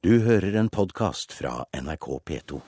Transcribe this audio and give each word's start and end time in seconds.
Du 0.00 0.14
hører 0.24 0.54
en 0.56 0.70
podkast 0.72 1.34
fra 1.36 1.66
NRK 1.76 2.06
P2. 2.24 2.58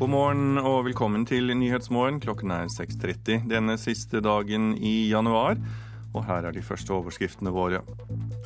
God 0.00 0.10
morgen 0.10 0.58
og 0.58 0.88
velkommen 0.88 1.22
til 1.22 1.54
Nyhetsmorgen. 1.54 2.18
Klokken 2.18 2.50
er 2.50 2.66
6.30 2.66 3.46
denne 3.54 3.78
siste 3.78 4.18
dagen 4.18 4.72
i 4.74 5.06
januar. 5.12 5.62
Og 6.18 6.26
her 6.26 6.50
er 6.50 6.58
de 6.58 6.66
første 6.66 6.90
overskriftene 6.98 7.54
våre. 7.54 7.84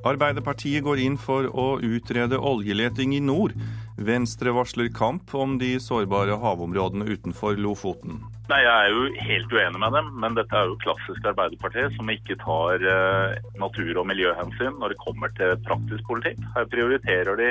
Arbeiderpartiet 0.05 0.85
går 0.85 1.01
inn 1.09 1.17
for 1.17 1.49
å 1.49 1.71
utrede 1.81 2.37
oljeleting 2.37 3.17
i 3.17 3.25
nord. 3.25 3.57
Venstre 3.99 4.53
varsler 4.55 4.89
kamp 4.95 5.33
om 5.35 5.57
de 5.59 5.73
sårbare 5.83 6.37
havområdene 6.39 7.09
utenfor 7.11 7.59
Lofoten. 7.59 8.21
Nei, 8.49 8.61
Jeg 8.63 8.71
er 8.71 8.93
jo 8.95 9.09
helt 9.27 9.53
uenig 9.53 9.81
med 9.83 9.93
dem, 9.93 10.13
men 10.23 10.37
dette 10.39 10.55
er 10.57 10.71
jo 10.71 10.79
klassisk 10.81 11.27
Arbeiderpartiet 11.27 11.97
som 11.97 12.09
ikke 12.09 12.39
tar 12.41 12.81
eh, 12.81 13.35
natur- 13.59 13.99
og 13.99 14.07
miljøhensyn 14.09 14.79
når 14.79 14.95
det 14.95 15.03
kommer 15.03 15.35
til 15.37 15.57
praktisk 15.67 16.07
politikk. 16.09 16.39
Her 16.55 16.71
prioriterer 16.71 17.37
de 17.37 17.51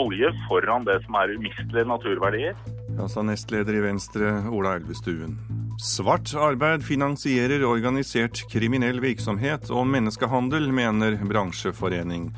olje 0.00 0.32
foran 0.48 0.88
det 0.88 1.02
som 1.04 1.20
er 1.20 1.36
umistelige 1.36 1.86
naturverdier. 1.86 2.56
Ja, 2.96 3.06
sa 3.08 3.22
nestleder 3.22 3.76
i 3.76 3.84
Venstre 3.84 4.32
Ola 4.50 4.78
Elvestuen. 4.80 5.36
Svart 5.82 6.32
arbeid 6.36 6.84
finansierer 6.86 7.64
organisert 7.68 8.42
kriminell 8.52 9.00
virksomhet 9.02 9.70
og 9.72 9.86
menneskehandel, 9.92 10.68
mener 10.72 11.16
bransjeforening. 11.28 12.30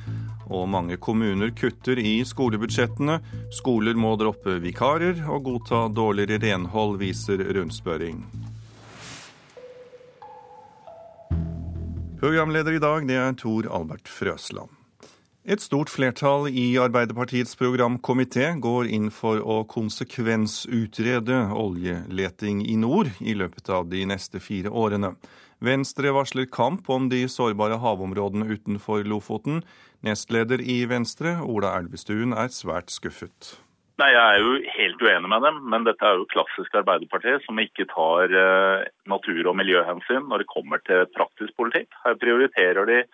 Og 0.52 0.68
mange 0.68 0.98
kommuner 1.00 1.52
kutter 1.56 2.00
i 2.00 2.18
skolebudsjettene. 2.26 3.20
Skoler 3.54 3.96
må 3.96 4.14
droppe 4.20 4.58
vikarer 4.64 5.24
og 5.28 5.46
godta 5.48 5.86
dårligere 5.88 6.42
renhold, 6.42 6.98
viser 7.00 7.40
rundspørring. 7.56 8.24
Programleder 12.20 12.78
i 12.78 12.80
dag 12.80 13.04
det 13.09 13.20
er 13.20 13.36
Tor 13.36 13.68
Albert 13.68 14.09
Frøsland. 14.09 14.73
Et 15.45 15.60
stort 15.60 15.90
flertall 15.92 16.46
i 16.48 16.79
Arbeiderpartiets 16.80 17.52
programkomité 17.60 18.46
går 18.64 18.88
inn 18.88 19.10
for 19.12 19.42
å 19.45 19.58
konsekvensutrede 19.68 21.36
oljeleting 21.52 22.62
i 22.64 22.79
nord 22.80 23.10
i 23.20 23.34
løpet 23.36 23.68
av 23.68 23.90
de 23.90 24.06
neste 24.08 24.40
fire 24.40 24.73
årene. 24.73 25.10
Venstre 25.60 26.14
varsler 26.16 26.48
kamp 26.48 26.88
om 26.88 27.10
de 27.12 27.26
sårbare 27.29 27.76
havområdene 27.76 28.48
utenfor 28.56 29.04
Lofoten. 29.04 29.60
Nestleder 30.05 30.60
i 30.60 30.83
Venstre, 30.91 31.38
Ola 31.41 31.74
Elvestuen, 31.80 32.35
er 32.37 32.52
svært 32.52 32.93
skuffet. 32.93 33.55
Nei, 34.02 34.10
Jeg 34.10 34.23
er 34.27 34.41
jo 34.43 34.55
helt 34.74 35.02
uenig 35.07 35.30
med 35.30 35.45
dem, 35.47 35.59
men 35.71 35.85
dette 35.87 36.02
er 36.02 36.19
jo 36.19 36.27
klassisk 36.33 36.74
Arbeiderpartiet 36.80 37.45
som 37.47 37.60
ikke 37.63 37.87
tar 37.93 38.32
eh, 38.35 38.88
natur- 39.07 39.51
og 39.52 39.55
miljøhensyn 39.60 40.27
når 40.30 40.43
det 40.43 40.51
kommer 40.51 40.82
til 40.88 41.07
praktisk 41.15 41.55
politikk. 41.57 41.95
Her 42.02 42.19
prioriterer 42.19 42.91
de 42.91 43.05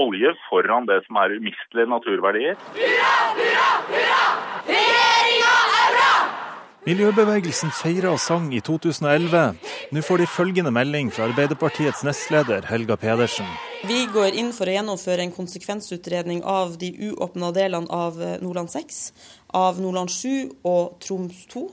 olje 0.00 0.32
foran 0.48 0.88
det 0.88 1.02
som 1.06 1.20
er 1.20 1.36
umistelige 1.36 1.92
naturverdier. 1.92 2.56
Hurra, 2.72 3.16
hurra, 3.36 3.68
hurra! 3.90 4.22
Regjeringa 4.70 5.52
er 5.84 5.98
bra! 5.98 6.49
Miljøbevegelsen 6.86 7.68
feira 7.76 8.08
og 8.14 8.20
sang 8.24 8.46
i 8.56 8.60
2011. 8.64 9.40
Nå 9.92 10.00
får 10.00 10.22
de 10.22 10.26
følgende 10.32 10.70
melding 10.72 11.10
fra 11.12 11.26
Arbeiderpartiets 11.28 12.00
nestleder 12.08 12.64
Helga 12.70 12.96
Pedersen. 12.96 13.44
Vi 13.84 14.06
går 14.08 14.38
inn 14.40 14.48
for 14.56 14.64
å 14.64 14.76
gjennomføre 14.78 15.26
en 15.26 15.34
konsekvensutredning 15.34 16.40
av 16.40 16.78
de 16.80 16.88
uåpna 17.10 17.50
delene 17.52 17.92
av 17.92 18.16
Nordland 18.40 18.72
6, 18.72 19.02
av 19.60 19.76
Nordland 19.84 20.08
7 20.08 20.56
og 20.64 20.96
Troms 21.04 21.44
2. 21.52 21.66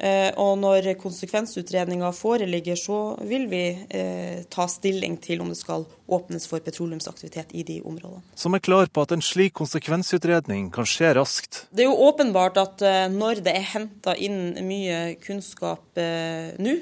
Eh, 0.00 0.30
og 0.40 0.56
når 0.60 0.94
konsekvensutredninga 1.00 2.08
foreligger, 2.16 2.78
så 2.80 2.98
vil 3.28 3.44
vi 3.50 3.64
eh, 3.92 4.46
ta 4.48 4.64
stilling 4.70 5.18
til 5.20 5.42
om 5.44 5.50
det 5.52 5.58
skal 5.60 5.84
åpnes 6.10 6.46
for 6.48 6.62
petroleumsaktivitet 6.64 7.52
i 7.54 7.62
de 7.68 7.76
områdene. 7.86 8.24
Som 8.34 8.56
er 8.56 8.64
klar 8.64 8.88
på 8.90 9.04
at 9.04 9.12
en 9.14 9.22
slik 9.22 9.54
konsekvensutredning 9.60 10.70
kan 10.74 10.88
skje 10.88 11.12
raskt. 11.20 11.66
Det 11.70 11.84
er 11.84 11.90
jo 11.90 12.08
åpenbart 12.08 12.56
at 12.62 12.82
eh, 12.86 13.04
når 13.12 13.44
det 13.44 13.54
er 13.60 13.68
henta 13.74 14.16
inn 14.16 14.56
mye 14.66 15.20
kunnskap 15.20 15.84
nå, 16.00 16.72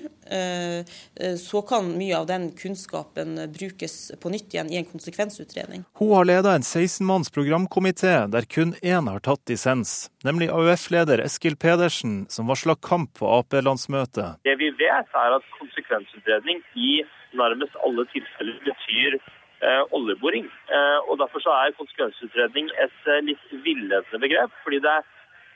så 1.41 1.61
kan 1.67 1.87
mye 1.97 2.13
av 2.15 2.27
den 2.29 2.45
kunnskapen 2.55 3.39
brukes 3.51 3.95
på 4.21 4.31
nytt 4.31 4.53
igjen 4.53 4.69
i 4.71 4.77
en 4.79 4.87
konsekvensutredning. 4.87 5.87
Hun 5.99 6.13
har 6.13 6.29
leda 6.29 6.53
en 6.55 6.67
16-manns 6.67 7.33
programkomité 7.35 8.13
der 8.31 8.47
kun 8.47 8.75
én 8.83 9.09
har 9.09 9.25
tatt 9.25 9.43
dissens, 9.49 10.11
nemlig 10.29 10.51
AUF-leder 10.53 11.25
Eskil 11.25 11.57
Pedersen, 11.57 12.27
som 12.29 12.53
varsla 12.53 12.77
kamp 12.77 13.08
på 13.19 13.29
Ap-landsmøtet. 13.39 14.41
Det 14.45 14.57
vi 14.61 14.71
vet, 14.79 15.11
er 15.23 15.37
at 15.37 15.53
konsekvensutredning 15.59 16.63
i 16.75 17.03
nærmest 17.37 17.77
alle 17.87 18.05
tilfeller 18.13 18.59
betyr 18.65 19.19
eh, 19.19 19.83
oljeboring. 19.97 20.49
Eh, 20.77 20.99
og 21.09 21.19
Derfor 21.23 21.45
så 21.45 21.55
er 21.61 21.77
konsekvensutredning 21.79 22.71
et 22.85 23.13
eh, 23.13 23.23
litt 23.31 23.45
villedende 23.67 24.23
begrep. 24.25 24.53
fordi 24.63 24.81
det 24.87 24.97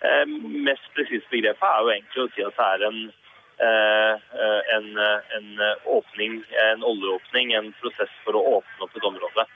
eh, 0.04 0.26
mest 0.68 0.86
presise 0.96 1.28
begrepet 1.30 1.68
er 1.68 1.80
jo 1.82 1.94
egentlig 1.96 2.24
å 2.24 2.30
si 2.34 2.46
at 2.46 2.60
det 2.60 2.68
er 2.68 2.86
en, 2.90 3.00
eh, 3.68 4.14
en, 4.76 4.88
en 5.38 5.50
åpning, 5.98 6.40
en 6.68 6.86
oljeåpning, 6.92 7.54
en 7.58 7.74
prosess 7.80 8.14
for 8.24 8.38
å 8.38 8.46
åpne 8.58 8.88
opp 8.88 8.96
et 8.96 9.10
område. 9.12 9.48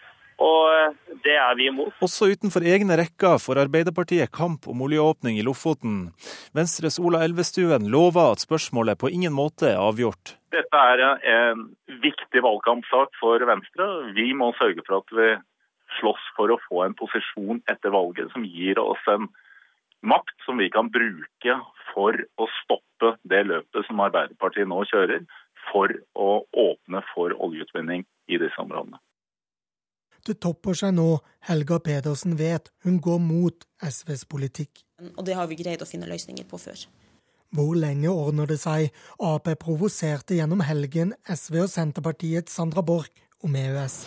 Og 0.44 0.62
eh, 0.74 1.05
det 1.26 1.36
er 1.40 1.56
vi 1.58 1.68
imot. 1.70 1.94
Også 2.04 2.30
utenfor 2.30 2.64
egne 2.66 2.96
rekker 3.00 3.40
får 3.42 3.64
Arbeiderpartiet 3.66 4.32
kamp 4.34 4.68
om 4.70 4.84
oljeåpning 4.86 5.40
i 5.40 5.44
Lofoten. 5.46 6.12
Venstres 6.56 7.00
Ola 7.02 7.24
Elvestuen 7.26 7.90
lover 7.92 8.32
at 8.36 8.44
spørsmålet 8.44 9.00
på 9.00 9.10
ingen 9.12 9.34
måte 9.34 9.72
er 9.72 9.82
avgjort. 9.82 10.36
Dette 10.54 10.82
er 10.92 11.02
en 11.32 11.66
viktig 12.04 12.42
valgkampsak 12.46 13.18
for 13.20 13.42
Venstre. 13.50 13.88
Vi 14.16 14.30
må 14.38 14.52
sørge 14.60 14.86
for 14.86 15.02
at 15.02 15.16
vi 15.18 15.32
slåss 15.98 16.30
for 16.36 16.52
å 16.52 16.60
få 16.68 16.84
en 16.84 16.96
posisjon 16.98 17.62
etter 17.70 17.94
valget 17.94 18.32
som 18.32 18.44
gir 18.46 18.78
oss 18.82 19.02
en 19.10 19.28
makt 20.06 20.44
som 20.44 20.60
vi 20.60 20.68
kan 20.70 20.90
bruke 20.92 21.58
for 21.92 22.18
å 22.36 22.48
stoppe 22.62 23.16
det 23.28 23.42
løpet 23.48 23.88
som 23.88 24.02
Arbeiderpartiet 24.04 24.68
nå 24.68 24.84
kjører, 24.90 25.24
for 25.72 25.90
å 26.14 26.30
åpne 26.52 27.02
for 27.12 27.34
oljeutvinning 27.42 28.04
i 28.30 28.38
disse 28.38 28.60
områdene. 28.62 29.00
Det 30.26 30.40
topper 30.42 30.74
seg 30.74 30.96
nå. 30.96 31.20
Helga 31.46 31.78
Pedersen 31.78 32.34
vet 32.38 32.72
hun 32.84 32.98
går 33.02 33.20
mot 33.22 33.66
SVs 33.78 34.24
politikk. 34.26 34.82
Og 35.14 35.24
det 35.26 35.36
har 35.38 35.46
vi 35.46 35.58
greid 35.60 35.82
å 35.84 35.88
finne 35.88 36.08
løsninger 36.10 36.48
på 36.50 36.58
før. 36.58 36.86
Hvor 37.54 37.76
lenge 37.78 38.10
ordner 38.10 38.48
det 38.50 38.58
seg? 38.58 38.90
Ap 39.22 39.46
provoserte 39.62 40.34
gjennom 40.34 40.64
helgen 40.66 41.14
SV 41.30 41.62
og 41.62 41.70
Senterpartiets 41.70 42.56
Sandra 42.58 42.82
Borch 42.82 43.22
om 43.46 43.54
EØS. 43.54 44.00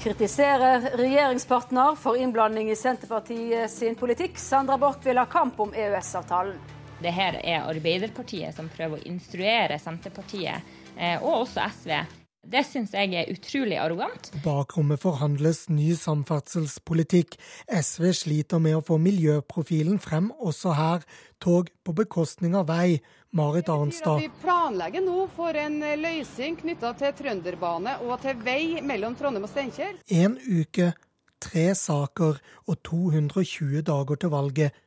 Kritiserer 0.00 0.90
regjeringspartner 0.98 1.94
for 2.00 2.18
innblanding 2.18 2.72
i 2.72 2.76
Senterpartiet 2.76 3.70
sin 3.70 3.94
politikk. 4.00 4.38
Sandra 4.40 4.78
Borch 4.80 5.04
vil 5.06 5.20
ha 5.20 5.26
kamp 5.30 5.60
om 5.60 5.74
EØS-avtalen. 5.76 6.58
Det 7.00 7.12
her 7.16 7.38
er 7.40 7.68
Arbeiderpartiet 7.68 8.56
som 8.56 8.68
prøver 8.68 8.98
å 8.98 9.08
instruere 9.08 9.78
Senterpartiet, 9.80 10.66
eh, 10.96 11.22
og 11.22 11.46
også 11.46 11.62
SV. 11.70 11.94
Det 12.40 12.62
syns 12.64 12.94
jeg 12.96 13.12
er 13.14 13.28
utrolig 13.28 13.76
arrogant. 13.76 14.30
Bakrommet 14.44 15.02
forhandles 15.02 15.66
ny 15.68 15.92
samferdselspolitikk. 15.98 17.36
SV 17.68 18.06
sliter 18.16 18.62
med 18.64 18.78
å 18.78 18.84
få 18.84 18.96
miljøprofilen 19.02 20.00
frem 20.00 20.30
også 20.40 20.72
her. 20.78 21.04
Tog 21.38 21.68
på 21.84 21.94
bekostning 22.00 22.56
av 22.56 22.70
vei. 22.72 23.00
Marit 23.36 23.68
Arnstad. 23.70 24.24
Vi 24.24 24.30
planlegger 24.40 25.04
nå 25.04 25.28
for 25.36 25.54
en 25.54 25.78
løsning 26.00 26.56
knytta 26.58 26.90
til 26.98 27.12
trønderbane 27.20 28.00
og 28.02 28.16
til 28.24 28.40
vei 28.42 28.80
mellom 28.82 29.14
Trondheim 29.14 29.46
og 29.46 29.52
Steinkjer. 29.52 30.00
En 30.10 30.34
uke, 30.40 30.90
tre 31.38 31.68
saker 31.78 32.40
og 32.66 32.80
220 32.88 33.84
dager 33.86 34.18
til 34.24 34.32
valget. 34.34 34.80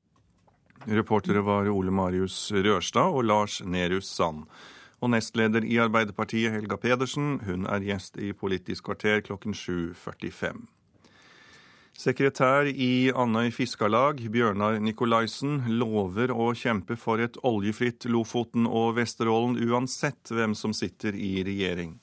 Reportere 0.83 1.39
var 1.45 1.69
Ole 1.71 1.93
Marius 1.95 2.49
Rørstad 2.51 3.15
og 3.15 3.23
Lars 3.29 3.61
Nehru 3.63 4.01
Sand. 4.03 4.49
Og 5.03 5.09
nestleder 5.11 5.65
i 5.67 5.81
Arbeiderpartiet, 5.83 6.53
Helga 6.53 6.77
Pedersen, 6.79 7.41
hun 7.43 7.65
er 7.67 7.83
gjest 7.83 8.15
i 8.23 8.29
Politisk 8.31 8.85
kvarter 8.87 9.19
klokken 9.25 9.51
7.45. 9.51 10.61
Sekretær 11.99 12.69
i 12.71 13.11
Andøy 13.11 13.51
Fiskarlag, 13.53 14.21
Bjørnar 14.31 14.79
Nikolaisen, 14.81 15.59
lover 15.81 16.31
å 16.31 16.53
kjempe 16.55 16.95
for 16.97 17.19
et 17.21 17.35
oljefritt 17.45 18.07
Lofoten 18.09 18.63
og 18.65 18.95
Vesterålen 18.97 19.59
uansett 19.67 20.31
hvem 20.31 20.55
som 20.55 20.73
sitter 20.73 21.13
i 21.19 21.43
regjering. 21.45 21.97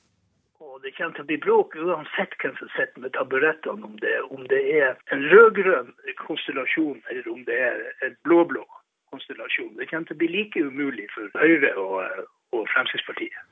Det 0.81 0.93
kommer 0.97 1.17
til 1.17 1.25
å 1.25 1.29
bli 1.29 1.39
bråk 1.41 1.75
uansett 1.77 2.37
hvem 2.41 2.55
som 2.59 2.69
sitter 2.75 3.03
med 3.03 3.13
taburettene, 3.17 3.85
om 3.85 3.97
om 4.37 4.45
det 4.53 4.61
er 4.77 4.95
en 5.17 5.25
rød-grønn 5.33 5.91
konstellasjon 6.21 7.01
eller 7.11 7.33
om 7.33 7.41
det 7.49 7.57
er 7.65 7.81
en 8.07 8.17
blå-blå 8.29 8.67
konstellasjon. 9.13 9.75
Det 9.81 9.89
kommer 9.89 10.09
til 10.09 10.17
å 10.17 10.21
bli 10.23 10.31
like 10.37 10.65
umulig 10.69 11.09
for 11.15 11.33
Høyre 11.41 11.73
og, 11.81 12.29
og 12.55 12.67
Fremskrittspartiet. 12.73 13.47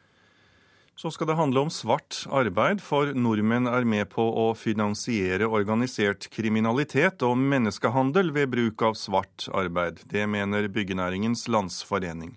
Så 0.98 1.12
skal 1.14 1.28
det 1.30 1.36
handle 1.38 1.62
om 1.62 1.68
svart 1.70 2.24
arbeid, 2.34 2.80
for 2.82 3.12
nordmenn 3.14 3.70
er 3.70 3.84
med 3.86 4.08
på 4.10 4.24
å 4.42 4.48
finansiere 4.58 5.46
organisert 5.46 6.26
kriminalitet 6.34 7.22
og 7.22 7.36
menneskehandel 7.38 8.32
ved 8.34 8.50
bruk 8.50 8.82
av 8.82 8.96
svart 8.98 9.46
arbeid. 9.54 10.02
Det 10.10 10.26
mener 10.26 10.66
Byggenæringens 10.66 11.46
Landsforening. 11.46 12.34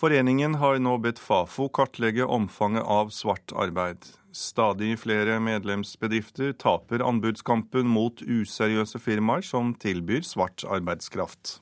Foreningen 0.00 0.58
har 0.58 0.82
nå 0.82 0.96
bedt 1.04 1.22
Fafo 1.22 1.68
kartlegge 1.70 2.26
omfanget 2.26 2.82
av 2.82 3.14
svart 3.14 3.54
arbeid. 3.54 4.02
Stadig 4.34 4.96
flere 5.02 5.38
medlemsbedrifter 5.42 6.54
taper 6.58 7.06
anbudskampen 7.06 7.86
mot 7.86 8.22
useriøse 8.26 8.98
firmaer 9.02 9.46
som 9.46 9.74
tilbyr 9.78 10.26
svart 10.26 10.66
arbeidskraft. 10.66 11.60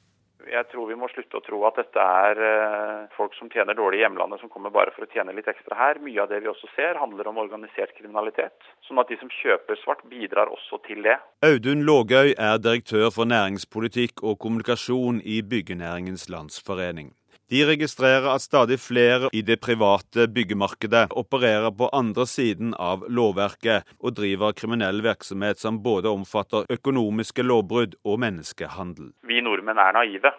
Jeg 0.53 0.69
tror 0.71 0.89
vi 0.89 0.97
må 0.99 1.09
slutte 1.13 1.39
å 1.39 1.45
tro 1.45 1.61
at 1.69 1.77
dette 1.81 2.05
er 2.25 2.41
eh, 2.49 3.09
folk 3.17 3.35
som 3.37 3.51
tjener 3.53 3.77
dårlig 3.77 4.01
i 4.01 4.05
hjemlandet, 4.05 4.41
som 4.41 4.51
kommer 4.53 4.73
bare 4.75 4.95
for 4.95 5.05
å 5.05 5.11
tjene 5.13 5.35
litt 5.37 5.51
ekstra 5.51 5.77
her. 5.79 6.01
Mye 6.05 6.23
av 6.25 6.31
det 6.33 6.41
vi 6.45 6.51
også 6.51 6.71
ser, 6.75 6.99
handler 7.01 7.29
om 7.31 7.41
organisert 7.43 7.95
kriminalitet. 7.99 8.57
Sånn 8.89 9.01
at 9.03 9.13
de 9.13 9.19
som 9.21 9.33
kjøper 9.41 9.81
svart, 9.83 10.05
bidrar 10.09 10.51
også 10.53 10.81
til 10.89 11.05
det. 11.05 11.19
Audun 11.45 11.85
Lågøy 11.89 12.35
er 12.35 12.61
direktør 12.63 13.11
for 13.15 13.29
næringspolitikk 13.29 14.25
og 14.25 14.39
kommunikasjon 14.45 15.21
i 15.25 15.43
Byggenæringens 15.45 16.29
Landsforening. 16.33 17.13
De 17.49 17.63
registrerer 17.65 18.27
at 18.29 18.43
stadig 18.45 18.77
flere 18.77 19.31
i 19.33 19.41
det 19.41 19.57
private 19.65 20.27
byggemarkedet 20.29 21.07
opererer 21.17 21.71
på 21.73 21.89
andre 21.97 22.27
siden 22.29 22.75
av 22.77 23.07
lovverket 23.09 23.89
og 24.05 24.19
driver 24.19 24.53
kriminell 24.53 25.01
virksomhet 25.07 25.57
som 25.63 25.79
både 25.81 26.13
omfatter 26.13 26.69
økonomiske 26.69 27.47
lovbrudd 27.47 27.97
og 28.05 28.21
menneskehandel. 28.21 29.15
Vi 29.25 29.41
nordmenn 29.41 29.81
er 29.81 29.97
naive. 29.97 30.35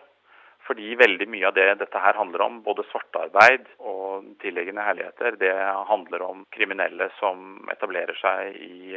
Fordi 0.70 0.92
veldig 0.94 1.26
mye 1.34 1.48
av 1.50 1.56
det 1.58 1.66
dette 1.80 1.98
her 1.98 2.14
handler 2.14 2.44
om, 2.46 2.60
både 2.62 2.84
svartarbeid 2.92 3.66
og 3.82 4.28
tilliggende 4.44 4.84
herligheter, 4.86 5.40
det 5.42 5.56
handler 5.90 6.22
om 6.28 6.44
kriminelle 6.54 7.08
som 7.18 7.66
etablerer 7.74 8.14
seg 8.20 8.54
i, 8.54 8.94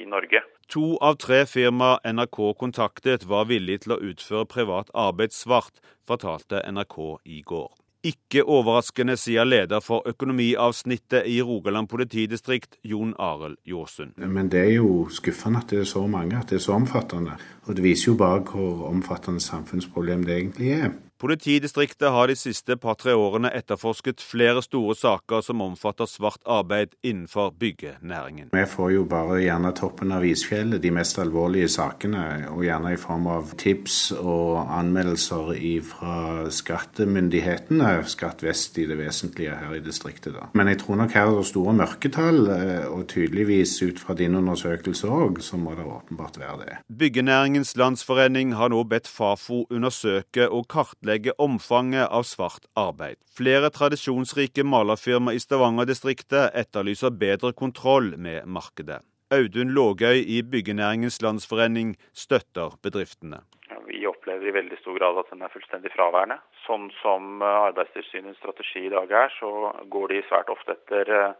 i 0.00 0.06
Norge. 0.08 0.40
To 0.72 0.94
av 1.04 1.18
tre 1.20 1.42
firmaer 1.50 2.00
NRK 2.08 2.40
kontaktet 2.62 3.26
var 3.28 3.50
villige 3.52 3.84
til 3.84 3.98
å 3.98 4.00
utføre 4.12 4.48
privat 4.48 4.88
arbeid 4.96 5.36
svart, 5.36 5.82
fortalte 6.08 6.64
NRK 6.72 6.98
i 7.28 7.42
går. 7.44 7.68
Ikke 8.00 8.46
overraskende, 8.48 9.12
sier 9.20 9.44
leder 9.44 9.82
for 9.84 10.06
økonomiavsnittet 10.08 11.26
i 11.28 11.36
Rogaland 11.44 11.90
politidistrikt, 11.92 12.78
Jon 12.80 13.12
Arild 13.20 13.58
Jåsund. 13.68 14.16
Men 14.16 14.48
det 14.48 14.62
er 14.62 14.72
jo 14.78 15.04
skuffende 15.12 15.60
at 15.60 15.68
det 15.68 15.82
er 15.82 15.90
så 15.92 16.06
mange, 16.08 16.38
at 16.40 16.48
det 16.48 16.62
er 16.62 16.64
så 16.64 16.78
omfattende. 16.80 17.36
Og 17.68 17.76
det 17.76 17.84
viser 17.84 18.14
jo 18.14 18.16
bare 18.24 18.40
hvor 18.48 18.86
omfattende 18.88 19.44
samfunnsproblem 19.44 20.24
det 20.24 20.38
egentlig 20.38 20.72
er. 20.78 20.90
Politidistriktet 21.20 22.08
har 22.08 22.30
de 22.30 22.34
siste 22.38 22.78
par-tre 22.80 23.12
årene 23.12 23.50
etterforsket 23.52 24.22
flere 24.24 24.62
store 24.64 24.94
saker 24.96 25.42
som 25.44 25.60
omfatter 25.60 26.08
svart 26.08 26.40
arbeid 26.48 26.94
innenfor 27.04 27.50
byggenæringen. 27.60 28.48
Vi 28.56 28.62
får 28.66 28.94
jo 28.94 29.02
bare 29.04 29.42
gjerne 29.42 29.74
toppen 29.76 30.14
av 30.16 30.24
isfjellet, 30.24 30.80
de 30.80 30.92
mest 30.96 31.20
alvorlige 31.20 31.68
sakene, 31.68 32.22
og 32.48 32.64
gjerne 32.64 32.94
i 32.94 33.00
form 33.00 33.28
av 33.28 33.52
tips 33.60 33.98
og 34.16 34.72
anmeldelser 34.78 35.52
fra 35.84 36.14
skattemyndighetene, 36.48 37.90
Skatt 38.10 38.40
vest 38.42 38.78
i 38.80 38.86
det 38.88 38.96
vesentlige 38.98 39.58
her 39.60 39.74
i 39.76 39.82
distriktet. 39.84 40.32
da. 40.34 40.48
Men 40.56 40.68
jeg 40.72 40.80
tror 40.80 40.96
nok 41.02 41.12
her 41.12 41.28
er 41.28 41.36
det 41.36 41.46
store 41.50 41.74
mørketall, 41.76 42.40
eh, 42.54 42.86
og 42.88 43.06
tydeligvis 43.12 43.82
ut 43.82 44.00
fra 44.00 44.14
din 44.14 44.34
undersøkelse 44.34 45.06
òg, 45.08 45.42
så 45.44 45.60
må 45.60 45.76
det 45.76 45.84
åpenbart 45.84 46.38
være 46.40 46.58
det. 46.64 46.78
Byggenæringens 46.88 47.76
Landsforening 47.76 48.54
har 48.54 48.72
nå 48.72 48.82
bedt 48.88 49.08
Fafo 49.08 49.66
undersøke 49.70 50.48
og 50.48 50.66
kartlegge 50.68 51.09
kartlegge 51.10 51.32
omfanget 51.38 52.08
av 52.10 52.22
svart 52.22 52.66
arbeid. 52.76 53.16
Flere 53.36 53.70
tradisjonsrike 53.70 54.62
malerfirma 54.64 55.32
i 55.32 55.40
Stavanger-distriktet 55.40 56.54
etterlyser 56.54 57.10
bedre 57.10 57.52
kontroll 57.52 58.16
med 58.16 58.46
markedet. 58.46 59.02
Audun 59.32 59.74
Lågøy 59.74 60.22
i 60.26 60.42
Byggenæringens 60.42 61.20
Landsforening 61.22 61.96
støtter 62.12 62.78
bedriftene. 62.82 63.40
vi 63.86 64.06
opplever 64.06 64.46
i 64.46 64.54
veldig 64.54 64.78
stor 64.78 64.98
grad 64.98 65.18
at 65.18 65.30
den 65.30 65.42
er 65.42 65.50
fullstendig 65.52 65.90
fraværende. 65.94 66.38
Sånn 66.66 66.90
som 67.02 67.42
Arbeidstilsynets 67.42 68.38
strategi 68.38 68.86
i 68.86 68.90
dag 68.90 69.10
er, 69.10 69.28
så 69.40 69.72
går 69.88 70.08
de 70.08 70.22
svært 70.28 70.48
ofte 70.48 70.72
etter 70.72 71.10
eh, 71.10 71.34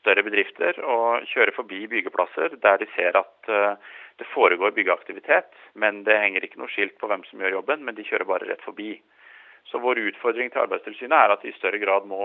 større 0.00 0.22
bedrifter 0.22 0.80
og 0.80 1.26
kjører 1.32 1.52
forbi 1.56 1.86
byggeplasser 1.92 2.56
der 2.62 2.76
de 2.80 2.88
ser 2.96 3.16
at 3.20 3.48
eh, 3.48 3.76
det 4.18 4.28
foregår 4.34 4.74
byggeaktivitet, 4.76 5.52
men 5.74 6.02
det 6.04 6.18
henger 6.22 6.44
ikke 6.44 6.60
noe 6.60 6.72
skilt 6.72 6.98
på 7.00 7.08
hvem 7.10 7.22
som 7.28 7.40
gjør 7.40 7.60
jobben, 7.60 7.84
men 7.86 7.96
de 7.96 8.06
kjører 8.06 8.28
bare 8.28 8.48
rett 8.50 8.64
forbi. 8.66 8.96
Så 9.70 9.78
vår 9.78 10.00
utfordring 10.10 10.50
til 10.50 10.64
Arbeidstilsynet 10.64 11.16
er 11.16 11.34
at 11.34 11.44
de 11.44 11.52
i 11.52 11.58
større 11.58 11.80
grad 11.82 12.08
må 12.08 12.24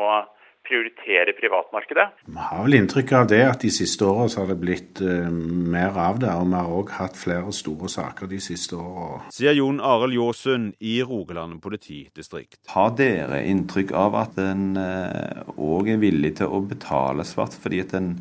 prioritere 0.66 1.34
privatmarkedet. 1.38 2.08
Vi 2.26 2.42
har 2.42 2.64
vel 2.66 2.78
inntrykk 2.80 3.12
av 3.20 3.28
det 3.30 3.42
at 3.46 3.62
de 3.62 3.70
siste 3.74 4.06
åra 4.08 4.26
har 4.34 4.48
det 4.50 4.58
blitt 4.62 5.02
uh, 5.04 5.30
mer 5.30 5.98
av 6.08 6.20
det, 6.24 6.32
og 6.32 6.50
vi 6.50 6.58
har 6.58 6.74
òg 6.80 6.94
hatt 6.98 7.20
flere 7.20 7.54
store 7.54 7.90
saker 7.92 8.32
de 8.32 8.40
siste 8.42 8.80
åra. 8.80 9.22
Sier 9.36 9.54
Jon 9.58 9.78
Arild 9.78 10.18
Ljåsund 10.18 10.74
i 10.80 10.98
Rogaland 11.06 11.62
politidistrikt. 11.62 12.58
Har 12.74 12.96
dere 12.98 13.44
inntrykk 13.46 13.94
av 13.96 14.18
at 14.24 14.42
en 14.42 14.74
òg 14.74 15.86
uh, 15.86 15.94
er 15.94 16.02
villig 16.02 16.36
til 16.42 16.50
å 16.50 16.64
betale 16.66 17.28
svart 17.28 17.56
fordi 17.62 17.84
at 17.86 17.94
en 17.98 18.16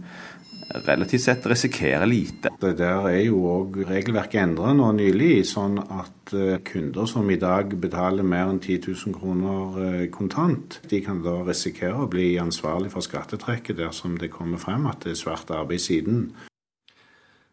relativt 0.69 1.23
sett 1.23 1.47
risikerer 1.47 2.07
lite. 2.07 2.53
Det 2.61 2.73
der 2.79 3.09
er 3.11 3.21
jo 3.25 3.43
òg 3.51 3.81
regelverket 3.89 4.43
endret 4.43 4.77
nå 4.79 4.91
nylig, 4.97 5.45
sånn 5.49 5.79
at 5.83 6.35
eh, 6.37 6.57
kunder 6.67 7.09
som 7.11 7.29
i 7.31 7.39
dag 7.41 7.75
betaler 7.81 8.27
mer 8.27 8.51
enn 8.53 8.63
10 8.63 8.89
000 8.89 9.19
kroner 9.19 9.79
eh, 9.85 10.07
kontant, 10.15 10.81
de 10.91 11.03
kan 11.05 11.23
da 11.25 11.41
risikere 11.45 12.07
å 12.07 12.11
bli 12.11 12.35
ansvarlig 12.43 12.95
for 12.95 13.05
skattetrekket 13.05 13.79
dersom 13.83 14.19
det 14.21 14.33
kommer 14.33 14.63
frem 14.63 14.89
at 14.91 15.05
det 15.05 15.15
er 15.15 15.23
svart 15.25 15.53
arbeid 15.55 15.85
siden. 15.85 16.27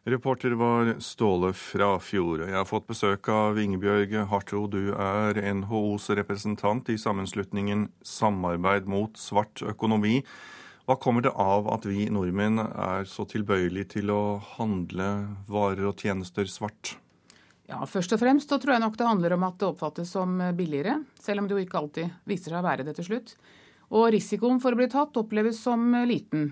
Reporter 0.02 0.56
var 0.58 0.96
Ståle 0.98 1.52
Frafjord. 1.54 2.48
Jeg 2.48 2.58
har 2.58 2.66
fått 2.66 2.88
besøk 2.90 3.28
av 3.30 3.60
Ingebjørg 3.62 4.16
Hartro. 4.31 4.63
Du 4.66 4.96
er 4.98 5.38
NHOs 5.54 6.10
representant 6.18 6.90
i 6.90 6.98
sammenslutningen 6.98 7.86
Samarbeid 8.02 8.90
mot 8.90 9.13
svart 9.22 9.62
økonomi. 9.62 10.24
Hva 10.92 10.98
kommer 11.00 11.24
det 11.24 11.32
av 11.40 11.70
at 11.72 11.86
vi 11.88 12.10
nordmenn 12.12 12.60
er 12.60 13.06
så 13.08 13.24
tilbøyelige 13.24 13.94
til 13.94 14.10
å 14.12 14.42
handle 14.58 15.06
varer 15.48 15.86
og 15.88 16.02
tjenester 16.04 16.50
svart? 16.52 16.98
Ja, 17.70 17.78
Først 17.88 18.12
og 18.12 18.20
fremst 18.20 18.52
så 18.52 18.58
tror 18.60 18.76
jeg 18.76 18.84
nok 18.84 18.98
det 19.00 19.08
handler 19.08 19.38
om 19.38 19.46
at 19.48 19.56
det 19.62 19.70
oppfattes 19.70 20.12
som 20.12 20.34
billigere, 20.58 20.98
selv 21.16 21.40
om 21.40 21.48
det 21.48 21.56
jo 21.56 21.64
ikke 21.64 21.80
alltid 21.80 22.12
viser 22.28 22.52
seg 22.52 22.60
å 22.60 22.66
være 22.68 22.84
det 22.90 22.98
til 23.00 23.08
slutt. 23.08 23.38
Og 23.96 24.10
risikoen 24.18 24.60
for 24.60 24.76
å 24.76 24.82
bli 24.82 24.90
tatt 24.92 25.16
oppleves 25.22 25.64
som 25.64 25.96
liten. 26.12 26.50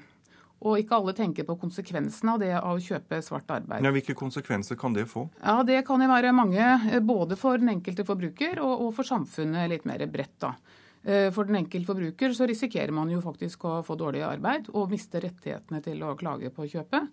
Og 0.64 0.80
ikke 0.86 1.02
alle 1.02 1.18
tenker 1.20 1.44
på 1.44 1.60
konsekvensene 1.60 2.38
av 2.38 2.40
det 2.40 2.56
av 2.62 2.80
å 2.80 2.84
kjøpe 2.88 3.20
svart 3.26 3.52
arbeid. 3.60 3.84
Ja, 3.84 3.92
hvilke 3.92 4.16
konsekvenser 4.16 4.80
kan 4.80 4.96
det 4.96 5.10
få? 5.12 5.28
Ja, 5.44 5.60
Det 5.68 5.84
kan 5.88 6.00
jo 6.00 6.08
være 6.16 6.32
mange, 6.32 7.02
både 7.04 7.36
for 7.36 7.60
den 7.60 7.76
enkelte 7.76 8.08
forbruker 8.08 8.64
og, 8.64 8.88
og 8.88 8.96
for 8.96 9.04
samfunnet 9.04 9.68
litt 9.76 9.84
mer 9.84 10.08
bredt. 10.08 10.40
da. 10.40 10.56
Eh, 11.04 11.30
for 11.32 11.48
den 11.48 11.62
enkelte 11.62 11.88
forbruker 11.88 12.34
så 12.36 12.48
risikerer 12.50 12.92
man 12.96 13.12
jo 13.12 13.22
faktisk 13.24 13.64
å 13.66 13.80
få 13.88 13.96
dårlig 14.00 14.24
arbeid 14.28 14.68
og 14.74 14.92
miste 14.92 15.22
rettighetene 15.24 15.80
til 15.86 16.04
å 16.04 16.16
klage 16.20 16.52
på 16.56 16.68
kjøpet. 16.68 17.08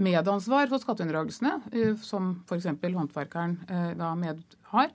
Medansvar 0.00 0.70
for 0.70 0.82
skatteunndragelsene, 0.82 1.60
eh, 1.72 1.94
som 2.02 2.32
f.eks. 2.48 2.70
håndverkeren 2.82 3.56
eh, 3.68 3.90
da 4.00 4.14
med 4.18 4.42
har. 4.72 4.90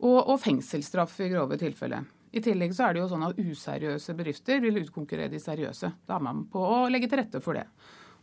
Og, 0.00 0.18
og 0.32 0.36
fengselsstraff 0.40 1.18
i 1.20 1.30
grove 1.32 1.58
tilfeller. 1.60 2.06
I 2.30 2.40
tillegg 2.44 2.72
så 2.76 2.86
er 2.86 2.94
det 2.94 3.02
jo 3.02 3.08
sånn 3.10 3.26
at 3.26 3.40
useriøse 3.42 4.14
bedrifter 4.16 4.62
vil 4.62 4.78
utkonkurrere 4.84 5.32
de 5.32 5.40
seriøse. 5.42 5.90
Da 6.06 6.16
er 6.16 6.24
man 6.24 6.44
på 6.52 6.62
å 6.62 6.84
legge 6.92 7.10
til 7.10 7.18
rette 7.20 7.42
for 7.42 7.58
det. 7.58 7.66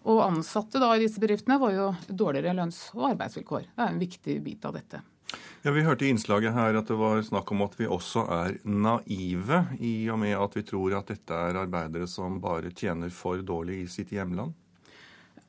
Og 0.08 0.24
ansatte 0.24 0.80
da 0.80 0.94
i 0.96 1.04
disse 1.04 1.20
bedriftene 1.20 1.60
får 1.60 1.76
jo 1.76 1.90
dårligere 2.08 2.56
lønns- 2.56 2.86
og 2.96 3.10
arbeidsvilkår. 3.12 3.68
Det 3.74 3.84
er 3.84 3.92
en 3.92 4.02
viktig 4.02 4.40
bit 4.46 4.66
av 4.70 4.78
dette. 4.78 5.04
Ja, 5.66 5.72
Vi 5.72 5.82
hørte 5.84 6.06
i 6.06 6.10
innslaget 6.14 6.54
her 6.54 6.78
at 6.78 6.88
det 6.88 6.96
var 7.00 7.22
snakk 7.26 7.50
om 7.52 7.64
at 7.66 7.74
vi 7.80 7.88
også 7.90 8.24
er 8.30 8.60
naive, 8.64 9.64
i 9.82 10.08
og 10.14 10.20
med 10.22 10.36
at 10.38 10.54
vi 10.56 10.64
tror 10.64 11.00
at 11.00 11.10
dette 11.10 11.34
er 11.34 11.58
arbeidere 11.64 12.08
som 12.08 12.38
bare 12.42 12.70
tjener 12.72 13.10
for 13.10 13.42
dårlig 13.42 13.82
i 13.82 13.90
sitt 13.92 14.14
hjemland? 14.14 14.54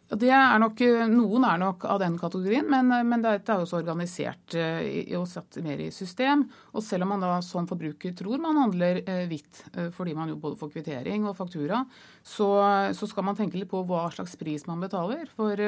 Det 0.08 0.30
er 0.32 0.54
nok, 0.56 0.78
Noen 1.12 1.44
er 1.44 1.58
nok 1.60 1.82
av 1.84 1.98
den 2.00 2.14
kategorien, 2.16 2.64
men, 2.64 2.88
men 3.10 3.20
dette 3.20 3.52
er 3.52 3.60
jo 3.60 3.66
også 3.66 3.76
organisert 3.82 4.54
eh, 4.56 5.10
og 5.18 5.26
satt 5.28 5.58
mer 5.60 5.82
i 5.84 5.90
system. 5.92 6.46
Og 6.72 6.80
selv 6.84 7.04
om 7.04 7.12
man 7.12 7.26
da 7.26 7.34
som 7.44 7.68
forbruker 7.68 8.14
tror 8.16 8.40
man 8.40 8.56
handler 8.56 9.02
eh, 9.02 9.26
hvitt, 9.28 9.66
eh, 9.74 9.90
fordi 9.92 10.14
man 10.16 10.32
jo 10.32 10.38
både 10.40 10.56
får 10.62 10.72
kvittering 10.72 11.26
og 11.28 11.36
faktura, 11.36 11.82
så, 12.24 12.48
så, 12.96 13.08
skal 13.10 13.26
man 13.28 13.36
tenke 13.36 13.60
litt 13.60 13.68
på 13.68 13.82
hva 13.84 14.06
slags 14.14 14.38
pris 14.40 14.64
man 14.68 14.80
betaler. 14.80 15.28
For 15.36 15.60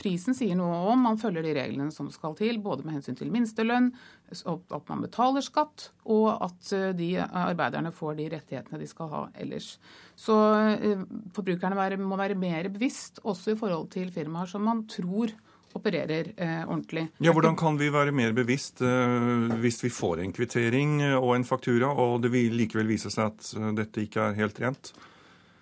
prisen 0.00 0.34
sier 0.34 0.58
noe 0.58 0.80
om 0.90 1.06
man 1.06 1.20
følger 1.20 1.46
de 1.46 1.54
reglene 1.54 1.94
som 1.94 2.10
skal 2.10 2.34
til, 2.38 2.58
både 2.66 2.82
med 2.82 2.98
hensyn 2.98 3.18
til 3.18 3.30
minstelønn, 3.34 3.92
at 4.32 4.88
man 4.88 5.04
betaler 5.04 5.44
skatt, 5.44 5.90
og 6.10 6.30
at 6.42 6.72
de 6.96 7.10
arbeiderne 7.22 7.92
får 7.94 8.16
de 8.18 8.28
rettighetene 8.32 8.80
de 8.80 8.88
skal 8.90 9.10
ha 9.12 9.22
ellers. 9.38 9.76
Så 10.16 10.34
forbrukerne 11.36 11.98
må 12.02 12.18
være 12.18 12.38
mer 12.38 12.70
bevisst, 12.72 13.20
også 13.22 13.54
i 13.54 13.58
forhold 13.60 13.90
til 13.94 14.10
firmaer 14.14 14.50
som 14.50 14.64
man 14.66 14.86
tror 14.90 15.34
opererer 15.74 16.30
eh, 16.36 16.62
ordentlig. 16.68 17.08
Ja, 17.18 17.32
Hvordan 17.34 17.56
kan 17.58 17.78
vi 17.78 17.90
være 17.92 18.14
mer 18.14 18.34
bevisst 18.36 18.82
eh, 18.84 19.56
hvis 19.62 19.82
vi 19.84 19.90
får 19.92 20.22
en 20.22 20.34
kvittering 20.34 21.00
og 21.18 21.34
en 21.36 21.46
faktura, 21.46 21.90
og 21.90 22.22
det 22.22 22.30
vil 22.34 22.54
likevel 22.54 22.94
vise 22.94 23.12
seg 23.12 23.32
at 23.32 23.50
eh, 23.58 23.72
dette 23.80 24.04
ikke 24.04 24.28
er 24.28 24.38
helt 24.38 24.62
rent? 24.62 24.94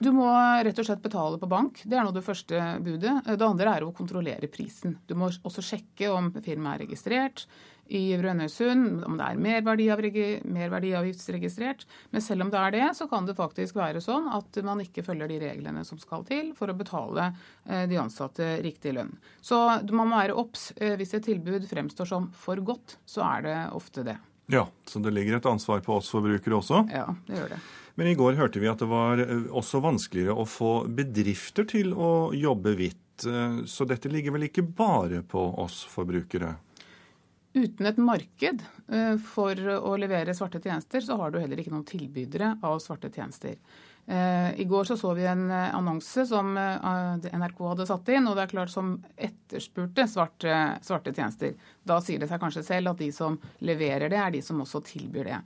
Du 0.03 0.11
må 0.11 0.27
rett 0.27 0.79
og 0.83 0.87
slett 0.87 1.03
betale 1.03 1.39
på 1.39 1.47
bank. 1.47 1.85
Det 1.87 1.95
er 1.95 2.03
nå 2.03 2.11
det 2.15 2.25
første 2.27 2.59
budet. 2.83 3.21
Det 3.23 3.47
andre 3.47 3.77
er 3.77 3.85
å 3.87 3.93
kontrollere 3.95 4.51
prisen. 4.51 4.97
Du 5.07 5.15
må 5.15 5.29
også 5.31 5.63
sjekke 5.63 6.11
om 6.11 6.33
firmaet 6.43 6.81
er 6.81 6.89
registrert 6.89 7.45
i 7.93 8.17
Brønnøysund, 8.17 9.03
om 9.05 9.19
det 9.19 9.27
er 9.27 9.41
merverdiavgiftsregistrert. 9.43 11.85
Men 12.11 12.23
selv 12.25 12.43
om 12.47 12.51
det 12.53 12.61
er 12.61 12.71
det, 12.73 12.97
så 12.97 13.07
kan 13.11 13.27
det 13.29 13.35
faktisk 13.37 13.77
være 13.77 14.01
sånn 14.01 14.29
at 14.33 14.57
man 14.65 14.81
ikke 14.81 15.03
følger 15.05 15.29
de 15.29 15.39
reglene 15.43 15.85
som 15.85 15.99
skal 16.01 16.25
til 16.29 16.55
for 16.57 16.69
å 16.73 16.77
betale 16.79 17.35
eh, 17.69 17.85
de 17.91 17.97
ansatte 18.01 18.63
riktig 18.65 18.93
lønn. 18.97 19.13
Så 19.45 19.57
man 19.93 20.09
må 20.09 20.17
være 20.17 20.35
obs. 20.41 20.73
Eh, 20.79 20.97
hvis 20.97 21.15
et 21.19 21.27
tilbud 21.29 21.69
fremstår 21.69 22.07
som 22.09 22.31
for 22.33 22.57
godt, 22.65 22.97
så 23.05 23.21
er 23.29 23.43
det 23.45 23.59
ofte 23.77 24.03
det. 24.09 24.17
Ja, 24.53 24.69
så 24.89 24.99
det 25.05 25.13
ligger 25.13 25.37
et 25.37 25.47
ansvar 25.49 25.81
på 25.85 25.93
oss 26.01 26.09
forbrukere 26.13 26.57
også? 26.59 26.89
Ja, 26.93 27.15
det 27.29 27.37
gjør 27.43 27.51
det. 27.55 27.61
Men 28.01 28.07
i 28.09 28.17
går 28.17 28.41
hørte 28.41 28.61
vi 28.61 28.73
at 28.73 28.81
det 28.81 28.89
var 28.89 29.21
eh, 29.21 29.53
også 29.53 29.85
vanskeligere 29.85 30.33
å 30.33 30.49
få 30.49 30.89
bedrifter 30.89 31.65
til 31.69 31.93
å 31.93 32.33
jobbe 32.33 32.73
hvitt. 32.81 32.99
Så 33.69 33.85
dette 33.87 34.09
ligger 34.11 34.33
vel 34.35 34.45
ikke 34.49 34.65
bare 34.65 35.23
på 35.29 35.39
oss 35.61 35.85
forbrukere? 35.87 36.57
Uten 37.53 37.87
et 37.87 37.99
marked 38.01 38.63
eh, 38.89 39.17
for 39.21 39.59
å 39.77 39.95
levere 40.01 40.35
svarte 40.35 40.61
tjenester, 40.63 41.05
så 41.05 41.19
har 41.21 41.33
du 41.33 41.41
heller 41.43 41.61
ikke 41.61 41.75
noen 41.75 41.89
tilbydere 41.89 42.55
av 42.65 42.79
svarte 42.81 43.13
tjenester. 43.13 43.59
I 44.03 44.65
går 44.67 44.89
så, 44.89 44.97
så 44.99 45.13
vi 45.15 45.23
en 45.31 45.45
annonse 45.55 46.25
som 46.27 46.49
NRK 46.59 47.61
hadde 47.63 47.85
satt 47.87 48.09
inn, 48.11 48.25
og 48.27 48.35
det 48.35 48.43
er 48.43 48.51
klart 48.51 48.73
som 48.73 48.89
etterspurte 49.15 50.09
svarte, 50.11 50.57
svarte 50.83 51.13
tjenester. 51.15 51.53
Da 51.87 52.01
sier 52.03 52.19
det 52.19 52.27
seg 52.27 52.43
kanskje 52.43 52.65
selv 52.67 52.91
at 52.91 52.99
de 52.99 53.13
som 53.15 53.37
leverer 53.63 54.11
det, 54.11 54.19
er 54.19 54.35
de 54.35 54.43
som 54.43 54.59
også 54.65 54.83
tilbyr 54.89 55.31
det. 55.31 55.39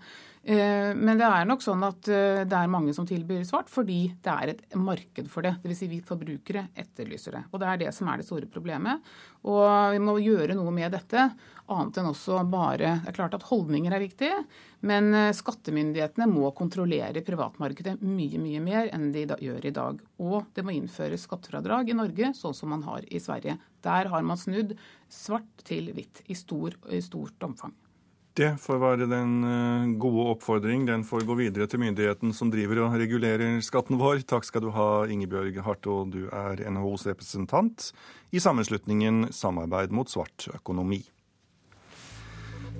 Eh, 0.47 0.93
men 0.95 1.19
det 1.19 1.27
er 1.27 1.47
nok 1.49 1.63
sånn 1.65 1.81
at 1.83 2.07
eh, 2.07 2.45
det 2.47 2.55
er 2.55 2.71
mange 2.71 2.93
som 2.95 3.07
tilbyr 3.09 3.43
svart 3.49 3.67
fordi 3.67 4.13
det 4.23 4.31
er 4.31 4.53
et 4.53 4.61
marked 4.79 5.27
for 5.33 5.43
det. 5.43 5.57
Dvs. 5.65 5.81
Si 5.81 5.89
vi 5.91 5.99
forbrukere 6.07 6.69
etterlyser 6.79 7.35
det. 7.35 7.41
Og 7.51 7.59
det 7.59 7.71
er 7.73 7.81
det 7.81 7.89
som 7.97 8.07
er 8.07 8.21
det 8.21 8.29
store 8.29 8.47
problemet. 8.47 9.03
Og 9.51 9.67
vi 9.97 9.99
må 10.03 10.15
gjøre 10.23 10.55
noe 10.55 10.71
med 10.75 10.95
dette, 10.95 11.25
annet 11.67 11.99
enn 11.99 12.11
også 12.13 12.45
bare 12.47 12.93
Det 13.03 13.11
er 13.11 13.17
klart 13.17 13.35
at 13.35 13.47
holdninger 13.49 13.91
er 13.91 14.05
viktig, 14.05 14.29
men 14.87 15.11
eh, 15.19 15.33
skattemyndighetene 15.35 16.29
må 16.31 16.53
kontrollere 16.55 17.25
privatmarkedet 17.27 17.97
mye, 18.07 18.39
mye 18.39 18.63
mer 18.63 18.93
enn 18.95 19.09
de 19.17 19.27
gjør 19.27 19.67
i 19.67 19.75
dag. 19.75 19.99
Og 20.23 20.47
det 20.55 20.63
må 20.63 20.77
innføres 20.77 21.27
skattefradrag 21.27 21.91
i 21.91 21.99
Norge, 21.99 22.31
sånn 22.39 22.55
som 22.55 22.71
man 22.71 22.87
har 22.87 23.03
i 23.11 23.19
Sverige. 23.19 23.59
Der 23.83 24.13
har 24.15 24.23
man 24.23 24.39
snudd 24.39 24.77
svart 25.11 25.67
til 25.67 25.91
hvitt 25.97 26.23
i, 26.31 26.39
stor, 26.39 26.79
i 26.87 27.03
stort 27.03 27.51
omfang. 27.51 27.75
Det 28.37 28.51
får 28.61 28.81
være 28.83 29.07
den 29.09 29.31
eh, 29.49 29.93
gode 29.97 30.27
oppfordring. 30.35 30.85
Den 30.85 31.07
får 31.09 31.25
gå 31.25 31.39
videre 31.39 31.65
til 31.73 31.81
myndigheten 31.81 32.35
som 32.37 32.51
driver 32.53 32.83
og 32.85 32.99
regulerer 33.01 33.63
skatten 33.65 33.97
vår. 33.97 34.27
Takk 34.29 34.45
skal 34.45 34.67
du 34.67 34.69
ha, 34.77 35.07
Ingebjørg 35.09 35.57
Hartå. 35.65 36.03
Du 36.13 36.27
er 36.29 36.61
NHOs 36.69 37.07
representant 37.09 37.91
i 38.37 38.43
sammenslutningen 38.43 39.31
Samarbeid 39.33 39.95
mot 39.97 40.13
svart 40.13 40.51
økonomi. 40.53 41.01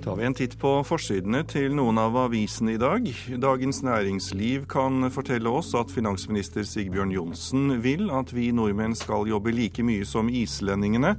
Tar 0.07 0.15
vi 0.15 0.23
en 0.23 0.35
titt 0.37 0.53
på 0.55 0.69
forsidene 0.87 1.41
til 1.51 1.73
noen 1.75 1.97
av 1.99 2.15
avisene 2.21 2.77
i 2.77 2.79
dag. 2.79 3.09
Dagens 3.43 3.81
Næringsliv 3.83 4.63
kan 4.71 5.03
fortelle 5.11 5.51
oss 5.51 5.73
at 5.75 5.91
finansminister 5.91 6.63
Sigbjørn 6.63 7.11
Johnsen 7.11 7.73
vil 7.83 8.07
at 8.15 8.31
vi 8.31 8.45
nordmenn 8.55 8.95
skal 8.95 9.27
jobbe 9.27 9.51
like 9.51 9.83
mye 9.83 10.07
som 10.07 10.31
islendingene. 10.31 11.17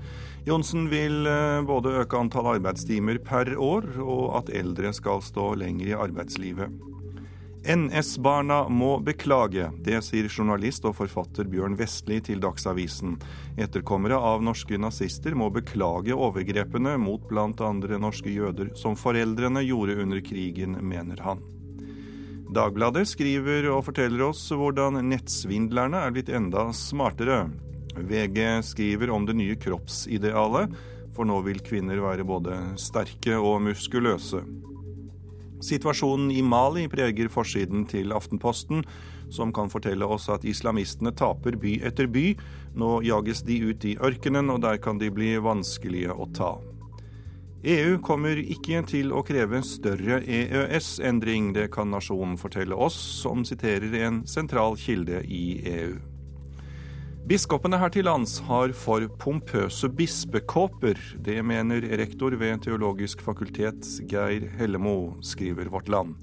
Johnsen 0.49 0.89
vil 0.89 1.29
eh, 1.29 1.61
både 1.69 1.99
øke 2.01 2.17
antall 2.17 2.49
arbeidstimer 2.55 3.21
per 3.21 3.53
år, 3.61 3.91
og 4.01 4.39
at 4.41 4.55
eldre 4.57 4.97
skal 4.97 5.21
stå 5.21 5.51
lenger 5.61 5.93
i 5.93 5.99
arbeidslivet. 6.09 6.73
NS-barna 7.67 8.69
må 8.69 8.99
beklage. 9.03 9.69
Det 9.85 9.99
sier 10.07 10.29
journalist 10.31 10.85
og 10.89 10.95
forfatter 11.01 11.49
Bjørn 11.51 11.77
Vestli 11.79 12.21
til 12.25 12.41
Dagsavisen. 12.43 13.17
Etterkommere 13.59 14.17
av 14.17 14.45
norske 14.47 14.79
nazister 14.79 15.35
må 15.35 15.51
beklage 15.53 16.15
overgrepene 16.15 16.97
mot 17.03 17.25
bl.a. 17.29 17.71
norske 17.99 18.31
jøder, 18.31 18.71
som 18.79 18.97
foreldrene 18.97 19.65
gjorde 19.67 19.99
under 20.03 20.23
krigen, 20.25 20.79
mener 20.81 21.23
han. 21.27 21.43
Dagbladet 22.55 23.05
skriver 23.11 23.67
og 23.75 23.83
forteller 23.91 24.31
oss 24.31 24.47
hvordan 24.55 25.03
nettsvindlerne 25.11 26.01
er 26.07 26.15
blitt 26.15 26.31
enda 26.33 26.71
smartere. 26.73 27.43
VG 27.99 28.63
skriver 28.65 29.11
om 29.13 29.27
det 29.29 29.37
nye 29.37 29.59
kroppsidealet, 29.61 30.73
for 31.17 31.29
nå 31.29 31.43
vil 31.45 31.61
kvinner 31.67 32.01
være 32.01 32.25
både 32.25 32.57
sterke 32.81 33.37
og 33.37 33.61
muskuløse. 33.67 34.41
Situasjonen 35.65 36.31
i 36.31 36.43
Mali 36.43 36.87
preger 36.89 37.31
forsiden 37.33 37.87
til 37.91 38.13
Aftenposten, 38.15 38.85
som 39.31 39.53
kan 39.53 39.71
fortelle 39.73 40.07
oss 40.07 40.29
at 40.33 40.47
islamistene 40.49 41.13
taper 41.17 41.59
by 41.59 41.79
etter 41.89 42.09
by. 42.11 42.33
Nå 42.79 43.01
jages 43.07 43.43
de 43.47 43.59
ut 43.67 43.85
i 43.85 43.97
ørkenen, 43.99 44.51
og 44.55 44.63
der 44.63 44.79
kan 44.83 45.01
de 45.01 45.11
bli 45.13 45.35
vanskelige 45.43 46.15
å 46.15 46.29
ta. 46.35 46.57
EU 47.67 47.97
kommer 48.07 48.39
ikke 48.39 48.85
til 48.87 49.11
å 49.11 49.25
kreve 49.27 49.65
større 49.67 50.21
EØS-endring, 50.23 51.51
det 51.57 51.73
kan 51.75 51.91
nasjonen 51.91 52.37
fortelle 52.39 52.77
oss, 52.79 52.95
som 53.25 53.43
siterer 53.43 53.97
en 54.07 54.23
sentral 54.31 54.79
kilde 54.79 55.25
i 55.27 55.59
EU. 55.67 55.97
Biskopene 57.29 57.77
her 57.77 57.91
til 57.93 58.07
lands 58.09 58.39
har 58.47 58.71
for 58.73 59.05
pompøse 59.21 59.91
bispekåper. 59.93 60.97
Det 61.21 61.35
mener 61.45 61.85
rektor 62.01 62.33
ved 62.41 62.63
Teologisk 62.65 63.21
fakultet 63.21 63.85
Geir 64.09 64.47
Hellemo, 64.57 65.19
skriver 65.21 65.69
Vårt 65.69 65.91
Land. 65.93 66.15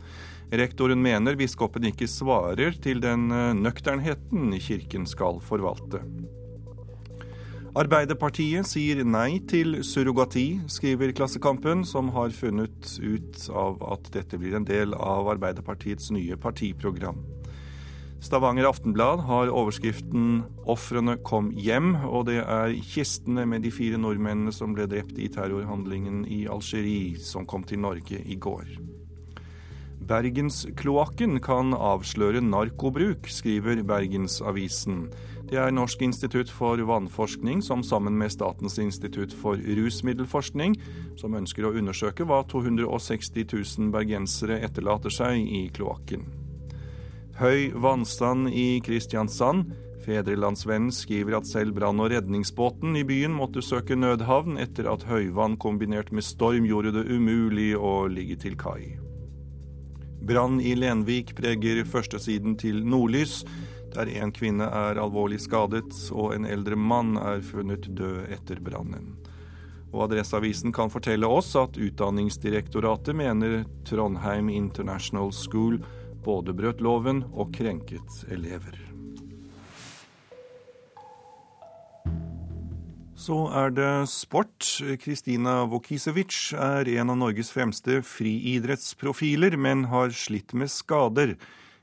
Rektoren 0.50 1.04
mener 1.06 1.38
biskopen 1.38 1.86
ikke 1.92 2.10
svarer 2.10 2.74
til 2.82 3.04
den 3.04 3.30
eh, 3.30 3.54
nøkternheten 3.54 4.58
kirken 4.58 5.06
skal 5.06 5.38
forvalte. 5.46 6.02
Arbeiderpartiet 7.78 8.66
sier 8.66 9.06
nei 9.06 9.44
til 9.46 9.84
surrogati, 9.86 10.48
skriver 10.74 11.14
Klassekampen, 11.14 11.86
som 11.86 12.10
har 12.18 12.34
funnet 12.34 12.96
ut 12.98 13.46
av 13.54 13.78
at 13.94 14.10
dette 14.16 14.42
blir 14.42 14.58
en 14.58 14.66
del 14.66 14.98
av 14.98 15.30
Arbeiderpartiets 15.38 16.10
nye 16.18 16.42
partiprogram. 16.42 17.22
Stavanger 18.24 18.66
Aftenblad 18.70 19.20
har 19.28 19.52
overskriften 19.52 20.44
'Ofrene 20.66 21.18
kom 21.24 21.52
hjem', 21.52 22.06
og 22.08 22.26
det 22.26 22.40
er 22.42 22.74
kistene 22.82 23.46
med 23.46 23.62
de 23.62 23.72
fire 23.72 23.98
nordmennene 23.98 24.54
som 24.54 24.74
ble 24.74 24.88
drept 24.88 25.20
i 25.20 25.28
terrorhandlingen 25.28 26.26
i 26.26 26.46
Algerie, 26.48 27.20
som 27.20 27.46
kom 27.46 27.64
til 27.64 27.80
Norge 27.80 28.22
i 28.26 28.36
går. 28.36 28.66
Bergenskloakken 30.06 31.40
kan 31.42 31.74
avsløre 31.74 32.42
narkobruk, 32.42 33.26
skriver 33.26 33.82
Bergensavisen. 33.84 35.10
Det 35.50 35.58
er 35.58 35.74
Norsk 35.74 36.02
institutt 36.02 36.50
for 36.50 36.78
vannforskning 36.78 37.64
som 37.66 37.84
sammen 37.84 38.18
med 38.18 38.34
Statens 38.34 38.78
institutt 38.82 39.34
for 39.34 39.58
rusmiddelforskning, 39.58 40.78
som 41.18 41.34
ønsker 41.34 41.66
å 41.66 41.74
undersøke 41.74 42.26
hva 42.26 42.44
260 42.50 43.46
000 43.50 43.94
bergensere 43.94 44.62
etterlater 44.62 45.14
seg 45.14 45.42
i 45.42 45.68
kloakken. 45.74 46.45
Høy 47.36 47.74
vannstand 47.76 48.48
i 48.48 48.80
Kristiansand. 48.80 49.74
Fedrelandsvennen 50.06 50.94
skriver 50.96 51.36
at 51.36 51.48
selv 51.50 51.74
brann- 51.76 52.00
og 52.00 52.14
redningsbåten 52.14 52.96
i 52.96 53.02
byen 53.04 53.34
måtte 53.36 53.60
søke 53.60 53.98
nødhavn 54.00 54.56
etter 54.62 54.88
at 54.88 55.04
høyvann 55.04 55.58
kombinert 55.60 56.14
med 56.16 56.24
storm 56.24 56.64
gjorde 56.64 56.94
det 56.96 57.04
umulig 57.12 57.74
å 57.76 58.06
ligge 58.08 58.38
til 58.40 58.56
kai. 58.56 58.96
Brann 60.24 60.62
i 60.64 60.78
Lenvik 60.80 61.34
preger 61.36 61.84
førstesiden 61.84 62.56
til 62.56 62.80
Nordlys, 62.88 63.42
der 63.92 64.14
en 64.16 64.32
kvinne 64.32 64.70
er 64.72 65.02
alvorlig 65.04 65.42
skadet 65.44 65.92
og 66.16 66.38
en 66.38 66.48
eldre 66.48 66.80
mann 66.80 67.18
er 67.20 67.44
funnet 67.44 67.92
død 68.00 68.32
etter 68.32 68.64
brannen. 68.64 69.12
Og 69.92 70.08
Adresseavisen 70.08 70.72
kan 70.72 70.88
fortelle 70.88 71.28
oss 71.28 71.52
at 71.60 71.76
Utdanningsdirektoratet 71.76 73.16
mener 73.16 73.66
Trondheim 73.84 74.48
International 74.56 75.36
School 75.36 75.82
både 76.26 76.56
brøt 76.58 76.82
loven 76.84 77.24
og 77.34 77.54
krenket 77.56 78.26
elever. 78.34 78.76
Så 83.26 83.38
er 83.58 83.72
det 83.74 83.92
sport. 84.12 84.68
Kristina 85.02 85.64
Vokisevic 85.72 86.52
er 86.62 86.90
en 86.98 87.14
av 87.14 87.18
Norges 87.18 87.50
fremste 87.54 88.02
friidrettsprofiler, 88.06 89.56
men 89.58 89.88
har 89.90 90.14
slitt 90.14 90.54
med 90.54 90.70
skader. 90.70 91.34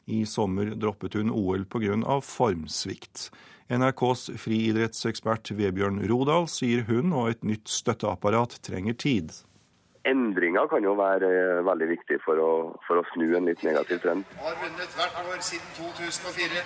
I 0.06 0.22
sommer 0.26 0.74
droppet 0.78 1.16
hun 1.18 1.30
OL 1.30 1.64
pga. 1.64 2.20
formsvikt. 2.20 3.30
NRKs 3.72 4.28
friidrettsekspert 4.38 5.54
Vebjørn 5.56 6.02
Rodal 6.10 6.46
sier 6.50 6.84
hun 6.86 7.14
og 7.14 7.30
et 7.30 7.42
nytt 7.46 7.70
støtteapparat 7.70 8.58
trenger 8.62 8.94
tid 8.94 9.32
endringer 10.08 10.68
kan 10.70 10.84
jo 10.84 10.94
være 10.98 11.30
eh, 11.30 11.62
veldig 11.66 11.88
viktig 11.94 12.20
for 12.24 12.40
å, 12.42 12.50
for 12.86 13.00
å 13.00 13.06
snu 13.12 13.28
en 13.38 13.48
litt 13.48 13.62
negativ 13.66 14.02
trend. 14.04 14.26
Har 14.42 14.58
vunnet 14.62 14.98
hvert 14.98 15.32
år 15.32 15.42
siden 15.46 15.74
2004. 15.78 16.62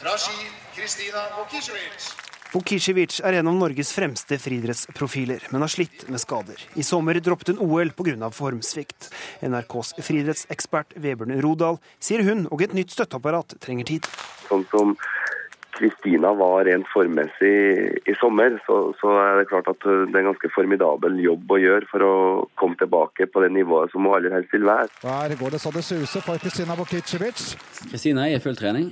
Fra 0.00 0.16
Ski, 0.16 0.50
Kristina 0.72 1.26
Bokisjevic. 1.36 2.10
Bokisjevic 2.50 3.20
er 3.22 3.36
en 3.38 3.46
av 3.46 3.54
Norges 3.54 3.92
fremste 3.94 4.34
friidrettsprofiler, 4.42 5.44
men 5.52 5.62
har 5.62 5.70
slitt 5.70 6.08
med 6.10 6.18
skader. 6.18 6.58
I 6.74 6.82
sommer 6.82 7.20
droppet 7.22 7.52
hun 7.52 7.60
OL 7.62 7.92
pga. 7.94 8.30
formsvikt. 8.34 9.10
NRKs 9.46 9.94
friidrettsekspert 10.02 10.96
Vebjørn 10.96 11.36
Rodal 11.44 11.78
sier 12.02 12.24
hun 12.26 12.48
og 12.50 12.64
et 12.66 12.74
nytt 12.74 12.90
støtteapparat 12.90 13.54
trenger 13.62 13.86
tid. 13.92 14.08
Sånn 14.48 14.66
som 14.72 14.96
Kristina 15.76 16.32
var 16.36 16.64
rent 16.68 16.88
formmessig 16.92 17.52
i 18.08 18.14
sommer, 18.20 18.56
så, 18.66 18.78
så, 19.00 19.12
er 19.22 19.40
det 19.40 19.48
klart 19.50 19.70
at 19.72 19.80
det 19.84 20.14
er 20.14 20.22
en 20.22 20.30
ganske 20.32 20.50
formidabel 20.54 21.20
jobb 21.22 21.54
å 21.54 21.60
gjøre 21.60 21.88
for 21.90 22.06
å 22.06 22.14
komme 22.60 22.78
tilbake 22.80 23.28
på 23.30 23.44
det 23.44 23.52
nivået 23.54 23.92
som 23.92 24.06
hun 24.06 24.16
aller 24.18 24.34
helst 24.38 24.52
vil 24.56 24.66
være. 24.68 24.90
Der 25.04 25.36
går 25.40 25.56
det 25.56 25.62
så 25.62 25.74
det 25.74 25.84
suser 25.86 26.26
for 26.26 26.42
Kristina 26.42 26.78
Vukicevic. 26.78 27.44
Kristina 27.90 28.26
er 28.26 28.38
i 28.38 28.42
full 28.42 28.58
trening, 28.58 28.90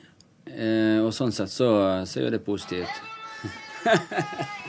eh, 0.53 0.99
og 1.03 1.13
sånn 1.17 1.35
sett 1.35 1.53
så 1.53 1.71
ser 2.09 2.29
jo 2.29 2.35
det 2.35 2.45
positivt 2.47 3.05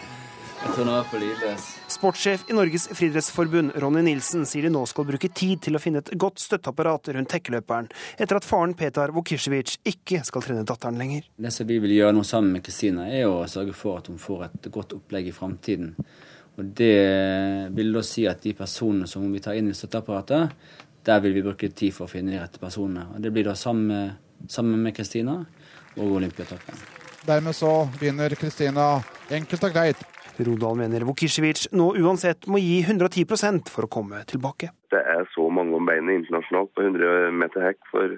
Jeg 0.60 0.74
tror 0.76 0.88
nå 0.90 0.94
er 1.00 1.06
for 1.08 1.24
lydløs. 1.24 1.66
Sportssjef 1.94 2.42
i 2.52 2.56
Norges 2.56 2.90
friidrettsforbund, 2.92 3.72
Ronny 3.80 4.02
Nilsen, 4.04 4.42
sier 4.48 4.66
de 4.68 4.72
nå 4.74 4.82
skal 4.92 5.06
bruke 5.08 5.30
tid 5.32 5.62
til 5.64 5.80
å 5.80 5.80
finne 5.80 6.02
et 6.04 6.12
godt 6.20 6.42
støtteapparat 6.44 7.08
rundt 7.16 7.32
tekkeløperen, 7.32 7.88
etter 8.20 8.40
at 8.40 8.48
faren 8.48 8.76
Petar 8.80 9.14
Vukicevic 9.16 9.78
ikke 9.88 10.20
skal 10.28 10.44
trene 10.44 10.66
datteren 10.68 11.00
lenger. 11.00 11.30
Det 11.40 11.54
som 11.56 11.70
vi 11.70 11.80
vil 11.80 11.96
gjøre 11.96 12.18
nå 12.18 12.26
sammen 12.28 12.58
med 12.58 12.66
Kristina, 12.68 13.08
er 13.08 13.32
å 13.32 13.48
sørge 13.48 13.78
for 13.78 14.02
at 14.02 14.12
hun 14.12 14.20
får 14.20 14.50
et 14.50 14.70
godt 14.76 14.98
opplegg 15.00 15.32
i 15.32 15.36
framtiden. 15.36 15.96
Og 16.60 16.76
det 16.76 16.92
vil 17.80 17.96
da 17.96 18.04
si 18.04 18.28
at 18.28 18.44
de 18.44 18.56
personene 18.60 19.08
som 19.08 19.32
vi 19.32 19.40
tar 19.44 19.56
inn 19.56 19.72
i 19.72 19.80
støtteapparatet, 19.80 20.60
der 21.08 21.24
vil 21.24 21.40
vi 21.40 21.48
bruke 21.48 21.72
tid 21.72 21.96
for 21.96 22.10
å 22.10 22.12
finne 22.12 22.36
de 22.36 22.44
rette 22.44 22.60
personene. 22.60 23.08
Og 23.16 23.24
det 23.24 23.32
blir 23.32 23.48
da 23.48 23.56
sammen, 23.56 24.12
sammen 24.52 24.84
med 24.84 25.00
Kristina 25.00 25.40
og 25.96 26.20
Olympiatoppen. 26.20 26.88
Dermed 27.24 27.56
så 27.56 27.74
vinner 28.00 28.36
Kristina 28.40 28.98
enkelt 29.32 29.64
og 29.64 29.76
greit. 29.76 30.08
Rodal 30.48 30.78
mener 30.80 31.06
Vukicevic 31.08 31.68
nå 31.76 31.92
uansett 32.00 32.48
må 32.48 32.62
gi 32.62 32.80
110% 32.84 33.72
for 33.74 33.88
å 33.88 33.92
komme 33.92 34.22
tilbake. 34.30 34.72
Det 34.94 35.02
er 35.02 35.26
så 35.34 35.48
mange 35.54 35.76
om 35.78 35.88
beinet 35.90 36.22
internasjonalt 36.22 36.72
på 36.76 36.86
100 36.86 37.36
meter 37.36 37.66
hekk 37.68 37.80
for, 37.92 38.16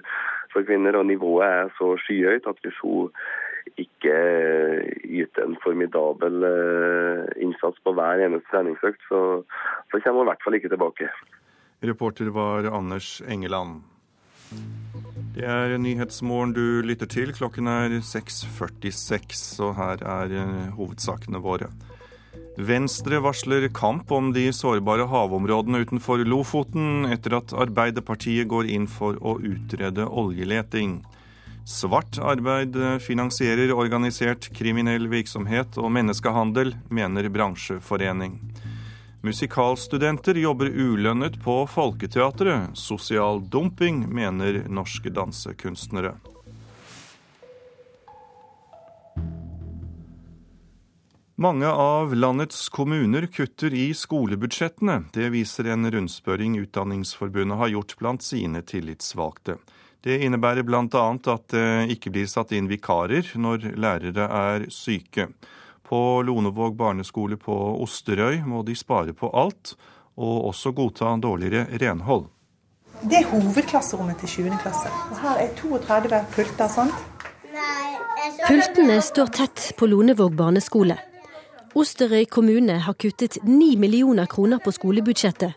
for, 0.54 0.66
kvinner, 0.68 0.98
og 0.98 1.08
nivået 1.10 1.46
er 1.48 1.72
så 1.78 1.92
skyhøyt 2.04 2.48
at 2.50 2.62
hvis 2.64 2.80
hun 2.84 3.12
ikke 3.80 4.16
yter 5.06 5.46
en 5.46 5.54
formidabel 5.62 6.44
eh, 6.48 7.28
innsats 7.44 7.78
på 7.84 7.94
hver 7.96 8.24
eneste 8.26 8.50
treningsøkt, 8.50 9.06
så, 9.08 9.20
så 9.90 10.02
kommer 10.02 10.22
hun 10.22 10.28
i 10.28 10.32
hvert 10.32 10.44
fall 10.44 10.58
ikke 10.58 10.72
tilbake. 10.72 11.08
Reporter 11.82 12.28
var 12.34 12.68
Anders 12.70 13.20
Engeland. 13.26 13.82
Det 15.32 15.46
er 15.48 15.78
Nyhetsmorgen 15.80 16.52
du 16.52 16.82
lytter 16.84 17.08
til. 17.08 17.32
Klokken 17.32 17.70
er 17.70 17.94
6.46, 18.04 19.62
og 19.64 19.74
her 19.78 20.04
er 20.04 20.36
eh, 20.42 20.68
hovedsakene 20.76 21.40
våre. 21.42 21.70
Venstre 22.56 23.16
varsler 23.24 23.68
kamp 23.72 24.10
om 24.12 24.32
de 24.32 24.50
sårbare 24.52 25.06
havområdene 25.08 25.78
utenfor 25.86 26.20
Lofoten 26.28 27.06
etter 27.08 27.38
at 27.38 27.54
Arbeiderpartiet 27.56 28.44
går 28.50 28.68
inn 28.68 28.84
for 28.84 29.16
å 29.24 29.38
utrede 29.40 30.04
oljeleting. 30.04 30.98
Svart 31.64 32.18
arbeid 32.20 32.76
finansierer 33.00 33.72
organisert 33.72 34.50
kriminell 34.52 35.08
virksomhet 35.08 35.78
og 35.80 35.94
menneskehandel, 35.96 36.74
mener 36.90 37.30
bransjeforening. 37.32 38.36
Musikalstudenter 39.22 40.36
jobber 40.42 40.68
ulønnet 40.68 41.38
på 41.40 41.60
Folketeatret. 41.70 42.74
Sosial 42.76 43.40
dumping, 43.48 44.02
mener 44.12 44.64
norske 44.68 45.14
dansekunstnere. 45.14 46.16
Mange 51.42 51.66
av 51.66 52.14
landets 52.14 52.68
kommuner 52.68 53.26
kutter 53.26 53.74
i 53.74 53.94
skolebudsjettene. 53.94 55.04
Det 55.12 55.32
viser 55.34 55.72
en 55.72 55.90
rundspørring 55.90 56.54
Utdanningsforbundet 56.60 57.58
har 57.58 57.72
gjort 57.72 57.96
blant 57.98 58.22
sine 58.22 58.62
tillitsvalgte. 58.62 59.56
Det 60.06 60.20
innebærer 60.22 60.62
bl.a. 60.62 61.02
at 61.34 61.48
det 61.50 61.64
ikke 61.96 62.14
blir 62.14 62.30
satt 62.30 62.54
inn 62.54 62.70
vikarer 62.70 63.26
når 63.34 63.72
lærere 63.74 64.28
er 64.28 64.68
syke. 64.70 65.32
På 65.82 66.22
Lonevåg 66.22 66.78
barneskole 66.78 67.40
på 67.42 67.58
Osterøy 67.82 68.44
må 68.46 68.62
de 68.62 68.78
spare 68.78 69.10
på 69.10 69.34
alt, 69.34 69.74
og 70.14 70.48
også 70.54 70.70
godta 70.78 71.10
dårligere 71.18 71.66
renhold. 71.82 72.28
Det 73.02 73.24
er 73.24 73.30
hovedklasserommet 73.34 74.22
til 74.22 74.36
7. 74.46 74.50
klasse. 74.62 74.94
Og 75.10 75.24
her 75.26 75.48
er 75.48 75.56
32 75.58 76.26
pulter. 76.36 76.68
sant? 76.70 76.94
Pultene 78.46 79.02
står 79.02 79.40
tett 79.42 79.72
på 79.74 79.90
Lonevåg 79.90 80.38
barneskole. 80.38 81.02
Osterøy 81.72 82.26
kommune 82.28 82.74
har 82.84 82.92
kuttet 83.00 83.38
9 83.48 83.78
millioner 83.80 84.26
kroner 84.28 84.58
på 84.60 84.74
skolebudsjettet. 84.76 85.54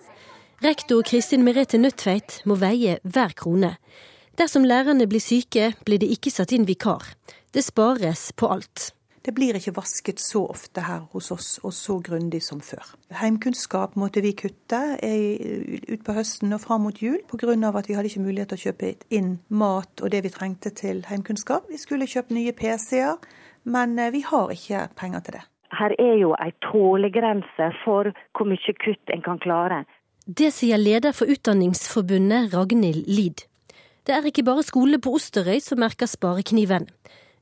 Rektor 0.64 1.02
Kristin 1.04 1.42
Merete 1.44 1.76
Nødtveit 1.76 2.38
må 2.48 2.56
veie 2.56 3.02
hver 3.04 3.34
krone. 3.36 3.74
Dersom 4.40 4.64
lærerne 4.64 5.10
blir 5.12 5.20
syke, 5.20 5.74
blir 5.84 6.00
det 6.00 6.08
ikke 6.16 6.32
satt 6.32 6.54
inn 6.56 6.64
vikar. 6.70 7.04
Det 7.52 7.66
spares 7.66 8.30
på 8.40 8.48
alt. 8.48 8.94
Det 9.28 9.34
blir 9.36 9.58
ikke 9.60 9.74
vasket 9.76 10.22
så 10.24 10.46
ofte 10.54 10.86
her 10.86 11.02
hos 11.12 11.34
oss, 11.36 11.50
og 11.68 11.74
så 11.76 11.98
grundig 12.00 12.40
som 12.46 12.62
før. 12.64 12.94
Heimkunnskap 13.12 13.98
måtte 14.00 14.24
vi 14.24 14.32
kutte 14.40 14.80
ut 14.96 16.06
på 16.06 16.16
høsten 16.16 16.56
og 16.56 16.62
fram 16.64 16.86
mot 16.88 17.02
jul, 17.02 17.18
pga. 17.28 17.58
at 17.76 17.90
vi 17.90 17.98
hadde 17.98 18.08
ikke 18.08 18.24
mulighet 18.24 18.54
til 18.54 18.62
å 18.62 18.66
kjøpe 18.70 18.94
inn 19.10 19.40
mat 19.50 20.00
og 20.00 20.12
det 20.12 20.24
vi 20.24 20.32
trengte 20.32 20.72
til 20.72 21.04
heimkunnskap. 21.10 21.68
Vi 21.68 21.78
skulle 21.78 22.08
kjøpe 22.08 22.34
nye 22.34 22.54
PC-er, 22.54 23.20
men 23.66 24.00
eh, 24.00 24.14
vi 24.14 24.24
har 24.24 24.56
ikke 24.56 24.88
penger 24.96 25.20
til 25.20 25.40
det 25.40 25.44
her 25.80 25.96
er 26.00 26.16
jo 26.22 26.34
ei 26.40 26.52
tålegrense 26.66 27.72
for 27.84 28.12
hvor 28.36 28.50
mye 28.50 28.78
kutt 28.82 29.14
en 29.14 29.24
kan 29.26 29.42
klare. 29.44 29.84
Det 30.26 30.50
sier 30.54 30.82
leder 30.82 31.14
for 31.14 31.30
Utdanningsforbundet, 31.30 32.54
Ragnhild 32.56 33.06
Lid. 33.08 33.46
Det 34.06 34.14
er 34.16 34.26
ikke 34.26 34.46
bare 34.46 34.66
skole 34.66 34.98
på 35.02 35.14
Osterøy 35.18 35.60
som 35.62 35.80
merker 35.82 36.10
sparekniven. 36.10 36.88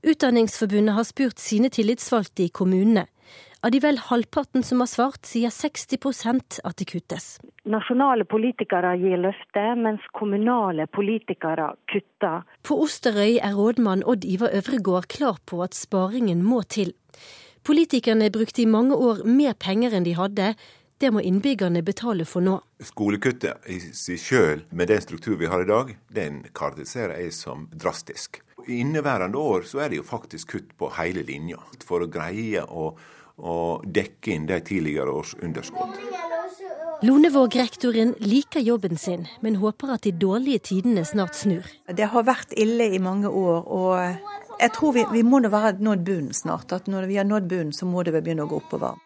Utdanningsforbundet 0.04 0.96
har 0.98 1.08
spurt 1.08 1.40
sine 1.40 1.72
tillitsvalgte 1.72 2.44
i 2.44 2.52
kommunene. 2.52 3.06
Av 3.64 3.72
de 3.72 3.80
vel 3.80 3.96
halvparten 4.10 4.66
som 4.68 4.82
har 4.84 4.90
svart, 4.92 5.22
sier 5.24 5.52
60% 5.56 6.58
at 6.68 6.76
det 6.82 6.88
kuttes. 6.90 7.28
Nasjonale 7.64 8.26
politikere 8.28 8.92
gir 9.00 9.22
løfte, 9.24 9.64
mens 9.80 10.04
kommunale 10.12 10.90
politikere 10.92 11.70
kutter. 11.88 12.44
På 12.68 12.82
Osterøy 12.84 13.38
er 13.40 13.56
rådmann 13.56 14.04
Odd 14.04 14.28
Ivar 14.28 14.52
Øvregård 14.60 15.08
klar 15.16 15.40
på 15.48 15.62
at 15.64 15.80
sparingen 15.80 16.44
må 16.44 16.60
til. 16.68 16.92
Politikerne 17.64 18.30
brukte 18.30 18.62
i 18.62 18.66
mange 18.68 18.96
år 18.96 19.22
mer 19.24 19.54
penger 19.56 19.94
enn 19.96 20.04
de 20.04 20.18
hadde. 20.18 20.50
Det 21.00 21.12
må 21.16 21.22
innbyggerne 21.24 21.80
betale 21.84 22.26
for 22.28 22.44
nå. 22.44 22.58
Skolekuttet 22.84 23.64
i 23.72 23.78
seg 23.96 24.20
sjøl, 24.20 24.64
med 24.72 24.92
den 24.92 25.04
struktur 25.04 25.38
vi 25.40 25.48
har 25.52 25.64
i 25.64 25.70
dag, 25.70 25.94
den 26.12 26.42
karakteriserer 26.52 27.24
jeg 27.24 27.32
som 27.36 27.70
drastisk. 27.72 28.42
I 28.68 28.82
inneværende 28.84 29.40
år 29.40 29.64
så 29.68 29.84
er 29.84 29.92
det 29.92 30.02
jo 30.02 30.08
faktisk 30.08 30.56
kutt 30.58 30.76
på 30.80 30.92
hele 30.98 31.24
linja, 31.28 31.60
for 31.88 32.04
å 32.04 32.12
greie 32.12 32.64
å, 32.64 32.92
å 33.40 33.56
dekke 33.84 34.36
inn 34.36 34.48
de 34.52 34.60
tidligere 34.64 35.16
års 35.16 35.36
underskudd. 35.40 35.98
Lonevåg-rektoren 37.04 38.14
liker 38.24 38.64
jobben 38.64 38.96
sin, 39.00 39.26
men 39.44 39.58
håper 39.60 39.96
at 39.98 40.06
de 40.08 40.14
dårlige 40.16 40.62
tidene 40.70 41.04
snart 41.04 41.36
snur. 41.36 41.68
Det 41.92 42.08
har 42.12 42.28
vært 42.28 42.56
ille 42.56 42.92
i 42.96 43.02
mange 43.04 43.28
år, 43.28 43.66
og 43.68 44.43
jeg 44.64 44.72
tror 44.78 44.94
vi, 44.96 45.04
vi 45.12 45.24
må 45.28 45.42
nå 45.44 45.52
være 45.52 45.76
nådd 45.84 46.06
bunnen 46.08 46.36
snart. 46.36 46.72
At 46.76 46.88
når 46.92 47.10
vi 47.10 47.18
har 47.20 47.28
nådd 47.28 47.50
bunnen, 47.52 47.74
så 47.76 47.88
må 47.90 48.04
det 48.04 48.14
vel 48.16 48.24
begynne 48.24 48.46
å 48.48 48.52
gå 48.52 48.62
oppover. 48.62 49.02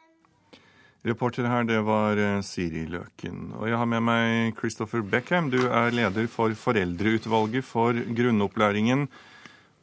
Reporter 1.08 1.48
her, 1.48 1.63
det 1.63 1.80
var 1.88 2.20
eh, 2.20 2.41
Siri 2.43 2.84
Løken. 2.89 3.54
Og 3.58 3.70
jeg 3.70 3.80
har 3.80 3.88
med 3.89 4.04
meg 4.06 4.58
Christopher 4.60 5.06
Beckham. 5.06 5.50
Du 5.54 5.62
er 5.65 5.93
leder 5.96 6.28
for 6.32 6.54
Foreldreutvalget 6.58 7.65
for 7.65 7.96
grunnopplæringen. 7.96 9.08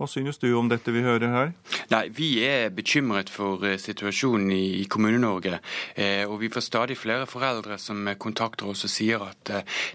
Hva 0.05 0.11
synes 0.13 0.37
du 0.37 0.51
om 0.53 0.67
dette 0.69 0.93
vi 0.93 1.01
hører 1.01 1.31
her? 1.33 1.53
Nei, 1.89 2.03
Vi 2.13 2.29
er 2.45 2.69
bekymret 2.77 3.31
for 3.33 3.65
uh, 3.65 3.79
situasjonen 3.81 4.51
i, 4.53 4.85
Kommune-Norge. 4.85 5.63
Eh, 5.97 6.29
og 6.29 6.43
vi 6.43 6.51
får 6.53 6.67
stadig 6.67 6.99
flere 7.01 7.25
foreldre 7.25 7.79
som 7.81 8.05
kontakter 8.21 8.69
oss 8.69 8.85
og 8.85 8.93
sier 8.93 9.25
at 9.25 9.53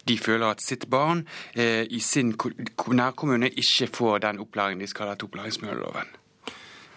de 0.09 0.17
føler 0.17 0.47
at 0.49 0.65
sitt 0.65 0.87
barn 0.89 1.21
eh, 1.53 1.85
i 1.85 2.01
sin 2.01 2.33
nærkommune 2.33 3.51
ikke 3.53 3.91
får 3.99 4.25
den 4.25 4.41
opplæringen 4.41 4.81
de 4.81 4.89
skal 4.89 5.11
ha 5.11 5.17
etter 5.17 5.29
opplæringsmiljøloven. 5.29 6.17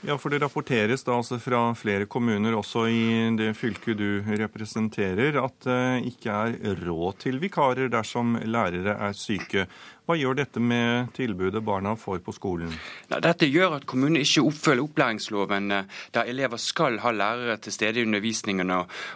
Ja, 0.02 0.16
for 0.18 0.34
Det 0.34 0.40
rapporteres 0.42 1.04
da 1.06 1.14
altså 1.14 1.36
fra 1.38 1.60
flere 1.78 2.08
kommuner, 2.10 2.56
også 2.58 2.88
i 2.90 3.02
det 3.38 3.52
fylket 3.54 4.00
du 4.00 4.24
representerer, 4.26 5.36
at 5.38 5.62
det 5.62 6.08
ikke 6.10 6.38
er 6.58 6.80
råd 6.82 7.20
til 7.22 7.38
vikarer 7.38 7.86
dersom 7.92 8.34
lærere 8.42 8.96
er 8.98 9.14
syke. 9.14 9.68
Hva 10.02 10.16
gjør 10.18 10.34
dette 10.34 10.58
med 10.58 11.12
tilbudet 11.14 11.60
barna 11.62 11.92
får 11.94 12.18
på 12.26 12.32
skolen? 12.34 12.72
Dette 13.06 13.46
gjør 13.46 13.76
at 13.76 13.84
kommunen 13.86 14.18
ikke 14.18 14.42
oppfølger 14.48 14.82
opplæringsloven, 14.82 15.70
eh, 15.70 16.00
der 16.10 16.30
elever 16.32 16.58
skal 16.58 16.98
ha 17.04 17.12
lærere 17.14 17.54
til 17.62 17.72
stede 17.72 18.00
i 18.00 18.02
undervisningen. 18.02 18.70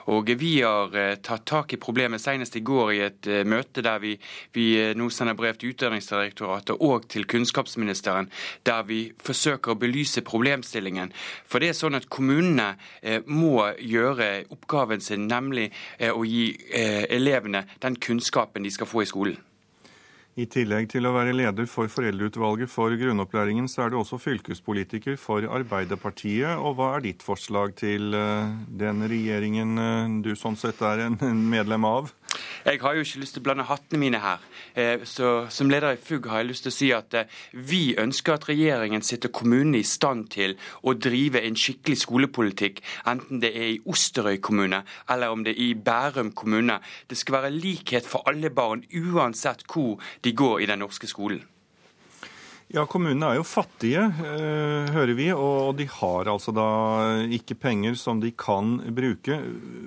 Og 0.06 0.30
Vi 0.38 0.60
har 0.60 0.94
eh, 0.94 1.16
tatt 1.16 1.44
tak 1.44 1.72
i 1.72 1.76
problemet 1.76 2.20
senest 2.20 2.54
i 2.56 2.60
går 2.60 2.92
i 2.92 3.00
et 3.00 3.26
eh, 3.26 3.42
møte 3.42 3.82
der 3.82 3.98
vi, 3.98 4.12
vi 4.54 4.94
nå 4.94 5.08
sender 5.10 5.34
brev 5.34 5.58
til 5.58 5.74
Utdanningsdirektoratet 5.74 6.76
og 6.78 7.08
til 7.08 7.26
kunnskapsministeren, 7.26 8.30
der 8.62 8.86
vi 8.86 9.12
forsøker 9.18 9.74
å 9.74 9.80
belyse 9.80 10.22
problemstillingen. 10.22 11.10
For 11.46 11.58
det 11.58 11.72
er 11.72 11.80
sånn 11.80 11.98
at 11.98 12.06
Kommunene 12.06 12.76
må 13.26 13.72
gjøre 13.80 14.46
oppgaven 14.54 15.00
sin, 15.00 15.26
nemlig 15.26 15.72
å 15.98 16.22
gi 16.24 16.54
elevene 17.10 17.66
den 17.82 17.98
kunnskapen 17.98 18.62
de 18.62 18.70
skal 18.70 18.86
få 18.86 19.02
i 19.02 19.10
skolen. 19.10 19.42
I 20.36 20.44
tillegg 20.52 20.90
til 20.92 21.06
å 21.08 21.14
være 21.14 21.32
leder 21.32 21.64
for 21.64 21.88
Foreldreutvalget 21.88 22.68
for 22.68 22.92
grunnopplæringen, 23.00 23.70
så 23.72 23.86
er 23.86 23.92
du 23.92 23.96
også 24.02 24.18
fylkespolitiker 24.20 25.16
for 25.16 25.46
Arbeiderpartiet. 25.48 26.60
Og 26.60 26.76
hva 26.76 26.90
er 26.98 27.06
ditt 27.06 27.24
forslag 27.24 27.72
til 27.80 28.12
eh, 28.12 28.50
den 28.68 29.00
regjeringen 29.08 29.80
eh, 29.80 30.18
du 30.26 30.34
sånn 30.36 30.58
sett 30.60 30.82
er 30.84 31.06
en 31.06 31.16
medlem 31.48 31.88
av? 31.88 32.12
Jeg 32.64 32.80
har 32.80 32.94
jo 32.94 33.04
ikke 33.04 33.22
lyst 33.22 33.36
til 33.36 33.42
å 33.42 33.46
blande 33.46 33.66
hattene 33.68 34.00
mine 34.00 34.20
her. 34.22 34.44
Eh, 34.74 35.04
så 35.04 35.46
Som 35.50 35.70
leder 35.70 35.94
i 35.94 36.00
FUG 36.00 36.28
har 36.30 36.42
jeg 36.42 36.50
lyst 36.50 36.66
til 36.66 36.72
å 36.72 36.76
si 36.76 36.90
at 36.92 37.14
eh, 37.14 37.30
vi 37.52 37.96
ønsker 37.98 38.34
at 38.34 38.48
regjeringen 38.48 39.02
setter 39.02 39.28
kommunene 39.28 39.78
i 39.78 39.86
stand 39.86 40.28
til 40.34 40.56
å 40.82 40.94
drive 40.94 41.42
en 41.42 41.56
skikkelig 41.56 41.98
skolepolitikk, 42.04 42.82
enten 43.06 43.40
det 43.40 43.52
er 43.56 43.68
i 43.74 43.80
Osterøy 43.86 44.40
kommune 44.40 44.82
eller 45.08 45.32
om 45.32 45.44
det 45.44 45.56
er 45.56 45.62
i 45.62 45.74
Bærum 45.74 46.32
kommune. 46.32 46.80
Det 47.08 47.18
skal 47.18 47.40
være 47.40 47.54
likhet 47.54 48.06
for 48.06 48.26
alle 48.28 48.50
barn, 48.50 48.84
uansett 48.92 49.66
hvor 49.72 50.00
de 50.24 50.32
går 50.32 50.60
i 50.60 50.70
den 50.70 50.82
norske 50.84 51.06
skolen. 51.06 51.44
Ja, 52.74 52.82
Kommunene 52.90 53.28
er 53.30 53.36
jo 53.38 53.44
fattige, 53.46 54.00
øh, 54.26 54.88
hører 54.90 55.12
vi, 55.14 55.28
og 55.30 55.76
de 55.78 55.86
har 55.86 56.26
altså 56.32 56.50
da 56.50 56.64
ikke 57.30 57.54
penger 57.54 57.94
som 57.94 58.18
de 58.20 58.32
kan 58.34 58.80
bruke. 58.90 59.38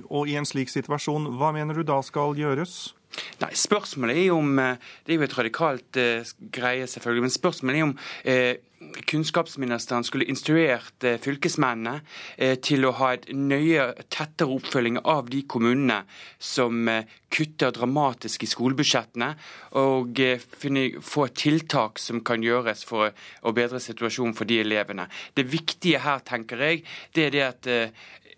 Og 0.08 0.32
i 0.32 0.38
en 0.40 0.48
slik 0.48 0.72
situasjon, 0.72 1.28
hva 1.36 1.52
mener 1.52 1.76
du 1.76 1.84
da 1.84 2.00
skal 2.06 2.38
gjøres? 2.40 2.94
Nei, 3.42 3.52
Spørsmålet 3.58 4.18
er 4.18 4.28
jo 4.30 4.40
om 4.40 4.60
eh, 4.60 4.90
Det 5.06 5.14
er 5.14 5.22
jo 5.22 5.28
et 5.28 5.38
radikalt 5.38 6.00
eh, 6.00 6.34
greie, 6.54 6.88
selvfølgelig. 6.88 7.26
Men 7.28 7.36
spørsmålet 7.36 7.80
er 7.80 7.88
om 7.88 7.96
eh, 8.24 8.56
kunnskapsministeren 8.80 10.04
skulle 10.04 10.28
instruert 10.32 11.04
eh, 11.04 11.20
fylkesmennene 11.22 12.00
eh, 12.38 12.56
til 12.64 12.88
å 12.88 12.94
ha 13.00 13.14
et 13.16 13.28
nøye, 13.36 13.90
tettere 14.12 14.56
oppfølging 14.56 15.02
av 15.04 15.30
de 15.32 15.44
kommunene 15.50 16.02
som 16.40 16.88
eh, 16.88 17.10
kutter 17.30 17.74
dramatisk 17.76 18.44
i 18.44 18.50
skolebudsjettene, 18.50 19.34
og 19.78 20.18
finne, 20.50 20.86
få 21.06 21.28
tiltak 21.38 22.02
som 22.02 22.24
kan 22.26 22.42
gjøres 22.42 22.82
for 22.90 23.12
å 23.46 23.54
bedre 23.54 23.82
situasjonen 23.84 24.34
for 24.38 24.50
de 24.50 24.58
elevene. 24.64 25.06
Det 25.38 25.46
viktige 25.52 26.02
her, 26.02 26.24
tenker 26.26 26.64
jeg, 26.66 26.82
det 27.14 27.28
er 27.28 27.36
det 27.36 27.44
at 27.46 27.70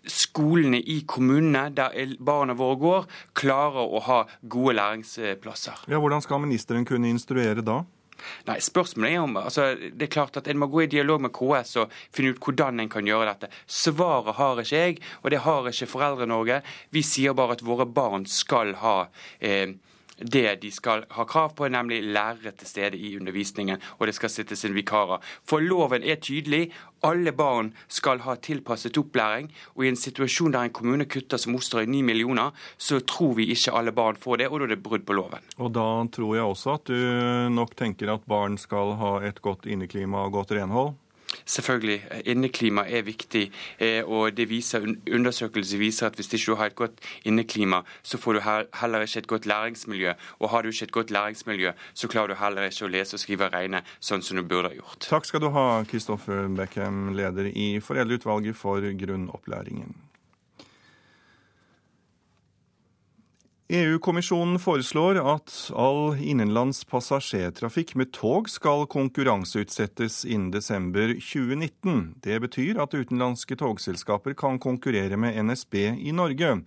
skolene 0.08 0.80
i 0.80 1.02
kommunene 1.06 1.68
der 1.74 2.16
barna 2.20 2.56
våre 2.58 2.78
går, 2.80 3.08
klarer 3.38 3.82
å 3.86 4.02
ha 4.08 4.20
gode 4.42 4.76
læringsplasser. 4.78 5.86
Ja, 5.90 6.00
Hvordan 6.02 6.24
skal 6.24 6.42
ministeren 6.42 6.86
kunne 6.88 7.10
instruere 7.12 7.64
da? 7.64 7.82
Nei, 8.46 8.58
spørsmålet 8.62 9.16
er 9.16 9.22
om, 9.22 9.36
altså, 9.40 9.64
det 9.74 10.06
er 10.06 10.12
klart 10.14 10.36
at 10.38 10.48
En 10.50 10.60
må 10.60 10.68
gå 10.70 10.84
i 10.84 10.90
dialog 10.90 11.22
med 11.24 11.32
KS 11.34 11.76
og 11.82 11.94
finne 12.14 12.34
ut 12.34 12.42
hvordan 12.42 12.82
en 12.82 12.90
kan 12.92 13.08
gjøre 13.08 13.32
dette. 13.32 13.50
Svaret 13.66 14.36
har 14.38 14.62
ikke 14.62 14.82
jeg, 14.82 14.98
og 15.22 15.32
det 15.34 15.40
har 15.46 15.70
ikke 15.70 15.90
Foreldre-Norge. 15.90 16.60
Vi 16.94 17.02
sier 17.06 17.34
bare 17.38 17.56
at 17.58 17.64
våre 17.66 17.86
barn 17.86 18.26
skal 18.30 18.76
ha 18.82 18.96
eh, 19.40 19.74
det 20.22 20.60
de 20.62 20.70
skal 20.70 21.04
ha 21.16 21.24
krav 21.28 21.54
på, 21.58 21.68
nemlig 21.68 22.02
lærere 22.04 22.52
til 22.58 22.68
stede 22.68 22.98
i 22.98 23.16
undervisningen, 23.18 23.80
og 23.98 24.06
det 24.06 24.14
skal 24.16 24.32
sittes 24.32 24.64
inn 24.64 24.76
vikarer. 24.76 25.22
For 25.48 25.62
loven 25.62 26.04
er 26.04 26.20
tydelig. 26.22 26.70
Alle 27.02 27.32
barn 27.34 27.72
skal 27.90 28.22
ha 28.22 28.36
tilpasset 28.38 28.98
opplæring. 28.98 29.48
Og 29.74 29.84
i 29.84 29.90
en 29.90 29.98
situasjon 29.98 30.54
der 30.54 30.68
en 30.68 30.74
kommune 30.74 31.08
kutter 31.10 31.40
som 31.40 31.56
Osterøy 31.58 31.88
9 31.90 32.02
millioner, 32.06 32.52
så 32.78 33.00
tror 33.00 33.34
vi 33.40 33.48
ikke 33.50 33.74
alle 33.74 33.92
barn 33.92 34.16
får 34.16 34.44
det, 34.44 34.48
og 34.48 34.60
da 34.60 34.68
er 34.68 34.74
det 34.76 34.82
brudd 34.84 35.06
på 35.06 35.16
loven. 35.18 35.42
Og 35.58 35.72
da 35.74 35.86
tror 36.14 36.36
jeg 36.36 36.46
også 36.46 36.76
at 36.78 36.92
du 36.92 36.98
nok 37.50 37.74
tenker 37.76 38.14
at 38.14 38.28
barn 38.28 38.58
skal 38.58 38.94
ha 39.00 39.16
et 39.26 39.42
godt 39.42 39.66
inneklima 39.66 40.26
og 40.26 40.38
godt 40.38 40.54
renhold? 40.54 40.94
Selvfølgelig. 41.44 41.98
Inneklima 42.24 42.84
er 42.88 43.02
viktig. 43.06 43.50
Eh, 43.78 44.02
og 44.04 44.38
viser, 44.48 44.86
Undersøkelser 45.12 45.78
viser 45.78 46.06
at 46.06 46.14
hvis 46.14 46.28
du 46.28 46.36
ikke 46.36 46.56
har 46.56 46.72
et 46.72 46.76
godt 46.76 47.00
inneklima, 47.24 47.82
så 48.02 48.18
får 48.18 48.32
du 48.32 48.40
heller 48.80 49.00
ikke 49.06 49.18
et 49.18 49.26
godt 49.26 49.46
læringsmiljø. 49.46 50.12
Og 50.38 50.50
har 50.50 50.62
du 50.62 50.68
ikke 50.68 50.84
et 50.84 50.92
godt 50.92 51.10
læringsmiljø, 51.10 51.72
så 51.94 52.08
klarer 52.08 52.26
du 52.26 52.34
heller 52.34 52.68
ikke 52.68 52.86
å 52.86 52.92
lese, 52.92 53.16
og 53.16 53.20
skrive 53.20 53.48
og 53.48 53.56
regne 53.56 53.82
sånn 54.00 54.22
som 54.22 54.36
du 54.36 54.42
burde 54.42 54.72
ha 54.72 54.78
gjort. 54.78 55.08
Takk 55.08 55.28
skal 55.28 55.44
du 55.44 55.50
ha, 55.54 55.66
Kristoffer 55.88 56.48
Beckham, 56.56 57.12
leder 57.16 57.50
i 57.52 57.74
Foreldreutvalget 57.80 58.56
for 58.56 58.80
grunnopplæringen. 58.80 60.11
EU-kommisjonen 63.72 64.58
foreslår 64.60 65.16
at 65.16 65.52
all 65.80 66.18
innenlands 66.20 66.82
passasjertrafikk 66.84 67.94
med 67.96 68.10
tog 68.12 68.50
skal 68.52 68.84
konkurranseutsettes 68.92 70.26
innen 70.28 70.50
desember 70.52 71.14
2019. 71.16 72.02
Det 72.20 72.36
betyr 72.44 72.82
at 72.84 72.92
utenlandske 72.92 73.56
togselskaper 73.56 74.36
kan 74.36 74.60
konkurrere 74.60 75.16
med 75.16 75.40
NSB 75.48 75.78
i 76.04 76.12
Norge. 76.12 76.58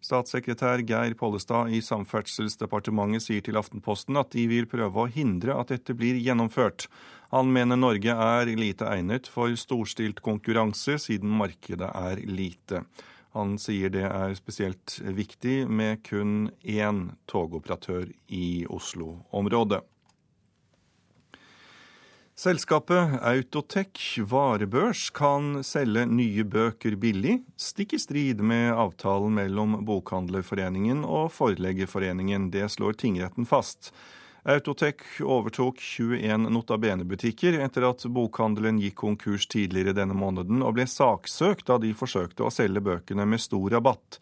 Statssekretær 0.00 0.80
Geir 0.88 1.12
Pollestad 1.20 1.68
i 1.68 1.84
Samferdselsdepartementet 1.84 3.28
sier 3.28 3.44
til 3.44 3.60
Aftenposten 3.60 4.16
at 4.16 4.32
de 4.32 4.48
vil 4.48 4.64
prøve 4.64 5.04
å 5.04 5.12
hindre 5.12 5.60
at 5.60 5.76
dette 5.76 5.92
blir 5.92 6.16
gjennomført. 6.16 6.88
Han 7.36 7.52
mener 7.52 7.76
Norge 7.76 8.16
er 8.16 8.56
lite 8.56 8.88
egnet 8.88 9.28
for 9.28 9.52
storstilt 9.52 10.24
konkurranse, 10.24 10.96
siden 10.96 11.28
markedet 11.28 11.92
er 11.92 12.24
lite. 12.24 12.86
Han 13.34 13.56
sier 13.58 13.90
det 13.90 14.04
er 14.06 14.36
spesielt 14.38 15.00
viktig 15.02 15.64
med 15.66 16.04
kun 16.06 16.52
én 16.62 17.08
togoperatør 17.30 18.06
i 18.30 18.62
Oslo-området. 18.70 19.82
Selskapet 22.34 23.12
Autotech 23.22 24.20
varebørs 24.26 25.08
kan 25.14 25.60
selge 25.62 26.02
nye 26.10 26.42
bøker 26.42 26.96
billig, 26.98 27.36
stikk 27.54 27.94
i 27.94 28.00
strid 28.02 28.42
med 28.42 28.72
avtalen 28.74 29.36
mellom 29.36 29.76
Bokhandlerforeningen 29.86 31.04
og 31.06 31.30
Forleggerforeningen. 31.34 32.48
Det 32.50 32.66
slår 32.74 32.98
tingretten 32.98 33.46
fast. 33.46 33.92
Autotech 34.44 35.22
overtok 35.24 35.78
21 35.80 36.50
Notabene-butikker 36.52 37.54
etter 37.64 37.86
at 37.88 38.02
bokhandelen 38.12 38.76
gikk 38.82 38.98
konkurs 39.00 39.46
tidligere 39.48 39.94
denne 39.96 40.12
måneden, 40.12 40.60
og 40.60 40.74
ble 40.76 40.84
saksøkt 40.84 41.70
da 41.70 41.78
de 41.80 41.94
forsøkte 41.96 42.44
å 42.44 42.52
selge 42.52 42.82
bøkene 42.84 43.24
med 43.24 43.40
stor 43.40 43.72
rabatt. 43.72 44.18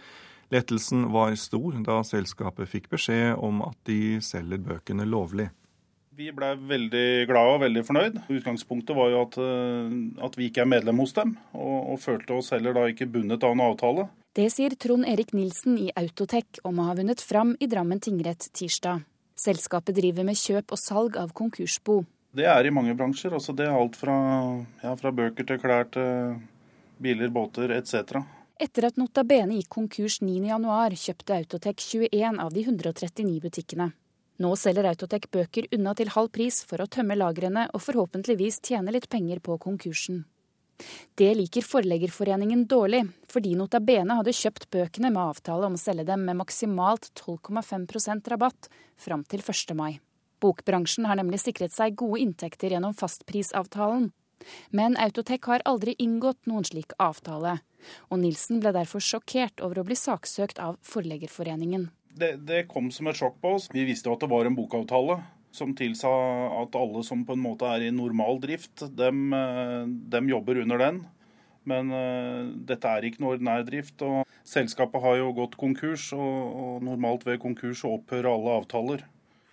Lettelsen 0.55 1.09
var 1.11 1.35
stor 1.35 1.75
da 1.83 1.99
selskapet 2.07 2.71
fikk 2.71 2.89
beskjed 2.95 3.35
om 3.43 3.65
at 3.67 3.75
de 3.91 4.23
selger 4.23 4.63
bøkene 4.63 5.09
lovlig. 5.11 5.49
Vi 6.15 6.31
ble 6.31 6.55
veldig 6.71 7.07
glade 7.27 7.57
og 7.57 7.63
veldig 7.65 7.87
fornøyd. 7.89 8.25
Utgangspunktet 8.31 8.95
var 8.95 9.11
jo 9.11 9.27
at, 9.27 9.43
eh, 9.43 10.01
at 10.23 10.39
vi 10.39 10.53
ikke 10.53 10.63
er 10.63 10.71
medlem 10.71 11.03
hos 11.03 11.17
dem, 11.19 11.35
og, 11.51 11.79
og 11.97 12.03
følte 12.05 12.39
oss 12.39 12.55
heller 12.55 12.79
da 12.79 12.87
ikke 12.87 13.11
bundet 13.11 13.43
av 13.43 13.57
en 13.57 13.67
avtale. 13.73 14.07
Det 14.39 14.47
sier 14.55 14.79
Trond 14.79 15.09
Erik 15.09 15.35
Nilsen 15.35 15.81
i 15.83 15.91
Autotech 15.99 16.63
om 16.69 16.79
å 16.79 16.93
ha 16.93 17.01
vunnet 17.01 17.21
fram 17.21 17.57
i 17.59 17.67
Drammen 17.67 17.99
tingrett 17.99 18.53
tirsdag. 18.55 19.03
Selskapet 19.43 19.97
driver 19.97 20.27
med 20.29 20.39
kjøp 20.39 20.75
og 20.75 20.79
salg 20.79 21.17
av 21.19 21.33
konkursbo. 21.35 22.03
Det 22.33 22.47
er 22.49 22.67
i 22.67 22.73
mange 22.73 22.95
bransjer. 22.97 23.35
altså 23.35 23.53
Det 23.53 23.67
er 23.67 23.75
alt 23.77 23.97
fra, 23.99 24.15
ja, 24.83 24.95
fra 24.97 25.13
bøker 25.13 25.47
til 25.49 25.59
klær 25.61 25.89
til 25.93 26.39
biler, 27.03 27.29
båter 27.29 27.75
etc. 27.77 28.23
Etter 28.63 28.87
at 28.87 29.01
Nota 29.01 29.25
Bene 29.27 29.59
gikk 29.59 29.73
konkurs 29.75 30.21
9.1, 30.23 30.95
kjøpte 31.05 31.35
Autotek 31.41 31.83
21 31.83 32.39
av 32.41 32.53
de 32.55 32.63
139 32.63 33.41
butikkene. 33.43 33.91
Nå 34.43 34.53
selger 34.57 34.87
Autotek 34.89 35.29
bøker 35.35 35.67
unna 35.77 35.93
til 35.99 36.13
halv 36.15 36.31
pris 36.35 36.63
for 36.69 36.83
å 36.83 36.89
tømme 36.91 37.19
lagrene 37.19 37.67
og 37.75 37.83
forhåpentligvis 37.85 38.63
tjene 38.65 38.95
litt 38.95 39.11
penger 39.13 39.43
på 39.45 39.59
konkursen. 39.61 40.23
Det 41.19 41.31
liker 41.37 41.65
Forleggerforeningen 41.67 42.65
dårlig, 42.71 43.03
fordi 43.31 43.55
Nota 43.59 43.81
Bene 43.81 44.17
hadde 44.19 44.35
kjøpt 44.37 44.69
bøkene 44.73 45.11
med 45.13 45.23
avtale 45.23 45.69
om 45.69 45.77
å 45.77 45.81
selge 45.83 46.07
dem 46.09 46.25
med 46.29 46.39
maksimalt 46.41 47.11
12,5% 47.21 48.33
rabatt 48.33 48.71
fram 48.97 49.25
til 49.29 49.45
1. 49.45 49.75
mai. 49.79 50.01
Bokbransjen 50.43 51.07
har 51.07 51.21
nemlig 51.21 51.43
sikret 51.43 51.75
seg 51.75 51.95
gode 52.01 52.23
inntekter 52.25 52.75
gjennom 52.75 52.97
fastprisavtalen. 52.99 54.11
Men 54.75 54.97
Autotek 54.99 55.47
har 55.47 55.63
aldri 55.69 55.95
inngått 56.03 56.49
noen 56.51 56.67
slik 56.67 56.97
avtale, 56.99 57.61
og 58.11 58.23
Nilsen 58.23 58.59
ble 58.63 58.73
derfor 58.75 59.03
sjokkert 59.05 59.63
over 59.63 59.83
å 59.83 59.87
bli 59.87 59.99
saksøkt 59.99 60.59
av 60.63 60.81
Forleggerforeningen. 60.87 61.91
Det, 62.13 62.35
det 62.49 62.67
kom 62.73 62.91
som 62.93 63.09
et 63.09 63.17
sjokk 63.17 63.39
på 63.41 63.55
oss. 63.57 63.69
Vi 63.73 63.87
visste 63.89 64.11
jo 64.11 64.17
at 64.17 64.25
det 64.25 64.33
var 64.33 64.49
en 64.49 64.59
bokavtale 64.59 65.21
som 65.53 65.75
tilsa 65.77 66.11
at 66.63 66.77
alle 66.79 67.03
som 67.07 67.27
på 67.29 67.37
en 67.37 67.45
måte 67.45 67.69
er 67.69 67.87
i 67.87 67.95
normal 67.95 68.41
drift, 68.43 68.87
dem, 68.97 69.33
eh, 69.37 69.85
dem 70.15 70.31
jobber 70.33 70.63
under 70.65 70.81
den. 70.81 71.03
Men 71.69 71.93
uh, 71.95 72.51
dette 72.67 72.91
er 72.91 73.07
ikke 73.07 73.23
noe 73.23 73.37
ordinær 73.37 73.63
drift. 73.67 74.03
og 74.03 74.27
Selskapet 74.49 75.03
har 75.05 75.21
jo 75.21 75.33
gått 75.37 75.59
konkurs, 75.61 76.09
og, 76.17 76.39
og 76.63 76.87
normalt 76.89 77.27
ved 77.29 77.39
konkurs 77.45 77.85
opphører 77.87 78.31
alle 78.33 78.57
avtaler. 78.63 79.05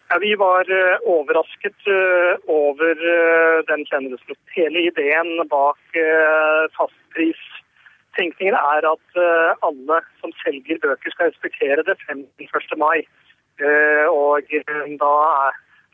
Ja, 0.10 0.18
vi 0.24 0.34
var 0.42 0.66
uh, 0.74 1.06
overrasket 1.06 1.78
uh, 1.86 2.42
over 2.50 3.06
den 3.70 3.86
kjennelsen. 3.92 4.42
Hele 4.56 4.88
ideen 4.90 5.36
bak 5.54 6.02
fastpristenkningen 6.74 8.58
er 8.58 8.90
at 8.90 9.20
alle 9.66 10.02
som 10.20 10.34
selger 10.42 10.82
bøker 10.82 11.14
skal 11.14 11.30
respektere 11.30 11.86
det 11.86 12.00
frem 12.02 12.26
til 12.42 12.50
1. 12.50 12.78
mai. 12.82 13.06
og 14.10 14.50
da 15.02 15.14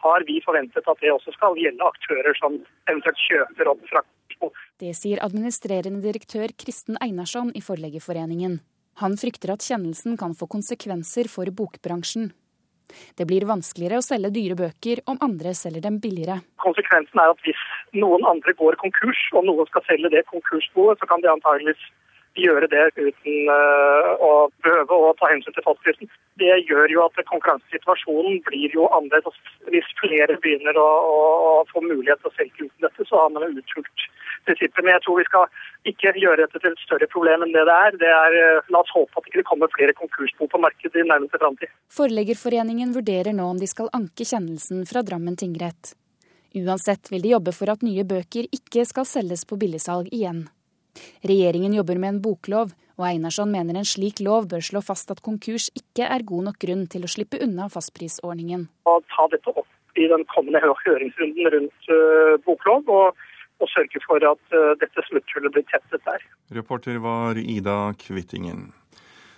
har 0.05 0.25
vi 0.29 0.37
forventet 0.45 0.85
at 0.85 1.01
det 1.01 1.11
også 1.13 1.33
skal 1.35 1.57
gjelde 1.59 1.89
aktører 1.89 2.37
som 2.37 2.59
eventuelt 2.85 3.25
kjøper 3.25 3.73
opp 3.73 3.83
fra 3.89 4.05
Det 4.83 4.93
sier 4.97 5.21
administrerende 5.25 6.03
direktør 6.03 6.53
Kristen 6.61 6.99
Einarsson 7.01 7.53
i 7.57 7.63
Forleggerforeningen. 7.65 8.59
Han 9.01 9.17
frykter 9.19 9.55
at 9.55 9.65
kjennelsen 9.65 10.15
kan 10.19 10.35
få 10.37 10.47
konsekvenser 10.51 11.29
for 11.31 11.49
bokbransjen. 11.51 12.29
Det 13.17 13.25
blir 13.27 13.47
vanskeligere 13.49 13.99
å 13.99 14.05
selge 14.05 14.31
dyre 14.35 14.55
bøker 14.59 15.01
om 15.09 15.17
andre 15.25 15.55
selger 15.57 15.83
dem 15.87 15.97
billigere. 16.03 16.37
Konsekvensen 16.63 17.21
er 17.21 17.33
at 17.33 17.41
hvis 17.47 17.61
noen 17.97 18.23
andre 18.29 18.53
går 18.59 18.77
konkurs, 18.83 19.21
og 19.33 19.47
noen 19.49 19.67
skal 19.71 19.83
selge 19.89 20.11
det 20.13 20.25
konkursboet, 20.29 21.01
så 21.01 21.09
kan 21.09 21.23
de 21.23 21.31
antageligvis 21.31 21.81
gjøre 22.39 22.67
det 22.71 22.83
uten 22.97 23.49
uh, 23.49 24.11
å 24.19 24.31
behøve 24.65 24.97
å 24.97 25.13
ta 25.19 25.29
hensyn 25.31 25.55
til 25.55 25.65
fastprisen. 25.65 26.11
Det 26.41 26.51
gjør 26.67 26.91
jo 26.91 27.05
at 27.05 27.21
konkurransesituasjonen 27.29 28.41
blir 28.47 28.75
jo 28.75 28.89
annerledes. 28.97 29.37
Hvis 29.71 29.87
flere 30.01 30.37
begynner 30.43 30.77
å, 30.79 30.87
å, 30.87 31.51
få 31.71 31.83
mulighet 31.85 32.21
til 32.21 32.31
å 32.31 32.35
selge 32.35 32.67
uten 32.67 32.87
dette, 32.87 33.07
så 33.07 33.23
har 33.23 33.33
man 33.33 33.47
jo 33.47 33.61
uthult 33.61 34.07
prinsippet. 34.45 34.83
Men 34.83 34.93
jeg 34.95 35.05
tror 35.05 35.19
vi 35.21 35.27
skal 35.29 35.59
ikke 35.91 36.15
gjøre 36.21 36.41
dette 36.43 36.61
til 36.61 36.75
et 36.75 36.85
større 36.85 37.09
problem 37.13 37.45
enn 37.45 37.55
det 37.55 37.65
det 37.69 37.77
er. 37.87 37.99
Det 38.03 38.13
er 38.13 38.39
uh, 38.39 38.71
la 38.75 38.83
oss 38.83 38.95
håpe 38.95 39.19
at 39.19 39.27
det 39.27 39.33
ikke 39.33 39.49
kommer 39.51 39.75
flere 39.75 39.97
konkursbo 39.97 40.49
på 40.51 40.63
markedet 40.67 41.03
i 41.03 41.07
nærmeste 41.07 41.41
framtid. 41.41 41.71
Forleggerforeningen 41.95 42.95
vurderer 42.95 43.37
nå 43.37 43.51
om 43.53 43.61
de 43.61 43.69
skal 43.71 43.91
anke 43.95 44.27
kjennelsen 44.27 44.83
fra 44.89 45.05
Drammen 45.05 45.39
tingrett. 45.39 45.95
Uansett 46.55 47.11
vil 47.11 47.23
de 47.23 47.33
jobbe 47.33 47.51
for 47.51 47.71
at 47.71 47.83
nye 47.83 48.05
bøker 48.07 48.47
ikke 48.55 48.85
skal 48.87 49.07
selges 49.07 49.43
på 49.47 49.57
billigsalg 49.59 50.07
igjen. 50.15 50.45
Regjeringen 51.25 51.75
jobber 51.75 51.99
med 52.01 52.15
en 52.15 52.21
boklov, 52.23 52.73
og 52.95 53.07
Einarsson 53.09 53.51
mener 53.51 53.75
en 53.75 53.87
slik 53.87 54.21
lov 54.23 54.47
bør 54.51 54.63
slå 54.63 54.81
fast 54.85 55.11
at 55.11 55.23
konkurs 55.25 55.67
ikke 55.75 56.07
er 56.07 56.23
god 56.27 56.49
nok 56.49 56.59
grunn 56.61 56.85
til 56.91 57.03
å 57.03 57.11
slippe 57.11 57.41
unna 57.43 57.67
fastprisordningen. 57.71 58.67
Å 58.87 58.99
ta 59.11 59.27
dette 59.33 59.51
opp 59.51 59.67
i 59.99 60.07
den 60.11 60.25
kommende 60.31 60.61
høringsrunden 60.63 61.51
rundt 61.55 61.91
uh, 61.91 62.35
boklov, 62.47 62.87
og, 62.91 63.27
og, 63.59 63.67
sørge 63.71 64.01
for 64.03 64.23
at 64.27 64.55
uh, 64.55 64.73
dette 64.81 65.05
smutthullet 65.09 65.55
blir 65.55 65.67
tettet 65.71 66.03
der. 66.07 66.23
Reporter 66.55 66.99
var 67.03 67.39
Ida 67.39 67.93
Kvittingen. 67.99 68.69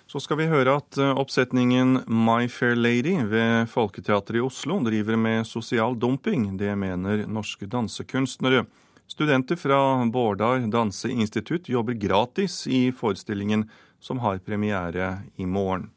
Så 0.08 0.22
skal 0.24 0.38
vi 0.40 0.48
høre 0.48 0.78
at 0.80 0.98
uh, 0.98 1.12
oppsetningen 1.20 2.02
My 2.08 2.48
Fair 2.50 2.78
Lady 2.78 3.18
ved 3.28 3.68
Folketeatret 3.70 4.40
i 4.40 4.44
Oslo 4.44 4.78
driver 4.86 5.18
med 5.20 5.46
sosial 5.46 5.98
dumping. 6.00 6.54
Det 6.58 6.74
mener 6.78 7.26
norske 7.28 7.68
dansekunstnere. 7.70 8.64
Studenter 9.08 9.56
fra 9.56 10.06
Bårdar 10.06 10.58
danseinstitutt 10.58 11.68
jobber 11.68 11.92
gratis 11.92 12.66
i 12.66 12.92
forestillingen 12.92 13.70
som 14.00 14.18
har 14.18 14.38
premiere 14.38 15.18
i 15.36 15.46
morgen. 15.46 15.90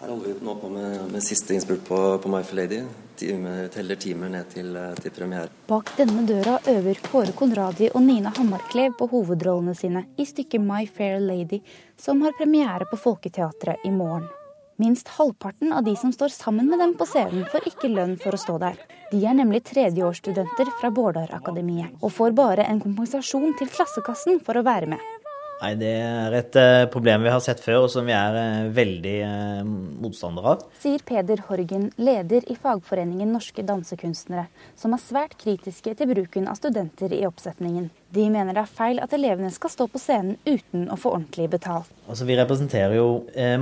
Her 0.00 0.08
holder 0.08 0.26
vi 0.26 0.46
nå 0.46 0.54
på 0.54 0.68
med, 0.68 1.10
med 1.12 1.22
siste 1.22 1.54
innspurt 1.54 1.82
på, 1.88 2.18
på 2.18 2.28
My 2.28 2.42
Fair 2.42 2.56
Lady. 2.56 2.84
Time, 3.16 3.68
teller 3.68 3.96
timer 3.96 4.28
ned 4.28 4.48
til, 4.54 4.78
til, 5.02 5.10
premiere. 5.16 5.50
Bak 5.66 5.90
denne 5.98 6.22
døra 6.28 6.58
øver 6.70 7.02
Kåre 7.02 7.34
Konradi 7.34 7.90
og 7.94 8.02
Nina 8.06 8.30
Hammarklev 8.36 8.94
på 8.98 9.10
hovedrollene 9.10 9.74
sine 9.74 10.06
i 10.16 10.26
stykket 10.28 10.62
My 10.62 10.86
Fair 10.86 11.18
Lady, 11.20 11.60
som 11.96 12.22
har 12.22 12.36
premiere 12.38 12.86
på 12.90 13.00
Folketeatret 13.00 13.86
i 13.86 13.90
morgen. 13.90 14.30
Minst 14.76 15.08
halvparten 15.08 15.72
av 15.72 15.84
de 15.84 15.92
som 15.96 16.12
står 16.12 16.28
sammen 16.34 16.66
med 16.66 16.80
dem 16.82 16.96
på 16.98 17.06
scenen, 17.06 17.44
får 17.46 17.68
ikke 17.70 17.92
lønn 17.92 18.16
for 18.18 18.34
å 18.34 18.40
stå 18.42 18.56
der. 18.58 18.80
De 19.12 19.20
er 19.22 19.36
nemlig 19.38 19.60
tredjeårsstudenter 19.68 20.72
fra 20.80 20.90
Bårdar-akademiet, 20.90 21.92
og 22.02 22.10
får 22.16 22.34
bare 22.34 22.66
en 22.66 22.80
kompensasjon 22.82 23.54
til 23.60 23.70
klassekassen 23.70 24.42
for 24.42 24.58
å 24.58 24.64
være 24.66 24.90
med. 24.96 25.23
Nei, 25.62 25.72
Det 25.78 25.92
er 26.02 26.34
et 26.36 26.56
uh, 26.58 26.84
problem 26.92 27.24
vi 27.24 27.32
har 27.32 27.42
sett 27.42 27.60
før, 27.62 27.84
og 27.84 27.90
som 27.92 28.06
vi 28.08 28.14
er 28.14 28.36
uh, 28.36 28.70
veldig 28.74 29.14
uh, 29.24 29.60
motstandere 30.02 30.54
av. 30.54 30.64
Sier 30.82 31.02
Peder 31.06 31.44
Horgen, 31.48 31.86
leder 31.96 32.44
i 32.50 32.56
fagforeningen 32.58 33.30
Norske 33.32 33.64
dansekunstnere, 33.66 34.46
som 34.80 34.96
er 34.96 35.02
svært 35.02 35.36
kritiske 35.40 35.94
til 35.96 36.10
bruken 36.10 36.50
av 36.50 36.58
studenter 36.58 37.14
i 37.14 37.22
oppsetningen. 37.28 37.88
De 38.14 38.26
mener 38.30 38.54
det 38.54 38.64
er 38.64 38.74
feil 38.76 39.00
at 39.02 39.14
elevene 39.16 39.50
skal 39.54 39.72
stå 39.72 39.88
på 39.90 40.02
scenen 40.02 40.36
uten 40.46 40.88
å 40.92 40.98
få 41.00 41.14
ordentlig 41.16 41.48
betalt. 41.56 41.90
Altså, 42.06 42.26
vi 42.28 42.36
representerer 42.38 42.94
jo 42.98 43.08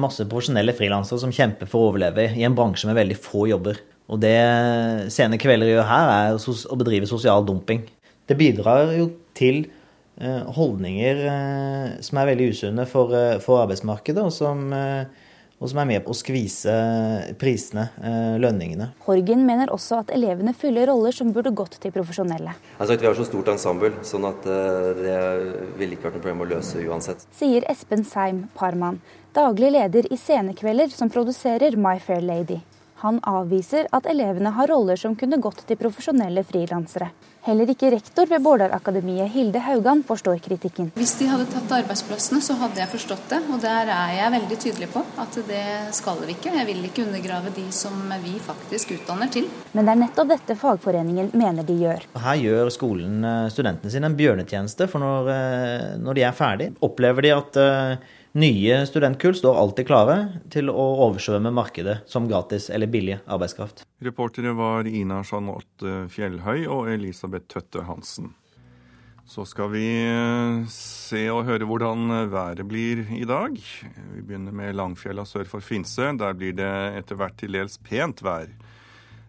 masse 0.00 0.26
profesjonelle 0.28 0.74
frilansere 0.76 1.22
som 1.22 1.32
kjemper 1.32 1.70
for 1.70 1.80
å 1.86 1.92
overleve 1.92 2.26
i 2.36 2.44
en 2.44 2.56
bransje 2.56 2.90
med 2.90 2.98
veldig 2.98 3.16
få 3.16 3.46
jobber. 3.48 3.80
Og 4.12 4.20
det 4.20 4.36
Sene 5.14 5.38
Kvelder 5.40 5.70
gjør 5.70 5.88
her, 5.88 6.10
er 6.12 6.36
å 6.36 6.76
bedrive 6.76 7.08
sosial 7.08 7.46
dumping. 7.48 7.86
Det 8.28 8.36
bidrar 8.36 8.92
jo 8.98 9.08
til 9.38 9.64
holdninger 10.20 11.20
eh, 11.32 11.84
som 12.04 12.18
er 12.20 12.32
veldig 12.32 12.48
usunne 12.52 12.84
for, 12.86 13.14
for 13.44 13.62
arbeidsmarkedet, 13.64 14.22
og 14.22 14.34
som 14.34 14.68
og 15.62 15.70
som 15.70 15.78
er 15.78 15.86
med 15.92 16.02
på 16.02 16.10
å 16.10 16.18
skvise 16.18 16.72
prisene, 17.38 17.84
eh, 18.02 18.34
lønningene. 18.42 18.88
Horgen 19.06 19.44
mener 19.46 19.70
også 19.70 20.00
at 20.02 20.10
elevene 20.14 20.54
fyller 20.58 20.88
roller 20.90 21.14
som 21.14 21.30
burde 21.34 21.52
gått 21.54 21.78
til 21.82 21.94
profesjonelle. 21.94 22.56
Altså, 22.78 22.96
vi 22.98 23.06
har 23.06 23.14
så 23.14 23.28
stort 23.28 23.52
ensemble, 23.54 23.92
sånn 24.02 24.26
at 24.26 24.48
eh, 24.50 24.90
det 24.98 25.20
ville 25.78 25.94
ikke 25.94 26.08
vært 26.08 26.18
noe 26.18 26.24
problem 26.24 26.42
å 26.42 26.50
løse 26.56 26.82
uansett. 26.82 27.22
Sier 27.38 27.62
Espen 27.70 28.02
Seim 28.08 28.48
Parman, 28.58 28.98
daglig 29.38 29.70
leder 29.76 30.10
i 30.10 30.18
Scenekvelder, 30.18 30.90
som 30.90 31.12
produserer 31.12 31.78
My 31.78 32.00
Fair 32.02 32.26
Lady. 32.26 32.58
Han 33.02 33.18
avviser 33.26 33.88
at 33.90 34.06
elevene 34.06 34.52
har 34.54 34.70
roller 34.70 34.98
som 35.00 35.16
kunne 35.18 35.40
gått 35.42 35.64
til 35.66 35.78
profesjonelle 35.80 36.44
frilansere. 36.46 37.08
Heller 37.42 37.72
ikke 37.72 37.88
rektor 37.90 38.28
ved 38.30 38.44
Bårdar-akademiet, 38.44 39.32
Hilde 39.34 39.58
Haugan, 39.66 40.04
forstår 40.06 40.38
kritikken. 40.44 40.92
Hvis 40.94 41.16
de 41.18 41.26
hadde 41.26 41.48
tatt 41.50 41.74
arbeidsplassene, 41.80 42.38
så 42.38 42.54
hadde 42.60 42.78
jeg 42.78 42.92
forstått 42.92 43.24
det. 43.32 43.40
Og 43.50 43.58
der 43.64 43.90
er 43.90 44.12
jeg 44.14 44.34
veldig 44.36 44.58
tydelig 44.62 44.88
på 44.92 45.02
at 45.18 45.40
det 45.48 45.64
skal 45.98 46.22
vi 46.22 46.36
ikke. 46.36 46.54
Jeg 46.54 46.68
vil 46.70 46.86
ikke 46.86 47.02
undergrave 47.08 47.50
de 47.56 47.66
som 47.74 47.98
vi 48.22 48.36
faktisk 48.46 48.94
utdanner 48.94 49.34
til. 49.34 49.50
Men 49.74 49.90
det 49.90 49.96
er 49.96 50.02
nettopp 50.04 50.30
dette 50.36 50.58
fagforeningen 50.62 51.34
mener 51.34 51.66
de 51.66 51.80
gjør. 51.82 52.06
Her 52.22 52.40
gjør 52.44 52.70
skolen 52.70 53.26
eh, 53.26 53.50
studentene 53.50 53.90
sine 53.90 54.06
en 54.12 54.18
bjørnetjeneste, 54.22 54.86
for 54.94 55.02
når, 55.02 55.34
eh, 55.34 55.86
når 55.98 56.20
de 56.20 56.28
er 56.30 56.38
ferdig, 56.38 56.74
opplever 56.86 57.26
de 57.26 57.34
at 57.40 57.58
eh, 57.58 58.10
Nye 58.32 58.86
studentkull 58.86 59.34
står 59.36 59.58
alltid 59.60 59.86
klare 59.90 60.14
til 60.52 60.70
å 60.72 60.84
oversvømme 61.04 61.50
markedet 61.52 61.98
som 62.08 62.24
gratis 62.30 62.70
eller 62.72 62.88
billig 62.88 63.18
arbeidskraft. 63.28 63.84
Reportere 64.00 64.54
var 64.56 64.88
Ina 64.88 65.18
Jeanette 65.20 66.06
Fjellhøy 66.14 66.64
og 66.64 66.88
Elisabeth 66.94 67.50
Tøtte 67.52 67.84
Hansen. 67.84 68.30
Så 69.28 69.44
skal 69.44 69.68
vi 69.74 69.84
eh, 69.84 70.64
se 70.72 71.26
og 71.28 71.44
høre 71.44 71.68
hvordan 71.68 72.08
været 72.32 72.64
blir 72.68 73.04
i 73.12 73.28
dag. 73.28 73.52
Vi 74.16 74.24
begynner 74.24 74.56
med 74.56 74.80
Langfjella 74.80 75.26
sør 75.28 75.44
for 75.52 75.60
Finse. 75.60 76.08
Der 76.16 76.32
blir 76.32 76.56
det 76.56 76.72
etter 77.02 77.20
hvert 77.20 77.36
til 77.36 77.52
dels 77.52 77.76
pent 77.84 78.24
vær. 78.24 78.48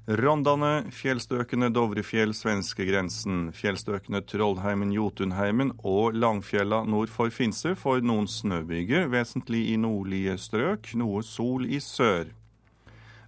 Rondane, 0.04 0.89
fjellstøkene 0.92 1.70
Dovrefjell, 1.72 2.34
svenskegrensen, 2.36 3.54
fjellstøkene 3.56 4.20
Trollheimen, 4.28 4.89
Jotunheimen 4.92 5.70
og 5.80 6.18
Langfjella 6.20 6.82
nord 6.84 7.08
for 7.08 7.32
Finse 7.32 7.72
får 7.80 8.02
noen 8.04 8.28
snøbyger, 8.28 9.08
vesentlig 9.08 9.62
i 9.72 9.78
nordlige 9.80 10.36
strøk, 10.36 10.89
noe 11.00 11.22
sol 11.24 11.63
i 11.63 11.80
sør. 11.80 12.34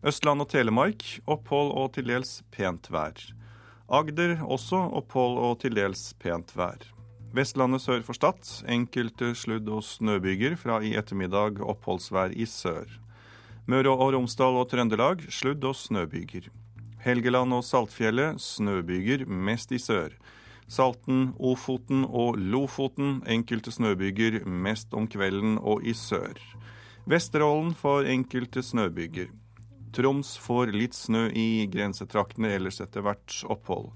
Østland 0.03 0.43
og 0.43 0.49
Telemark 0.51 1.05
opphold 1.23 1.71
og 1.79 1.93
til 1.95 2.11
dels 2.11 2.41
pent 2.51 2.91
vær. 2.91 3.23
Agder 3.87 4.43
også 4.43 4.83
opphold 4.99 5.39
og 5.47 5.55
til 5.63 5.79
dels 5.79 6.09
pent 6.19 6.51
vær. 6.59 6.83
Vestlandet 7.31 7.85
sør 7.85 8.03
for 8.03 8.19
Stad 8.19 8.51
enkelte 8.67 9.31
sludd- 9.31 9.71
og 9.71 9.79
snøbyger, 9.87 10.59
fra 10.59 10.83
i 10.83 10.91
ettermiddag 10.99 11.63
oppholdsvær 11.63 12.35
i 12.35 12.43
sør. 12.43 12.99
Møre 13.65 13.95
og 13.95 14.11
Romsdal 14.19 14.59
og 14.59 14.67
Trøndelag 14.75 15.23
sludd- 15.31 15.63
og 15.63 15.79
snøbyger. 15.79 16.51
Helgeland 17.05 17.53
og 17.53 17.61
Saltfjellet 17.61 18.41
snøbyger, 18.41 19.27
mest 19.29 19.69
i 19.75 19.77
sør. 19.77 20.15
Salten, 20.65 21.35
Ofoten 21.37 22.01
og 22.05 22.39
Lofoten 22.41 23.19
enkelte 23.29 23.69
snøbyger, 23.69 24.39
mest 24.49 24.93
om 24.97 25.05
kvelden 25.05 25.59
og 25.61 25.85
i 25.85 25.93
sør. 25.93 26.39
Vesterålen 27.05 27.75
får 27.77 28.09
enkelte 28.09 28.63
snøbyger. 28.65 29.29
Troms 29.93 30.33
får 30.41 30.73
litt 30.73 30.97
snø 30.97 31.27
i 31.29 31.67
grensetraktene, 31.71 32.55
ellers 32.57 32.81
etter 32.81 33.05
hvert 33.05 33.37
opphold. 33.53 33.91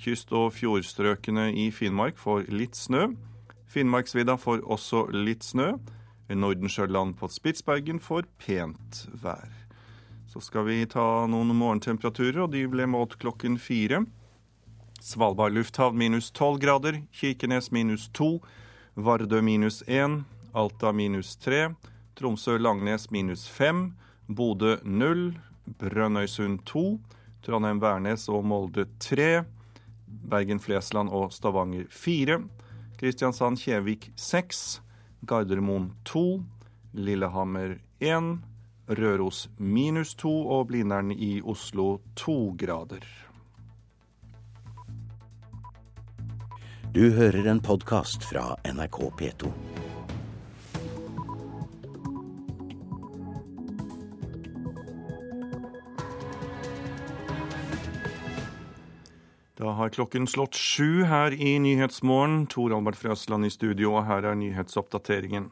Kyst- 0.00 0.32
og 0.32 0.54
fjordstrøkene 0.56 1.50
i 1.52 1.68
Finnmark 1.70 2.16
får 2.16 2.48
litt 2.48 2.80
snø. 2.80 3.10
Finnmarksvidda 3.68 4.38
får 4.40 4.64
også 4.64 5.04
litt 5.12 5.44
snø. 5.44 5.74
Nordensjøland 6.32 7.18
på 7.20 7.28
Spitsbergen 7.30 8.00
får 8.00 8.24
pent 8.40 9.04
vær. 9.22 9.65
Så 10.36 10.40
skal 10.40 10.66
vi 10.68 10.82
ta 10.84 11.24
noen 11.32 11.48
morgentemperaturer, 11.56 12.42
og 12.44 12.50
de 12.52 12.66
ble 12.68 12.84
målt 12.92 13.14
klokken 13.22 13.54
fire. 13.56 14.02
Svalbard 15.00 15.54
lufthavn 15.56 15.96
minus 15.96 16.26
tolv 16.36 16.58
grader, 16.60 16.98
Kirkenes 17.08 17.70
minus 17.72 18.10
to, 18.12 18.42
Vardø 19.00 19.38
minus 19.40 19.78
én, 19.88 20.18
Alta 20.52 20.90
minus 20.92 21.30
tre, 21.40 21.70
Tromsø-Langnes 22.20 23.08
minus 23.16 23.46
fem, 23.48 23.94
Bodø 24.28 24.74
0, 24.84 25.22
Brønnøysund 25.80 26.66
2, 26.68 26.82
Trondheim-Værnes 27.46 28.26
og 28.28 28.44
Molde 28.44 28.84
3, 29.00 29.46
Bergen-Flesland 30.04 31.14
og 31.16 31.32
Stavanger 31.32 31.88
4, 31.88 32.42
Kristiansand-Kjevik 33.00 34.10
6, 34.20 34.62
Gardermoen 35.24 35.94
2, 36.04 36.26
Lillehammer 37.08 37.78
1, 38.04 38.36
Røros 38.86 39.48
minus 39.58 40.12
to 40.14 40.30
og 40.30 40.68
Blindern 40.70 41.10
i 41.10 41.40
Oslo 41.42 41.98
to 42.14 42.54
grader. 42.54 43.02
Du 46.94 47.10
hører 47.10 47.50
en 47.50 47.58
podkast 47.58 48.22
fra 48.22 48.54
NRK 48.62 49.00
P2. 49.18 49.50
Da 59.58 59.74
har 59.74 59.90
klokken 59.90 60.30
slått 60.30 60.54
sju 60.54 61.02
her 61.10 61.34
i 61.34 61.58
Nyhetsmorgen. 61.58 62.44
Tor 62.46 62.70
Albert 62.78 63.02
Frøsland 63.02 63.50
i 63.50 63.50
studio, 63.50 63.96
og 63.98 64.06
her 64.06 64.30
er 64.30 64.38
nyhetsoppdateringen. 64.38 65.50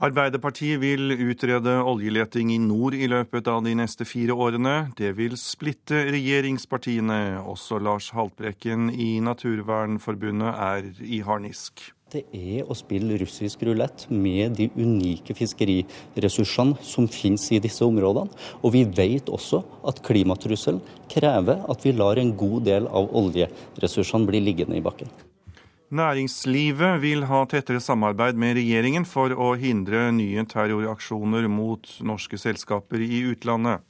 Arbeiderpartiet 0.00 0.80
vil 0.80 1.12
utrede 1.12 1.74
oljeleting 1.84 2.54
i 2.54 2.56
nord 2.56 2.94
i 2.96 3.04
løpet 3.10 3.50
av 3.52 3.58
de 3.66 3.74
neste 3.76 4.06
fire 4.08 4.32
årene. 4.32 4.94
Det 4.96 5.10
vil 5.18 5.36
splitte 5.36 6.06
regjeringspartiene. 6.14 7.42
Også 7.44 7.76
Lars 7.84 8.08
Haltbrekken 8.16 8.88
i 8.96 9.10
Naturvernforbundet 9.20 10.56
er 10.56 10.88
i 11.04 11.20
harnisk. 11.20 11.84
Det 12.10 12.24
er 12.32 12.64
å 12.64 12.74
spille 12.74 13.20
russisk 13.20 13.60
rulett 13.68 14.08
med 14.08 14.56
de 14.56 14.70
unike 14.80 15.36
fiskeriressursene 15.36 16.80
som 16.80 17.04
finnes 17.04 17.44
i 17.52 17.60
disse 17.60 17.84
områdene. 17.84 18.32
Og 18.64 18.72
vi 18.72 18.86
vet 18.88 19.28
også 19.28 19.60
at 19.84 20.00
klimatrusselen 20.08 20.80
krever 21.12 21.60
at 21.68 21.84
vi 21.84 21.92
lar 21.92 22.16
en 22.16 22.32
god 22.40 22.64
del 22.72 22.88
av 22.88 23.12
oljeressursene 23.20 24.32
bli 24.32 24.40
liggende 24.48 24.80
i 24.80 24.86
bakken. 24.88 25.12
Næringslivet 25.90 27.00
vil 27.02 27.24
ha 27.26 27.40
tettere 27.50 27.80
samarbeid 27.82 28.36
med 28.38 28.54
regjeringen 28.60 29.02
for 29.08 29.32
å 29.34 29.56
hindre 29.58 30.04
nye 30.14 30.44
terroraksjoner 30.46 31.48
mot 31.50 31.88
norske 32.06 32.38
selskaper 32.38 33.02
i 33.02 33.24
utlandet. 33.32 33.82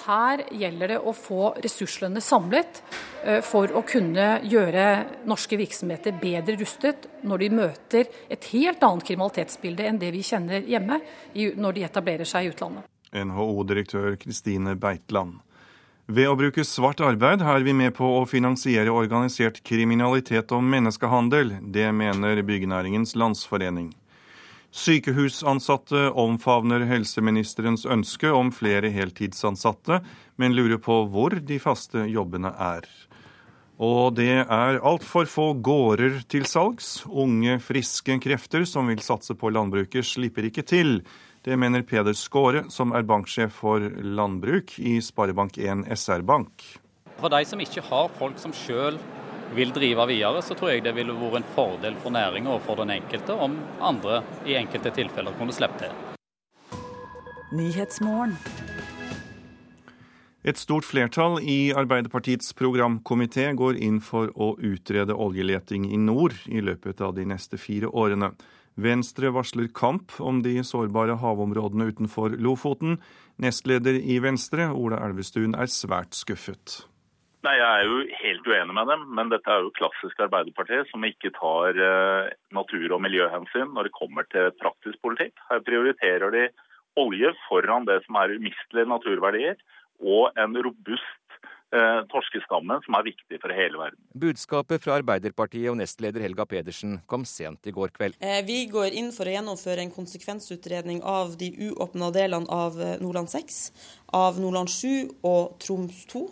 Her 0.00 0.40
gjelder 0.48 0.94
det 0.94 0.98
å 1.04 1.12
få 1.12 1.50
ressursene 1.60 2.22
samlet 2.24 2.80
eh, 3.26 3.42
for 3.44 3.68
å 3.76 3.82
kunne 3.84 4.38
gjøre 4.48 4.86
norske 5.28 5.58
virksomheter 5.60 6.16
bedre 6.22 6.56
rustet 6.56 7.04
når 7.28 7.44
de 7.44 7.50
møter 7.60 8.08
et 8.32 8.48
helt 8.54 8.80
annet 8.88 9.04
kriminalitetsbilde 9.10 9.90
enn 9.90 10.00
det 10.00 10.08
vi 10.16 10.24
kjenner 10.24 10.64
hjemme 10.64 11.02
når 11.36 11.76
de 11.76 11.84
etablerer 11.84 12.32
seg 12.32 12.48
i 12.48 12.54
utlandet. 12.54 12.88
NHO-direktør 13.12 14.16
Kristine 14.24 14.72
Beitland. 14.80 15.42
Ved 16.10 16.26
å 16.26 16.34
bruke 16.34 16.64
svart 16.66 16.98
arbeid 17.00 17.44
er 17.46 17.62
vi 17.62 17.72
med 17.78 17.94
på 17.94 18.06
å 18.18 18.24
finansiere 18.26 18.90
organisert 18.90 19.60
kriminalitet 19.62 20.50
og 20.50 20.64
menneskehandel. 20.66 21.60
Det 21.62 21.86
mener 21.94 22.42
Byggenæringens 22.42 23.14
Landsforening. 23.14 23.92
Sykehusansatte 24.74 26.08
omfavner 26.18 26.88
helseministerens 26.90 27.86
ønske 27.86 28.32
om 28.34 28.50
flere 28.50 28.90
heltidsansatte, 28.90 30.00
men 30.40 30.56
lurer 30.58 30.82
på 30.82 31.04
hvor 31.12 31.38
de 31.38 31.60
faste 31.62 32.08
jobbene 32.10 32.50
er. 32.50 32.88
Og 33.82 34.16
det 34.18 34.42
er 34.42 34.82
altfor 34.82 35.30
få 35.30 35.52
gårder 35.54 36.24
til 36.30 36.48
salgs. 36.50 37.04
Unge, 37.06 37.60
friske 37.62 38.18
krefter 38.22 38.66
som 38.66 38.90
vil 38.90 39.02
satse 39.04 39.38
på 39.38 39.54
landbruket, 39.54 40.06
slipper 40.06 40.50
ikke 40.50 40.66
til. 40.66 40.98
Det 41.42 41.56
mener 41.58 41.82
Peder 41.82 42.14
Skåre, 42.14 42.68
som 42.70 42.92
er 42.94 43.02
banksjef 43.02 43.56
for 43.64 43.82
landbruk 43.82 44.76
i 44.78 45.00
Sparebank1 45.02 45.88
SR-Bank. 45.90 46.62
For 47.18 47.34
de 47.34 47.40
som 47.50 47.58
ikke 47.58 47.82
har 47.88 48.12
folk 48.14 48.38
som 48.38 48.54
sjøl 48.54 48.94
vil 49.56 49.74
drive 49.74 50.06
videre, 50.06 50.38
så 50.46 50.54
tror 50.54 50.70
jeg 50.70 50.84
det 50.86 50.94
ville 50.94 51.16
vært 51.18 51.40
en 51.40 51.48
fordel 51.56 51.98
for 51.98 52.14
næringa 52.14 52.54
og 52.54 52.62
for 52.62 52.78
den 52.78 52.94
enkelte 52.94 53.34
om 53.34 53.58
andre 53.82 54.22
i 54.46 54.54
enkelte 54.60 54.94
tilfeller 54.94 55.34
kunne 55.40 55.56
sluppet 55.56 55.90
til. 55.90 55.92
Et 60.46 60.58
stort 60.58 60.86
flertall 60.86 61.42
i 61.42 61.74
Arbeiderpartiets 61.74 62.54
programkomité 62.54 63.50
går 63.58 63.82
inn 63.82 63.98
for 63.98 64.30
å 64.38 64.54
utrede 64.62 65.18
oljeleting 65.18 65.90
i 65.90 65.98
nord 65.98 66.38
i 66.46 66.62
løpet 66.62 67.02
av 67.02 67.18
de 67.18 67.26
neste 67.34 67.58
fire 67.58 67.90
årene. 67.90 68.30
Venstre 68.80 69.28
varsler 69.34 69.68
kamp 69.76 70.14
om 70.20 70.40
de 70.44 70.62
sårbare 70.64 71.18
havområdene 71.20 71.90
utenfor 71.92 72.38
Lofoten. 72.40 72.96
Nestleder 73.42 73.98
i 74.00 74.16
Venstre, 74.24 74.70
Ola 74.72 75.02
Elvestuen, 75.04 75.54
er 75.54 75.68
svært 75.68 76.16
skuffet. 76.16 76.86
Nei, 77.42 77.56
Jeg 77.58 77.66
er 77.66 77.88
jo 77.90 77.96
helt 78.22 78.46
uenig 78.46 78.74
med 78.76 78.86
dem, 78.86 79.00
men 79.18 79.30
dette 79.32 79.50
er 79.50 79.64
jo 79.64 79.74
klassisk 79.74 80.20
Arbeiderpartiet 80.22 80.86
som 80.92 81.02
ikke 81.02 81.32
tar 81.34 81.74
eh, 81.74 82.30
natur- 82.54 82.94
og 82.94 83.02
miljøhensyn 83.02 83.72
når 83.74 83.88
det 83.88 83.96
kommer 83.98 84.28
til 84.30 84.52
praktisk 84.62 85.00
politikk. 85.02 85.34
Her 85.50 85.58
prioriterer 85.66 86.30
de 86.30 86.44
olje 87.02 87.32
foran 87.48 87.88
det 87.88 87.98
som 88.06 88.20
er 88.20 88.36
umistelige 88.36 88.86
naturverdier, 88.86 89.58
og 90.02 90.38
en 90.38 90.54
robust 90.54 91.10
eh, 91.72 92.00
torskestamme 92.12 92.78
som 92.84 92.98
er 92.98 93.06
viktig 93.08 93.40
for 93.42 93.54
hele 93.56 93.80
verden. 93.80 94.00
Budskapet 94.24 94.84
fra 94.84 94.98
Arbeiderpartiet 95.00 95.70
og 95.72 95.78
nestleder 95.80 96.24
Helga 96.24 96.46
Pedersen 96.48 96.98
kom 97.10 97.26
sent 97.28 97.66
i 97.66 97.74
går 97.74 97.94
kveld. 97.96 98.18
Eh, 98.20 98.42
vi 98.48 98.64
går 98.72 98.96
inn 98.98 99.12
for 99.14 99.28
å 99.28 99.34
gjennomføre 99.36 99.84
en 99.84 99.94
konsekvensutredning 99.94 101.02
av 101.02 101.36
de 101.40 101.52
uåpna 101.70 102.12
delene 102.14 102.50
av 102.52 102.78
eh, 102.80 102.98
Nordland 103.02 103.32
6, 103.32 103.62
av 104.18 104.40
Nordland 104.42 104.72
7 104.72 105.24
og 105.28 105.58
Troms 105.62 106.04
2. 106.12 106.26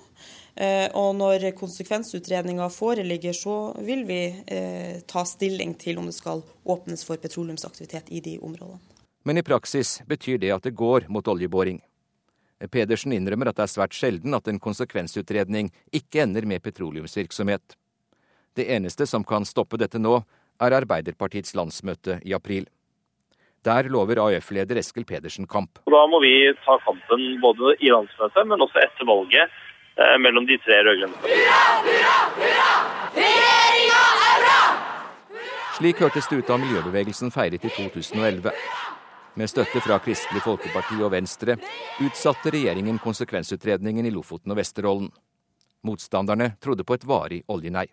Eh, 0.61 0.89
og 0.99 1.15
når 1.17 1.51
konsekvensutredninga 1.57 2.69
foreligger, 2.75 3.33
så 3.37 3.57
vil 3.87 4.05
vi 4.09 4.23
eh, 4.47 5.01
ta 5.09 5.25
stilling 5.25 5.77
til 5.81 6.01
om 6.01 6.09
det 6.11 6.17
skal 6.19 6.43
åpnes 6.65 7.05
for 7.07 7.21
petroleumsaktivitet 7.23 8.11
i 8.13 8.21
de 8.25 8.37
områdene. 8.39 8.81
Men 9.25 9.37
i 9.37 9.45
praksis 9.45 9.99
betyr 10.09 10.41
det 10.41 10.53
at 10.55 10.65
det 10.65 10.73
går 10.77 11.07
mot 11.13 11.27
oljeboring. 11.29 11.81
Pedersen 12.69 13.15
innrømmer 13.17 13.49
at 13.49 13.57
det 13.57 13.65
er 13.65 13.73
svært 13.73 13.97
sjelden 13.97 14.37
at 14.37 14.49
en 14.51 14.61
konsekvensutredning 14.61 15.71
ikke 15.97 16.25
ender 16.27 16.45
med 16.45 16.63
petroleumsvirksomhet. 16.63 17.77
Det 18.57 18.67
eneste 18.75 19.07
som 19.07 19.25
kan 19.25 19.47
stoppe 19.49 19.79
dette 19.81 20.01
nå, 20.03 20.19
er 20.61 20.77
Arbeiderpartiets 20.77 21.55
landsmøte 21.57 22.19
i 22.27 22.35
april. 22.37 22.67
Der 23.65 23.89
lover 23.93 24.21
AUF-leder 24.21 24.81
Eskil 24.81 25.05
Pedersen 25.09 25.47
kamp. 25.49 25.81
Da 25.89 26.05
må 26.09 26.21
vi 26.21 26.33
ta 26.65 26.77
kampen 26.85 27.41
både 27.41 27.75
i 27.81 27.93
landsmøtet, 27.93 28.47
men 28.49 28.65
også 28.65 28.81
etter 28.81 29.09
valget 29.09 29.49
eh, 29.97 30.17
mellom 30.21 30.47
de 30.49 30.57
tre 30.65 30.81
rød-grønne 30.85 31.17
Hurra! 31.21 32.71
Regjeringa 33.17 34.05
er 34.29 34.47
bra! 34.47 34.61
Slik 35.77 36.01
hørtes 36.05 36.29
det 36.29 36.41
ut 36.41 36.49
da 36.49 36.57
miljøbevegelsen 36.61 37.33
feiret 37.33 37.65
i 37.65 37.73
2011. 37.77 38.53
Med 39.35 39.51
støtte 39.51 39.81
fra 39.85 39.99
Kristelig 40.03 40.43
Folkeparti 40.43 40.99
og 41.05 41.13
Venstre 41.15 41.55
utsatte 42.03 42.51
regjeringen 42.51 42.99
konsekvensutredningen 42.99 44.07
i 44.07 44.11
Lofoten 44.11 44.51
og 44.51 44.59
Vesterålen. 44.59 45.11
Motstanderne 45.87 46.55
trodde 46.61 46.85
på 46.85 46.97
et 46.99 47.07
varig 47.07 47.41
oljenei. 47.49 47.87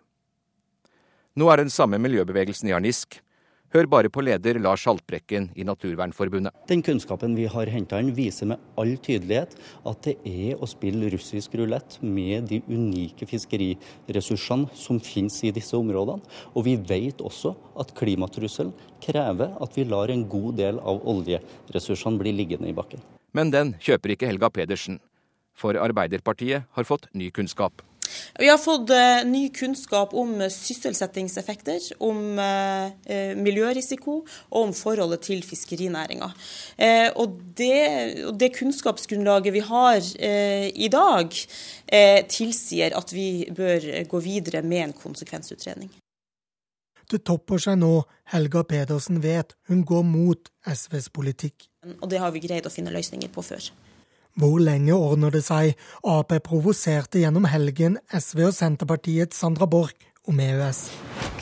Nå 1.38 1.46
er 1.52 1.62
den 1.62 1.70
samme 1.70 2.00
miljøbevegelsen 2.02 2.68
i 2.68 2.74
harnisk. 2.74 3.20
Hør 3.68 3.84
bare 3.84 4.08
på 4.08 4.22
leder 4.24 4.56
Lars 4.64 4.86
Haltbrekken 4.88 5.50
i 5.52 5.64
Naturvernforbundet. 5.68 6.54
Den 6.70 6.80
kunnskapen 6.80 7.34
vi 7.36 7.44
har 7.52 7.68
henta 7.68 7.98
inn, 8.00 8.14
viser 8.16 8.48
med 8.48 8.62
all 8.80 8.94
tydelighet 9.04 9.52
at 9.90 10.06
det 10.06 10.14
er 10.24 10.56
å 10.56 10.68
spille 10.70 11.10
russisk 11.12 11.58
rulett 11.60 11.98
med 12.00 12.48
de 12.48 12.62
unike 12.64 13.28
fiskeriressursene 13.28 14.72
som 14.72 15.00
finnes 15.04 15.36
i 15.44 15.52
disse 15.52 15.76
områdene. 15.76 16.24
Og 16.56 16.64
vi 16.64 16.78
vet 16.80 17.20
også 17.20 17.52
at 17.76 17.92
klimatrusselen 17.98 18.72
krever 19.04 19.52
at 19.60 19.76
vi 19.76 19.84
lar 19.84 20.08
en 20.14 20.24
god 20.32 20.56
del 20.62 20.80
av 20.80 21.04
oljeressursene 21.04 22.24
bli 22.24 22.32
liggende 22.40 22.72
i 22.72 22.76
bakken. 22.78 23.04
Men 23.36 23.52
den 23.52 23.74
kjøper 23.84 24.16
ikke 24.16 24.32
Helga 24.32 24.48
Pedersen. 24.48 24.96
For 25.52 25.76
Arbeiderpartiet 25.76 26.64
har 26.72 26.88
fått 26.88 27.10
ny 27.12 27.28
kunnskap. 27.36 27.84
Vi 28.38 28.48
har 28.48 28.58
fått 28.60 28.92
uh, 28.94 29.24
ny 29.28 29.48
kunnskap 29.54 30.14
om 30.16 30.34
sysselsettingseffekter, 30.52 31.90
om 32.04 32.38
uh, 32.38 32.88
miljørisiko 33.38 34.18
og 34.22 34.58
om 34.62 34.74
forholdet 34.76 35.26
til 35.28 35.44
fiskerinæringa. 35.46 36.30
Og, 37.18 37.22
og, 37.22 38.34
det 38.40 38.50
kunnskapsgrunnlaget 38.56 39.52
vi 39.54 39.62
har 39.64 40.00
i 40.18 40.88
dag, 40.92 41.38
tilsier 42.30 42.96
at 42.96 43.12
vi 43.14 43.48
bør 43.54 43.88
gå 44.08 44.20
videre 44.24 44.62
med 44.62 44.84
en 44.88 44.94
konsekvensutredning. 44.96 45.90
Det 47.08 47.22
topper 47.24 47.60
seg 47.62 47.78
nå 47.80 47.92
Helga 48.34 48.62
Pedersen 48.68 49.22
vet 49.24 49.54
hun 49.70 49.84
går 49.88 50.04
mot 50.04 50.50
SVs 50.68 51.08
politikk. 51.08 51.68
Og 52.02 52.08
det 52.12 52.20
har 52.20 52.34
vi 52.34 52.42
greid 52.44 52.68
å 52.68 52.72
finne 52.72 52.92
løsninger 52.92 53.32
på 53.32 53.44
før. 53.44 53.70
Hvor 54.38 54.60
lenge 54.62 54.94
ordner 54.94 55.32
det 55.34 55.40
seg? 55.42 55.72
Ap 56.06 56.30
provoserte 56.46 57.18
gjennom 57.18 57.48
helgen 57.50 57.96
SV 58.06 58.44
og 58.46 58.54
Senterpartiets 58.54 59.40
Sandra 59.40 59.66
Borch 59.66 60.06
om 60.30 60.38
EØS. 60.38 60.84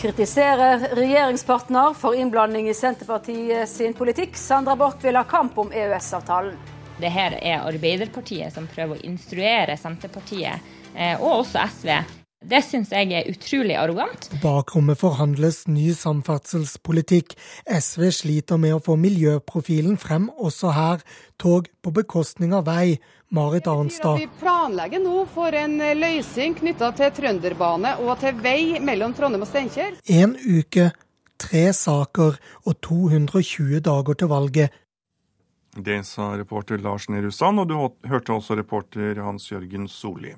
Kritiserer 0.00 0.86
regjeringspartner 0.96 1.92
for 1.98 2.16
innblanding 2.16 2.70
i 2.70 2.76
Senterpartiet 2.76 3.68
sin 3.68 3.92
politikk. 3.98 4.38
Sandra 4.40 4.78
Borch 4.80 5.04
vil 5.04 5.18
ha 5.20 5.26
kamp 5.28 5.58
om 5.60 5.74
EØS-avtalen. 5.76 6.56
Det 6.96 7.12
her 7.12 7.36
er 7.42 7.66
Arbeiderpartiet 7.68 8.54
som 8.56 8.68
prøver 8.72 8.96
å 8.96 9.04
instruere 9.04 9.76
Senterpartiet, 9.76 10.64
eh, 10.94 11.20
og 11.20 11.42
også 11.42 11.66
SV. 11.68 11.92
Det 12.44 12.58
syns 12.62 12.90
jeg 12.92 13.14
er 13.16 13.28
utrolig 13.32 13.76
arrogant. 13.80 14.28
Bakrommet 14.42 15.00
forhandles 15.00 15.62
ny 15.72 15.88
samferdselspolitikk. 15.96 17.32
SV 17.64 18.10
sliter 18.12 18.60
med 18.60 18.76
å 18.76 18.82
få 18.84 18.98
miljøprofilen 19.00 19.96
frem 19.96 20.28
også 20.36 20.74
her. 20.76 21.06
Tog 21.40 21.70
på 21.80 21.94
bekostning 21.96 22.52
av 22.56 22.68
vei. 22.68 22.98
Marit 23.34 23.66
Arnstad. 23.66 24.20
Vi 24.20 24.28
planlegger 24.38 25.00
nå 25.02 25.24
for 25.32 25.56
en 25.56 25.80
løsning 25.98 26.54
knytta 26.60 26.92
til 27.00 27.10
trønderbane 27.16 27.96
og 28.04 28.20
til 28.20 28.36
vei 28.44 28.78
mellom 28.84 29.16
Trondheim 29.16 29.42
og 29.42 29.50
Steinkjer. 29.50 29.96
En 30.06 30.36
uke, 30.36 30.92
tre 31.42 31.64
saker 31.74 32.36
og 32.62 32.80
220 32.86 33.80
dager 33.88 34.20
til 34.20 34.30
valget. 34.30 34.82
Det 35.76 35.98
sa 36.06 36.30
reporter 36.38 36.78
Lars 36.80 37.08
Nehru 37.10 37.32
Sand, 37.34 37.60
og 37.60 37.68
du 37.68 38.08
hørte 38.08 38.32
også 38.36 38.56
reporter 38.60 39.18
Hans 39.24 39.50
Jørgen 39.50 39.88
Solli. 39.90 40.36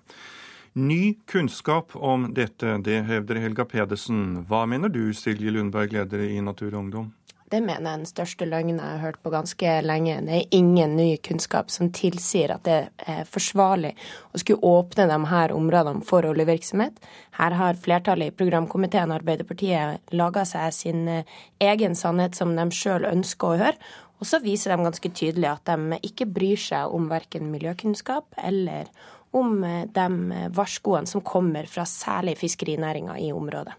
Ny 0.72 1.14
kunnskap 1.26 1.96
om 1.96 2.28
dette, 2.34 2.76
det 2.84 3.00
hevder 3.08 3.40
Helga 3.42 3.64
Pedersen. 3.64 4.44
Hva 4.48 4.66
mener 4.68 4.92
du, 4.92 5.14
Silje 5.16 5.52
Lundberg, 5.54 5.94
leder 5.96 6.26
i 6.28 6.40
Natur 6.44 6.72
og 6.74 6.82
Ungdom? 6.82 7.12
Det 7.48 7.62
mener 7.64 7.80
jeg 7.80 7.88
er 7.88 8.00
den 8.02 8.08
største 8.10 8.46
løgnen 8.48 8.76
jeg 8.76 8.84
har 8.84 9.00
hørt 9.00 9.20
på 9.24 9.30
ganske 9.32 9.70
lenge. 9.80 10.18
Det 10.26 10.34
er 10.36 10.56
ingen 10.58 10.96
ny 10.98 11.06
kunnskap 11.24 11.70
som 11.72 11.88
tilsier 11.96 12.52
at 12.52 12.66
det 12.68 12.80
er 13.08 13.22
forsvarlig 13.28 13.94
å 14.36 14.40
skulle 14.42 14.68
åpne 14.68 15.06
de 15.08 15.18
her 15.30 15.54
områdene 15.56 16.04
for 16.04 16.28
oljevirksomhet. 16.28 17.00
Her 17.38 17.56
har 17.56 17.80
flertallet 17.80 18.34
i 18.34 18.36
programkomiteen 18.36 19.14
Arbeiderpartiet 19.16 20.12
laga 20.12 20.44
seg 20.48 20.76
sin 20.76 21.08
eh, 21.08 21.38
egen 21.64 21.96
sannhet 21.96 22.36
som 22.36 22.52
de 22.58 22.68
sjøl 22.74 23.08
ønsker 23.08 23.54
å 23.54 23.60
høre. 23.62 23.92
Og 24.18 24.28
så 24.28 24.42
viser 24.42 24.74
de 24.74 24.84
ganske 24.84 25.12
tydelig 25.14 25.48
at 25.48 25.70
de 25.70 26.00
ikke 26.04 26.26
bryr 26.28 26.60
seg 26.60 26.92
om 26.92 27.08
verken 27.08 27.48
miljøkunnskap 27.52 28.34
eller 28.44 28.90
om 29.36 29.64
eh, 29.64 29.84
de 29.92 30.48
varskoene 30.54 31.10
som 31.10 31.24
kommer 31.24 31.68
fra 31.70 31.84
særlig 31.88 32.38
fiskerinæringa 32.40 33.18
i 33.18 33.32
området. 33.32 33.76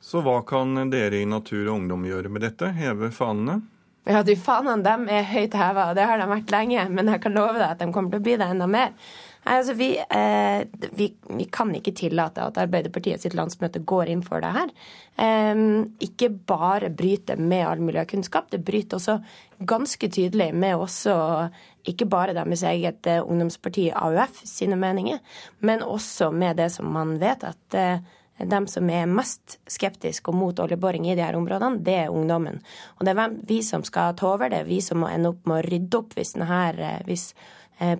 Så 0.00 0.20
hva 0.22 0.38
kan 0.46 0.76
dere 0.92 1.18
i 1.18 1.26
Natur 1.26 1.64
og 1.66 1.80
Ungdom 1.80 2.04
gjøre 2.06 2.30
med 2.30 2.44
dette? 2.46 2.70
Heve 2.76 3.10
fanene? 3.14 3.60
Ja, 4.06 4.20
du, 4.22 4.36
fanene 4.38 4.84
dem 4.86 5.08
er 5.10 5.24
høyt 5.26 5.56
heva, 5.58 5.88
og 5.90 5.96
det 5.98 6.04
har 6.06 6.20
de 6.20 6.28
vært 6.30 6.52
lenge. 6.54 6.84
Men 6.94 7.10
jeg 7.10 7.24
kan 7.24 7.34
love 7.34 7.56
deg 7.58 7.72
at 7.72 7.80
de 7.82 7.88
kommer 7.90 8.12
til 8.12 8.22
å 8.22 8.26
bli 8.28 8.36
det 8.38 8.46
enda 8.54 8.68
mer. 8.70 8.92
Nei, 9.46 9.60
altså 9.60 9.76
vi, 9.78 9.92
eh, 9.94 10.64
vi, 10.98 11.06
vi, 11.30 11.44
kan 11.54 11.70
ikke 11.78 11.94
tillate 11.94 12.42
at 12.42 12.58
Arbeiderpartiet 12.58 13.22
sitt 13.22 13.36
landsmøte 13.38 13.84
går 13.86 14.10
inn 14.10 14.24
for 14.26 14.42
det 14.42 14.50
her. 14.56 14.72
Eh, 15.22 15.62
ikke 16.02 16.32
bare 16.50 16.90
bryter 16.90 17.38
med 17.38 17.62
all 17.68 17.84
miljøkunnskap, 17.86 18.50
det 18.50 18.64
bryter 18.66 18.98
også 18.98 19.20
ganske 19.66 20.10
tydelig 20.12 20.50
med 20.54 20.76
også 20.76 21.16
ikke 21.86 22.08
bare 22.10 22.34
deres 22.36 22.64
eget 22.66 23.06
eh, 23.06 23.22
ungdomsparti 23.22 23.88
AUF 23.94 24.42
sine 24.44 24.76
meninger, 24.76 25.22
men 25.62 25.82
også 25.82 26.32
med 26.34 26.58
det 26.58 26.72
som 26.74 26.90
man 26.92 27.16
vet 27.22 27.46
at 27.46 27.78
eh, 27.78 28.14
de 28.36 28.60
som 28.68 28.90
er 28.92 29.06
mest 29.08 29.56
skeptiske 29.70 30.28
og 30.28 30.36
mot 30.36 30.58
oljeboring 30.60 31.06
i 31.08 31.14
de 31.16 31.24
her 31.24 31.38
områdene, 31.38 31.80
det 31.84 31.94
er 32.02 32.12
ungdommen. 32.12 32.58
Og 32.98 33.06
det 33.06 33.14
er 33.16 33.36
vi 33.48 33.62
som 33.64 33.84
skal 33.86 34.16
ta 34.18 34.34
over 34.34 34.52
det, 34.52 34.66
vi 34.68 34.82
som 34.84 35.00
må 35.00 35.08
ende 35.08 35.32
opp 35.32 35.46
med 35.48 35.62
å 35.62 35.68
rydde 35.70 36.02
opp 36.02 36.18
hvis, 36.18 36.34
denne, 36.36 36.60
eh, 36.74 36.98
hvis 37.08 37.30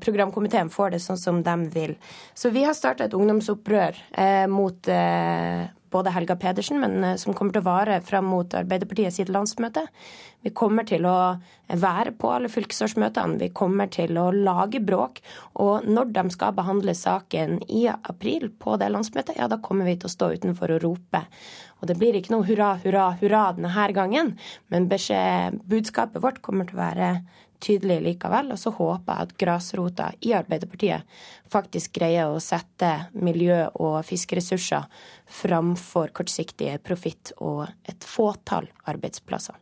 programkomiteen 0.01 0.70
får 0.72 0.95
det 0.95 1.03
sånn 1.05 1.20
som 1.20 1.43
de 1.45 1.57
vil. 1.74 1.97
Så 2.35 2.51
vi 2.55 2.62
har 2.64 2.77
starta 2.77 3.05
et 3.05 3.16
ungdomsopprør 3.16 3.99
eh, 4.16 4.47
mot 4.49 4.89
eh, 4.89 5.66
både 5.97 6.11
Helga 6.11 6.37
Pedersen, 6.37 6.81
men 6.81 7.05
eh, 7.05 7.16
som 7.20 7.35
kommer 7.35 7.55
til 7.55 7.62
å 7.62 7.68
vare 7.68 8.01
fram 8.05 8.29
mot 8.31 8.55
Arbeiderpartiet 8.57 9.14
sitt 9.14 9.33
landsmøte. 9.33 9.87
Vi 10.47 10.53
kommer 10.55 10.87
til 10.87 11.07
å 11.09 11.16
være 11.66 12.12
på 12.20 12.31
alle 12.31 12.51
fylkesårsmøtene. 12.53 13.41
Vi 13.41 13.51
kommer 13.57 13.91
til 13.93 14.18
å 14.20 14.29
lage 14.35 14.83
bråk. 14.85 15.22
Og 15.62 15.87
når 15.89 16.12
de 16.14 16.27
skal 16.35 16.55
behandle 16.57 16.95
saken 16.95 17.59
i 17.66 17.87
april 17.91 18.51
på 18.62 18.77
det 18.81 18.93
landsmøtet, 18.95 19.39
ja, 19.41 19.49
da 19.51 19.59
kommer 19.62 19.89
vi 19.89 19.97
til 19.99 20.11
å 20.11 20.14
stå 20.14 20.31
utenfor 20.37 20.77
og 20.77 20.85
rope. 20.85 21.24
Og 21.81 21.91
det 21.91 21.99
blir 22.01 22.16
ikke 22.16 22.35
noe 22.35 22.47
hurra, 22.47 22.77
hurra, 22.85 23.11
hurra 23.20 23.49
denne 23.57 23.89
gangen, 23.97 24.37
men 24.72 24.87
budskapet 24.89 26.22
vårt 26.22 26.41
kommer 26.45 26.68
til 26.68 26.79
å 26.79 26.85
være 26.85 27.11
tydelig 27.63 27.99
likevel. 28.05 28.53
Og 28.55 28.61
så 28.61 28.73
håper 28.75 29.13
jeg 29.13 29.29
at 29.29 29.37
grasrota 29.41 30.09
i 30.25 30.33
Arbeiderpartiet 30.37 31.19
faktisk 31.53 31.97
greier 31.99 32.33
å 32.33 32.43
sette 32.43 32.93
miljø- 33.15 33.71
og 33.75 34.01
fiskeressurser 34.07 34.89
framfor 35.43 36.13
kortsiktig 36.17 36.73
profitt 36.87 37.33
og 37.39 37.67
et 37.89 38.05
fåtall 38.05 38.69
arbeidsplasser. 38.89 39.57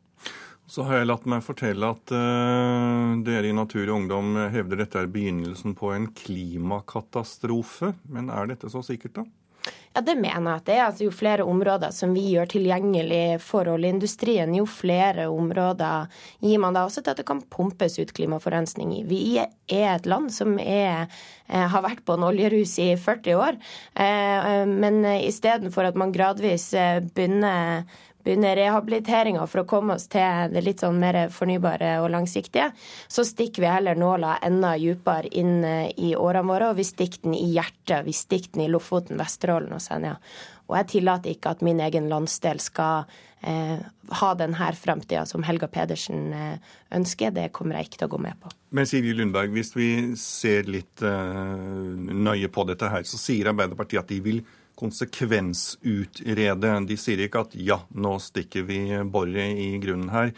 Så 0.67 0.87
har 0.89 1.03
jeg 1.03 1.11
latt 1.11 1.27
meg 1.29 1.45
fortelle 1.45 1.91
at 1.93 2.13
uh, 2.17 3.15
dere 3.25 3.51
i 3.51 3.57
Natur 3.57 3.85
og 3.85 3.99
Ungdom 3.99 4.39
hevder 4.51 4.81
dette 4.81 5.03
er 5.03 5.11
begynnelsen 5.13 5.77
på 5.77 5.93
en 5.93 6.09
klimakatastrofe. 6.17 7.93
Men 8.09 8.33
er 8.33 8.49
dette 8.55 8.73
så 8.73 8.81
sikkert, 8.87 9.21
da? 9.21 9.27
Ja, 9.95 10.01
det 10.03 10.17
mener 10.19 10.49
jeg 10.49 10.59
at 10.59 10.67
det 10.67 10.75
er. 10.75 10.85
Altså, 10.89 11.05
jo 11.07 11.15
flere 11.15 11.45
områder 11.47 11.93
som 11.95 12.15
vi 12.17 12.25
gjør 12.33 12.49
tilgjengelig 12.51 13.39
for 13.45 13.69
oljeindustrien, 13.71 14.51
jo 14.59 14.67
flere 14.67 15.29
områder 15.31 16.09
gir 16.43 16.63
man 16.63 16.75
da 16.75 16.83
også 16.89 17.05
til 17.05 17.15
at 17.15 17.21
det 17.21 17.27
kan 17.29 17.43
pumpes 17.55 18.01
ut 18.01 18.11
klimaforurensning 18.17 18.91
i. 18.97 19.05
Vi 19.07 19.21
er 19.39 19.93
et 19.93 20.09
land 20.11 20.33
som 20.35 20.57
er, 20.59 21.07
eh, 21.47 21.69
har 21.71 21.87
vært 21.87 22.03
på 22.05 22.19
en 22.19 22.27
oljerus 22.27 22.75
i 22.83 22.97
40 22.97 23.39
år. 23.39 23.61
Eh, 23.95 24.65
men 24.67 25.05
istedenfor 25.05 25.87
at 25.87 25.95
man 25.95 26.13
gradvis 26.13 26.73
eh, 26.75 26.99
begynner 27.15 27.87
begynner 28.25 28.57
rehabiliteringa 28.57 29.45
for 29.51 29.63
å 29.63 29.69
komme 29.69 29.99
oss 29.99 30.09
til 30.13 30.53
det 30.55 30.65
litt 30.65 30.85
sånn 30.85 30.99
mer 31.01 31.19
fornybare 31.33 31.99
og 32.03 32.11
langsiktige, 32.15 32.71
så 33.09 33.25
stikker 33.27 33.65
vi 33.65 33.71
heller 33.71 34.01
nåla 34.01 34.39
enda 34.45 34.75
dypere 34.81 35.31
inn 35.37 35.59
eh, 35.69 35.93
i 35.97 36.15
årene 36.17 36.49
våre, 36.49 36.73
og 36.73 36.81
vi 36.81 36.89
stikker 36.89 37.27
den 37.29 37.37
i 37.39 37.53
hjertet. 37.55 38.07
Vi 38.09 38.17
stikker 38.17 38.57
den 38.57 38.67
i 38.67 38.73
Lofoten, 38.73 39.21
Vesterålen 39.21 39.77
og 39.77 39.85
Senja. 39.85 40.17
Og 40.71 40.79
jeg 40.79 40.91
tillater 40.95 41.35
ikke 41.35 41.53
at 41.53 41.63
min 41.65 41.81
egen 41.85 42.09
landsdel 42.09 42.61
skal 42.63 43.05
eh, 43.45 43.81
ha 44.21 44.31
denne 44.39 44.71
framtida 44.79 45.27
som 45.29 45.45
Helga 45.45 45.69
Pedersen 45.69 46.33
eh, 46.33 46.75
ønsker. 46.97 47.35
Det 47.37 47.51
kommer 47.57 47.79
jeg 47.79 47.91
ikke 47.91 48.01
til 48.01 48.09
å 48.09 48.15
gå 48.17 48.21
med 48.25 48.41
på. 48.41 48.53
Men 48.75 48.89
Siri 48.89 49.13
Lundberg, 49.17 49.53
hvis 49.55 49.75
vi 49.77 49.89
ser 50.21 50.71
litt 50.71 51.05
eh, 51.05 51.55
nøye 52.17 52.49
på 52.53 52.65
dette 52.71 52.89
her, 52.91 53.05
så 53.09 53.21
sier 53.21 53.53
Arbeiderpartiet 53.53 54.07
at 54.07 54.13
de 54.15 54.21
vil 54.25 54.45
konsekvensutrede. 54.79 56.73
De 56.89 56.97
sier 57.01 57.25
ikke 57.27 57.45
at 57.47 57.55
ja, 57.59 57.79
nå 57.95 58.17
stikker 58.23 58.67
vi 58.69 58.81
boret 59.11 59.59
i 59.61 59.75
grunnen 59.83 60.11
her. 60.15 60.35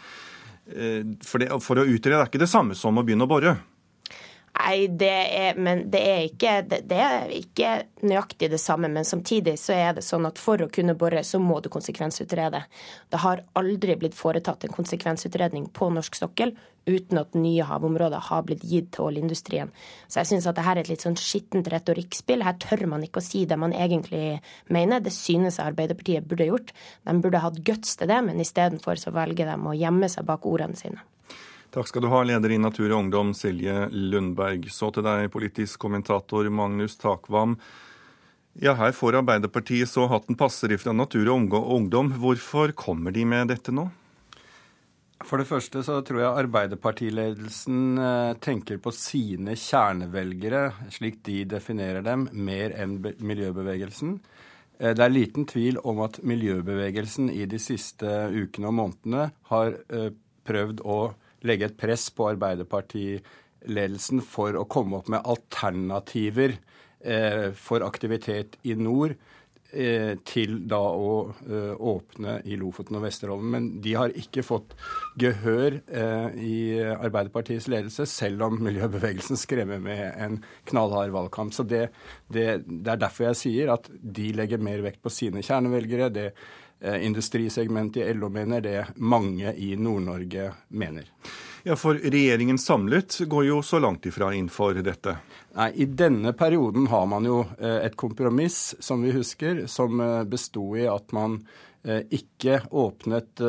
Eh, 0.67 1.03
for, 1.23 1.41
det, 1.41 1.49
for 1.63 1.79
å 1.79 1.87
utrede 1.87 2.21
er 2.21 2.29
ikke 2.29 2.43
det 2.43 2.51
samme 2.51 2.77
som 2.77 2.97
å 2.97 3.05
begynne 3.05 3.27
å 3.27 3.31
bore. 3.31 3.57
Nei, 4.57 4.87
det 4.87 5.09
er, 5.37 5.57
det 5.91 5.99
er, 6.01 6.21
ikke, 6.25 6.53
det, 6.69 6.79
det 6.89 6.97
er, 7.03 7.33
ikke, 7.35 7.71
nøyaktig 8.07 8.49
det 8.51 8.59
samme. 8.61 8.89
Men 8.91 9.05
samtidig 9.05 9.57
så 9.61 9.75
er 9.75 9.97
det 9.97 10.05
sånn 10.05 10.25
at 10.29 10.39
for 10.41 10.63
å 10.63 10.69
kunne 10.73 10.95
bore, 10.97 11.21
så 11.23 11.39
må 11.41 11.59
du 11.61 11.69
konsekvensutrede. 11.73 12.63
Det 13.11 13.21
har 13.21 13.43
aldri 13.59 13.97
blitt 13.99 14.17
foretatt 14.17 14.65
en 14.65 14.73
konsekvensutredning 14.73 15.69
på 15.75 15.91
norsk 15.93 16.17
sokkel 16.17 16.55
uten 16.87 17.19
at 17.19 17.35
nye 17.35 17.65
havområder 17.67 18.23
har 18.29 18.45
blitt 18.47 18.63
gitt 18.63 18.93
til 18.95 19.09
oljeindustrien. 19.09 19.73
Så 20.07 20.21
jeg 20.21 20.29
syns 20.31 20.47
at 20.47 20.55
dette 20.55 20.71
er 20.71 20.81
et 20.81 20.91
litt 20.93 21.03
sånn 21.03 21.19
skittent 21.19 21.67
retorikkspill. 21.73 22.45
Her 22.47 22.55
tør 22.63 22.85
man 22.93 23.03
ikke 23.03 23.19
å 23.19 23.27
si 23.27 23.43
det 23.49 23.59
man 23.59 23.75
egentlig 23.75 24.39
mener. 24.71 25.03
Det 25.03 25.13
synes 25.13 25.59
Arbeiderpartiet 25.63 26.25
burde 26.27 26.47
gjort. 26.47 26.71
De 27.03 27.17
burde 27.21 27.43
hatt 27.43 27.59
guts 27.67 27.99
til 27.99 28.09
det, 28.09 28.21
men 28.23 28.39
istedenfor 28.41 29.03
så 29.03 29.13
velger 29.15 29.51
de 29.51 29.59
å 29.59 29.75
gjemme 29.75 30.09
seg 30.11 30.27
bak 30.31 30.47
ordene 30.47 30.79
sine. 30.79 31.03
Takk 31.73 31.89
skal 31.89 32.05
du 32.05 32.07
ha, 32.07 32.21
leder 32.23 32.53
i 32.55 32.61
Natur 32.61 32.87
og 32.93 33.01
Ungdom, 33.01 33.33
Silje 33.35 33.89
Lundberg. 33.91 34.69
Så 34.71 34.87
til 34.95 35.03
deg, 35.03 35.27
politisk 35.33 35.81
kommentator 35.83 36.47
Magnus 36.47 36.95
Takvam. 36.99 37.57
Ja, 38.57 38.73
her 38.79 38.95
får 38.95 39.19
Arbeiderpartiet 39.19 39.91
så 39.91 40.07
hatten 40.09 40.37
passer 40.39 40.71
ifra 40.73 40.95
Natur 40.95 41.27
og 41.35 41.55
Ungdom. 41.75 42.13
Hvorfor 42.23 42.71
kommer 42.77 43.13
de 43.13 43.25
med 43.27 43.51
dette 43.51 43.75
nå? 43.75 43.89
For 45.25 45.41
det 45.41 45.49
første 45.49 45.81
så 45.83 45.99
tror 46.05 46.21
jeg 46.21 46.41
Arbeiderpartiledelsen 46.45 47.99
eh, 47.99 48.33
tenker 48.41 48.79
på 48.79 48.93
sine 48.93 49.57
kjernevelgere, 49.57 50.61
slik 50.93 51.19
de 51.25 51.41
definerer 51.49 52.05
dem, 52.05 52.27
mer 52.31 52.75
enn 52.77 52.99
miljøbevegelsen. 53.01 54.19
Eh, 54.79 54.93
det 54.93 55.03
er 55.03 55.13
liten 55.13 55.47
tvil 55.49 55.81
om 55.83 56.03
at 56.05 56.21
miljøbevegelsen 56.23 57.31
i 57.33 57.47
de 57.49 57.59
siste 57.61 58.29
ukene 58.29 58.69
og 58.69 58.77
månedene 58.77 59.29
har 59.51 59.79
eh, 59.89 60.11
prøvd 60.47 60.85
å 60.85 60.99
legge 61.47 61.69
et 61.69 61.77
press 61.79 62.09
på 62.13 62.27
Arbeiderpartiledelsen 62.33 64.21
for 64.25 64.57
å 64.59 64.67
komme 64.69 64.99
opp 64.99 65.07
med 65.13 65.25
alternativer 65.25 66.57
for 67.55 67.85
aktivitet 67.85 68.57
i 68.65 68.73
nord. 68.75 69.13
Eh, 69.13 69.36
til 70.27 70.61
da 70.69 70.79
å 70.79 71.13
eh, 71.43 71.73
åpne 71.75 72.37
i 72.47 72.57
Lofoten 72.59 72.99
og 72.99 73.03
Vesterålen. 73.03 73.49
Men 73.53 73.69
de 73.83 73.95
har 73.99 74.15
ikke 74.15 74.45
fått 74.45 74.75
gehør 75.19 75.79
eh, 75.85 76.37
i 76.39 76.59
Arbeiderpartiets 76.93 77.67
ledelse, 77.71 78.07
selv 78.09 78.47
om 78.47 78.61
miljøbevegelsen 78.63 79.39
skremmer 79.39 79.81
med 79.83 80.05
en 80.15 80.39
knallhard 80.69 81.11
valgkamp. 81.15 81.55
Så 81.55 81.67
det, 81.67 81.89
det, 82.31 82.63
det 82.67 82.93
er 82.95 83.03
derfor 83.03 83.29
jeg 83.29 83.41
sier 83.43 83.73
at 83.75 83.91
de 83.91 84.31
legger 84.37 84.63
mer 84.63 84.85
vekt 84.85 85.03
på 85.03 85.13
sine 85.13 85.43
kjernevelgere. 85.45 86.13
det 86.13 86.31
industrisegmentet 86.77 88.03
i 88.05 88.13
LO 88.13 88.27
mener 88.29 88.61
det 88.61 88.81
mange 89.01 89.49
i 89.57 89.71
Nord-Norge 89.81 90.51
mener. 90.69 91.07
Ja, 91.67 91.75
For 91.75 91.97
regjeringen 91.99 92.57
samlet 92.57 93.17
går 93.27 93.45
jo 93.45 93.57
så 93.61 93.79
langt 93.83 94.05
ifra 94.07 94.29
inn 94.31 94.45
for 94.47 94.77
dette. 94.79 95.17
Nei, 95.57 95.65
I 95.83 95.87
denne 95.99 96.31
perioden 96.31 96.85
har 96.87 97.03
man 97.11 97.27
jo 97.27 97.41
eh, 97.59 97.81
et 97.83 97.97
kompromiss, 97.99 98.77
som 98.79 99.03
vi 99.03 99.11
husker, 99.11 99.65
som 99.67 99.99
eh, 99.99 100.21
besto 100.23 100.63
i 100.79 100.85
at 100.87 101.11
man 101.11 101.35
eh, 101.83 102.05
ikke 102.07 102.61
åpnet 102.71 103.43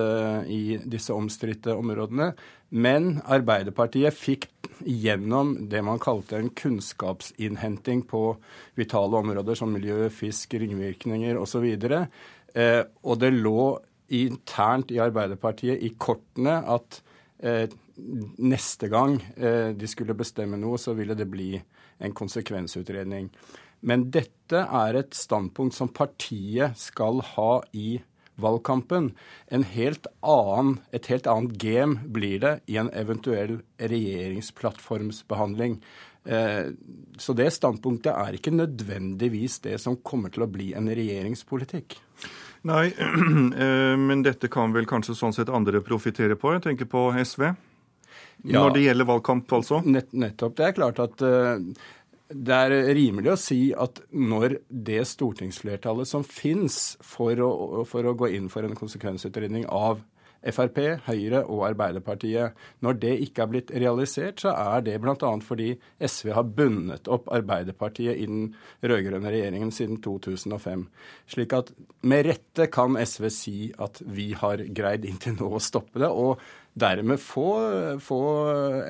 i 0.50 0.80
disse 0.82 1.14
omstridte 1.14 1.78
områdene. 1.78 2.32
Men 2.74 3.20
Arbeiderpartiet 3.22 4.18
fikk 4.18 4.50
gjennom 4.82 5.54
det 5.70 5.86
man 5.86 6.02
kalte 6.02 6.42
en 6.42 6.50
kunnskapsinnhenting 6.50 8.02
på 8.10 8.32
vitale 8.74 9.22
områder 9.22 9.62
som 9.62 9.70
miljø, 9.70 10.08
fisk, 10.10 10.58
ringvirkninger 10.58 11.38
osv. 11.38 11.70
Og 11.78 13.18
det 13.22 13.36
lå 13.38 13.66
internt 14.10 14.90
i 14.90 15.04
Arbeiderpartiet 15.06 15.86
i 15.86 15.94
kortene 15.94 16.64
at 16.66 17.04
neste 18.38 18.90
gang 18.92 19.18
eh, 19.36 19.70
de 19.76 19.90
skulle 19.90 20.16
bestemme 20.18 20.58
noe, 20.60 20.78
så 20.78 20.94
ville 20.98 21.16
det 21.18 21.28
bli 21.30 21.54
en 21.98 22.14
konsekvensutredning. 22.14 23.30
Men 23.80 24.10
dette 24.14 24.64
er 24.64 24.98
et 24.98 25.14
standpunkt 25.14 25.76
som 25.76 25.88
partiet 25.94 26.78
skal 26.78 27.20
ha 27.34 27.62
i 27.72 28.00
valgkampen. 28.38 29.12
Helt 29.50 30.06
annen, 30.22 30.78
et 30.94 31.06
helt 31.10 31.26
annet 31.30 31.58
game 31.58 31.98
blir 32.06 32.38
det 32.42 32.54
i 32.70 32.78
en 32.80 32.90
eventuell 32.94 33.60
regjeringsplattformsbehandling. 33.78 35.78
Eh, 36.28 36.66
så 37.18 37.34
det 37.34 37.50
standpunktet 37.54 38.12
er 38.12 38.36
ikke 38.36 38.54
nødvendigvis 38.54 39.60
det 39.64 39.78
som 39.82 39.98
kommer 40.02 40.34
til 40.34 40.44
å 40.44 40.50
bli 40.50 40.72
en 40.76 40.90
regjeringspolitikk. 40.90 41.98
Nei, 42.68 42.88
eh, 43.64 43.94
men 43.98 44.24
dette 44.26 44.50
kan 44.52 44.74
vel 44.74 44.88
kanskje 44.90 45.16
sånn 45.18 45.34
sett 45.34 45.52
andre 45.54 45.82
profitere 45.84 46.38
på? 46.38 46.52
Jeg 46.56 46.66
tenker 46.66 46.90
på 46.90 47.08
SV. 47.22 47.52
Ja, 48.46 48.62
Når 48.62 48.74
det 48.76 48.82
gjelder 48.84 49.08
valgkamp, 49.08 49.52
altså? 49.52 49.80
Nett, 49.84 50.12
nettopp. 50.14 50.54
Det 50.58 50.66
er 50.68 50.76
klart 50.76 51.00
at 51.02 51.24
uh, 51.26 51.58
det 52.28 52.54
er 52.54 52.76
rimelig 52.94 53.32
å 53.32 53.40
si 53.40 53.60
at 53.72 54.02
når 54.12 54.58
det 54.68 55.00
stortingsflertallet 55.08 56.08
som 56.10 56.26
fins 56.26 56.98
for, 57.00 57.40
for, 57.88 58.04
å 58.04 58.14
gå 58.18 58.30
inn 58.36 58.50
for 58.52 58.68
en 58.68 58.76
konsekvensutredning 58.78 59.66
av 59.72 60.02
Frp, 60.38 60.78
Høyre 61.08 61.40
og 61.50 61.64
Arbeiderpartiet. 61.66 62.54
Når 62.84 62.98
det 63.02 63.14
ikke 63.24 63.42
er 63.42 63.50
blitt 63.50 63.72
realisert, 63.74 64.44
så 64.44 64.52
er 64.54 64.84
det 64.86 64.94
bl.a. 65.02 65.32
fordi 65.42 65.72
SV 65.98 66.30
har 66.36 66.46
bundet 66.46 67.10
opp 67.10 67.26
Arbeiderpartiet 67.34 68.14
i 68.14 68.28
den 68.28 68.52
rød-grønne 68.84 69.32
regjeringen 69.34 69.72
siden 69.74 69.98
2005. 70.04 70.86
Slik 71.34 71.56
at 71.58 71.72
med 72.06 72.28
rette 72.28 72.68
kan 72.70 72.94
SV 73.02 73.28
si 73.34 73.56
at 73.82 73.98
vi 74.06 74.30
har 74.38 74.62
greid 74.62 75.08
inntil 75.08 75.40
nå 75.40 75.50
å 75.58 75.62
stoppe 75.62 76.04
det. 76.04 76.12
og 76.12 76.38
dermed 76.78 77.20
få, 77.22 77.48
få, 78.02 78.20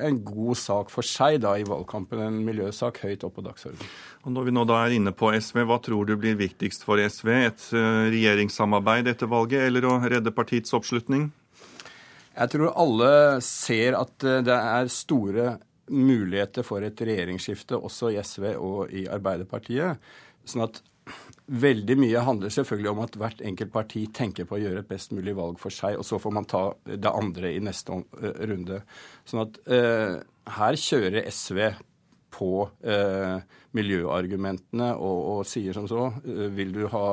en 0.05 0.19
god 0.25 0.59
sak 0.59 0.91
for 0.93 1.05
seg 1.05 1.39
da 1.43 1.55
i 1.59 1.65
valgkampen, 1.67 2.21
en 2.23 2.39
miljøsak 2.45 3.01
høyt 3.03 3.25
opp 3.27 3.37
på 3.39 3.45
dagsordenen. 3.45 3.91
Og 4.25 4.33
Når 4.35 4.47
vi 4.47 4.55
nå 4.55 4.65
da 4.69 4.81
er 4.83 4.95
inne 4.97 5.13
på 5.15 5.31
SV, 5.33 5.63
hva 5.69 5.79
tror 5.83 6.09
du 6.09 6.15
blir 6.19 6.37
viktigst 6.39 6.85
for 6.87 7.01
SV? 7.01 7.31
Et 7.49 7.67
eh, 7.77 8.01
regjeringssamarbeid 8.15 9.09
etter 9.11 9.31
valget, 9.31 9.67
eller 9.67 9.87
å 9.89 9.97
redde 10.05 10.35
partiets 10.35 10.75
oppslutning? 10.77 11.29
Jeg 12.39 12.53
tror 12.53 12.75
alle 12.79 13.11
ser 13.45 13.97
at 13.99 14.27
eh, 14.27 14.43
det 14.45 14.59
er 14.59 14.93
store 14.93 15.57
muligheter 15.89 16.65
for 16.65 16.85
et 16.85 17.01
regjeringsskifte 17.01 17.77
også 17.77 18.13
i 18.13 18.19
SV 18.21 18.51
og 18.55 18.93
i 18.93 19.07
Arbeiderpartiet. 19.09 19.97
Sånn 20.47 20.67
at 20.67 20.81
Veldig 21.49 21.95
mye 21.97 22.21
handler 22.21 22.51
selvfølgelig 22.53 22.91
om 22.91 22.99
at 23.01 23.15
hvert 23.17 23.39
enkelt 23.41 23.71
parti 23.73 24.03
tenker 24.13 24.45
på 24.45 24.57
å 24.57 24.61
gjøre 24.61 24.83
et 24.83 24.89
best 24.89 25.15
mulig 25.17 25.33
valg 25.37 25.57
for 25.61 25.73
seg, 25.73 25.97
og 25.97 26.05
så 26.05 26.19
får 26.21 26.35
man 26.35 26.45
ta 26.49 26.63
det 26.85 27.09
andre 27.09 27.53
i 27.55 27.61
neste 27.63 27.95
eh, 28.21 28.43
runde. 28.51 28.83
Sånn 29.25 29.47
at 29.47 29.57
eh, 29.65 30.19
her 30.59 30.77
kjører 30.77 31.25
SV 31.25 31.63
på 32.33 32.51
eh, 32.85 33.39
miljøargumentene 33.77 34.91
og, 34.95 35.17
og, 35.33 35.41
sier 35.49 35.73
som 35.73 35.87
så 35.89 36.11
eh, 36.21 36.45
Vil 36.53 36.75
du 36.75 36.85
ha 36.93 37.07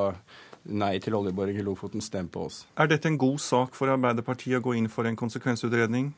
nei 0.66 0.97
til 1.01 1.14
oljeboring 1.14 1.59
i 1.61 1.64
Lofoten, 1.64 2.03
stem 2.03 2.28
på 2.32 2.47
oss. 2.49 2.64
Er 2.76 2.91
dette 2.91 3.07
en 3.09 3.18
god 3.20 3.39
sak 3.43 3.76
for 3.78 3.93
Arbeiderpartiet 3.93 4.59
å 4.59 4.64
gå 4.64 4.74
inn 4.74 4.89
for 4.91 5.07
en 5.07 5.18
konsekvensutredning? 5.18 6.11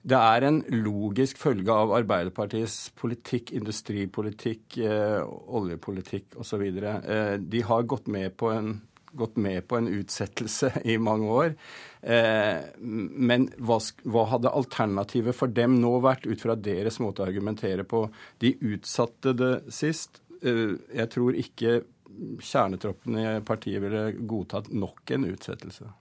Det 0.00 0.16
er 0.16 0.46
en 0.46 0.62
logisk 0.72 1.38
følge 1.40 1.74
av 1.74 1.90
Arbeiderpartiets 1.92 2.88
politikk, 2.96 3.52
industripolitikk, 3.52 4.78
eh, 4.80 5.20
oljepolitikk 5.28 6.38
osv. 6.40 6.62
Eh, 6.64 7.34
de 7.36 7.60
har 7.68 7.84
gått 7.84 8.08
med, 8.08 8.32
en, 8.48 8.72
gått 9.12 9.36
med 9.36 9.68
på 9.68 9.76
en 9.76 9.90
utsettelse 9.92 10.72
i 10.92 10.96
mange 10.96 11.28
år. 11.28 11.52
Eh, 12.00 12.64
men 12.80 13.50
hva, 13.60 13.76
hva, 14.08 14.24
hadde 14.32 14.56
alternativet 14.62 15.36
for 15.36 15.52
dem 15.52 15.76
nå 15.82 15.92
vært, 16.00 16.24
ut 16.24 16.40
fra 16.40 16.56
deres 16.56 16.96
måte 17.04 17.20
å 17.20 17.28
argumentere 17.28 17.84
på? 17.84 18.06
De 18.40 18.56
utsatte 18.72 19.36
det 19.36 19.54
sist. 19.68 20.22
Eh, 20.40 20.78
jeg 20.96 21.12
tror 21.12 21.36
ikke 21.36 21.82
kjernetroppen 22.40 23.20
i 23.20 23.28
partiet 23.44 23.84
ville 23.84 24.12
godtatt 24.28 24.72
nok 24.72 25.12
en 25.12 25.28
utsettelse. 25.28 25.92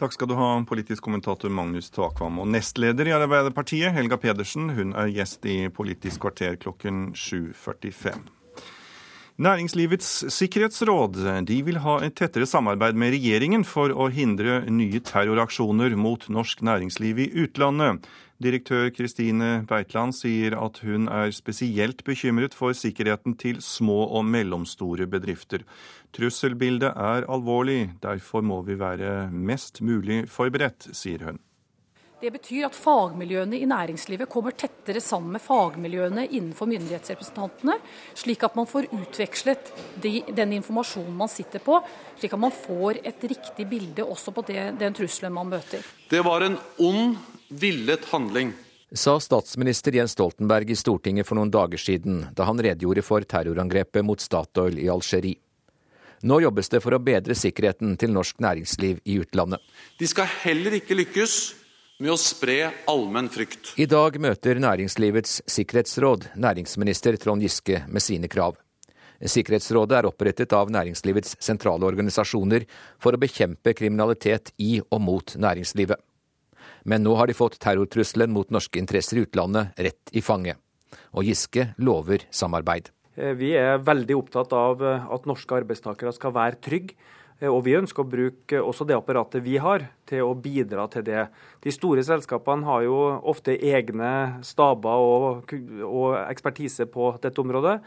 Takk 0.00 0.14
skal 0.16 0.30
du 0.30 0.32
ha, 0.38 0.54
politisk 0.64 1.04
kommentator 1.04 1.52
Magnus 1.52 1.90
Takvam. 1.92 2.38
Og 2.40 2.46
nestleder 2.48 3.10
i 3.10 3.12
Arbeiderpartiet, 3.12 3.92
Helga 3.92 4.16
Pedersen, 4.16 4.70
hun 4.72 4.94
er 4.96 5.10
gjest 5.12 5.44
i 5.44 5.66
Politisk 5.68 6.22
kvarter 6.22 6.56
klokken 6.62 7.10
7.45. 7.12 8.22
Næringslivets 9.44 10.08
sikkerhetsråd 10.32 11.20
de 11.48 11.58
vil 11.66 11.82
ha 11.84 11.98
et 12.06 12.16
tettere 12.16 12.48
samarbeid 12.48 12.96
med 12.96 13.12
regjeringen 13.12 13.66
for 13.68 13.92
å 13.92 14.08
hindre 14.12 14.62
nye 14.72 15.02
terroraksjoner 15.04 15.92
mot 16.00 16.24
norsk 16.32 16.64
næringsliv 16.64 17.20
i 17.20 17.30
utlandet. 17.44 18.08
Direktør 18.40 18.86
Kristine 18.96 19.66
Beitland 19.68 20.14
sier 20.16 20.54
at 20.56 20.78
hun 20.80 21.10
er 21.12 21.28
spesielt 21.36 22.00
bekymret 22.06 22.54
for 22.56 22.72
sikkerheten 22.72 23.34
til 23.36 23.58
små 23.60 23.98
og 24.16 24.24
mellomstore 24.24 25.04
bedrifter. 25.12 25.66
Trusselbildet 26.16 26.88
er 26.88 27.26
alvorlig, 27.28 27.90
derfor 28.00 28.40
må 28.40 28.62
vi 28.64 28.78
være 28.80 29.28
mest 29.28 29.82
mulig 29.84 30.22
forberedt, 30.32 30.88
sier 30.96 31.26
hun. 31.28 31.40
Det 32.20 32.30
betyr 32.32 32.66
at 32.66 32.76
fagmiljøene 32.76 33.56
i 33.60 33.68
næringslivet 33.68 34.28
kommer 34.28 34.52
tettere 34.56 35.00
sammen 35.00 35.36
med 35.36 35.40
fagmiljøene 35.44 36.26
innenfor 36.28 36.68
myndighetsrepresentantene, 36.68 37.76
slik 38.16 38.44
at 38.44 38.56
man 38.56 38.68
får 38.68 38.88
utvekslet 38.92 39.70
de, 40.00 40.14
den 40.36 40.52
informasjonen 40.58 41.16
man 41.16 41.32
sitter 41.32 41.64
på, 41.64 41.78
slik 42.20 42.36
at 42.36 42.42
man 42.44 42.52
får 42.52 43.00
et 43.04 43.24
riktig 43.24 43.68
bilde 43.68 44.04
også 44.04 44.32
på 44.36 44.44
det, 44.48 44.66
den 44.80 44.96
trusselen 44.96 45.36
man 45.36 45.48
møter. 45.48 45.84
Det 46.12 46.20
var 46.24 46.44
en 46.44 46.58
ond, 46.80 47.16
villet 47.50 48.04
handling. 48.14 48.52
Sa 48.92 49.20
statsminister 49.20 49.92
Jens 49.92 50.12
Stoltenberg 50.12 50.70
i 50.70 50.76
Stortinget 50.76 51.26
for 51.26 51.38
noen 51.38 51.50
dager 51.50 51.78
siden, 51.78 52.24
da 52.34 52.46
han 52.48 52.58
redegjorde 52.58 53.04
for 53.06 53.22
terrorangrepet 53.22 54.02
mot 54.06 54.20
Statoil 54.20 54.80
i 54.82 54.88
Algerie. 54.90 55.38
Nå 56.22 56.40
jobbes 56.42 56.68
det 56.68 56.82
for 56.84 56.92
å 56.92 57.00
bedre 57.00 57.36
sikkerheten 57.38 57.94
til 57.96 58.12
norsk 58.12 58.42
næringsliv 58.44 58.98
i 59.08 59.20
utlandet. 59.22 59.62
De 59.98 60.08
skal 60.10 60.28
heller 60.42 60.76
ikke 60.80 60.98
lykkes 60.98 61.36
med 62.00 62.12
å 62.12 62.18
spre 62.20 62.58
allmenn 62.90 63.30
frykt. 63.32 63.72
I 63.80 63.86
dag 63.88 64.18
møter 64.20 64.60
Næringslivets 64.60 65.40
sikkerhetsråd 65.48 66.32
næringsminister 66.36 67.16
Trond 67.20 67.44
Giske 67.44 67.84
med 67.88 68.04
sine 68.04 68.28
krav. 68.28 68.58
Sikkerhetsrådet 69.20 69.98
er 69.98 70.08
opprettet 70.08 70.52
av 70.56 70.70
næringslivets 70.72 71.36
sentrale 71.44 71.84
organisasjoner 71.88 72.64
for 73.00 73.12
å 73.12 73.20
bekjempe 73.20 73.74
kriminalitet 73.76 74.54
i 74.56 74.78
og 74.80 75.00
mot 75.04 75.36
næringslivet. 75.36 76.00
Men 76.84 77.04
nå 77.04 77.14
har 77.18 77.28
de 77.30 77.36
fått 77.36 77.58
terrortrusselen 77.62 78.32
mot 78.32 78.50
norske 78.50 78.80
interesser 78.80 79.20
i 79.20 79.26
utlandet 79.26 79.76
rett 79.76 80.14
i 80.16 80.22
fanget. 80.24 80.60
Og 81.14 81.26
Giske 81.26 81.70
lover 81.82 82.24
samarbeid. 82.34 82.90
Eh, 83.20 83.34
vi 83.38 83.54
er 83.58 83.80
veldig 83.84 84.18
opptatt 84.18 84.52
av 84.56 84.82
eh, 84.84 85.08
at 85.14 85.26
norske 85.28 85.56
arbeidstakere 85.62 86.12
skal 86.16 86.34
være 86.36 86.60
trygge. 86.62 86.96
Eh, 87.40 87.48
og 87.48 87.64
vi 87.66 87.76
ønsker 87.78 88.04
å 88.04 88.10
bruke 88.10 88.60
også 88.62 88.86
det 88.88 88.96
apparatet 88.96 89.44
vi 89.44 89.56
har, 89.62 89.88
til 90.08 90.26
å 90.26 90.36
bidra 90.38 90.86
til 90.92 91.04
det. 91.06 91.26
De 91.64 91.74
store 91.74 92.04
selskapene 92.06 92.66
har 92.68 92.84
jo 92.86 92.96
ofte 93.32 93.56
egne 93.56 94.42
staber 94.46 95.04
og, 95.04 95.54
og 95.86 96.16
ekspertise 96.26 96.88
på 96.90 97.14
dette 97.22 97.42
området. 97.42 97.80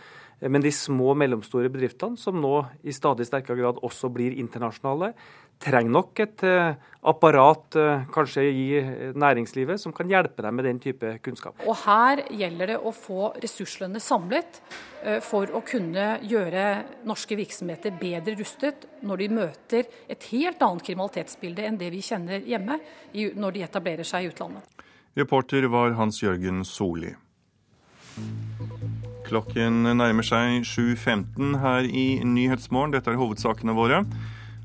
Men 0.43 0.63
de 0.63 0.73
små 0.75 1.13
og 1.13 1.19
mellomstore 1.21 1.69
bedriftene, 1.71 2.19
som 2.19 2.35
nå 2.41 2.65
i 2.83 2.91
stadig 2.91 3.29
sterkere 3.29 3.61
grad 3.61 3.79
også 3.85 4.09
blir 4.11 4.35
internasjonale, 4.35 5.13
trenger 5.63 5.93
nok 5.93 6.19
et 6.23 6.43
eh, 6.47 6.75
apparat 7.09 7.77
eh, 7.79 8.05
kanskje 8.13 8.43
i 8.47 8.65
næringslivet 9.19 9.81
som 9.81 9.93
kan 9.95 10.09
hjelpe 10.11 10.43
dem 10.43 10.57
med 10.59 10.67
den 10.67 10.79
type 10.83 11.15
kunnskap. 11.23 11.59
Og 11.67 11.77
Her 11.85 12.23
gjelder 12.31 12.73
det 12.73 12.79
å 12.79 12.93
få 12.95 13.31
ressursene 13.43 14.01
samlet 14.03 14.59
eh, 15.03 15.19
for 15.23 15.51
å 15.55 15.63
kunne 15.67 16.17
gjøre 16.27 16.67
norske 17.07 17.37
virksomheter 17.39 17.95
bedre 17.99 18.35
rustet 18.39 18.87
når 19.03 19.23
de 19.23 19.29
møter 19.39 19.91
et 20.11 20.29
helt 20.33 20.63
annet 20.63 20.87
kriminalitetsbilde 20.87 21.67
enn 21.67 21.79
det 21.79 21.91
vi 21.93 22.03
kjenner 22.03 22.43
hjemme 22.47 22.79
når 23.13 23.57
de 23.57 23.65
etablerer 23.67 24.07
seg 24.07 24.25
i 24.25 24.31
utlandet. 24.33 24.85
Reporter 25.17 25.67
var 25.69 25.93
Hans 25.99 26.23
Jørgen 26.23 26.63
Soli. 26.65 27.13
Klokken 29.23 29.85
nærmer 29.97 30.25
seg 30.25 30.65
7.15 30.67 31.59
her 31.61 31.85
i 31.87 32.07
Nyhetsmorgen. 32.27 32.93
Dette 32.95 33.13
er 33.13 33.19
hovedsakene 33.21 33.75
våre. 33.77 34.01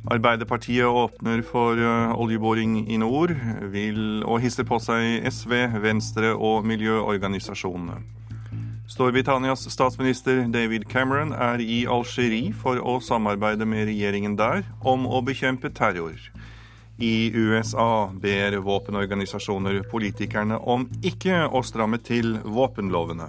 Arbeiderpartiet 0.09 0.89
åpner 0.89 1.43
for 1.45 1.77
eh, 1.77 2.13
oljeboring 2.17 2.79
i 2.89 2.97
nord, 2.97 3.35
vil 3.73 4.23
og 4.25 4.41
hisser 4.41 4.65
på 4.65 4.79
seg 4.81 5.27
SV, 5.29 5.53
Venstre 5.85 6.33
og 6.33 6.65
miljøorganisasjonene. 6.69 7.99
Storbritannias 8.89 9.67
statsminister 9.69 10.47
David 10.49 10.87
Cameron 10.89 11.35
er 11.37 11.61
i 11.61 11.83
Algerie 11.85 12.55
for 12.57 12.81
å 12.81 12.97
samarbeide 13.05 13.69
med 13.69 13.85
regjeringen 13.91 14.39
der 14.39 14.63
om 14.81 15.05
å 15.05 15.21
bekjempe 15.21 15.69
terror. 15.77 16.17
I 16.99 17.29
USA 17.37 18.09
ber 18.09 18.57
våpenorganisasjoner 18.65 19.85
politikerne 19.93 20.57
om 20.65 20.89
ikke 21.05 21.45
å 21.53 21.61
stramme 21.63 22.01
til 22.01 22.39
våpenlovene. 22.49 23.29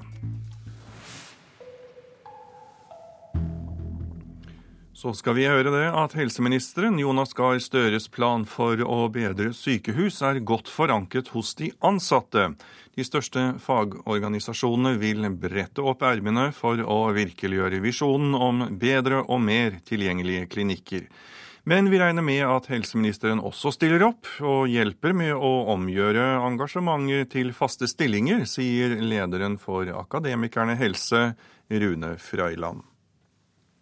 Så 5.00 5.14
skal 5.16 5.38
vi 5.38 5.46
høre 5.48 5.72
det 5.72 5.86
at 5.96 6.12
helseministeren 6.20 6.98
Jonas 7.00 7.32
Gahr 7.32 7.62
Støres 7.64 8.10
plan 8.12 8.42
for 8.44 8.82
å 8.84 9.06
bedre 9.16 9.54
sykehus 9.56 10.18
er 10.28 10.42
godt 10.44 10.68
forankret 10.68 11.30
hos 11.32 11.54
de 11.56 11.70
ansatte. 11.88 12.50
De 12.98 13.06
største 13.08 13.46
fagorganisasjonene 13.64 15.00
vil 15.00 15.24
brette 15.40 15.86
opp 15.88 16.04
ermene 16.04 16.50
for 16.58 16.84
å 16.84 16.98
virkeliggjøre 17.16 17.80
visjonen 17.86 18.36
om 18.36 18.66
bedre 18.82 19.22
og 19.24 19.40
mer 19.46 19.80
tilgjengelige 19.88 20.52
klinikker. 20.52 21.08
Men 21.64 21.88
vi 21.88 22.04
regner 22.04 22.28
med 22.34 22.44
at 22.50 22.68
helseministeren 22.68 23.40
også 23.40 23.72
stiller 23.78 24.04
opp 24.04 24.28
og 24.44 24.68
hjelper 24.68 25.16
med 25.16 25.32
å 25.32 25.56
omgjøre 25.78 26.28
engasjementet 26.44 27.38
til 27.38 27.56
faste 27.56 27.88
stillinger, 27.88 28.44
sier 28.44 29.00
lederen 29.00 29.56
for 29.64 29.88
Akademikerne 29.96 30.76
helse, 30.76 31.30
Rune 31.72 32.18
Frøyland. 32.20 32.84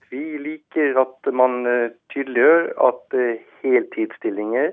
Vi 0.10 0.38
liker 0.78 1.00
at 1.02 1.34
man 1.34 1.66
eh, 1.66 1.92
tydeliggjør 2.14 2.74
at 2.88 3.18
eh, 3.18 3.42
heltidsstillinger 3.64 4.72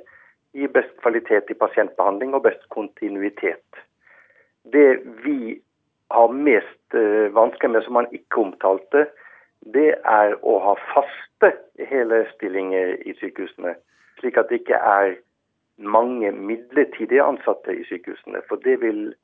gir 0.54 0.68
best 0.68 0.92
kvalitet 1.02 1.50
i 1.50 1.54
pasientbehandling 1.54 2.34
og 2.34 2.42
best 2.42 2.68
kontinuitet. 2.68 3.64
Det 4.72 5.00
vi 5.24 5.60
har 6.10 6.28
mest 6.28 6.94
eh, 6.94 7.34
vansker 7.34 7.68
med, 7.68 7.82
som 7.82 7.92
man 7.92 8.10
ikke 8.12 8.40
omtalte, 8.40 9.06
det 9.74 9.94
er 10.04 10.36
å 10.42 10.58
ha 10.60 10.74
faste 10.92 11.54
hele 11.78 12.24
stillinger 12.34 12.96
i 13.06 13.14
sykehusene. 13.20 13.74
Slik 14.20 14.36
at 14.36 14.50
det 14.50 14.60
ikke 14.62 14.76
er 14.76 15.16
mange 15.78 16.30
midlertidige 16.32 17.24
ansatte 17.24 17.72
i 17.72 17.84
sykehusene. 17.88 18.44
For 18.48 18.60
det 18.62 18.80
vil 18.84 19.14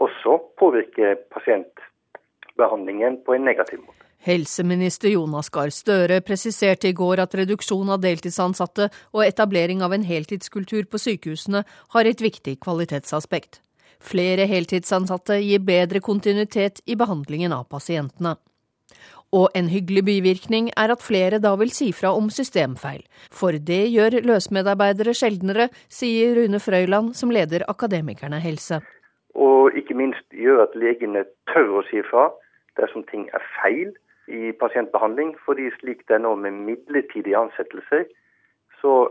også 0.00 0.38
påvirke 0.58 1.16
pasientbehandlingen 1.30 3.20
på 3.26 3.36
en 3.36 3.44
negativ 3.44 3.84
måte. 3.84 4.09
Helseminister 4.20 5.08
Jonas 5.08 5.48
Gahr 5.48 5.70
Støre 5.72 6.18
presiserte 6.20 6.90
i 6.90 6.96
går 6.96 7.22
at 7.22 7.34
reduksjon 7.38 7.88
av 7.88 8.02
deltidsansatte 8.02 8.90
og 9.14 9.22
etablering 9.24 9.80
av 9.80 9.94
en 9.96 10.04
heltidskultur 10.04 10.84
på 10.92 11.00
sykehusene 11.00 11.62
har 11.94 12.08
et 12.08 12.20
viktig 12.20 12.58
kvalitetsaspekt. 12.60 13.62
Flere 14.00 14.44
heltidsansatte 14.48 15.38
gir 15.40 15.64
bedre 15.64 16.02
kontinuitet 16.04 16.82
i 16.84 16.98
behandlingen 17.00 17.54
av 17.56 17.64
pasientene. 17.72 18.34
Og 19.32 19.48
en 19.56 19.70
hyggelig 19.72 20.02
bivirkning 20.04 20.68
er 20.76 20.92
at 20.92 21.04
flere 21.04 21.38
da 21.40 21.54
vil 21.56 21.72
si 21.72 21.88
fra 21.96 22.12
om 22.12 22.28
systemfeil. 22.34 23.00
For 23.32 23.56
det 23.56 23.86
gjør 23.88 24.18
løsmedarbeidere 24.26 25.14
sjeldnere, 25.16 25.70
sier 25.88 26.34
Rune 26.36 26.60
Frøyland, 26.60 27.14
som 27.16 27.32
leder 27.32 27.64
Akademikerne 27.72 28.42
helse. 28.42 28.82
Og 29.32 29.72
ikke 29.78 29.96
minst 29.96 30.26
gjør 30.34 30.66
at 30.66 30.76
legene 30.76 31.24
tør 31.54 31.78
å 31.80 31.86
si 31.88 32.04
fra 32.10 32.28
dersom 32.76 33.06
ting 33.08 33.28
er 33.32 33.44
feil 33.56 33.94
i 34.30 34.52
pasientbehandling. 34.62 35.34
fordi 35.44 35.70
slik 35.80 36.06
det 36.08 36.14
er 36.18 36.24
nå 36.24 36.34
med 36.34 36.52
midlertidige 36.68 37.36
ansettelser, 37.36 38.06
så 38.80 39.08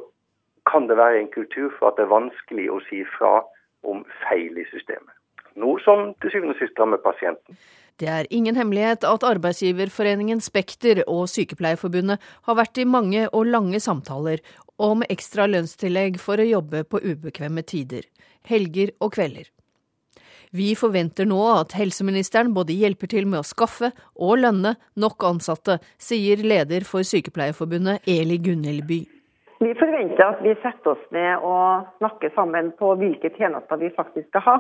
kan 0.71 0.87
det 0.87 0.97
være 0.97 1.19
en 1.19 1.31
kultur 1.31 1.69
for 1.79 1.89
at 1.89 1.97
det 1.97 2.05
er 2.05 2.15
vanskelig 2.15 2.69
å 2.71 2.79
si 2.89 3.03
fra 3.17 3.41
om 3.83 4.05
feil 4.23 4.57
i 4.57 4.65
systemet. 4.71 5.13
Noe 5.59 5.81
som 5.83 6.13
til 6.21 6.31
syvende 6.31 6.55
og 6.55 6.61
sist 6.61 6.79
rammer 6.79 7.01
pasienten. 7.03 7.57
Det 7.99 8.07
er 8.07 8.29
ingen 8.31 8.55
hemmelighet 8.55 9.03
at 9.03 9.25
arbeidsgiverforeningen 9.27 10.39
Spekter 10.39 11.01
og 11.03 11.25
Sykepleierforbundet 11.27 12.23
har 12.47 12.55
vært 12.55 12.79
i 12.79 12.87
mange 12.87 13.25
og 13.33 13.49
lange 13.51 13.81
samtaler 13.83 14.39
om 14.79 15.03
ekstra 15.09 15.49
lønnstillegg 15.51 16.19
for 16.23 16.39
å 16.39 16.47
jobbe 16.47 16.85
på 16.87 17.01
ubekvemme 17.03 17.65
tider, 17.67 18.07
helger 18.47 18.93
og 19.03 19.17
kvelder. 19.17 19.49
Vi 20.49 20.71
forventer 20.73 21.27
nå 21.29 21.37
at 21.53 21.75
helseministeren 21.77 22.55
både 22.55 22.73
hjelper 22.73 23.11
til 23.11 23.27
med 23.29 23.43
å 23.43 23.45
skaffe 23.45 23.91
og 24.17 24.39
lønne 24.41 24.71
nok 24.97 25.21
ansatte, 25.29 25.75
sier 26.01 26.41
leder 26.41 26.87
for 26.89 27.05
Sykepleierforbundet 27.05 28.09
Eli 28.09 28.39
Gunhild 28.41 28.87
By. 28.89 28.97
Vi 29.61 29.75
forventer 29.77 30.23
at 30.25 30.41
vi 30.41 30.55
setter 30.63 30.95
oss 30.95 31.05
ned 31.13 31.45
og 31.45 31.85
snakker 31.99 32.33
sammen 32.33 32.71
på 32.79 32.95
hvilke 32.97 33.29
tjenester 33.35 33.77
vi 33.77 33.91
faktisk 33.93 34.31
skal 34.31 34.45
ha. 34.47 34.57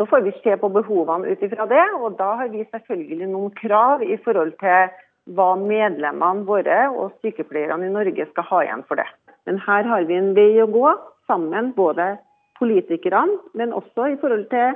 Så 0.00 0.08
får 0.10 0.26
vi 0.26 0.34
se 0.42 0.56
på 0.58 0.72
behovene 0.74 1.30
ut 1.30 1.46
ifra 1.46 1.68
det, 1.70 1.86
og 2.00 2.18
da 2.18 2.32
har 2.40 2.50
vi 2.50 2.66
selvfølgelig 2.66 3.30
noen 3.30 3.54
krav 3.54 4.02
i 4.02 4.18
forhold 4.24 4.56
til 4.58 4.90
hva 5.36 5.50
medlemmene 5.60 6.46
våre 6.48 6.82
og 6.90 7.14
sykepleierne 7.22 7.86
i 7.86 7.94
Norge 7.94 8.26
skal 8.32 8.50
ha 8.50 8.64
igjen 8.66 8.86
for 8.88 8.98
det. 8.98 9.06
Men 9.46 9.62
her 9.62 9.86
har 9.86 10.10
vi 10.10 10.18
en 10.18 10.32
vei 10.34 10.56
å 10.58 10.70
gå 10.72 10.90
sammen, 11.30 11.70
både 11.76 12.16
politikerne, 12.58 13.38
men 13.54 13.76
også 13.76 14.10
i 14.10 14.18
forhold 14.18 14.48
til 14.50 14.74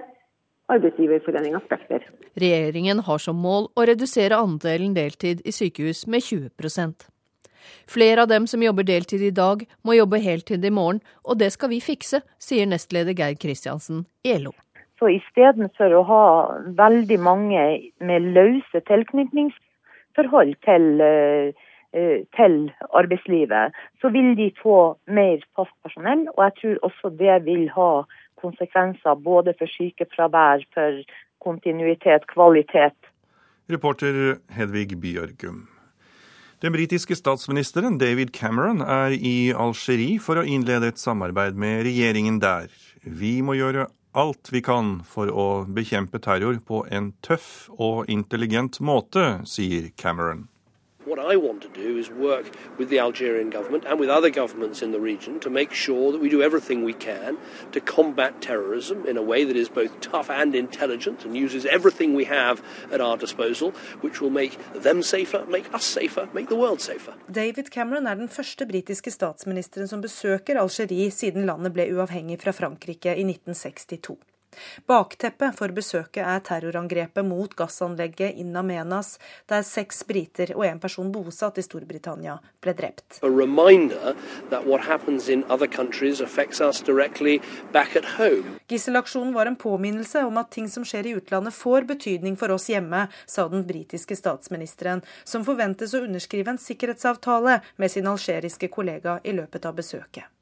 Arbeidsgiverforeninga 0.72 1.60
Spekter. 1.66 2.06
Regjeringen 2.40 3.02
har 3.04 3.18
som 3.20 3.36
mål 3.36 3.68
å 3.76 3.88
redusere 3.88 4.38
andelen 4.38 4.94
deltid 4.96 5.42
i 5.44 5.52
sykehus 5.52 6.06
med 6.06 6.24
20% 6.24 7.10
Flere 7.88 8.22
av 8.22 8.28
dem 8.28 8.46
som 8.46 8.62
jobber 8.62 8.86
deltid 8.88 9.22
i 9.22 9.32
dag, 9.34 9.64
må 9.84 9.96
jobbe 9.96 10.20
heltid 10.24 10.64
i 10.64 10.72
morgen, 10.72 11.00
og 11.24 11.38
det 11.40 11.50
skal 11.54 11.72
vi 11.72 11.82
fikse, 11.84 12.22
sier 12.40 12.68
nestleder 12.68 13.16
Geir 13.16 13.36
Kristiansen 13.40 14.04
i 14.24 14.36
LO. 14.40 14.54
Så 15.00 15.10
istedenfor 15.10 15.92
å 15.98 16.02
ha 16.08 16.24
veldig 16.78 17.18
mange 17.20 17.62
med 18.00 18.28
løse 18.36 18.80
tilknytningsforhold 18.88 20.54
til, 20.64 21.00
eh, 21.00 21.52
eh, 21.92 22.22
til 22.36 22.72
arbeidslivet, 22.94 23.74
så 24.00 24.12
vil 24.12 24.34
de 24.36 24.52
få 24.62 24.96
mer 25.06 25.42
fast 25.56 25.74
personell. 25.82 26.28
Og 26.36 26.44
jeg 26.44 26.54
tror 26.60 26.78
også 26.90 27.16
det 27.18 27.44
vil 27.44 27.68
ha 27.70 28.04
konsekvenser 28.44 29.18
både 29.24 29.56
for 29.58 29.70
sykefravær, 29.74 30.64
for 30.76 31.02
kontinuitet, 31.44 32.28
kvalitet. 32.30 32.96
Reporter 33.72 34.36
Hedvig 34.52 35.00
Bjørgum. 35.00 35.64
Den 36.64 36.72
britiske 36.72 37.16
statsministeren 37.18 37.98
David 38.00 38.30
Cameron 38.32 38.80
er 38.80 39.12
i 39.16 39.52
Algerie 39.52 40.20
for 40.22 40.40
å 40.40 40.46
innlede 40.48 40.92
et 40.92 41.00
samarbeid 41.00 41.58
med 41.60 41.82
regjeringen 41.84 42.38
der. 42.40 42.70
Vi 43.04 43.40
må 43.44 43.56
gjøre 43.58 43.88
alt 44.14 44.48
vi 44.54 44.62
kan 44.64 45.00
for 45.04 45.28
å 45.28 45.46
bekjempe 45.68 46.22
terror 46.24 46.60
på 46.64 46.84
en 46.88 47.10
tøff 47.26 47.68
og 47.74 48.08
intelligent 48.08 48.78
måte, 48.80 49.42
sier 49.44 49.90
Cameron. 50.00 50.46
What 51.14 51.30
I 51.32 51.36
want 51.36 51.62
to 51.62 51.68
do 51.68 51.96
is 51.96 52.10
work 52.10 52.50
with 52.76 52.88
the 52.88 52.98
Algerian 52.98 53.48
government 53.48 53.84
and 53.86 54.00
with 54.00 54.10
other 54.10 54.30
governments 54.30 54.82
in 54.82 54.90
the 54.90 54.98
region 54.98 55.38
to 55.40 55.48
make 55.48 55.72
sure 55.72 56.10
that 56.10 56.20
we 56.20 56.28
do 56.28 56.42
everything 56.42 56.82
we 56.82 56.92
can 56.92 57.38
to 57.70 57.80
combat 57.80 58.42
terrorism 58.42 59.06
in 59.06 59.16
a 59.16 59.22
way 59.22 59.44
that 59.44 59.54
is 59.54 59.68
both 59.68 60.00
tough 60.00 60.28
and 60.28 60.56
intelligent 60.56 61.24
and 61.24 61.36
uses 61.36 61.66
everything 61.66 62.14
we 62.14 62.24
have 62.24 62.64
at 62.90 63.00
our 63.00 63.16
disposal, 63.16 63.70
which 64.00 64.20
will 64.20 64.30
make 64.30 64.58
them 64.74 65.04
safer, 65.04 65.46
make 65.46 65.72
us 65.72 65.84
safer, 65.84 66.28
make 66.34 66.48
the 66.48 66.56
world 66.56 66.80
safer. 66.80 67.14
David 67.30 67.70
Cameron 67.70 68.06
er 68.06 68.14
den 68.14 68.28
første 68.28 68.66
britiske 68.66 69.10
statsministeren 69.10 69.86
som 69.88 70.02
besøker 70.02 70.58
Algerie 70.58 71.12
siden 71.14 71.46
landet 71.46 71.78
ble 71.78 71.92
uavhengig 71.94 72.42
fra 72.42 72.50
Frankrike 72.50 73.14
i 73.14 73.22
1962. 73.22 74.18
Bakteppet 74.90 75.56
for 75.58 75.74
besøket 75.74 76.22
er 76.24 76.42
terrorangrepet 76.44 77.26
mot 77.26 77.54
gassanlegget 77.56 78.38
In 78.40 78.56
Amenas, 78.56 79.18
der 79.50 79.64
seks 79.66 80.02
briter 80.08 80.54
og 80.56 80.66
en 80.66 80.80
person 80.82 81.12
bosatt 81.14 81.58
i 81.58 81.64
Storbritannia 81.64 82.38
ble 82.64 82.74
drept. 82.76 83.20
Gisselaksjonen 88.68 89.34
var 89.34 89.46
en 89.46 89.56
påminnelse 89.56 90.24
om 90.24 90.38
at 90.42 90.52
ting 90.54 90.68
som 90.72 90.86
skjer 90.88 91.08
i 91.08 91.16
utlandet 91.18 91.56
får 91.56 91.88
betydning 91.94 92.38
for 92.40 92.54
oss 92.54 92.68
hjemme, 92.72 93.06
sa 93.26 93.48
den 93.48 93.66
britiske 93.68 94.16
statsministeren, 94.18 95.04
som 95.24 95.44
forventes 95.46 95.94
å 95.94 96.04
underskrive 96.04 96.54
en 96.54 96.60
sikkerhetsavtale 96.60 97.60
med 97.76 97.92
sin 97.92 98.08
algeriske 98.10 98.70
kollega 98.72 99.20
i 99.24 99.36
løpet 99.36 99.68
av 99.68 99.76
besøket. 99.78 100.33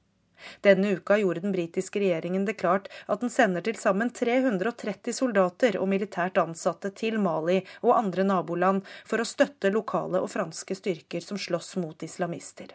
Denne 0.60 0.94
uka 0.96 1.18
gjorde 1.20 1.44
den 1.44 1.54
britiske 1.54 2.02
regjeringen 2.02 2.44
det 2.48 2.58
klart 2.62 2.88
at 3.06 3.24
den 3.24 3.32
sender 3.32 3.64
til 3.64 3.78
sammen 3.80 4.10
330 4.10 5.16
soldater 5.16 5.80
og 5.80 5.88
militært 5.92 6.40
ansatte 6.42 6.92
til 6.98 7.18
Mali 7.22 7.60
og 7.82 7.96
andre 7.96 8.26
naboland 8.28 8.86
for 9.04 9.22
å 9.22 9.28
støtte 9.28 9.72
lokale 9.74 10.22
og 10.22 10.30
franske 10.32 10.76
styrker 10.78 11.24
som 11.24 11.40
slåss 11.40 11.76
mot 11.82 12.02
islamister. 12.02 12.74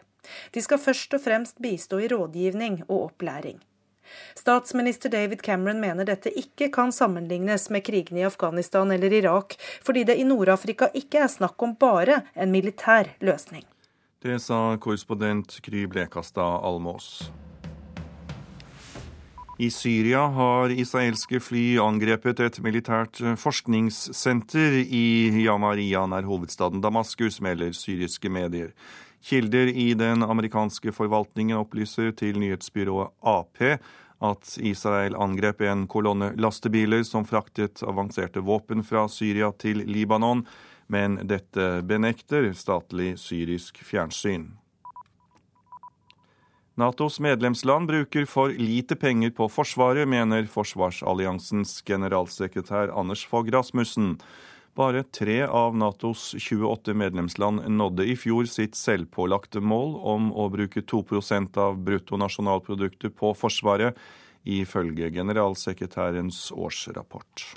De 0.52 0.62
skal 0.62 0.82
først 0.82 1.14
og 1.16 1.24
fremst 1.24 1.62
bistå 1.62 2.02
i 2.02 2.10
rådgivning 2.12 2.82
og 2.88 3.10
opplæring. 3.10 3.58
Statsminister 4.34 5.08
David 5.08 5.42
Cameron 5.42 5.80
mener 5.80 6.04
dette 6.08 6.32
ikke 6.32 6.70
kan 6.72 6.92
sammenlignes 6.92 7.68
med 7.70 7.84
krigene 7.84 8.22
i 8.22 8.28
Afghanistan 8.28 8.90
eller 8.90 9.12
Irak, 9.12 9.58
fordi 9.84 10.04
det 10.08 10.16
i 10.16 10.24
Nord-Afrika 10.24 10.88
ikke 10.94 11.24
er 11.24 11.32
snakk 11.32 11.62
om 11.62 11.76
bare 11.80 12.22
en 12.34 12.52
militær 12.52 13.12
løsning. 13.20 13.66
Det 14.24 14.40
sa 14.42 14.76
korrespondent 14.80 15.60
Kry 15.62 15.84
Blekastad 15.86 16.64
Almås. 16.66 17.28
I 19.58 19.70
Syria 19.74 20.20
har 20.30 20.70
israelske 20.70 21.40
fly 21.42 21.80
angrepet 21.82 22.38
et 22.44 22.58
militært 22.62 23.18
forskningssenter 23.42 24.76
i 24.86 25.32
Yamaria 25.42 26.04
nær 26.06 26.28
hovedstaden 26.28 26.78
Damaskus, 26.84 27.40
melder 27.42 27.74
syriske 27.74 28.30
medier. 28.30 28.70
Kilder 29.18 29.66
i 29.66 29.88
den 29.98 30.22
amerikanske 30.22 30.94
forvaltningen 30.94 31.58
opplyser 31.58 32.14
til 32.14 32.38
nyhetsbyrået 32.38 33.10
Ap 33.26 33.58
at 33.58 34.54
Israel 34.62 35.18
angrep 35.18 35.66
en 35.66 35.88
kolonne 35.90 36.30
lastebiler 36.38 37.02
som 37.02 37.26
fraktet 37.26 37.82
avanserte 37.82 38.38
våpen 38.46 38.86
fra 38.86 39.08
Syria 39.10 39.50
til 39.58 39.82
Libanon, 39.90 40.46
men 40.86 41.18
dette 41.26 41.82
benekter 41.82 42.52
statlig 42.54 43.16
syrisk 43.18 43.82
fjernsyn. 43.82 44.52
Natos 46.78 47.20
medlemsland 47.20 47.88
bruker 47.88 48.24
for 48.24 48.52
lite 48.54 48.96
penger 48.96 49.30
på 49.34 49.48
Forsvaret, 49.50 50.06
mener 50.06 50.44
forsvarsalliansens 50.46 51.80
generalsekretær 51.82 52.92
Anders 52.94 53.24
Fogh 53.26 53.50
Rasmussen. 53.50 54.12
Bare 54.78 55.02
tre 55.02 55.40
av 55.42 55.74
Natos 55.74 56.36
28 56.38 56.94
medlemsland 56.94 57.64
nådde 57.66 58.06
i 58.06 58.14
fjor 58.14 58.46
sitt 58.46 58.78
selvpålagte 58.78 59.58
mål 59.58 59.96
om 60.06 60.28
å 60.30 60.46
bruke 60.54 60.84
2 60.86 61.02
av 61.58 61.80
bruttonasjonalproduktet 61.82 63.16
på 63.18 63.32
Forsvaret, 63.34 63.98
ifølge 64.46 65.10
generalsekretærens 65.10 66.52
årsrapport. 66.54 67.48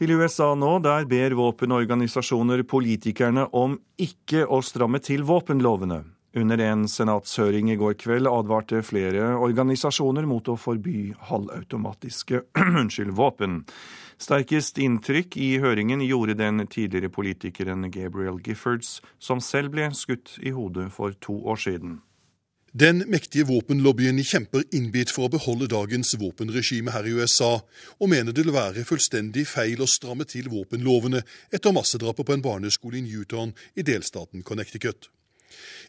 Til 0.00 0.16
USA 0.16 0.54
nå, 0.56 0.78
der 0.80 1.04
ber 1.04 1.36
våpenorganisasjoner 1.36 2.64
politikerne 2.64 3.50
om 3.52 3.76
ikke 4.00 4.48
å 4.48 4.64
stramme 4.64 5.04
til 5.04 5.28
våpenlovene. 5.28 6.00
Under 6.34 6.60
en 6.64 6.86
senatshøring 6.88 7.68
i 7.68 7.76
går 7.76 7.98
kveld 8.00 8.28
advarte 8.30 8.78
flere 8.86 9.34
organisasjoner 9.36 10.24
mot 10.24 10.46
å 10.48 10.56
forby 10.56 11.10
halvautomatiske 11.28 12.40
unnskyld, 12.80 13.12
våpen. 13.18 13.58
Sterkest 14.22 14.80
inntrykk 14.80 15.36
i 15.36 15.50
høringen 15.60 16.00
gjorde 16.06 16.38
den 16.40 16.64
tidligere 16.72 17.12
politikeren 17.12 17.84
Gabriel 17.92 18.40
Giffords, 18.40 19.02
som 19.20 19.44
selv 19.44 19.74
ble 19.76 19.90
skutt 19.98 20.38
i 20.40 20.54
hodet 20.56 20.88
for 20.96 21.12
to 21.20 21.36
år 21.44 21.60
siden. 21.60 22.00
Den 22.72 23.04
mektige 23.12 23.44
våpenlobbyen 23.44 24.16
kjemper 24.24 24.62
innbitt 24.72 25.10
for 25.12 25.28
å 25.28 25.32
beholde 25.34 25.68
dagens 25.68 26.14
våpenregime 26.16 26.94
her 26.94 27.04
i 27.04 27.12
USA, 27.12 27.58
og 28.00 28.08
mener 28.08 28.32
det 28.32 28.46
vil 28.46 28.56
være 28.56 28.88
fullstendig 28.88 29.44
feil 29.50 29.84
å 29.84 29.90
stramme 29.90 30.24
til 30.24 30.48
våpenlovene 30.48 31.20
etter 31.52 31.76
massedrapet 31.76 32.24
på 32.24 32.32
en 32.32 32.46
barneskole 32.46 33.02
i 33.02 33.04
Newton 33.04 33.52
i 33.76 33.84
delstaten 33.84 34.40
Connecticut. 34.40 35.12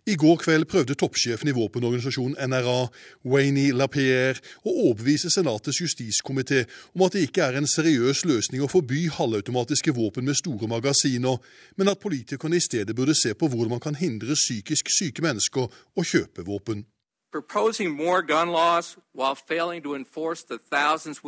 I 0.06 0.16
går 0.20 0.38
kveld 0.42 0.66
prøvde 0.68 0.98
toppsjefen 1.00 1.48
i 1.48 1.56
våpenorganisasjonen 1.56 2.36
NRA, 2.52 2.90
Wayne 3.24 3.70
LaPierre, 3.72 4.42
å 4.68 4.74
overbevise 4.90 5.32
Senatets 5.32 5.80
justiskomité 5.80 6.66
om 6.92 7.06
at 7.08 7.16
det 7.16 7.24
ikke 7.30 7.46
er 7.46 7.60
en 7.60 7.70
seriøs 7.70 8.26
løsning 8.28 8.64
å 8.64 8.72
forby 8.72 9.06
halvautomatiske 9.08 9.96
våpen 9.96 10.28
med 10.28 10.36
store 10.40 10.68
magasiner, 10.68 11.40
men 11.78 11.92
at 11.92 12.04
politikerne 12.04 12.60
i 12.60 12.64
stedet 12.64 12.96
burde 12.96 13.16
se 13.16 13.32
på 13.32 13.48
hvordan 13.48 13.78
man 13.78 13.84
kan 13.84 13.96
hindre 13.96 14.36
psykisk 14.36 14.92
syke 14.92 15.24
mennesker 15.24 15.72
å 15.72 16.04
kjøpe 16.04 16.44
våpen. 16.44 16.84
Proposing 17.32 17.96
more 17.96 18.22
gun 18.22 18.52
laws 18.52 18.98
while 19.14 19.36
failing 19.36 19.82
to 19.82 19.96
enforce 19.96 20.44
the 20.44 20.60
thousands. 20.60 21.20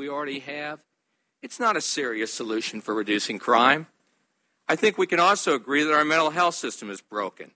I 4.68 4.76
think 4.76 4.98
we 4.98 5.08
can 5.08 5.20
also 5.20 5.56
agree 5.56 5.84
that 5.84 5.94
our 5.94 6.06
mental 6.06 6.30
health 6.32 6.56
system 6.56 6.90
is 6.90 7.02
broken. 7.02 7.52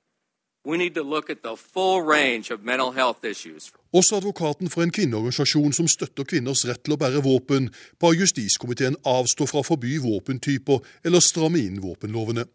Også 3.92 4.16
advokaten 4.16 4.70
for 4.70 4.84
en 4.84 4.92
kvinneorganisasjon 4.92 5.74
som 5.74 5.88
støtter 5.88 6.24
kvinners 6.28 6.66
rett 6.68 6.84
til 6.84 6.94
å 6.94 7.00
bære 7.00 7.24
våpen, 7.24 7.70
ba 8.00 8.12
justiskomiteen 8.12 9.00
avstå 9.08 9.48
fra 9.48 9.64
å 9.64 9.68
forby 9.70 9.98
våpentyper 10.04 10.80
eller 11.08 11.24
stramme 11.24 11.60
inn 11.64 11.80
våpenlovene. 11.84 12.46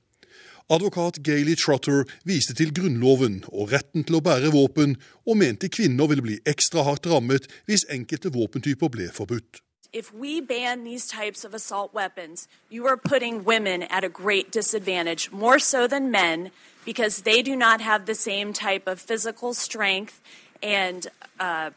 Advokat 0.70 1.18
Gailey 1.24 1.56
Trotter 1.56 2.04
viste 2.24 2.54
til 2.56 2.72
Grunnloven 2.76 3.44
og 3.52 3.72
retten 3.72 4.04
til 4.04 4.16
å 4.16 4.24
bære 4.24 4.52
våpen, 4.52 4.96
og 5.28 5.36
mente 5.36 5.68
kvinner 5.68 6.08
ville 6.08 6.24
bli 6.24 6.38
ekstra 6.48 6.84
hardt 6.86 7.06
rammet 7.08 7.48
hvis 7.68 7.84
enkelte 7.92 8.32
våpentyper 8.32 8.88
ble 8.88 9.08
forbudt. 9.12 9.60
If 9.92 10.12
we 10.12 10.40
ban 10.40 10.84
these 10.84 11.06
types 11.06 11.44
of 11.44 11.54
assault 11.54 11.94
weapons, 11.94 12.48
you 12.68 12.86
are 12.86 12.96
putting 12.96 13.44
women 13.44 13.82
at 13.84 14.04
a 14.04 14.08
great 14.08 14.50
disadvantage, 14.50 15.30
more 15.32 15.58
so 15.58 15.86
than 15.86 16.10
men, 16.10 16.50
because 16.84 17.22
they 17.22 17.42
do 17.42 17.56
not 17.56 17.80
have 17.80 18.06
the 18.06 18.14
same 18.14 18.52
type 18.52 18.86
of 18.86 19.00
physical 19.00 19.54
strength 19.54 20.20
and 20.62 21.06
uh, 21.40 21.70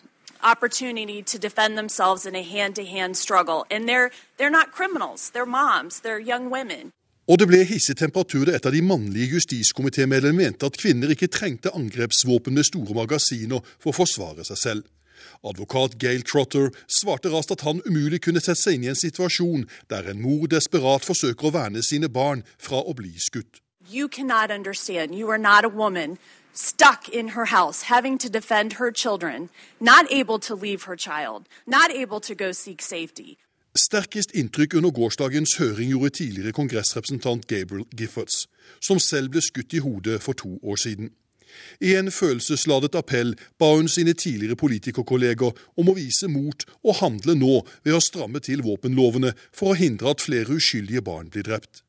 opportunity 0.43 1.21
to 1.23 1.39
defend 1.39 1.77
themselves 1.77 2.25
in 2.25 2.35
a 2.35 2.43
hand-to-hand 2.43 3.17
struggle. 3.17 3.65
And 3.71 3.87
they're, 3.87 4.11
they're 4.37 4.49
not 4.49 4.71
criminals. 4.71 5.29
They're 5.31 5.45
moms. 5.45 6.01
They're 6.01 6.19
young 6.19 6.49
women. 6.49 6.91
Og 7.27 7.39
det 7.41 7.49
ble 7.49 7.65
hisset 7.67 7.99
temperaturer 7.99 8.53
etter 8.55 8.71
de 8.71 8.79
mannlige 8.81 9.33
justiskomitémedlemmene 9.35 10.45
mente 10.47 10.69
at 10.69 10.77
kvinner 10.79 11.11
ikke 11.11 11.27
trengte 11.27 11.73
angrepsvåpen 11.75 12.55
med 12.55 12.63
store 12.63 12.95
magasiner 12.95 13.59
for 13.75 13.91
å 13.91 13.97
forsvare 13.97 14.45
seg 14.47 14.61
selv. 14.61 14.85
Advokat 15.43 15.97
Gail 15.99 16.23
Trotter 16.23 16.71
svarte 16.87 17.27
raskt 17.33 17.51
at 17.57 17.65
han 17.67 17.83
umulig 17.83 18.21
kunne 18.23 18.39
sette 18.39 18.61
seg 18.61 18.77
inn 18.77 18.87
i 18.87 18.91
en 18.93 18.99
situasjon 18.99 19.67
der 19.91 20.07
en 20.07 20.23
mor 20.23 20.47
desperat 20.47 21.03
forsøker 21.03 21.49
å 21.49 21.55
verne 21.57 21.83
sine 21.83 22.07
barn 22.07 22.45
fra 22.55 22.79
å 22.79 22.95
bli 22.95 23.11
skutt. 23.19 23.59
You 23.89 24.09
cannot 24.09 24.51
understand. 24.51 25.15
You 25.15 25.29
are 25.29 25.37
not 25.37 25.63
a 25.63 25.69
woman 25.69 26.17
stuck 26.53 27.07
in 27.07 27.29
her 27.29 27.45
house, 27.45 27.83
having 27.83 28.17
to 28.17 28.29
defend 28.29 28.73
her 28.73 28.91
children, 28.91 29.49
not 29.79 30.11
able 30.11 30.39
to 30.39 30.55
leave 30.55 30.83
her 30.83 30.97
child, 30.97 31.47
not 31.65 31.91
able 31.91 32.19
to 32.19 32.35
go 32.35 32.51
seek 32.51 32.81
safety. 32.81 33.37
Sterkest 33.75 34.31
inntrykk 34.33 34.73
under 34.73 34.91
gårsdagens 34.91 35.55
høring 35.57 35.89
gjorde 35.93 36.09
tidligere 36.09 36.51
kongressrepresentant 36.51 37.47
Gabriel 37.47 37.85
Giffords, 37.97 38.47
som 38.81 38.99
selv 38.99 39.31
ble 39.31 39.41
skutt 39.41 39.73
i 39.73 39.79
hodet 39.79 40.19
for 40.21 40.33
to 40.33 40.59
år 40.63 40.75
siden. 40.75 41.13
I 41.81 41.95
en 41.95 42.11
følelsesladet 42.11 42.95
appell 42.95 43.35
ba 43.59 43.71
hun 43.75 43.87
sine 43.87 44.13
tidligere 44.13 44.59
politikerkolleger 44.59 45.55
om 45.77 45.89
å 45.89 45.95
vise 45.95 46.27
mot 46.27 46.67
og 46.83 46.99
handle 46.99 47.39
nå 47.39 47.61
ved 47.85 47.95
å 47.95 48.03
stramme 48.03 48.43
til 48.43 48.65
våpenlovene 48.67 49.31
for 49.53 49.71
å 49.71 49.79
hindre 49.79 50.11
at 50.11 50.25
flere 50.27 50.59
uskyldige 50.59 51.05
barn 51.05 51.31
blir 51.31 51.47
drept. 51.47 51.86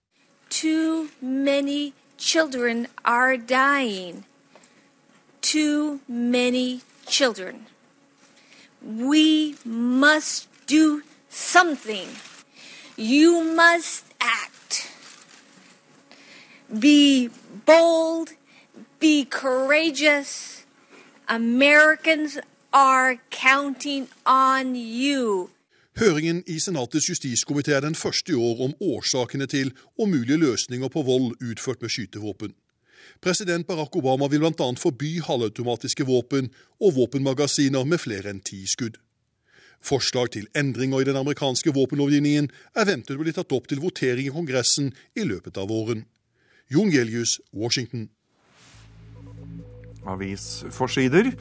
Too 0.48 1.10
many 1.20 1.92
children 2.16 2.88
are 3.04 3.36
dying. 3.36 4.24
Too 5.40 6.00
many 6.08 6.82
children. 7.06 7.66
We 8.82 9.56
must 9.64 10.48
do 10.66 11.02
something. 11.28 12.08
You 12.96 13.44
must 13.44 14.04
act. 14.20 14.90
Be 16.76 17.30
bold. 17.66 18.30
Be 18.98 19.24
courageous. 19.24 20.64
Americans 21.28 22.38
are 22.72 23.16
counting 23.30 24.08
on 24.26 24.74
you. 24.74 25.50
Høringen 25.98 26.44
i 26.46 26.60
Senatets 26.62 27.08
justiskomité 27.10 27.72
er 27.74 27.82
den 27.82 27.96
første 27.98 28.30
i 28.30 28.36
år 28.38 28.60
om 28.68 28.74
årsakene 28.78 29.48
til 29.50 29.72
og 29.98 30.06
mulige 30.12 30.38
løsninger 30.38 30.92
på 30.94 31.02
vold 31.02 31.32
utført 31.42 31.82
med 31.82 31.90
skytevåpen. 31.90 32.52
President 33.18 33.66
Barack 33.66 33.96
Obama 33.98 34.28
vil 34.30 34.44
bl.a. 34.44 34.68
forby 34.78 35.18
halvautomatiske 35.26 36.06
våpen 36.06 36.52
og 36.78 36.94
våpenmagasiner 37.00 37.82
med 37.82 37.98
flere 37.98 38.30
enn 38.30 38.38
ti 38.46 38.60
skudd. 38.70 39.00
Forslag 39.82 40.30
til 40.36 40.46
endringer 40.54 41.02
i 41.02 41.08
den 41.10 41.18
amerikanske 41.18 41.74
våpenlovgivningen 41.74 42.46
er 42.78 42.86
ventet 42.86 43.18
å 43.18 43.24
bli 43.24 43.34
tatt 43.34 43.58
opp 43.58 43.66
til 43.66 43.82
votering 43.82 44.30
i 44.30 44.34
Kongressen 44.34 44.92
i 45.18 45.26
løpet 45.26 45.58
av 45.58 45.66
våren. 45.72 46.06
Jon 46.70 46.94
Gelius, 46.94 47.40
Washington. 47.50 48.06
Avisforsider. 50.06 51.34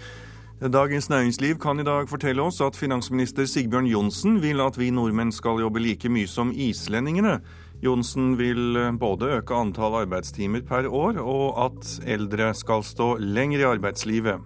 Dagens 0.58 1.06
Næringsliv 1.10 1.60
kan 1.62 1.78
i 1.80 1.84
dag 1.86 2.08
fortelle 2.10 2.42
oss 2.42 2.58
at 2.66 2.76
finansminister 2.76 3.46
Sigbjørn 3.46 3.86
Johnsen 3.86 4.40
vil 4.42 4.58
at 4.66 4.80
vi 4.82 4.88
nordmenn 4.90 5.30
skal 5.30 5.60
jobbe 5.62 5.84
like 5.84 6.10
mye 6.10 6.26
som 6.26 6.50
islendingene. 6.50 7.36
Johnsen 7.86 8.32
vil 8.40 8.80
både 8.98 9.30
øke 9.36 9.54
antall 9.54 10.00
arbeidstimer 10.00 10.66
per 10.66 10.90
år, 10.90 11.22
og 11.22 11.62
at 11.62 11.92
eldre 12.10 12.50
skal 12.58 12.82
stå 12.82 13.12
lenger 13.22 13.62
i 13.62 13.70
arbeidslivet. 13.70 14.42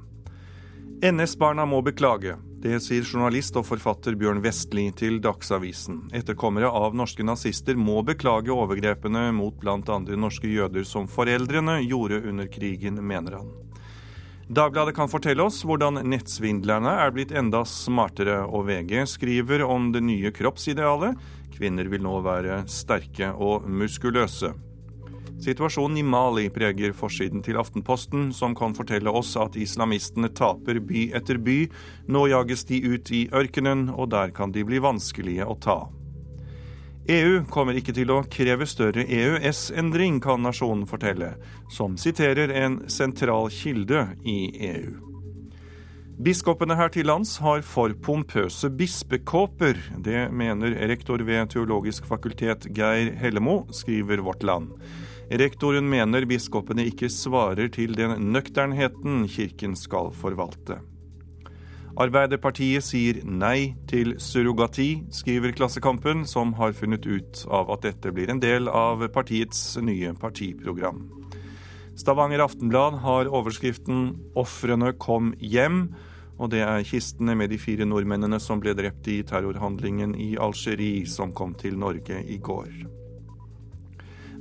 NS-barna 1.00 1.64
må 1.64 1.80
beklage. 1.80 2.36
Det 2.60 2.84
sier 2.84 3.08
journalist 3.08 3.56
og 3.56 3.70
forfatter 3.72 4.20
Bjørn 4.20 4.44
Vestli 4.44 4.90
til 4.92 5.24
Dagsavisen. 5.24 6.10
Etterkommere 6.12 6.68
av 6.68 6.92
norske 6.92 7.24
nazister 7.24 7.80
må 7.80 8.04
beklage 8.04 8.52
overgrepene 8.52 9.30
mot 9.32 9.56
bl.a. 9.64 9.80
norske 9.80 10.52
jøder 10.52 10.84
som 10.84 11.08
foreldrene 11.08 11.80
gjorde 11.88 12.20
under 12.28 12.52
krigen, 12.52 13.00
mener 13.00 13.40
han. 13.40 13.54
Dagbladet 14.52 14.96
kan 14.96 15.08
fortelle 15.08 15.46
oss 15.48 15.62
hvordan 15.64 16.02
nettsvindlerne 16.12 16.92
er 17.06 17.14
blitt 17.16 17.30
enda 17.32 17.62
smartere, 17.64 18.42
og 18.44 18.66
VG 18.68 19.06
skriver 19.08 19.62
om 19.64 19.94
det 19.96 20.02
nye 20.04 20.28
kroppsidealet. 20.36 21.16
Kvinner 21.56 21.88
vil 21.88 22.04
nå 22.04 22.18
være 22.26 22.58
sterke 22.68 23.30
og 23.32 23.64
muskuløse. 23.64 24.52
Situasjonen 25.42 26.02
i 26.02 26.04
Mali 26.04 26.50
preger 26.52 26.92
forsiden 26.92 27.40
til 27.48 27.62
Aftenposten, 27.64 28.28
som 28.36 28.52
kan 28.52 28.76
fortelle 28.76 29.16
oss 29.16 29.38
at 29.40 29.56
islamistene 29.56 30.28
taper 30.36 30.84
by 30.84 31.08
etter 31.16 31.40
by. 31.40 31.58
Nå 32.12 32.28
jages 32.34 32.68
de 32.68 32.84
ut 32.92 33.16
i 33.16 33.24
ørkenen, 33.32 33.88
og 33.96 34.12
der 34.12 34.36
kan 34.36 34.52
de 34.52 34.68
bli 34.68 34.84
vanskelige 34.84 35.48
å 35.48 35.56
ta. 35.64 35.80
EU 37.12 37.42
kommer 37.52 37.76
ikke 37.76 37.92
til 37.96 38.12
å 38.14 38.22
kreve 38.32 38.64
større 38.70 39.04
EØS-endring, 39.04 40.22
kan 40.24 40.40
nasjonen 40.46 40.86
fortelle, 40.88 41.34
som 41.68 41.98
siterer 42.00 42.54
en 42.56 42.78
sentral 42.88 43.50
kilde 43.52 44.06
i 44.24 44.38
EU. 44.70 44.94
Biskopene 46.22 46.78
her 46.78 46.92
til 46.94 47.10
lands 47.10 47.34
har 47.44 47.64
for 47.68 47.92
pompøse 48.06 48.70
bispekåper. 48.80 49.80
Det 50.06 50.30
mener 50.32 50.78
rektor 50.92 51.24
ved 51.28 51.52
Teologisk 51.52 52.08
fakultet 52.08 52.70
Geir 52.78 53.12
Hellemo, 53.20 53.66
skriver 53.76 54.24
Vårt 54.24 54.46
Land. 54.48 54.72
Rektoren 55.42 55.90
mener 55.92 56.30
biskopene 56.30 56.86
ikke 56.94 57.10
svarer 57.12 57.74
til 57.76 57.98
den 57.98 58.32
nøkternheten 58.32 59.26
kirken 59.32 59.76
skal 59.80 60.14
forvalte. 60.16 60.80
Arbeiderpartiet 62.02 62.82
sier 62.82 63.20
nei 63.28 63.76
til 63.90 64.16
surrogati, 64.18 65.04
skriver 65.14 65.52
Klassekampen, 65.54 66.24
som 66.26 66.56
har 66.58 66.74
funnet 66.74 67.06
ut 67.06 67.44
av 67.54 67.70
at 67.76 67.84
dette 67.86 68.14
blir 68.16 68.32
en 68.32 68.40
del 68.42 68.72
av 68.72 69.04
partiets 69.14 69.76
nye 69.86 70.14
partiprogram. 70.18 71.04
Stavanger 72.00 72.42
Aftenblad 72.42 72.98
har 73.04 73.30
overskriften 73.30 74.16
'Ofrene 74.34 74.96
kom 74.98 75.36
hjem', 75.38 75.92
og 76.40 76.50
det 76.50 76.64
er 76.66 76.88
kistene 76.88 77.36
med 77.38 77.52
de 77.52 77.60
fire 77.62 77.86
nordmennene 77.86 78.40
som 78.42 78.60
ble 78.60 78.74
drept 78.74 79.06
i 79.08 79.22
terrorhandlingen 79.22 80.16
i 80.16 80.38
Algerie, 80.42 81.06
som 81.06 81.34
kom 81.34 81.54
til 81.54 81.78
Norge 81.78 82.24
i 82.26 82.38
går. 82.38 82.72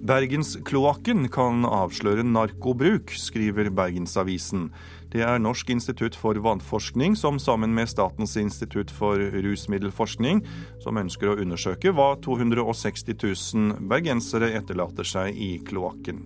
Bergenskloakken 0.00 1.28
kan 1.28 1.66
avsløre 1.68 2.24
narkobruk, 2.24 3.12
skriver 3.12 3.68
Bergensavisen. 3.68 4.70
Det 5.11 5.24
er 5.26 5.40
Norsk 5.42 5.72
institutt 5.74 6.14
for 6.14 6.38
vannforskning 6.38 7.16
som 7.18 7.40
sammen 7.42 7.72
med 7.74 7.90
Statens 7.90 8.36
institutt 8.38 8.92
for 8.94 9.18
rusmiddelforskning 9.18 10.44
som 10.84 11.00
ønsker 11.02 11.32
å 11.32 11.38
undersøke 11.42 11.90
hva 11.96 12.12
260 12.22 13.18
000 13.18 13.88
bergensere 13.90 14.52
etterlater 14.54 15.08
seg 15.11 15.34
i 15.34 15.56
kloakken. 15.66 16.22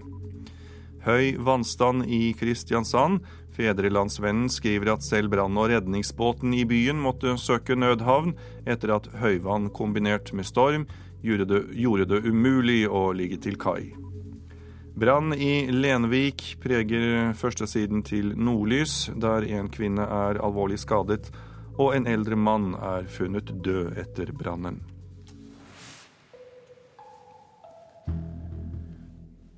Høy 1.05 1.37
vannstand 1.41 2.05
i 2.12 2.35
Kristiansand. 2.37 3.24
Fedrelandsvennen 3.57 4.53
skriver 4.53 4.95
at 4.95 5.05
selv 5.07 5.32
brann- 5.32 5.57
og 5.61 5.70
redningsbåten 5.72 6.53
i 6.57 6.64
byen 6.68 7.01
måtte 7.01 7.39
søke 7.41 7.76
nødhavn 7.78 8.37
etter 8.68 8.97
at 8.99 9.09
høyvann 9.20 9.70
kombinert 9.72 10.32
med 10.37 10.49
storm 10.49 10.89
gjorde 11.24 11.49
det, 11.49 11.66
gjorde 11.80 12.09
det 12.12 12.24
umulig 12.28 12.82
å 12.89 13.12
ligge 13.16 13.41
til 13.41 13.57
kai. 13.57 13.95
Brann 14.95 15.34
i 15.34 15.66
Lenvik 15.72 16.55
preger 16.62 17.32
førstesiden 17.34 18.05
til 18.07 18.30
Nordlys, 18.38 19.11
der 19.18 19.42
en 19.57 19.66
kvinne 19.72 20.07
er 20.07 20.38
alvorlig 20.38 20.78
skadet 20.78 21.32
og 21.78 21.95
en 21.97 22.07
eldre 22.07 22.36
mann 22.38 22.74
er 22.78 23.07
funnet 23.11 23.51
død 23.64 23.97
etter 23.99 24.30
brannen. 24.36 24.78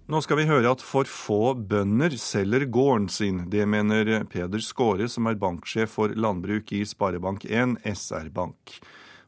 Nå 0.06 0.20
skal 0.22 0.38
vi 0.38 0.46
høre 0.46 0.70
at 0.70 0.82
for 0.86 1.08
få 1.10 1.56
bønder 1.58 2.14
selger 2.20 2.68
gården 2.70 3.08
sin. 3.10 3.40
Det 3.50 3.64
mener 3.66 4.22
Peder 4.30 4.62
Skåre, 4.62 5.08
som 5.10 5.26
er 5.26 5.38
banksjef 5.40 5.96
for 5.98 6.14
landbruk 6.14 6.70
i 6.78 6.84
Sparebank1 6.86 7.80
SR-Bank. 7.90 8.78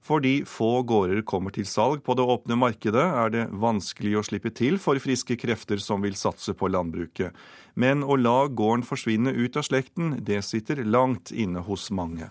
Fordi 0.09 0.41
få 0.49 0.81
gårder 0.89 1.21
kommer 1.29 1.53
til 1.53 1.67
salg 1.69 2.01
på 2.05 2.15
det 2.17 2.25
åpne 2.25 2.57
markedet, 2.57 3.05
er 3.05 3.33
det 3.35 3.43
vanskelig 3.53 4.15
å 4.17 4.25
slippe 4.25 4.49
til 4.57 4.79
for 4.81 4.97
friske 5.05 5.37
krefter 5.37 5.83
som 5.85 6.01
vil 6.01 6.17
satse 6.17 6.55
på 6.57 6.71
landbruket. 6.73 7.37
Men 7.77 8.01
å 8.01 8.17
la 8.17 8.47
gården 8.49 8.87
forsvinne 8.89 9.35
ut 9.37 9.59
av 9.61 9.67
slekten, 9.69 10.15
det 10.25 10.41
sitter 10.49 10.81
langt 10.81 11.29
inne 11.29 11.61
hos 11.67 11.91
mange. 11.93 12.31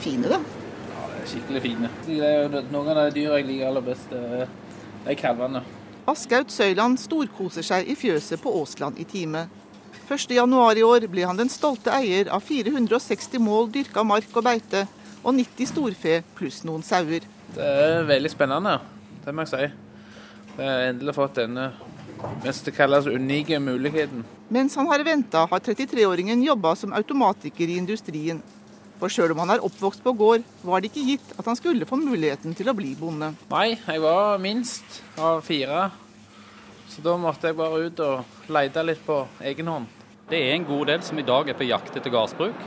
Fine, 0.00 0.30
da. 0.32 0.40
Ja, 0.40 1.04
det 1.12 1.20
er 1.20 1.28
skikkelig 1.34 1.62
fine. 1.66 1.90
Noen 2.72 2.94
av 2.94 3.02
de 3.02 3.10
dyra 3.18 3.42
jeg 3.42 3.50
liker 3.50 3.68
aller 3.68 3.84
best, 3.84 4.08
det 4.14 4.46
er 5.04 5.20
kalvene. 5.20 5.60
Askaut 6.08 6.52
Søyland 6.52 6.96
storkoser 7.00 7.64
seg 7.64 7.92
i 7.92 7.94
fjøset 7.96 8.40
på 8.40 8.56
Åsland 8.62 8.96
i 9.00 9.06
Time. 9.08 9.44
1.1 10.04 10.78
i 10.78 10.82
år 10.84 11.06
ble 11.08 11.24
han 11.24 11.38
den 11.38 11.48
stolte 11.48 11.92
eier 11.94 12.28
av 12.32 12.44
460 12.44 13.40
mål 13.40 13.70
dyrka 13.72 14.04
mark 14.04 14.34
og 14.36 14.44
beite, 14.44 14.84
og 15.24 15.32
90 15.38 15.70
storfe 15.70 16.18
pluss 16.36 16.60
noen 16.68 16.84
sauer. 16.84 17.24
Det 17.54 17.64
er 17.64 18.04
veldig 18.08 18.32
spennende, 18.32 18.76
det 19.24 19.32
må 19.32 19.46
jeg 19.46 19.52
si. 19.54 19.70
Jeg 20.54 20.68
har 20.68 20.90
endelig 20.90 21.14
fått 21.16 21.40
denne 21.40 21.70
mest 22.44 22.68
det 22.68 22.74
kalles 22.76 23.08
unike 23.08 23.58
muligheten. 23.60 24.22
Mens 24.52 24.76
han 24.76 24.88
har 24.92 25.02
venta, 25.06 25.46
har 25.50 25.64
33-åringen 25.64 26.44
jobba 26.44 26.74
som 26.76 26.92
automatiker 26.92 27.72
i 27.72 27.80
industrien. 27.80 28.42
For 29.00 29.10
sjøl 29.10 29.32
om 29.34 29.40
han 29.42 29.56
er 29.56 29.64
oppvokst 29.64 30.04
på 30.04 30.12
gård, 30.16 30.44
var 30.62 30.80
det 30.80 30.92
ikke 30.92 31.08
gitt 31.08 31.34
at 31.34 31.48
han 31.48 31.58
skulle 31.58 31.88
få 31.88 31.98
muligheten 31.98 32.54
til 32.56 32.70
å 32.70 32.76
bli 32.76 32.92
bonde. 32.98 33.32
Nei, 33.50 33.74
jeg 33.80 34.04
var 34.04 34.38
minst 34.42 35.00
av 35.18 35.42
fire. 35.48 35.88
Så 36.94 37.02
da 37.02 37.16
måtte 37.18 37.50
jeg 37.50 37.58
bare 37.58 37.88
ut 37.88 38.00
og 38.04 38.50
lete 38.54 38.82
litt 38.86 39.00
på 39.02 39.16
egen 39.42 39.66
hånd. 39.66 39.86
Det 40.30 40.38
er 40.38 40.52
en 40.54 40.66
god 40.68 40.86
del 40.92 41.00
som 41.02 41.18
i 41.18 41.24
dag 41.26 41.48
er 41.50 41.56
på 41.58 41.66
jakt 41.66 41.96
etter 41.98 42.12
gardsbruk, 42.14 42.60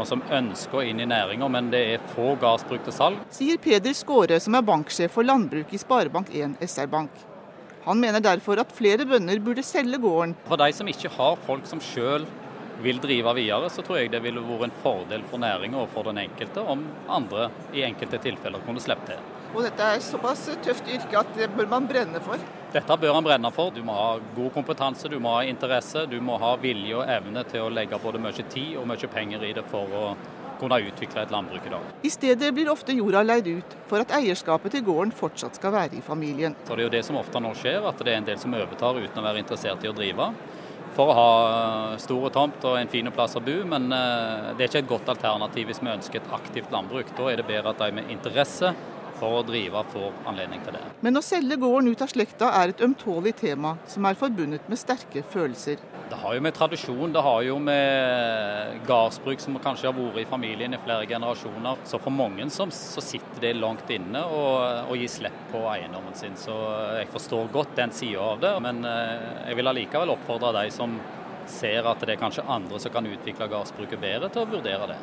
og 0.00 0.06
som 0.08 0.22
ønsker 0.32 0.86
inn 0.88 1.02
i 1.04 1.08
næringa, 1.10 1.48
men 1.52 1.68
det 1.74 1.82
er 1.92 2.06
få 2.14 2.32
gardsbruk 2.40 2.86
til 2.86 2.94
salg. 2.96 3.18
Sier 3.36 3.60
Peder 3.60 3.92
Skåre, 3.96 4.38
som 4.40 4.56
er 4.56 4.64
banksjef 4.64 5.12
for 5.12 5.28
landbruk 5.28 5.74
i 5.76 5.80
Sparebank1 5.82 6.56
SR-Bank. 6.64 7.26
Han 7.84 8.00
mener 8.00 8.24
derfor 8.24 8.62
at 8.64 8.72
flere 8.72 9.04
bønder 9.08 9.42
burde 9.44 9.64
selge 9.66 10.00
gården. 10.00 10.32
For 10.48 10.60
de 10.60 10.70
som 10.76 10.88
ikke 10.88 11.12
har 11.18 11.36
folk 11.44 11.68
som 11.68 11.84
sjøl 11.84 12.24
vil 12.80 13.00
drive 13.02 13.34
videre, 13.36 13.68
så 13.68 13.84
tror 13.84 14.00
jeg 14.00 14.14
det 14.14 14.22
ville 14.24 14.40
vært 14.40 14.70
en 14.70 14.78
fordel 14.80 15.26
for 15.28 15.42
næringa 15.42 15.82
og 15.82 15.92
for 15.92 16.08
den 16.08 16.22
enkelte 16.24 16.64
om 16.64 16.86
andre 17.12 17.50
i 17.76 17.84
enkelte 17.84 18.22
tilfeller 18.24 18.64
kunne 18.64 18.80
slippe 18.80 19.12
til. 19.12 19.20
Og 19.50 19.64
dette 19.66 19.82
er 19.82 20.02
såpass 20.04 20.44
tøft 20.62 20.86
yrke 20.86 21.18
at 21.18 21.30
det 21.34 21.48
bør 21.56 21.66
man 21.70 21.86
brenne 21.90 22.20
for? 22.22 22.38
Dette 22.70 22.96
bør 23.02 23.16
man 23.16 23.26
brenne 23.26 23.50
for. 23.50 23.72
Du 23.74 23.82
må 23.82 23.96
ha 23.96 24.10
god 24.36 24.52
kompetanse, 24.54 25.10
du 25.10 25.18
må 25.18 25.32
ha 25.34 25.40
interesse, 25.48 26.04
du 26.06 26.20
må 26.22 26.36
ha 26.38 26.52
vilje 26.62 27.00
og 27.00 27.10
evne 27.10 27.42
til 27.50 27.66
å 27.66 27.72
legge 27.72 27.98
både 27.98 28.20
mye 28.22 28.46
tid 28.46 28.76
og 28.78 28.86
mye 28.86 29.10
penger 29.10 29.48
i 29.48 29.56
det 29.56 29.64
for 29.72 29.90
å 29.90 30.04
kunne 30.60 30.78
utvikle 30.86 31.24
et 31.24 31.32
landbruk 31.34 31.66
i 31.66 31.72
dag. 31.72 31.90
I 32.06 32.12
stedet 32.12 32.52
blir 32.54 32.70
ofte 32.70 32.94
jorda 32.94 33.24
leid 33.24 33.48
ut 33.48 33.76
for 33.88 34.04
at 34.04 34.12
eierskapet 34.20 34.76
til 34.76 34.84
gården 34.86 35.10
fortsatt 35.16 35.58
skal 35.58 35.74
være 35.74 35.98
i 35.98 36.04
familien. 36.04 36.54
Så 36.68 36.76
Det 36.76 36.84
er 36.84 36.86
jo 36.86 36.94
det 36.94 37.04
som 37.08 37.18
ofte 37.18 37.42
nå 37.42 37.54
skjer, 37.56 37.80
at 37.88 37.98
det 37.98 38.12
er 38.12 38.20
en 38.20 38.28
del 38.28 38.38
som 38.38 38.54
overtar 38.54 39.00
uten 39.00 39.18
å 39.18 39.26
være 39.26 39.42
interessert 39.42 39.82
i 39.82 39.90
å 39.90 39.96
drive. 39.96 40.30
For 40.94 41.10
å 41.10 41.16
ha 41.16 41.96
store 42.02 42.30
tomt 42.34 42.62
og 42.68 42.76
en 42.76 42.90
fin 42.92 43.08
plass 43.14 43.38
å 43.38 43.42
bo, 43.42 43.56
men 43.64 43.90
eh, 43.94 44.54
det 44.58 44.66
er 44.66 44.70
ikke 44.70 44.82
et 44.84 44.94
godt 44.94 45.10
alternativ 45.14 45.70
hvis 45.70 45.82
vi 45.82 45.90
ønsker 45.90 46.20
et 46.20 46.32
aktivt 46.38 46.72
landbruk. 46.74 47.14
Da 47.16 47.30
er 47.30 47.40
det 47.40 47.46
bedre 47.48 47.72
at 47.72 47.82
de 47.82 47.92
med 47.98 48.10
interesse 48.12 48.74
for 49.20 49.40
å 49.40 49.44
drive 49.46 49.84
får 49.92 50.12
anledning 50.30 50.62
til 50.64 50.76
det. 50.76 50.82
Men 51.04 51.20
å 51.20 51.24
selge 51.24 51.58
gården 51.60 51.92
ut 51.92 52.04
av 52.04 52.10
slekta 52.12 52.50
er 52.60 52.72
et 52.72 52.82
ømtålig 52.84 53.34
tema 53.40 53.76
som 53.90 54.06
er 54.08 54.18
forbundet 54.18 54.68
med 54.70 54.80
sterke 54.80 55.22
følelser. 55.32 55.80
Det 56.10 56.18
har 56.18 56.34
jo 56.34 56.42
med 56.42 56.56
tradisjon, 56.56 57.12
det 57.14 57.22
har 57.22 57.44
jo 57.46 57.58
med 57.62 58.80
gardsbruk 58.88 59.42
som 59.42 59.58
kanskje 59.62 59.90
har 59.90 59.94
vært 59.94 60.24
i 60.24 60.26
familien 60.30 60.74
i 60.74 60.80
flere 60.82 61.06
generasjoner. 61.10 61.84
Så 61.86 62.00
for 62.02 62.14
mange 62.14 62.48
som, 62.50 62.72
så 62.74 63.04
sitter 63.04 63.44
det 63.44 63.54
langt 63.60 63.90
inne 63.94 64.24
å 64.26 64.96
gi 64.98 65.06
slipp 65.10 65.46
på 65.52 65.62
eiendommen 65.70 66.16
sin. 66.18 66.34
Så 66.40 66.56
jeg 66.98 67.10
forstår 67.14 67.52
godt 67.54 67.76
den 67.78 67.94
sida 67.94 68.32
av 68.32 68.42
det, 68.42 68.52
men 68.64 68.82
eh, 68.88 69.48
jeg 69.50 69.60
vil 69.60 69.70
allikevel 69.70 70.16
oppfordre 70.16 70.54
de 70.58 70.74
som 70.74 70.98
ser 71.50 71.86
at 71.86 72.02
det 72.04 72.14
er 72.14 72.20
kanskje 72.20 72.46
andre 72.46 72.78
som 72.82 72.92
kan 72.94 73.06
utvikle 73.06 73.50
gardsbruket 73.50 74.02
bedre, 74.02 74.30
til 74.30 74.44
å 74.44 74.50
vurdere 74.50 74.92
det. 74.92 75.00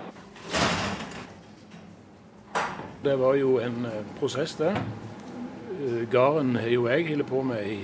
Det 3.04 3.16
var 3.16 3.36
jo 3.38 3.60
en 3.62 3.86
eh, 3.86 4.06
prosess, 4.20 4.56
det. 4.56 4.74
Eh, 5.78 6.10
Gården 6.12 6.56
har 6.56 6.72
jo 6.72 6.88
jeg 6.90 7.08
holdt 7.12 7.30
på 7.30 7.44
med 7.46 7.68
i 7.68 7.80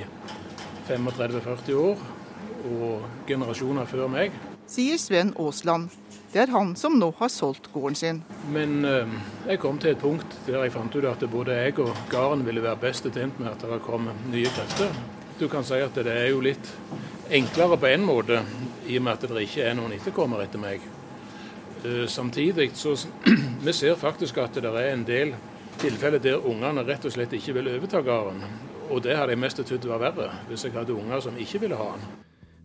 35-40 0.88 1.74
år, 1.78 2.01
og 2.72 3.28
generasjoner 3.28 3.86
før 3.86 4.09
meg. 4.09 4.34
Sier 4.68 4.97
Sven 4.97 5.36
Aasland. 5.39 5.91
Det 6.34 6.41
er 6.41 6.49
han 6.49 6.72
som 6.80 6.95
nå 6.97 7.11
har 7.20 7.30
solgt 7.30 7.68
gården 7.76 7.95
sin. 7.95 8.24
Men 8.49 8.80
eh, 8.89 9.11
jeg 9.51 9.61
kom 9.61 9.78
til 9.78 9.93
et 9.93 10.01
punkt 10.01 10.39
der 10.47 10.64
jeg 10.64 10.74
fant 10.74 10.95
ut 10.95 11.05
at 11.05 11.26
både 11.30 11.59
jeg 11.59 11.78
og 11.84 11.93
gården 12.09 12.41
ville 12.47 12.64
være 12.64 12.82
best 12.82 13.05
tjent 13.14 13.38
med 13.38 13.51
at 13.51 13.61
det 13.70 13.84
kom 13.86 14.09
nye 14.32 14.49
krefter. 14.55 14.89
Du 15.38 15.45
kan 15.49 15.66
si 15.66 15.78
at 15.78 15.93
det 15.93 16.09
er 16.09 16.32
jo 16.32 16.41
litt 16.41 16.74
enklere 17.30 17.78
på 17.78 17.89
en 17.93 18.05
måte, 18.05 18.41
i 18.89 18.97
og 18.97 19.05
med 19.05 19.14
at 19.14 19.30
det 19.30 19.45
ikke 19.45 19.70
er 19.70 19.78
noen 19.78 19.93
etterkommere 19.93 20.47
etter 20.47 20.61
meg. 20.61 20.82
Eh, 21.86 22.08
samtidig 22.08 22.72
så 22.74 22.96
vi 23.64 23.74
ser 23.74 23.96
faktisk 23.96 24.38
at 24.38 24.56
det 24.56 24.72
er 24.72 24.94
en 24.94 25.04
del 25.08 25.34
tilfeller 25.82 26.22
der 26.24 26.46
ungene 26.48 26.84
rett 26.88 27.06
og 27.06 27.12
slett 27.12 27.34
ikke 27.36 27.58
vil 27.58 27.72
overta 27.76 28.02
gården. 28.02 28.44
Og 28.92 29.02
det 29.04 29.18
hadde 29.18 29.34
jeg 29.36 29.42
mest 29.42 29.60
trodd 29.64 29.88
var 29.90 30.04
verre, 30.04 30.30
hvis 30.48 30.64
jeg 30.64 30.76
hadde 30.76 30.96
unger 30.96 31.24
som 31.24 31.40
ikke 31.40 31.66
ville 31.66 31.80
ha 31.80 31.96
den. 31.96 32.06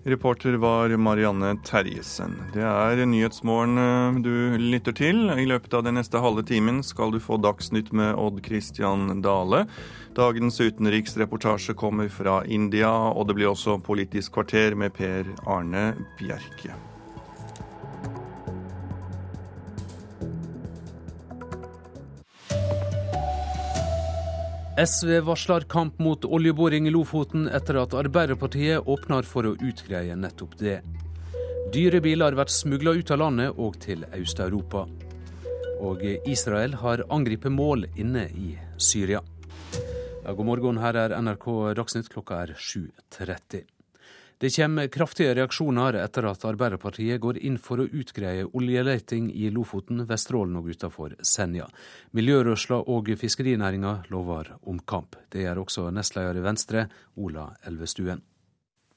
Reporter 0.08 0.54
var 0.62 0.92
Marianne 0.96 1.56
Terjesen. 1.66 2.36
Det 2.54 2.62
er 2.62 3.02
Nyhetsmorgen 3.06 3.80
eh, 3.82 4.20
du 4.22 4.58
lytter 4.62 4.94
til. 4.94 5.24
I 5.34 5.48
løpet 5.50 5.74
av 5.74 5.82
den 5.88 5.98
neste 5.98 6.22
halve 6.22 6.44
timen 6.46 6.84
skal 6.86 7.10
du 7.10 7.18
få 7.20 7.40
Dagsnytt 7.42 7.90
med 7.90 8.14
Odd 8.14 8.38
Christian 8.46 9.18
Dale. 9.24 9.64
Dagens 10.14 10.60
utenriksreportasje 10.60 11.74
kommer 11.74 12.08
fra 12.08 12.44
India, 12.46 12.92
og 13.10 13.26
det 13.28 13.38
blir 13.40 13.50
også 13.50 13.80
Politisk 13.82 14.38
kvarter 14.38 14.78
med 14.78 14.94
Per 14.94 15.26
Arne 15.46 15.90
Bjerke. 16.20 16.78
SV 24.78 25.20
varsler 25.20 25.60
kamp 25.60 25.98
mot 25.98 26.24
oljeboring 26.24 26.86
i 26.86 26.90
Lofoten 26.90 27.48
etter 27.48 27.80
at 27.80 27.96
Arbeiderpartiet 27.98 28.86
åpner 28.86 29.26
for 29.26 29.48
å 29.48 29.56
utgreie 29.58 30.14
nettopp 30.14 30.54
det. 30.60 30.76
Dyre 31.74 31.98
biler 32.04 32.36
blir 32.38 32.52
smugla 32.54 32.92
ut 32.94 33.10
av 33.10 33.18
landet 33.24 33.58
og 33.58 33.80
til 33.82 34.04
Øst-Europa. 34.14 34.84
Og 35.82 36.04
Israel 36.30 36.76
har 36.78 37.02
angrepet 37.10 37.50
mål 37.50 37.88
inne 37.98 38.28
i 38.30 38.52
Syria. 38.78 39.24
Ja, 40.22 40.30
god 40.30 40.46
morgen, 40.46 40.78
her 40.78 40.94
er 40.94 41.16
NRK 41.26 41.74
Dagsnytt, 41.74 42.12
klokka 42.14 42.44
er 42.44 42.54
7.30. 42.54 43.66
Det 44.40 44.52
kommer 44.54 44.86
kraftige 44.86 45.32
reaksjoner 45.34 45.96
etter 45.98 46.28
at 46.30 46.44
Arbeiderpartiet 46.46 47.18
går 47.18 47.40
inn 47.42 47.56
for 47.58 47.82
å 47.82 47.88
utgreie 47.90 48.44
oljeleting 48.54 49.32
i 49.34 49.48
Lofoten, 49.50 50.04
Vesterålen 50.06 50.60
og 50.60 50.68
utenfor 50.70 51.16
Senja. 51.26 51.66
Miljørørsla 52.14 52.78
og 52.94 53.10
fiskerinæringa 53.18 53.96
lover 54.14 54.52
omkamp. 54.62 55.18
Det 55.34 55.42
gjør 55.42 55.64
også 55.64 55.88
nestleder 55.90 56.38
i 56.38 56.44
Venstre, 56.44 56.86
Ola 57.18 57.48
Elvestuen. 57.66 58.22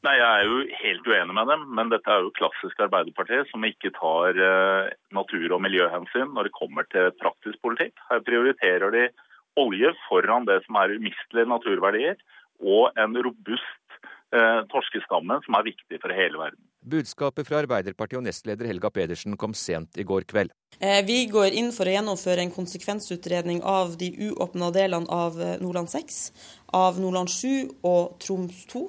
Nei, 0.05 0.13
Jeg 0.21 0.29
er 0.29 0.45
jo 0.45 0.61
helt 0.83 1.09
uenig 1.09 1.33
med 1.39 1.49
dem, 1.49 1.65
men 1.73 1.89
dette 1.89 2.13
er 2.13 2.21
jo 2.21 2.35
klassisk 2.37 2.77
Arbeiderpartiet 2.85 3.49
som 3.49 3.65
ikke 3.65 3.95
tar 3.97 4.37
uh, 4.37 4.93
natur- 5.09 5.57
og 5.57 5.65
miljøhensyn 5.65 6.37
når 6.37 6.51
det 6.51 6.57
kommer 6.61 6.85
til 6.93 7.09
praktisk 7.17 7.57
politikk. 7.65 7.97
Her 8.13 8.21
prioriterer 8.21 8.93
de 8.93 9.09
olje 9.57 9.89
foran 10.05 10.45
det 10.45 10.61
som 10.67 10.77
er 10.77 10.99
umistelige 11.01 11.49
naturverdier 11.49 12.21
og 12.61 12.93
en 12.93 13.17
robust 13.25 13.80
Eh, 13.80 13.80
torskestammen, 14.71 15.41
som 15.45 15.57
er 15.57 15.65
viktig 15.67 15.99
for 15.99 16.13
hele 16.15 16.39
verden. 16.39 16.59
Budskapet 16.81 17.45
fra 17.45 17.59
Arbeiderpartiet 17.61 18.17
og 18.17 18.25
nestleder 18.25 18.65
Helga 18.65 18.89
Pedersen 18.89 19.35
kom 19.37 19.53
sent 19.57 19.99
i 20.01 20.05
går 20.07 20.25
kveld. 20.29 20.53
Eh, 20.79 21.01
vi 21.05 21.25
går 21.29 21.53
inn 21.59 21.69
for 21.75 21.85
å 21.85 21.93
gjennomføre 21.93 22.41
en 22.41 22.53
konsekvensutredning 22.53 23.61
av 23.67 23.97
de 24.01 24.09
uåpna 24.31 24.71
delene 24.73 25.11
av 25.13 25.37
eh, 25.37 25.59
Nordland 25.61 25.91
6, 25.91 26.21
av 26.79 26.97
Nordland 27.03 27.29
7 27.29 27.83
og 27.83 28.17
Troms 28.23 28.65
2. 28.73 28.87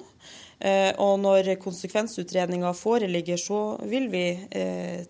Og 0.63 1.17
når 1.19 1.49
konsekvensutredninga 1.59 2.69
foreligger, 2.77 3.35
så 3.35 3.57
vil 3.83 4.05
vi 4.07 4.21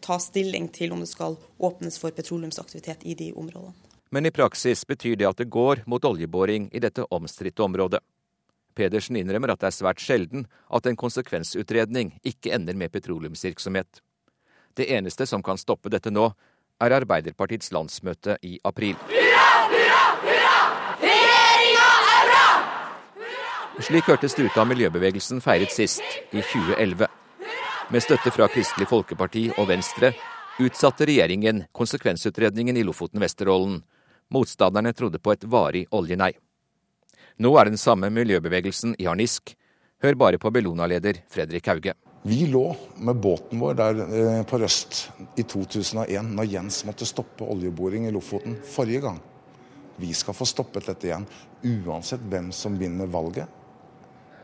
ta 0.01 0.15
stilling 0.17 0.65
til 0.73 0.95
om 0.95 1.03
det 1.03 1.11
skal 1.11 1.35
åpnes 1.61 1.99
for 2.01 2.15
petroleumsaktivitet 2.15 3.05
i 3.05 3.13
de 3.19 3.27
områdene. 3.37 3.75
Men 4.09 4.25
i 4.25 4.31
praksis 4.33 4.81
betyr 4.89 5.19
det 5.21 5.29
at 5.29 5.37
det 5.37 5.51
går 5.53 5.83
mot 5.85 6.03
oljeboring 6.09 6.71
i 6.73 6.81
dette 6.81 7.05
omstridte 7.13 7.61
området. 7.65 8.01
Pedersen 8.75 9.17
innrømmer 9.19 9.53
at 9.53 9.61
det 9.61 9.69
er 9.69 9.75
svært 9.75 10.01
sjelden 10.03 10.47
at 10.73 10.87
en 10.89 10.97
konsekvensutredning 10.99 12.15
ikke 12.25 12.53
ender 12.55 12.77
med 12.77 12.91
petroleumsvirksomhet. 12.93 14.01
Det 14.73 14.89
eneste 14.89 15.27
som 15.29 15.43
kan 15.45 15.59
stoppe 15.61 15.91
dette 15.93 16.11
nå, 16.11 16.31
er 16.81 16.95
Arbeiderpartiets 16.97 17.71
landsmøte 17.71 18.37
i 18.43 18.57
april. 18.65 18.97
Hurra, 19.07 19.49
hurra, 19.71 20.03
hurra! 20.25 20.55
Regjeringa 21.01 21.89
er 22.17 22.31
bra! 22.31 23.83
Slik 23.85 24.09
hørtes 24.09 24.35
det 24.37 24.47
ut 24.47 24.57
da 24.57 24.65
miljøbevegelsen 24.67 25.43
feiret 25.45 25.71
sist, 25.73 26.03
i 26.33 26.41
2011. 26.41 27.07
Med 27.93 28.01
støtte 28.01 28.31
fra 28.33 28.47
Kristelig 28.49 28.89
Folkeparti 28.89 29.49
og 29.57 29.67
Venstre 29.69 30.13
utsatte 30.63 31.05
regjeringen 31.09 31.65
konsekvensutredningen 31.75 32.77
i 32.77 32.85
Lofoten-Vesterålen. 32.87 33.81
Motstanderne 34.33 34.93
trodde 34.97 35.21
på 35.21 35.33
et 35.35 35.45
varig 35.45 35.85
oljenei. 35.91 36.31
Nå 37.41 37.49
er 37.57 37.69
den 37.71 37.79
samme 37.81 38.11
miljøbevegelsen 38.13 38.93
i 39.01 39.07
harnisk. 39.09 39.55
Hør 40.03 40.17
bare 40.19 40.37
på 40.41 40.51
Bellona-leder 40.53 41.23
Fredrik 41.31 41.67
Hauge. 41.71 41.95
Vi 42.23 42.45
lå 42.47 42.75
med 43.03 43.17
båten 43.19 43.59
vår 43.59 43.77
der 43.79 44.01
eh, 44.03 44.41
på 44.47 44.59
Røst 44.61 44.99
i 45.35 45.43
2001, 45.43 46.29
når 46.37 46.51
Jens 46.51 46.83
måtte 46.87 47.07
stoppe 47.09 47.47
oljeboring 47.49 48.05
i 48.07 48.13
Lofoten 48.13 48.55
forrige 48.63 49.01
gang. 49.03 49.17
Vi 49.97 50.13
skal 50.15 50.37
få 50.37 50.45
stoppet 50.47 50.87
dette 50.87 51.09
igjen. 51.09 51.25
Uansett 51.63 52.23
hvem 52.29 52.51
som 52.55 52.77
vinner 52.79 53.09
valget, 53.11 53.49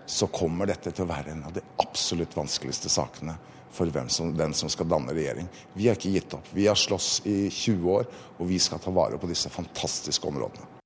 så 0.09 0.27
kommer 0.33 0.67
dette 0.67 0.91
til 0.91 1.05
å 1.05 1.11
være 1.11 1.35
en 1.35 1.45
av 1.47 1.53
de 1.53 1.63
absolutt 1.83 2.35
vanskeligste 2.35 2.89
sakene 2.89 3.37
for 3.69 4.09
som, 4.09 4.33
den 4.33 4.53
som 4.57 4.69
skal 4.69 4.89
danne 4.89 5.13
regjering. 5.13 5.47
Vi 5.73 5.87
har 5.87 5.95
ikke 5.95 6.15
gitt 6.15 6.33
opp. 6.33 6.49
Vi 6.51 6.65
har 6.67 6.75
slåss 6.75 7.21
i 7.29 7.37
20 7.53 7.93
år, 7.93 8.09
og 8.39 8.49
vi 8.49 8.59
skal 8.59 8.81
ta 8.81 8.91
vare 8.91 9.21
på 9.21 9.29
disse 9.29 9.53
fantastiske 9.53 10.27
områdene. 10.27 10.78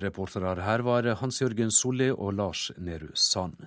Reportere 0.00 0.54
her 0.64 0.84
var 0.86 1.08
Hans-Jørgen 1.20 1.72
Solli 1.74 2.08
og 2.12 2.36
Lars 2.38 2.70
Nehru 2.78 3.10
Sand. 3.14 3.66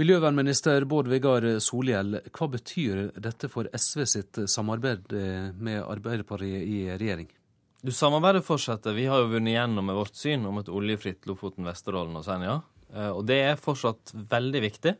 Miljøvernminister 0.00 0.86
Bård 0.88 1.10
Vegar 1.12 1.44
Solhjell, 1.60 2.16
hva 2.32 2.48
betyr 2.48 3.10
dette 3.20 3.50
for 3.52 3.68
SV 3.76 4.06
sitt 4.08 4.40
samarbeid 4.48 5.12
med 5.60 5.82
Arbeiderpartiet 5.84 6.64
i 6.64 6.80
regjering? 6.96 7.28
Du 7.82 7.90
Samarbeidet 7.90 8.44
fortsetter. 8.46 8.94
Vi 8.94 9.08
har 9.10 9.24
jo 9.24 9.32
vunnet 9.32 9.56
gjennom 9.56 9.88
med 9.90 9.96
vårt 9.98 10.14
syn 10.14 10.44
om 10.46 10.60
et 10.60 10.68
oljefritt 10.70 11.26
Lofoten, 11.26 11.66
Vesterålen 11.66 12.14
og 12.14 12.22
Senja. 12.22 12.60
Eh, 12.94 13.08
og 13.10 13.24
det 13.26 13.40
er 13.42 13.58
fortsatt 13.58 14.12
veldig 14.14 14.60
viktig. 14.62 14.92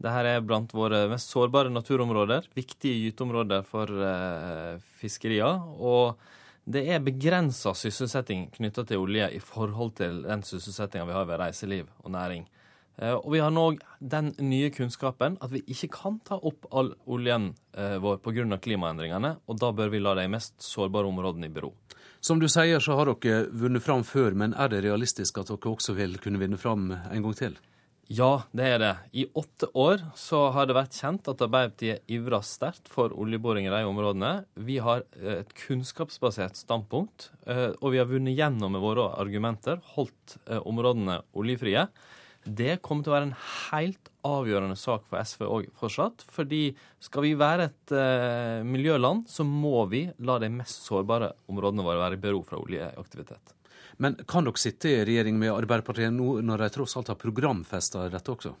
Dette 0.00 0.30
er 0.30 0.40
blant 0.40 0.72
våre 0.72 1.02
mest 1.10 1.34
sårbare 1.34 1.68
naturområder. 1.68 2.48
Viktige 2.56 2.96
gyteområder 3.02 3.66
for 3.68 3.92
eh, 4.08 4.80
fiskerier. 5.02 5.60
Og 5.76 6.16
det 6.64 6.84
er 6.88 7.02
begrensa 7.04 7.74
sysselsetting 7.76 8.48
knytta 8.54 8.86
til 8.88 9.02
olje 9.04 9.28
i 9.36 9.40
forhold 9.42 9.96
til 10.00 10.22
den 10.24 10.44
sysselsettinga 10.46 11.08
vi 11.08 11.16
har 11.16 11.26
ved 11.28 11.40
reiseliv 11.42 11.90
og 12.02 12.14
næring. 12.14 12.46
Eh, 12.96 13.12
og 13.12 13.32
vi 13.34 13.42
har 13.42 13.50
nå 13.50 13.66
den 14.00 14.32
nye 14.38 14.70
kunnskapen 14.72 15.36
at 15.42 15.52
vi 15.52 15.64
ikke 15.66 15.90
kan 15.96 16.20
ta 16.24 16.38
opp 16.38 16.68
all 16.72 16.94
oljen 17.10 17.52
eh, 17.76 17.98
vår 18.00 18.22
pga. 18.24 18.46
klimaendringene, 18.56 19.36
og 19.46 19.60
da 19.60 19.72
bør 19.72 19.92
vi 19.92 20.00
la 20.00 20.14
de 20.14 20.28
mest 20.28 20.62
sårbare 20.62 21.10
områdene 21.10 21.50
i 21.50 21.52
bero. 21.52 21.74
Som 22.20 22.40
du 22.40 22.48
sier, 22.48 22.80
så 22.80 22.96
har 22.96 23.12
dere 23.12 23.50
vunnet 23.52 23.82
fram 23.84 24.04
før, 24.04 24.32
men 24.32 24.54
er 24.54 24.68
det 24.68 24.84
realistisk 24.84 25.38
at 25.38 25.50
dere 25.52 25.74
også 25.74 25.92
vil 25.92 26.16
kunne 26.18 26.40
vinne 26.40 26.56
fram 26.56 26.92
en 26.94 27.22
gang 27.22 27.36
til? 27.36 27.58
Ja, 28.12 28.42
det 28.52 28.64
er 28.68 28.80
det. 28.82 28.94
I 29.16 29.22
åtte 29.32 29.70
år 29.80 30.02
så 30.18 30.50
har 30.52 30.66
det 30.68 30.74
vært 30.76 30.96
kjent 30.98 31.28
at 31.30 31.40
Arbeiderpartiet 31.40 32.10
ivrer 32.12 32.44
sterkt 32.44 32.90
for 32.92 33.14
oljeboring 33.16 33.64
i 33.64 33.72
de 33.72 33.80
områdene. 33.88 34.32
Vi 34.60 34.76
har 34.84 35.06
eh, 35.22 35.40
et 35.40 35.54
kunnskapsbasert 35.56 36.58
standpunkt, 36.60 37.30
eh, 37.48 37.70
og 37.80 37.94
vi 37.94 38.02
har 38.02 38.10
vunnet 38.10 38.36
gjennom 38.36 38.76
med 38.76 38.84
våre 38.84 39.08
argumenter, 39.16 39.80
holdt 39.94 40.36
eh, 40.44 40.60
områdene 40.60 41.22
oljefrie. 41.32 41.86
Det 42.44 42.76
kommer 42.84 43.06
til 43.06 43.14
å 43.14 43.16
være 43.16 43.30
en 43.30 43.38
helt 43.70 44.12
avgjørende 44.28 44.76
sak 44.76 45.08
for 45.08 45.24
SV 45.24 45.48
òg 45.48 45.72
fortsatt. 45.80 46.26
fordi 46.28 46.74
skal 47.00 47.24
vi 47.24 47.32
være 47.40 47.70
et 47.70 47.94
miljøland, 48.68 49.24
så 49.32 49.48
må 49.48 49.86
vi 49.88 50.04
la 50.20 50.36
de 50.42 50.52
mest 50.52 50.84
sårbare 50.84 51.32
områdene 51.48 51.86
våre 51.88 52.04
være 52.04 52.20
i 52.20 52.20
bero 52.20 52.44
fra 52.44 52.60
oljeaktivitet. 52.60 53.56
Men 54.02 54.16
kan 54.28 54.46
dere 54.46 54.60
sitte 54.60 54.90
i 54.90 55.02
regjering 55.06 55.38
med 55.38 55.52
Arbeiderpartiet 55.54 56.12
nå, 56.14 56.38
når 56.42 56.64
de 56.64 56.70
tross 56.74 56.96
alt 56.98 57.12
har 57.12 57.18
programfesta 57.20 58.08
dette 58.12 58.32
også? 58.32 58.54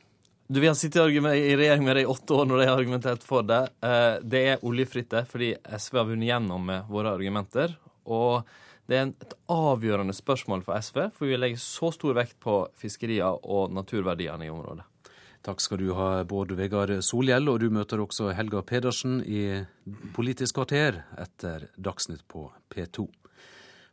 Du, 0.46 0.60
Vi 0.60 0.68
har 0.68 0.76
sittet 0.76 1.08
i 1.08 1.56
regjering 1.56 1.84
med 1.84 1.96
det 1.96 2.04
i 2.04 2.10
åtte 2.10 2.36
år 2.36 2.46
når 2.46 2.60
de 2.60 2.66
har 2.68 2.76
argumentert 2.76 3.24
for 3.24 3.46
det. 3.48 3.62
Eh, 3.80 4.20
det 4.20 4.42
er 4.52 4.66
oljefritt 4.66 5.16
fordi 5.30 5.54
SV 5.64 5.98
har 5.98 6.10
vunnet 6.10 6.28
gjennom 6.28 6.66
med 6.68 6.90
våre 6.92 7.14
argumenter. 7.16 7.76
Og 8.04 8.44
det 8.86 8.98
er 8.98 9.08
et 9.08 9.36
avgjørende 9.48 10.12
spørsmål 10.12 10.64
for 10.66 10.76
SV, 10.76 11.06
for 11.16 11.30
vi 11.30 11.38
legger 11.40 11.62
så 11.62 11.88
stor 11.94 12.18
vekt 12.18 12.36
på 12.44 12.58
fiskeriene 12.76 13.40
og 13.48 13.72
naturverdiene 13.72 14.44
i 14.44 14.52
området. 14.52 14.84
Takk 15.44 15.60
skal 15.60 15.80
du 15.80 15.90
ha, 15.96 16.22
Bård 16.24 16.54
Vegar 16.56 16.92
Solhjell, 17.04 17.48
og 17.52 17.60
du 17.60 17.68
møter 17.72 18.00
også 18.00 18.30
Helga 18.36 18.62
Pedersen 18.64 19.18
i 19.24 19.64
Politisk 20.16 20.56
kvarter 20.56 21.02
etter 21.20 21.66
Dagsnytt 21.76 22.24
på 22.28 22.46
P2. 22.72 23.04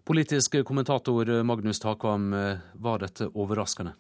Politisk 0.04 0.56
kommentator 0.66 1.44
Magnus 1.44 1.80
Takvam, 1.80 2.32
var 2.74 3.00
dette 3.00 3.28
overraskende? 3.34 3.94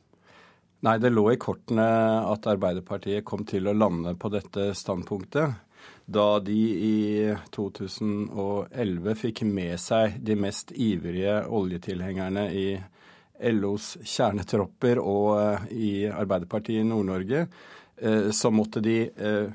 Nei, 0.81 0.95
det 0.97 1.11
lå 1.13 1.27
i 1.29 1.37
kortene 1.37 1.85
at 2.25 2.47
Arbeiderpartiet 2.49 3.25
kom 3.25 3.43
til 3.45 3.69
å 3.69 3.75
lande 3.77 4.15
på 4.17 4.31
dette 4.33 4.71
standpunktet. 4.73 5.59
Da 6.05 6.39
de 6.41 6.57
i 6.57 7.35
2011 7.53 9.13
fikk 9.21 9.43
med 9.45 9.77
seg 9.81 10.17
de 10.25 10.37
mest 10.41 10.73
ivrige 10.73 11.43
oljetilhengerne 11.53 12.47
i 12.49 12.65
LOs 13.53 13.93
kjernetropper 14.01 14.97
og 15.01 15.69
i 15.69 16.09
Arbeiderpartiet 16.09 16.81
i 16.81 16.89
Nord-Norge, 16.89 17.45
Eh, 17.45 17.80
så 18.31 18.51
måtte 18.51 18.81
de 18.81 18.95
eh, 19.15 19.49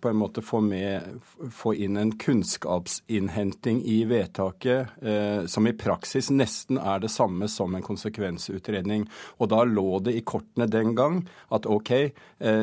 på 0.00 0.08
en 0.08 0.16
måte 0.16 0.42
få, 0.44 0.60
med, 0.60 1.20
få 1.52 1.74
inn 1.74 1.96
en 1.96 2.12
kunnskapsinnhenting 2.18 3.82
i 3.84 4.04
vedtaket 4.04 5.02
eh, 5.02 5.46
som 5.46 5.66
i 5.66 5.72
praksis 5.72 6.30
nesten 6.30 6.78
er 6.78 7.00
det 7.00 7.10
samme 7.12 7.48
som 7.48 7.74
en 7.74 7.84
konsekvensutredning. 7.86 9.06
Og 9.40 9.50
da 9.52 9.62
lå 9.64 10.00
det 10.04 10.16
i 10.18 10.24
kortene 10.26 10.68
den 10.70 10.94
gang 10.98 11.22
at 11.48 11.66
OK, 11.66 11.92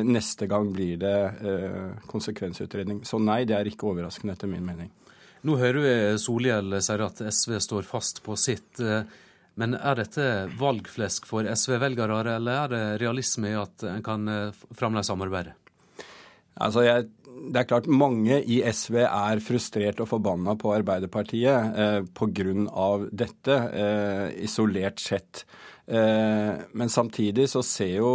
neste 0.06 0.46
gang 0.50 0.70
blir 0.74 0.98
det 1.02 1.16
konsekvensutredning. 2.10 3.02
Så 3.06 3.18
nei, 3.18 3.42
det 3.48 3.56
er 3.58 3.68
ikke 3.68 3.90
overraskende 3.90 4.36
etter 4.36 4.50
min 4.50 4.64
mening. 4.66 4.90
Nå 5.44 5.58
hører 5.60 5.82
vi 5.82 5.94
Solhjell 6.22 6.78
sier 6.82 7.04
at 7.04 7.20
SV 7.26 7.58
står 7.60 7.88
fast 7.88 8.22
på 8.24 8.36
sitt. 8.38 8.80
Men 9.60 9.76
er 9.78 9.98
dette 10.00 10.28
valgflesk 10.58 11.28
for 11.30 11.46
SV-velgere, 11.46 12.22
eller 12.36 12.64
er 12.64 12.72
det 12.72 12.84
realisme 13.04 13.52
i 13.52 13.58
at 13.58 13.84
en 13.86 14.02
kan 14.04 14.30
eh, 14.30 14.64
fremdeles 14.74 15.10
samarbeide? 15.10 15.54
Altså, 16.54 16.84
jeg, 16.86 17.06
det 17.50 17.60
er 17.60 17.66
klart 17.66 17.88
Mange 17.90 18.38
i 18.40 18.60
SV 18.62 19.00
er 19.04 19.42
frustrert 19.42 20.02
og 20.02 20.10
forbanna 20.10 20.54
på 20.58 20.72
Arbeiderpartiet 20.74 21.78
eh, 21.78 22.00
pga. 22.14 22.88
dette, 23.10 23.60
eh, 23.74 24.26
isolert 24.46 25.02
sett. 25.02 25.44
Eh, 25.86 26.54
men 26.72 26.88
samtidig 26.88 27.50
så 27.50 27.60
ser 27.62 27.98
jo 27.98 28.10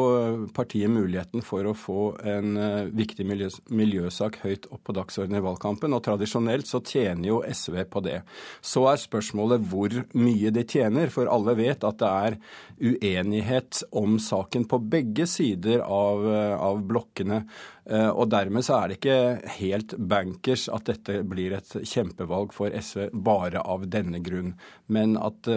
partiet 0.58 0.90
muligheten 0.90 1.44
for 1.46 1.68
å 1.70 1.76
få 1.78 2.00
en 2.26 2.58
eh, 2.58 2.90
viktig 2.98 3.28
miljøsak 3.30 4.40
høyt 4.42 4.66
opp 4.74 4.88
på 4.90 4.96
dagsordenen 4.98 5.38
i 5.38 5.46
valgkampen, 5.46 5.94
og 5.94 6.02
tradisjonelt 6.08 6.66
så 6.66 6.82
tjener 6.82 7.30
jo 7.30 7.44
SV 7.46 7.84
på 7.94 8.02
det. 8.08 8.24
Så 8.66 8.88
er 8.90 9.02
spørsmålet 9.02 9.70
hvor 9.70 9.94
mye 10.18 10.54
de 10.56 10.66
tjener, 10.66 11.14
for 11.14 11.30
alle 11.30 11.58
vet 11.60 11.86
at 11.86 12.02
det 12.02 12.10
er 12.10 12.40
uenighet 12.80 13.84
om 13.94 14.18
saken 14.24 14.66
på 14.70 14.82
begge 14.90 15.30
sider 15.30 15.86
av, 15.86 16.26
eh, 16.26 16.56
av 16.58 16.82
blokkene. 16.90 17.44
Og 17.90 18.28
dermed 18.30 18.62
så 18.62 18.76
er 18.76 18.92
det 18.92 18.96
ikke 19.00 19.54
helt 19.56 19.96
bankers 20.12 20.68
at 20.70 20.86
dette 20.86 21.24
blir 21.26 21.56
et 21.58 21.72
kjempevalg 21.90 22.52
for 22.54 22.70
SV 22.70 23.08
bare 23.26 23.64
av 23.66 23.88
denne 23.90 24.20
grunn, 24.22 24.52
men 24.94 25.16
at 25.18 25.50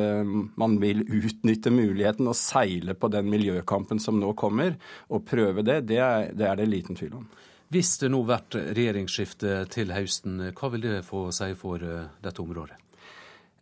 man 0.57 0.79
vil 0.81 1.03
utnytte 1.05 1.69
muligheten 1.75 2.02
muligheten 2.03 2.29
å 2.29 2.35
seile 2.35 2.95
på 2.95 3.09
den 3.09 3.29
miljøkampen 3.31 4.01
som 4.01 4.19
nå 4.21 4.35
kommer, 4.35 4.77
og 5.09 5.25
prøve 5.27 5.63
det, 5.63 5.87
det 5.87 6.01
er 6.03 6.33
det, 6.33 6.47
er 6.47 6.57
det 6.57 6.69
liten 6.69 6.97
tvil 6.97 7.21
om. 7.21 7.29
Hvis 7.73 7.99
det 8.03 8.11
nå 8.11 8.23
blir 8.27 8.75
regjeringsskifte 8.75 9.67
til 9.73 9.93
høsten, 9.93 10.53
hva 10.53 10.73
vil 10.73 10.83
det 10.83 11.05
få 11.07 11.31
si 11.33 11.55
for 11.55 11.81
eh, 11.81 12.11
dette 12.21 12.43
området? 12.43 12.82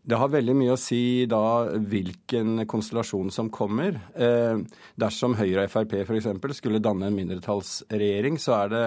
Det 0.00 0.16
har 0.16 0.30
veldig 0.32 0.54
mye 0.56 0.72
å 0.72 0.80
si 0.80 1.26
da 1.28 1.68
hvilken 1.76 2.64
konstellasjon 2.68 3.28
som 3.34 3.50
kommer. 3.52 3.98
Eh, 4.16 4.62
dersom 4.96 5.36
Høyre 5.36 5.66
og 5.66 5.74
Frp 5.74 5.92
f.eks. 6.06 6.30
skulle 6.56 6.80
danne 6.80 7.10
en 7.10 7.18
mindretallsregjering, 7.18 8.38
så, 8.40 8.62
det, 8.72 8.80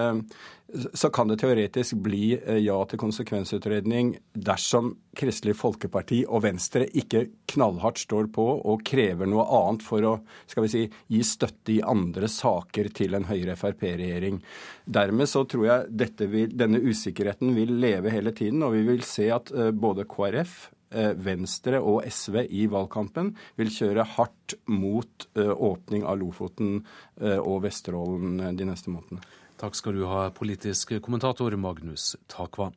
så, 0.90 1.12
kan 1.14 1.30
det 1.30 1.38
teoretisk 1.44 2.02
bli 2.02 2.32
eh, 2.34 2.58
ja 2.64 2.80
til 2.90 2.98
konsekvensutredning 2.98 4.10
dersom 4.34 4.96
Kristelig 5.14 5.54
Folkeparti 5.60 6.24
og 6.26 6.42
Venstre 6.48 6.90
ikke 6.90 7.28
knallhardt 7.54 8.02
står 8.02 8.32
på 8.34 8.50
og 8.66 8.82
krever 8.82 9.30
noe 9.30 9.46
annet 9.54 9.86
for 9.86 10.10
å 10.10 10.16
skal 10.50 10.66
vi 10.66 10.74
si, 10.74 10.84
gi 11.14 11.22
støtte 11.22 11.76
i 11.76 11.80
andre 11.94 12.26
saker 12.26 12.90
til 12.90 13.14
en 13.14 13.30
Høyre-Frp-regjering. 13.30 14.42
Dermed 14.98 15.30
så 15.30 15.46
tror 15.46 15.70
jeg 15.70 16.12
vil, 16.26 16.50
denne 16.58 16.82
usikkerheten 16.82 17.54
vil 17.54 17.78
leve 17.78 18.10
hele 18.10 18.34
tiden, 18.34 18.66
og 18.66 18.74
vi 18.74 18.88
vil 18.90 19.06
se 19.06 19.30
at 19.30 19.54
eh, 19.54 19.70
både 19.70 20.10
KrF 20.10 20.73
Venstre 21.16 21.80
og 21.82 22.04
SV 22.06 22.44
i 22.48 22.64
valgkampen 22.70 23.32
vil 23.58 23.72
kjøre 23.74 24.06
hardt 24.16 24.56
mot 24.70 25.28
eh, 25.38 25.50
åpning 25.50 26.06
av 26.06 26.20
Lofoten 26.22 26.80
eh, 27.20 27.38
og 27.38 27.64
Vesterålen 27.66 28.56
de 28.56 28.68
neste 28.68 28.92
månedene. 28.92 29.24
Takk 29.60 29.78
skal 29.78 29.94
du 29.96 30.06
ha, 30.10 30.26
politisk 30.34 30.96
kommentator 31.04 31.54
Magnus 31.60 32.14
Takvann. 32.30 32.74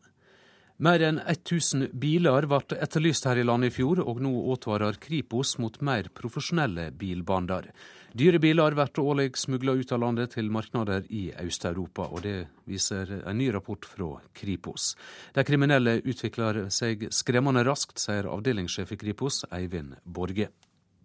Mer 0.77 1.01
enn 1.01 1.17
1000 1.25 1.87
biler 1.97 2.45
ble 2.45 2.77
etterlyst 2.77 3.25
her 3.25 3.39
i 3.41 3.45
landet 3.47 3.71
i 3.71 3.75
fjor, 3.79 4.03
og 4.03 4.19
nå 4.21 4.33
advarer 4.53 4.99
Kripos 5.01 5.55
mot 5.57 5.79
mer 5.81 6.11
profesjonelle 6.13 6.91
bilbander. 6.93 7.71
Dyre 8.13 8.39
biler 8.39 8.71
blir 8.71 8.99
årlig 9.03 9.37
smugla 9.37 9.73
ut 9.77 9.91
av 9.91 9.99
landet 9.99 10.31
til 10.37 10.51
markeder 10.51 11.03
i 11.09 11.31
Øst-Europa, 11.43 12.07
og 12.07 12.23
det 12.23 12.47
viser 12.65 13.11
en 13.27 13.37
ny 13.37 13.49
rapport 13.53 13.85
fra 13.85 14.21
Kripos. 14.33 14.95
De 15.35 15.43
kriminelle 15.43 15.99
utvikler 16.03 16.67
seg 16.73 17.09
skremmende 17.11 17.65
raskt, 17.67 17.99
sier 17.99 18.29
avdelingssjef 18.31 18.95
i 18.95 18.99
Kripos, 19.01 19.43
Eivind 19.51 19.99
Borge. 20.05 20.49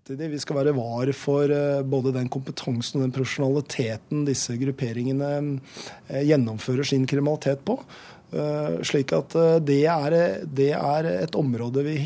Vi 0.08 0.38
skal 0.42 0.56
være 0.58 0.74
var 0.74 1.12
for 1.14 1.46
eh, 1.46 1.82
både 1.86 2.10
den 2.16 2.26
kompetansen 2.32 2.98
og 2.98 3.04
den 3.04 3.12
profesjonaliteten 3.14 4.24
disse 4.26 4.56
grupperingene 4.58 5.28
eh, 6.08 6.24
gjennomfører 6.26 6.88
sin 6.88 7.06
kriminalitet 7.06 7.62
på. 7.66 7.76
Eh, 8.32 8.82
slik 8.82 9.12
at 9.12 9.34
eh, 9.36 9.58
det 9.60 9.82
er, 9.92 10.14
det 10.48 10.70
er, 10.72 11.08
et 11.26 11.34
område 11.36 11.82
vi 11.84 11.96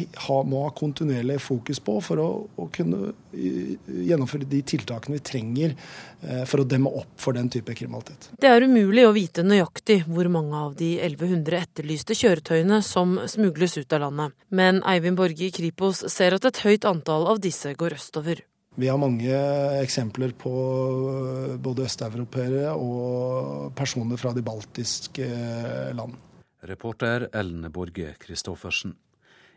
må 0.50 0.64
ha 0.64 0.72
kontinuerlig 0.74 1.36
fokus 1.38 1.78
på 1.78 2.00
for 2.02 2.18
å, 2.18 2.26
å, 2.58 2.66
kunne 2.74 3.12
gjennomføre 3.30 4.48
de 4.50 4.58
tiltakene 4.66 5.20
vi 5.20 5.22
trenger 5.22 5.76
eh, 5.76 6.42
for 6.50 6.64
å 6.64 6.66
demme 6.66 6.90
opp 6.90 7.14
for 7.22 7.38
den 7.38 7.46
type 7.52 7.76
kriminalitet. 7.78 8.32
Det 8.42 8.50
er 8.50 8.66
umulig 8.66 9.06
å 9.06 9.14
vite 9.14 9.46
nøyaktig 9.46 10.00
hvor 10.08 10.26
mange 10.34 10.64
av 10.66 10.74
de 10.80 10.96
1100 10.98 11.60
etterlyste 11.60 12.18
kjøretøyene 12.18 12.82
som 12.82 13.20
smugles 13.30 13.78
ut 13.78 13.94
av 13.94 14.08
landet. 14.08 14.34
Men 14.50 14.82
Eivind 14.82 15.20
Borge 15.22 15.46
i 15.46 15.54
Kripos 15.54 16.02
ser 16.10 16.34
at 16.34 16.50
et 16.50 16.64
høyt 16.66 16.90
antall 16.90 17.30
av 17.30 17.42
disse 17.44 17.70
går 17.78 18.00
østover. 18.00 18.42
Vi 18.76 18.88
har 18.88 18.98
mange 19.00 19.32
eksempler 19.80 20.34
på 20.36 20.52
både 21.64 21.86
østeuropeere 21.88 22.74
og 22.76 23.72
personer 23.76 24.20
fra 24.20 24.34
de 24.36 24.44
baltiske 24.44 25.28
land. 25.96 26.12
Reporter 26.66 27.30
Ellen 27.32 27.70
Borge 27.72 28.12
Christoffersen. 28.20 28.92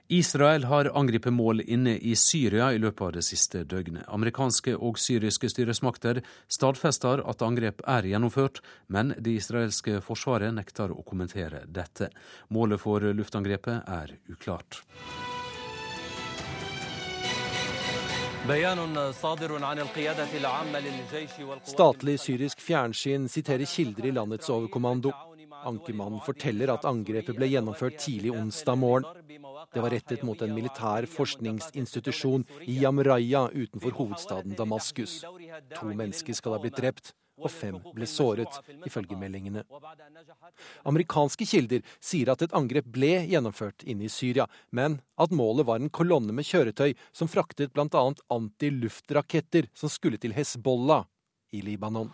Israel 0.10 0.64
har 0.66 0.88
angrepet 0.98 1.34
mål 1.36 1.62
inne 1.62 1.98
i 2.00 2.16
Syria 2.18 2.72
i 2.74 2.80
løpet 2.82 3.04
av 3.06 3.12
det 3.18 3.26
siste 3.28 3.62
døgnet. 3.70 4.08
Amerikanske 4.08 4.74
og 4.74 4.98
syriske 4.98 5.52
styresmakter 5.52 6.24
stadfester 6.50 7.22
at 7.30 7.44
angrep 7.46 7.84
er 7.86 8.08
gjennomført, 8.10 8.64
men 8.88 9.14
det 9.20 9.36
israelske 9.44 10.00
forsvaret 10.02 10.56
nekter 10.56 10.96
å 10.96 11.04
kommentere 11.06 11.62
dette. 11.68 12.10
Målet 12.50 12.82
for 12.82 13.06
luftangrepet 13.20 13.84
er 13.86 14.16
uklart. 14.32 14.82
Statlig 21.70 22.16
syrisk 22.20 22.62
fjernsyn 22.66 23.28
siterer 23.30 23.66
kilder 23.70 24.08
i 24.10 24.12
landets 24.12 24.50
overkommando. 24.50 25.14
Ankermannen 25.68 26.22
forteller 26.24 26.72
at 26.74 26.86
angrepet 26.88 27.36
ble 27.38 27.50
gjennomført 27.52 28.00
tidlig 28.00 28.32
onsdag 28.36 28.80
morgen. 28.80 29.08
Det 29.74 29.84
var 29.84 29.94
rettet 29.94 30.24
mot 30.24 30.42
en 30.42 30.54
militær 30.56 31.08
forskningsinstitusjon 31.10 32.46
i 32.66 32.80
Yamraya 32.84 33.48
utenfor 33.54 33.98
hovedstaden 34.00 34.56
Damaskus. 34.58 35.20
To 35.76 35.90
mennesker 35.92 36.38
skal 36.38 36.56
ha 36.56 36.62
blitt 36.64 36.80
drept, 36.80 37.14
og 37.40 37.52
fem 37.52 37.78
ble 37.96 38.08
såret, 38.10 38.60
ifølge 38.88 39.18
meldingene. 39.20 39.64
Amerikanske 40.90 41.48
kilder 41.48 41.86
sier 42.00 42.32
at 42.34 42.44
et 42.46 42.56
angrep 42.56 42.90
ble 42.96 43.14
gjennomført 43.30 43.86
inne 43.88 44.08
i 44.08 44.12
Syria, 44.12 44.48
men 44.72 45.00
at 45.20 45.36
målet 45.36 45.68
var 45.70 45.80
en 45.80 45.92
kolonne 45.94 46.36
med 46.36 46.48
kjøretøy 46.48 46.96
som 47.12 47.32
fraktet 47.32 47.76
bl.a. 47.76 48.04
antiluftraketter 48.36 49.72
som 49.78 49.92
skulle 49.92 50.20
til 50.22 50.36
Hezbollah 50.36 51.08
i 51.52 51.62
Libanon. 51.62 52.12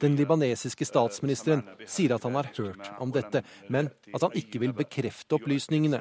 Den 0.00 0.16
libanesiske 0.16 0.86
statsministeren 0.86 1.64
sier 1.86 2.14
at 2.16 2.26
han 2.28 2.38
har 2.38 2.50
hørt 2.56 2.90
om 3.00 3.12
dette, 3.14 3.42
men 3.68 3.90
at 4.12 4.22
han 4.22 4.36
ikke 4.36 4.60
vil 4.62 4.74
bekrefte 4.76 5.38
opplysningene. 5.38 6.00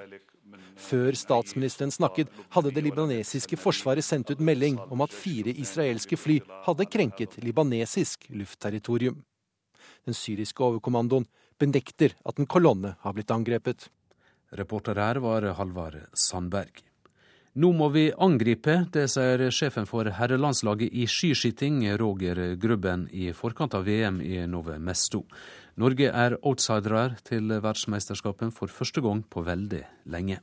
Før 0.75 1.15
statsministeren 1.15 1.91
snakket, 1.91 2.31
hadde 2.51 2.73
det 2.75 2.83
libanesiske 2.83 3.57
forsvaret 3.59 4.03
sendt 4.03 4.33
ut 4.35 4.43
melding 4.43 4.79
om 4.91 5.05
at 5.05 5.15
fire 5.15 5.53
israelske 5.55 6.19
fly 6.19 6.41
hadde 6.67 6.89
krenket 6.91 7.37
libanesisk 7.43 8.27
luftterritorium. 8.35 9.21
Den 10.05 10.17
syriske 10.17 10.63
overkommandoen 10.63 11.25
benekter 11.59 12.17
at 12.27 12.39
en 12.39 12.49
kolonne 12.49 12.95
har 13.01 13.15
blitt 13.15 13.31
angrepet. 13.31 13.87
Reporter 14.55 14.99
her 14.99 15.21
var 15.23 15.47
Halvard 15.57 16.03
Sandberg. 16.13 16.83
Nå 17.55 17.69
må 17.71 17.85
vi 17.87 18.09
angripe, 18.19 18.73
det 18.91 19.05
sier 19.13 19.39
sjefen 19.47 19.85
for 19.87 20.09
herrelandslaget 20.17 20.91
i 20.91 21.05
skiskyting, 21.07 21.77
Roger 21.95 22.57
Grubben, 22.59 23.05
i 23.15 23.29
forkant 23.31 23.77
av 23.77 23.85
VM 23.87 24.17
i 24.19 24.41
Nove 24.51 24.75
Mesto. 24.75 25.21
Norge 25.79 26.09
er 26.11 26.35
outsidere 26.41 27.05
til 27.23 27.47
verdensmesterskapet 27.53 28.51
for 28.57 28.67
første 28.67 28.99
gang 29.05 29.21
på 29.23 29.45
veldig 29.47 29.79
lenge. 30.11 30.41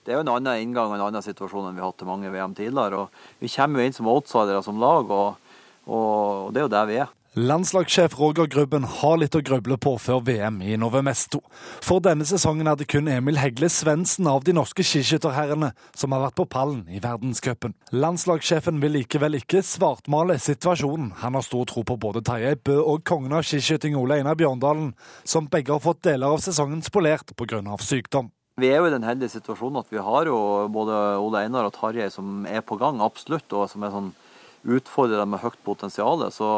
Det 0.00 0.14
er 0.14 0.22
jo 0.22 0.24
en 0.24 0.32
annen 0.38 0.64
inngang 0.64 0.88
og 0.88 0.96
en 0.96 1.04
annen 1.10 1.26
situasjon 1.26 1.68
enn 1.68 1.76
vi 1.76 1.84
har 1.84 1.92
hatt 1.92 2.00
til 2.00 2.08
mange 2.08 2.32
VM 2.32 2.56
tidligere. 2.56 3.04
og 3.04 3.44
Vi 3.44 3.52
kommer 3.52 3.82
jo 3.82 3.90
inn 3.90 3.98
som 3.98 4.08
outsidere 4.08 4.64
som 4.64 4.80
lag, 4.80 5.04
og, 5.04 5.36
og 5.84 6.48
det 6.56 6.62
er 6.62 6.64
jo 6.64 6.76
der 6.78 6.88
vi 6.88 7.00
er. 7.04 7.12
Landslagssjef 7.38 8.18
Roger 8.18 8.48
Grubben 8.50 8.82
har 8.82 9.18
litt 9.20 9.36
å 9.38 9.40
gruble 9.46 9.76
på 9.78 9.92
før 10.02 10.24
VM 10.26 10.56
i 10.64 10.74
Novemesto. 10.80 11.38
For 11.86 12.02
denne 12.02 12.26
sesongen 12.26 12.66
er 12.66 12.74
det 12.80 12.88
kun 12.90 13.06
Emil 13.06 13.38
Hegle 13.38 13.68
Svendsen 13.70 14.26
av 14.26 14.42
de 14.42 14.56
norske 14.56 14.82
skiskytterherrene 14.82 15.68
som 15.94 16.16
har 16.16 16.24
vært 16.24 16.38
på 16.40 16.48
pallen 16.50 16.80
i 16.90 16.98
verdenscupen. 17.04 17.76
Landslagssjefen 17.94 18.82
vil 18.82 18.96
likevel 18.96 19.38
ikke 19.38 19.62
svartmale 19.62 20.40
situasjonen. 20.42 21.12
Han 21.22 21.38
har 21.38 21.46
stor 21.46 21.70
tro 21.70 21.86
på 21.86 22.00
både 22.08 22.24
Tarjei 22.26 22.56
Bø 22.58 22.80
og 22.80 23.06
kongen 23.06 23.38
av 23.38 23.46
skiskyting 23.46 23.94
Ole 23.94 24.18
Einar 24.18 24.34
Bjørndalen, 24.40 24.96
som 25.22 25.46
begge 25.46 25.76
har 25.76 25.84
fått 25.84 26.02
deler 26.10 26.34
av 26.34 26.42
sesongen 26.42 26.82
spolert 26.82 27.36
pga. 27.38 27.62
sykdom. 27.78 28.32
Vi 28.58 28.66
er 28.66 28.82
jo 28.82 28.88
i 28.88 28.96
den 28.96 29.06
heldige 29.06 29.36
situasjonen 29.36 29.84
at 29.84 29.92
vi 29.94 30.02
har 30.02 30.26
jo 30.26 30.40
både 30.74 31.20
Ole 31.22 31.46
Einar 31.46 31.70
og 31.70 31.76
Tarjei 31.78 32.10
som 32.10 32.42
er 32.50 32.66
på 32.66 32.82
gang, 32.82 32.98
absolutt, 32.98 33.46
og 33.54 33.70
som 33.70 33.86
er 33.86 33.94
sånn 33.94 34.16
utfordrer 34.64 35.20
dem 35.20 35.30
med 35.34 35.42
høyt 35.42 35.60
potensial. 35.64 36.24
Så, 36.34 36.48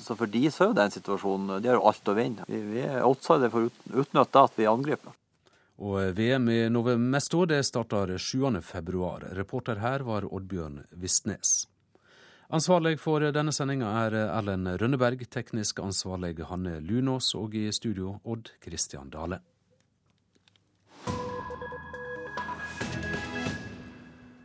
så, 0.00 0.16
for 0.16 0.30
de 0.30 0.46
så 0.50 0.70
er 0.70 0.78
det 0.78 0.86
en 0.86 0.96
situasjon 0.96 1.52
De 1.58 1.68
har 1.70 1.78
jo 1.78 1.84
alt 1.90 2.08
å 2.08 2.16
vinne. 2.16 2.46
Vi, 2.48 2.62
vi 2.72 2.86
er 2.86 3.04
outsider 3.04 3.52
for 3.52 3.68
å 3.68 4.00
utnytte 4.04 4.46
at 4.48 4.58
vi 4.58 4.70
angriper. 4.70 5.14
Og 5.84 6.14
VM 6.14 6.48
i 6.54 6.58
Nove 6.70 6.94
Mesto 7.00 7.42
det 7.50 7.64
starter 7.66 8.14
7.2. 8.14 9.34
Reporter 9.34 9.82
her 9.82 10.04
var 10.06 10.28
Oddbjørn 10.28 10.84
Vistnes. 11.02 11.64
Ansvarlig 12.54 12.98
for 13.02 13.24
denne 13.34 13.50
sendinga 13.56 13.88
er 14.04 14.14
Erlend 14.28 14.76
Rønneberg, 14.78 15.24
teknisk 15.32 15.80
ansvarlig 15.82 16.36
Hanne 16.46 16.76
Lunås, 16.84 17.32
og 17.34 17.56
i 17.58 17.66
studio 17.74 18.20
Odd 18.22 18.52
Christian 18.62 19.10
Dale. 19.10 19.40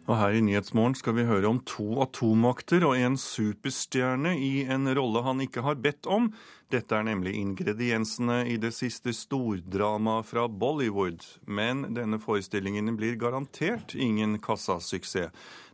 Og 0.10 0.18
her 0.18 0.34
i 0.34 0.41
Nyhetsmorgen 0.41 0.95
skal 0.98 1.14
vi 1.19 1.27
høre 1.30 1.45
om 1.52 1.60
to 1.69 1.99
atommakter 2.02 2.81
og 2.88 2.95
en 2.98 3.14
superstjerne 3.22 4.31
i 4.41 4.64
en 4.65 4.90
rolle 4.98 5.22
han 5.22 5.44
ikke 5.44 5.61
har 5.61 5.77
bedt 5.77 6.10
om. 6.10 6.31
Dette 6.73 6.98
er 6.98 7.06
nemlig 7.06 7.36
ingrediensene 7.38 8.40
i 8.49 8.56
det 8.61 8.72
siste 8.73 9.14
stordramaet 9.14 10.26
fra 10.26 10.48
Bollywood. 10.49 11.22
Men 11.45 11.91
denne 11.94 12.18
forestillingen 12.23 12.90
blir 12.98 13.19
garantert 13.22 13.94
ingen 13.94 14.40
kassasuksess. 14.41 15.30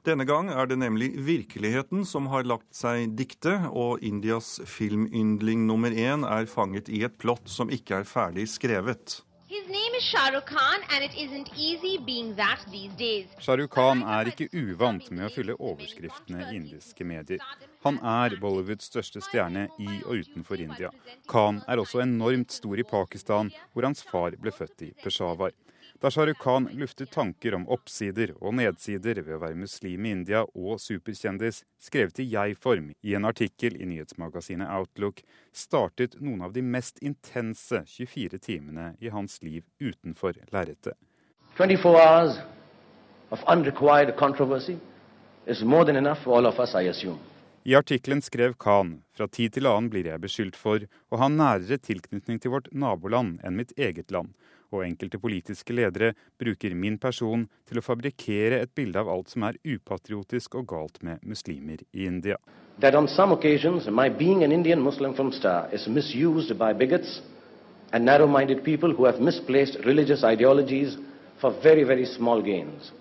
Denne 0.05 0.27
gang 0.27 0.51
er 0.51 0.67
det 0.67 0.81
nemlig 0.83 1.13
virkeligheten 1.15 2.03
som 2.05 2.27
har 2.29 2.45
lagt 2.45 2.75
seg 2.75 3.15
dikte, 3.17 3.55
og 3.71 4.03
Indias 4.05 4.59
filmyndling 4.67 5.63
nummer 5.65 5.95
én 5.95 6.27
er 6.27 6.45
fanget 6.51 6.91
i 6.91 7.05
et 7.07 7.15
plott 7.23 7.47
som 7.49 7.71
ikke 7.73 8.03
er 8.03 8.09
ferdig 8.09 8.45
skrevet. 8.51 9.21
Rukh 13.57 13.73
Khan 13.73 14.03
er 14.05 14.29
ikke 14.29 14.47
uvant 14.53 15.07
med 15.09 15.25
å 15.25 15.31
fylle 15.33 15.55
overskriftene 15.57 16.43
i 16.45 16.59
indiske 16.59 17.07
medier. 17.07 17.41
Han 17.85 17.97
er 18.05 18.37
Bollywoods 18.41 18.91
største 18.91 19.23
stjerne 19.25 19.67
i 19.81 19.89
og 20.05 20.21
utenfor 20.21 20.61
India. 20.61 20.93
Khan 21.31 21.63
er 21.65 21.81
også 21.81 22.03
enormt 22.05 22.53
stor 22.53 22.77
i 22.77 22.85
Pakistan, 22.85 23.49
hvor 23.73 23.89
hans 23.89 24.05
far 24.05 24.37
ble 24.37 24.53
født 24.53 24.85
i 24.85 24.93
Peshawar. 25.01 25.55
Da 26.01 26.11
Shahrukh 26.11 26.39
Khan 26.39 26.69
luftet 26.73 27.11
tanker 27.11 27.55
om 27.55 27.63
oppsider 27.71 28.33
og 28.41 28.57
nedsider 28.59 29.21
ved 29.23 29.37
å 29.37 29.39
være 29.39 29.55
muslim 29.55 30.03
i 30.05 30.11
India 30.11 30.41
og 30.43 30.81
superkjendis, 30.83 31.61
skrevet 31.79 32.19
i 32.19 32.25
jeg-form 32.33 32.89
i 32.99 33.13
en 33.15 33.27
artikkel 33.29 33.77
i 33.79 33.87
nyhetsmagasinet 33.87 34.67
Outlook, 34.75 35.21
startet 35.55 36.17
noen 36.19 36.43
av 36.43 36.51
de 36.51 36.61
mest 36.61 36.99
intense 36.99 37.79
24 37.93 38.41
timene 38.43 38.89
i 38.99 39.13
hans 39.13 39.39
liv 39.39 39.63
utenfor 39.79 40.35
lerretet. 40.51 40.99
24 41.55 41.95
hours 41.95 42.41
of 43.31 43.45
unrequired 43.47 44.17
controversy 44.19 44.75
is 45.47 45.63
more 45.63 45.85
than 45.85 45.95
enough 45.95 46.19
for 46.23 46.35
all 46.35 46.45
of 46.45 46.59
us, 46.59 46.75
I 46.75 46.89
assume. 46.91 47.19
I 47.63 47.73
artikkelen 47.79 48.21
skrev 48.21 48.53
Khan 48.59 48.99
fra 49.15 49.25
tid 49.31 49.55
til 49.55 49.65
annen 49.65 49.87
blir 49.89 50.05
jeg 50.05 50.21
beskyldt 50.21 50.59
for 50.59 50.83
å 51.09 51.17
ha 51.17 51.31
nærere 51.31 51.79
tilknytning 51.81 52.37
til 52.43 52.51
vårt 52.53 52.67
naboland 52.75 53.39
enn 53.47 53.55
mitt 53.57 53.71
eget 53.79 54.11
land, 54.13 54.35
og 54.75 54.85
enkelte 54.87 55.19
politiske 55.21 55.73
ledere 55.73 56.13
bruker 56.39 56.75
min 56.75 56.97
person 56.97 57.47
til 57.67 57.79
å 57.79 57.85
fabrikkere 57.85 58.61
et 58.61 58.73
bilde 58.75 58.99
av 58.99 59.09
alt 59.11 59.31
som 59.33 59.47
er 59.47 59.59
upatriotisk 59.63 60.55
og 60.59 60.67
galt 60.73 61.01
med 61.03 61.23
muslimer 61.23 61.83
i 61.93 62.05
India. 62.05 62.37
That 62.79 62.95
on 62.95 63.07
some 63.07 63.31
occasions 63.31 63.87
my 63.87 64.09
being 64.09 64.43
an 64.43 64.51
Indian 64.51 64.81
Muslim 64.83 65.15
film 65.15 65.31
star 65.31 65.69
is 65.73 65.87
misused 65.87 66.57
by 66.59 66.73
bigots 66.73 67.21
and 67.93 68.05
narrow-minded 68.05 68.63
people 68.63 68.91
who 68.91 69.05
have 69.05 69.21
misplaced 69.21 69.77
for 71.39 71.51
very, 71.63 71.83
very 71.83 72.05
small 72.05 72.41
gains. 72.41 72.91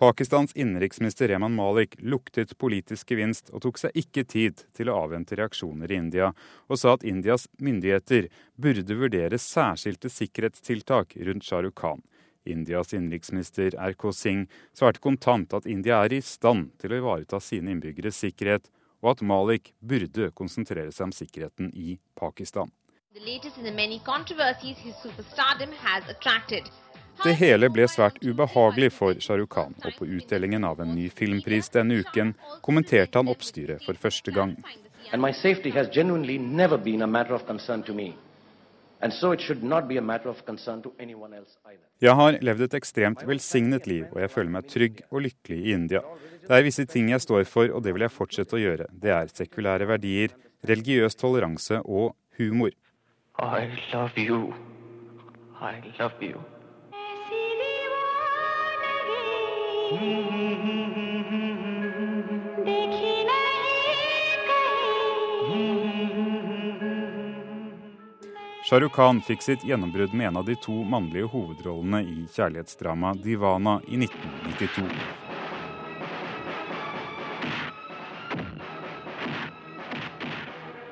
Pakistans 0.00 0.52
innenriksminister 0.56 1.28
Rehman 1.28 1.54
Malik 1.54 1.94
luktet 1.98 2.54
politisk 2.58 3.10
gevinst 3.12 3.50
og 3.52 3.60
tok 3.66 3.76
seg 3.82 3.98
ikke 4.00 4.22
tid 4.24 4.62
til 4.72 4.88
å 4.88 4.94
avvente 5.02 5.36
reaksjoner 5.36 5.92
i 5.92 5.98
India, 6.00 6.30
og 6.72 6.80
sa 6.80 6.94
at 6.96 7.04
Indias 7.04 7.44
myndigheter 7.60 8.30
burde 8.56 8.96
vurdere 8.96 9.36
særskilte 9.36 10.08
sikkerhetstiltak 10.08 11.12
rundt 11.28 11.44
Shahrukh 11.44 11.76
Khan. 11.82 12.00
Indias 12.48 12.96
innenriksminister 12.96 13.76
RK 13.76 14.08
Singh 14.16 14.48
svarte 14.72 15.04
kontant 15.04 15.52
at 15.52 15.68
India 15.68 16.00
er 16.00 16.16
i 16.16 16.24
stand 16.24 16.72
til 16.80 16.96
å 16.96 17.02
ivareta 17.02 17.44
sine 17.44 17.76
innbyggeres 17.76 18.24
sikkerhet, 18.24 18.72
og 19.04 19.18
at 19.18 19.20
Malik 19.20 19.74
burde 19.84 20.32
konsentrere 20.32 20.88
seg 20.96 21.10
om 21.10 21.12
sikkerheten 21.12 21.74
i 21.76 21.98
Pakistan. 22.16 22.72
The 23.12 23.20
latest 23.20 23.58
in 23.58 23.68
the 23.68 23.76
many 23.76 24.00
controversies 24.00 24.80
superstardom 25.02 25.76
has 25.84 26.08
attracted. 26.08 26.72
Det 27.20 27.34
hele 27.36 27.68
ble 27.68 27.84
svært 27.84 28.16
ubehagelig 28.24 28.94
for 28.96 29.18
Shahrukh 29.20 29.52
Khan, 29.52 29.74
og 29.84 29.96
på 29.98 30.06
utdelingen 30.08 30.64
av 30.64 30.78
en 30.80 30.94
ny 30.96 31.10
filmpris 31.12 31.68
denne 31.74 31.98
uken 32.00 32.30
kommenterte 32.64 33.20
han 33.20 33.28
oppstyret 33.28 33.84
for 33.84 33.98
første 34.00 34.32
gang. 34.32 34.54
Jeg 42.00 42.14
har 42.20 42.38
levd 42.48 42.64
et 42.66 42.76
ekstremt 42.78 43.24
velsignet 43.28 43.90
liv, 43.90 44.06
og 44.12 44.20
jeg 44.24 44.32
føler 44.32 44.54
meg 44.54 44.70
trygg 44.72 45.02
og 45.10 45.24
lykkelig 45.26 45.58
i 45.60 45.74
India. 45.76 46.00
Det 46.46 46.56
er 46.56 46.64
visse 46.64 46.86
ting 46.88 47.10
jeg 47.12 47.20
står 47.24 47.44
for, 47.48 47.68
og 47.68 47.84
det 47.84 47.92
vil 47.96 48.06
jeg 48.06 48.14
fortsette 48.14 48.56
å 48.56 48.62
gjøre. 48.62 48.86
Det 48.92 49.12
er 49.12 49.28
sekulære 49.32 49.90
verdier, 49.92 50.32
religiøs 50.64 51.20
toleranse 51.20 51.82
og 51.84 52.16
humor. 52.40 52.72
I 53.36 53.68
love 53.92 54.16
you. 54.16 54.54
I 55.60 55.76
love 55.98 56.16
you. 56.24 56.40
Shahrukh 59.90 60.04
Khan 68.94 69.18
fikk 69.26 69.42
sitt 69.42 69.64
gjennombrudd 69.66 70.14
med 70.14 70.28
en 70.28 70.36
av 70.36 70.44
de 70.46 70.54
to 70.62 70.76
mannlige 70.86 71.26
hovedrollene 71.32 72.04
i 72.06 72.22
kjærlighetsdramaet 72.30 73.18
'Divana' 73.24 73.80
i 73.88 73.98
1992. 73.98 74.86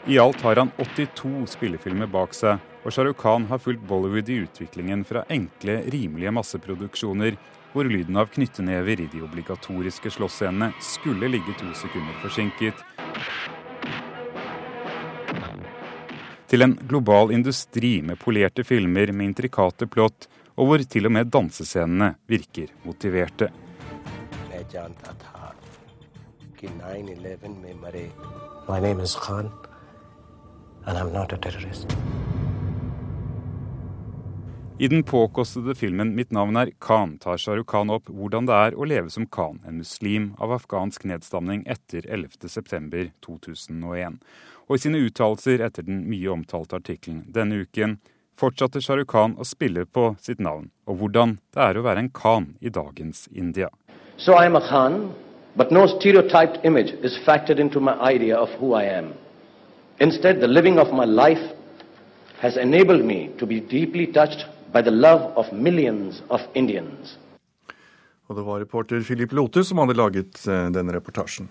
I 0.06 0.18
alt 0.18 0.42
har 0.42 0.56
han 0.56 0.72
82 0.78 1.46
spillefilmer 1.46 2.10
bak 2.10 2.34
seg, 2.34 2.58
og 2.82 2.90
Shahrukh 2.90 3.22
Khan 3.22 3.46
har 3.46 3.62
fulgt 3.62 3.86
Bollywood 3.86 4.28
i 4.28 4.42
utviklingen 4.42 5.06
fra 5.06 5.22
enkle, 5.30 5.84
rimelige 5.86 6.34
masseproduksjoner 6.34 7.38
hvor 7.72 7.88
lyden 7.88 8.16
av 8.16 8.30
knyttenever 8.32 9.00
i 9.00 9.08
de 9.12 9.22
obligatoriske 9.22 10.10
slåssscenene 10.10 10.72
skulle 10.82 11.28
ligge 11.28 11.54
to 11.60 11.68
sekunder 11.76 12.16
forsinket, 12.22 12.84
til 16.48 16.64
en 16.64 16.74
global 16.88 17.32
industri 17.32 17.98
med 18.02 18.16
polerte 18.18 18.64
filmer 18.64 19.12
med 19.12 19.30
intrikate 19.30 19.86
plott, 19.86 20.28
og 20.56 20.70
hvor 20.70 20.84
til 20.94 21.06
og 21.06 21.12
med 21.12 21.28
dansescenene 21.32 22.14
virker 22.26 22.72
motiverte. 22.84 23.50
My 28.68 28.80
name 28.80 29.00
is 29.00 29.14
Khan, 29.14 29.50
and 30.86 30.98
I'm 30.98 31.12
not 31.12 31.32
a 31.32 31.36
terrorist. 31.36 31.96
I 34.80 34.88
den 34.88 35.02
påkostede 35.02 35.74
filmen 35.74 36.14
'Mitt 36.14 36.30
navn 36.30 36.56
er 36.56 36.70
Khan' 36.78 37.18
tar 37.18 37.36
Shahrukh 37.36 37.66
Khan 37.66 37.90
opp 37.90 38.06
hvordan 38.06 38.46
det 38.46 38.54
er 38.54 38.74
å 38.78 38.86
leve 38.86 39.10
som 39.10 39.26
Khan, 39.26 39.58
en 39.66 39.82
muslim 39.82 40.38
av 40.38 40.54
afghansk 40.54 41.02
nedstamning 41.04 41.66
etter 41.66 42.06
11.9.2001. 42.06 44.22
Og 44.68 44.76
i 44.76 44.78
sine 44.78 44.98
uttalelser 45.02 45.58
etter 45.66 45.82
den 45.82 46.06
mye 46.06 46.30
omtalte 46.30 46.78
artikkelen 46.78 47.26
denne 47.26 47.66
uken 47.66 47.98
fortsatte 48.38 48.78
Shahrukh 48.78 49.10
Khan 49.10 49.34
å 49.34 49.42
spille 49.42 49.82
på 49.82 50.14
sitt 50.22 50.38
navn, 50.38 50.70
og 50.86 51.02
hvordan 51.02 51.42
det 51.50 51.58
er 51.64 51.74
å 51.74 51.82
være 51.82 51.98
en 51.98 52.14
Khan 52.14 52.54
i 52.62 52.70
dagens 52.70 53.26
India. 53.34 53.74
So 54.16 54.38
I 54.38 54.46
am 54.46 54.54
a 54.54 54.60
Khan, 54.60 55.10
but 55.56 55.72
no 55.72 55.88
stereotyped 55.88 56.60
image 56.62 56.94
is 57.02 57.18
factored 57.26 57.58
into 57.58 57.80
my 57.80 57.98
idea 58.14 58.38
of 58.38 58.48
who 58.60 58.78
I 58.78 58.84
am. 58.84 59.14
Instead, 59.98 60.38
the 60.38 60.46
living 60.46 60.78
of 60.78 60.92
my 60.92 61.04
life 61.04 61.42
has 62.38 62.56
enabled 62.56 63.04
me 63.04 63.30
to 63.38 63.46
be 63.46 63.58
deeply 63.58 64.06
by 64.72 64.82
the 64.82 64.90
love 64.90 65.32
of 65.36 65.52
millions 65.52 66.22
of 66.28 66.40
Indians. 66.54 67.18
Og 68.28 68.36
det 68.36 68.44
var 68.44 68.60
reporter 68.60 69.00
Philip 69.00 69.32
Lote 69.32 69.64
som 69.64 69.80
hadde 69.80 69.96
laget 69.96 70.42
eh, 70.44 70.66
denne 70.74 70.92
reportasjen. 70.92 71.48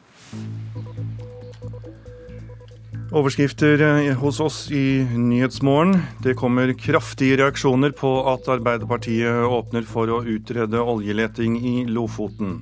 Overskrifter 3.07 3.81
eh, 3.81 4.11
hos 4.19 4.39
oss 4.43 4.59
i 4.71 5.01
Nyhetsmorgen. 5.01 5.95
Det 6.23 6.35
kommer 6.37 6.73
kraftige 6.77 7.39
reaksjoner 7.41 7.95
på 7.97 8.11
at 8.29 8.49
Arbeiderpartiet 8.51 9.47
åpner 9.47 9.87
for 9.89 10.11
å 10.11 10.21
utrede 10.27 10.83
oljeleting 10.83 11.57
i 11.57 11.75
Lofoten. 11.89 12.59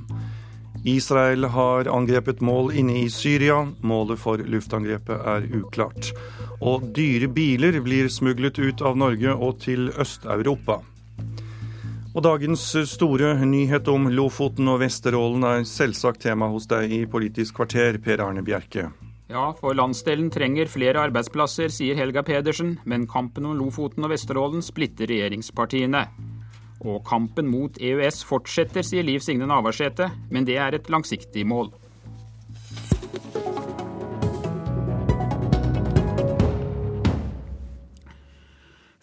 Israel 0.85 1.43
har 1.49 1.87
angrepet 1.89 2.41
mål 2.45 2.69
inne 2.77 2.99
i 3.01 3.09
Syria. 3.09 3.63
Målet 3.81 4.21
for 4.21 4.37
luftangrepet 4.37 5.17
er 5.17 5.47
uklart. 5.57 6.11
Og 6.61 6.85
dyre 6.93 7.27
biler 7.33 7.79
blir 7.81 8.09
smuglet 8.13 8.59
ut 8.61 8.83
av 8.85 8.97
Norge 8.97 9.33
og 9.33 9.57
til 9.65 9.89
Øst-Europa. 9.89 10.83
Og 12.15 12.23
dagens 12.23 12.61
store 12.87 13.33
nyhet 13.43 13.89
om 13.91 14.07
Lofoten 14.13 14.69
og 14.71 14.79
Vesterålen 14.85 15.43
er 15.49 15.65
selvsagt 15.67 16.21
tema 16.23 16.47
hos 16.53 16.69
deg 16.71 16.93
i 16.93 17.01
Politisk 17.09 17.57
kvarter, 17.57 17.97
Per 17.99 18.23
Arne 18.23 18.45
Bjerke. 18.45 18.85
Ja, 19.27 19.49
for 19.57 19.73
landsdelen 19.73 20.29
trenger 20.29 20.69
flere 20.69 21.01
arbeidsplasser, 21.09 21.73
sier 21.73 21.97
Helga 21.97 22.21
Pedersen, 22.23 22.77
men 22.85 23.09
kampen 23.09 23.49
om 23.49 23.57
Lofoten 23.57 24.05
og 24.05 24.13
Vesterålen 24.13 24.61
splitter 24.63 25.09
regjeringspartiene. 25.09 26.05
Og 26.85 27.01
kampen 27.07 27.47
mot 27.49 27.79
EØS 27.81 28.21
fortsetter, 28.29 28.85
sier 28.85 29.05
Liv 29.05 29.23
Signe 29.25 29.47
Navarsete, 29.49 30.11
men 30.29 30.45
det 30.45 30.59
er 30.61 30.77
et 30.77 30.89
langsiktig 30.93 31.45
mål. 31.49 31.71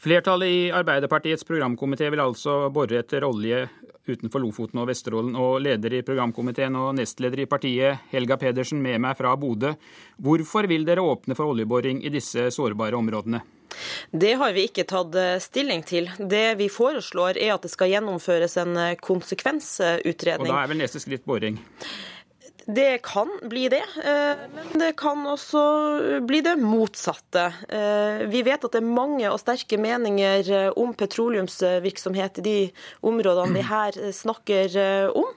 Flertallet 0.02 0.48
i 0.48 0.70
Arbeiderpartiets 0.74 1.44
programkomité 1.44 2.08
vil 2.10 2.20
altså 2.20 2.66
bore 2.74 2.96
etter 2.98 3.22
olje 3.22 3.68
utenfor 4.10 4.42
Lofoten 4.42 4.80
og 4.82 4.88
Vesterålen. 4.90 5.36
Og 5.38 5.60
leder 5.62 5.94
i 5.94 6.00
programkomiteen 6.02 6.74
og 6.74 6.96
nestleder 6.98 7.44
i 7.44 7.46
partiet, 7.46 8.08
Helga 8.10 8.34
Pedersen, 8.40 8.80
med 8.82 8.98
meg 9.04 9.14
fra 9.20 9.36
Bodø. 9.38 9.70
Hvorfor 10.18 10.66
vil 10.66 10.88
dere 10.88 11.04
åpne 11.06 11.38
for 11.38 11.52
oljeboring 11.52 12.02
i 12.02 12.10
disse 12.10 12.48
sårbare 12.50 12.98
områdene? 12.98 13.44
Det 14.10 14.34
har 14.42 14.56
vi 14.58 14.66
ikke 14.66 14.88
tatt 14.90 15.14
eh, 15.14 15.36
stilling 15.40 15.86
til. 15.86 16.10
Det 16.18 16.58
vi 16.58 16.66
foreslår 16.66 17.38
er 17.38 17.54
at 17.54 17.62
det 17.62 17.70
skal 17.70 17.94
gjennomføres 17.94 18.58
en 18.58 18.74
eh, 18.74 18.96
konsekvensutredning. 18.98 20.50
Og 20.50 20.58
da 20.58 20.64
er 20.64 20.74
vel 20.74 20.82
neste 20.82 21.00
skritt 21.06 21.22
boring? 21.30 21.62
Det 22.66 22.98
kan 22.98 23.28
bli 23.42 23.68
det, 23.68 23.82
eh, 24.04 24.38
men 24.54 24.78
det 24.78 24.92
kan 24.96 25.26
også 25.26 26.20
bli 26.26 26.40
det 26.40 26.54
motsatte. 26.60 27.48
Eh, 27.68 28.26
vi 28.30 28.42
vet 28.46 28.62
at 28.62 28.74
det 28.76 28.78
er 28.78 28.86
mange 28.86 29.26
og 29.30 29.40
sterke 29.42 29.78
meninger 29.82 30.50
eh, 30.50 30.68
om 30.78 30.92
petroleumsvirksomhet 30.94 32.38
i 32.38 32.44
de 32.46 32.56
områdene 33.02 33.56
vi 33.56 33.64
her 33.66 33.98
snakker 34.14 34.76
om. 35.18 35.30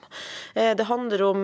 Det 0.54 0.86
handler 0.88 1.22
om 1.26 1.42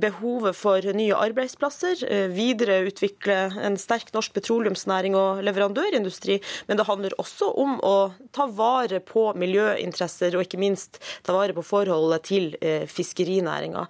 behovet 0.00 0.56
for 0.56 0.84
nye 0.96 1.14
arbeidsplasser, 1.14 2.02
videreutvikle 2.32 3.36
en 3.62 3.76
sterk 3.78 4.10
norsk 4.14 4.34
petroleumsnæring 4.34 5.14
og 5.18 5.42
leverandørindustri. 5.46 6.40
Men 6.68 6.80
det 6.80 6.86
handler 6.88 7.14
også 7.22 7.50
om 7.60 7.76
å 7.86 7.94
ta 8.34 8.48
vare 8.50 9.02
på 9.04 9.28
miljøinteresser, 9.38 10.34
og 10.34 10.46
ikke 10.46 10.60
minst 10.62 10.98
ta 11.26 11.36
vare 11.36 11.54
på 11.56 11.64
forholdet 11.66 12.26
til 12.30 12.50
fiskerinæringa. 12.90 13.86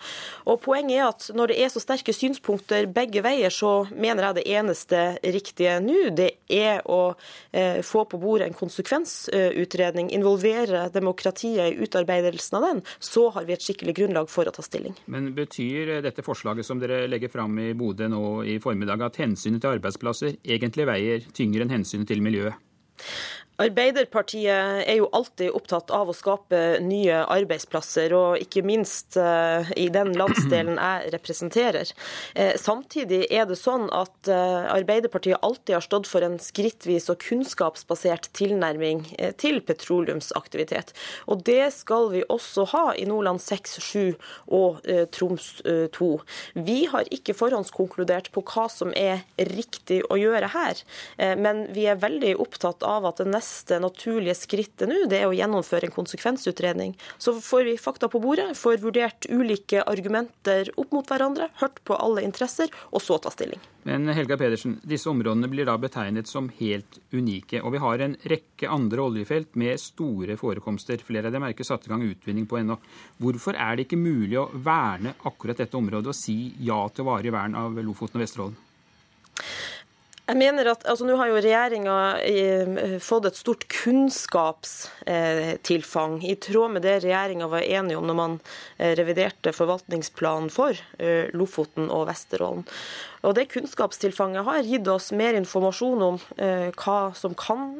Poenget 0.60 0.98
er 0.98 1.08
at 1.08 1.19
at 1.20 1.36
når 1.36 1.52
det 1.52 1.58
er 1.62 1.70
så 1.72 1.80
sterke 1.82 2.12
synspunkter 2.14 2.88
begge 2.90 3.22
veier, 3.24 3.52
så 3.52 3.84
mener 3.92 4.28
jeg 4.28 4.38
det 4.38 4.46
eneste 4.56 5.02
riktige 5.24 5.76
nå, 5.84 5.98
det 6.16 6.30
er 6.52 6.80
å 6.88 7.14
eh, 7.52 7.80
få 7.86 8.04
på 8.08 8.20
bordet 8.20 8.48
en 8.48 8.56
konsekvensutredning, 8.56 10.10
involvere 10.16 10.86
demokratiet 10.94 11.74
i 11.74 11.84
utarbeidelsen 11.84 12.58
av 12.58 12.66
den. 12.68 12.82
Så 12.98 13.28
har 13.34 13.46
vi 13.48 13.56
et 13.56 13.64
skikkelig 13.64 13.96
grunnlag 14.00 14.30
for 14.32 14.48
å 14.48 14.54
ta 14.54 14.64
stilling. 14.64 14.96
Men 15.12 15.32
betyr 15.36 15.98
dette 16.04 16.24
forslaget 16.26 16.66
som 16.66 16.80
dere 16.80 17.04
legger 17.10 17.32
fram 17.32 17.58
i 17.60 17.72
Bodø 17.76 18.08
nå 18.10 18.24
i 18.48 18.58
formiddag, 18.62 19.04
at 19.10 19.20
hensynet 19.20 19.62
til 19.62 19.76
arbeidsplasser 19.76 20.40
egentlig 20.44 20.88
veier 20.88 21.28
tyngre 21.36 21.66
enn 21.66 21.80
hensynet 21.80 22.08
til 22.10 22.24
miljøet? 22.24 22.56
Arbeiderpartiet 23.60 24.86
er 24.88 24.96
jo 24.96 25.08
alltid 25.12 25.52
opptatt 25.52 25.90
av 25.92 26.08
å 26.08 26.16
skape 26.16 26.78
nye 26.80 27.18
arbeidsplasser, 27.28 28.12
og 28.16 28.40
ikke 28.40 28.62
minst 28.64 29.18
eh, 29.20 29.68
i 29.76 29.90
den 29.92 30.14
landsdelen 30.16 30.78
jeg 30.78 31.10
representerer. 31.12 31.90
Eh, 32.32 32.54
samtidig 32.60 33.26
er 33.28 33.44
det 33.50 33.58
sånn 33.60 33.88
at 33.92 34.30
eh, 34.32 34.70
Arbeiderpartiet 34.72 35.44
alltid 35.44 35.76
har 35.76 35.84
stått 35.84 36.08
for 36.08 36.24
en 36.24 36.38
skrittvis 36.40 37.10
og 37.12 37.20
kunnskapsbasert 37.26 38.30
tilnærming 38.36 39.04
til 39.40 39.60
petroleumsaktivitet. 39.66 40.94
Og 41.28 41.44
det 41.44 41.68
skal 41.76 42.08
vi 42.14 42.24
også 42.32 42.64
ha 42.72 42.84
i 42.96 43.04
Nordland 43.08 43.42
6, 43.44 43.76
7 43.84 44.00
og 44.56 44.80
Troms 45.12 45.50
2. 45.96 46.10
Vi 46.64 46.78
har 46.92 47.08
ikke 47.12 47.36
forhåndskonkludert 47.36 48.30
på 48.32 48.44
hva 48.46 48.66
som 48.72 48.94
er 48.96 49.24
riktig 49.50 50.00
å 50.08 50.18
gjøre 50.20 50.52
her, 50.54 50.80
men 51.40 51.66
vi 51.74 51.86
er 51.90 52.00
veldig 52.00 52.34
opptatt 52.42 52.84
av 52.86 53.08
at 53.10 53.20
det 53.20 53.28
neste 53.30 53.49
neste 53.50 53.80
naturlige 53.82 54.34
skrittet 54.38 54.88
nå, 54.88 55.06
det 55.10 55.20
er 55.20 55.28
å 55.28 55.34
gjennomføre 55.34 55.88
en 55.88 55.94
konsekvensutredning. 55.94 56.94
Så 57.18 57.34
får 57.42 57.64
vi 57.66 57.76
fakta 57.78 58.08
på 58.08 58.20
bordet, 58.22 58.54
får 58.56 58.80
vurdert 58.82 59.26
ulike 59.30 59.82
argumenter 59.82 60.70
opp 60.76 60.92
mot 60.94 61.06
hverandre, 61.06 61.50
hørt 61.60 61.82
på 61.84 61.96
alle 61.96 62.22
interesser, 62.22 62.70
og 62.90 63.02
så 63.02 63.18
ta 63.18 63.32
stilling. 63.34 63.60
Men 63.88 64.08
Helga 64.12 64.36
Pedersen, 64.36 64.78
disse 64.84 65.08
områdene 65.08 65.48
blir 65.48 65.66
da 65.66 65.76
betegnet 65.80 66.28
som 66.28 66.50
helt 66.60 67.00
unike. 67.12 67.62
Og 67.64 67.72
vi 67.74 67.80
har 67.80 68.04
en 68.04 68.16
rekke 68.28 68.68
andre 68.68 69.06
oljefelt 69.06 69.56
med 69.56 69.80
store 69.80 70.36
forekomster. 70.36 71.00
Flere 71.00 71.30
av 71.30 71.34
dem 71.34 71.46
er 71.46 71.54
ikke 71.54 71.66
satt 71.66 71.88
i 71.88 71.92
gang 71.92 72.04
utvinning 72.04 72.46
på 72.46 72.60
ennå. 72.60 72.76
Hvorfor 73.24 73.56
er 73.56 73.78
det 73.78 73.88
ikke 73.88 74.00
mulig 74.00 74.36
å 74.36 74.50
verne 74.52 75.16
akkurat 75.24 75.64
dette 75.64 75.80
området 75.80 76.12
og 76.12 76.18
si 76.18 76.52
ja 76.60 76.82
til 76.92 77.08
varig 77.08 77.32
vern 77.32 77.56
av 77.56 77.80
Lofoten 77.80 78.20
og 78.20 78.26
Vesterålen? 78.26 78.60
Jeg 80.30 80.38
mener 80.38 80.68
at 80.70 80.84
altså 80.86 81.02
Nå 81.08 81.16
har 81.18 81.26
jo 81.26 81.40
regjeringa 81.42 82.22
eh, 82.22 83.02
fått 83.02 83.26
et 83.26 83.34
stort 83.38 83.64
kunnskapstilfang, 83.72 86.22
i 86.22 86.36
tråd 86.38 86.70
med 86.76 86.82
det 86.86 87.02
regjeringa 87.02 87.48
var 87.50 87.66
enige 87.66 87.98
om 87.98 88.06
når 88.06 88.16
man 88.18 88.40
eh, 88.78 88.94
reviderte 88.98 89.52
forvaltningsplanen 89.56 90.50
for 90.54 90.70
eh, 91.02 91.26
Lofoten 91.34 91.90
og 91.90 92.06
Vesterålen. 92.12 92.64
Og 93.26 93.34
Det 93.36 93.52
kunnskapstilfanget 93.52 94.44
har 94.46 94.62
gitt 94.64 94.88
oss 94.88 95.12
mer 95.12 95.34
informasjon 95.36 96.02
om 96.06 96.16
hva 96.40 97.12
som 97.12 97.34
kan 97.36 97.76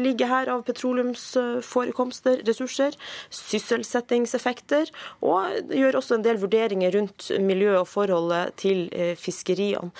ligge 0.00 0.24
her 0.30 0.48
av 0.48 0.62
petroleumsforekomster, 0.64 2.40
ressurser, 2.48 2.96
sysselsettingseffekter, 3.28 4.88
og 5.20 5.44
gjør 5.68 6.00
også 6.00 6.16
en 6.16 6.24
del 6.24 6.40
vurderinger 6.40 6.88
rundt 6.96 7.28
miljø 7.36 7.76
og 7.82 7.88
forholdet 7.92 8.56
til 8.64 8.88
fiskeriene. 9.20 9.92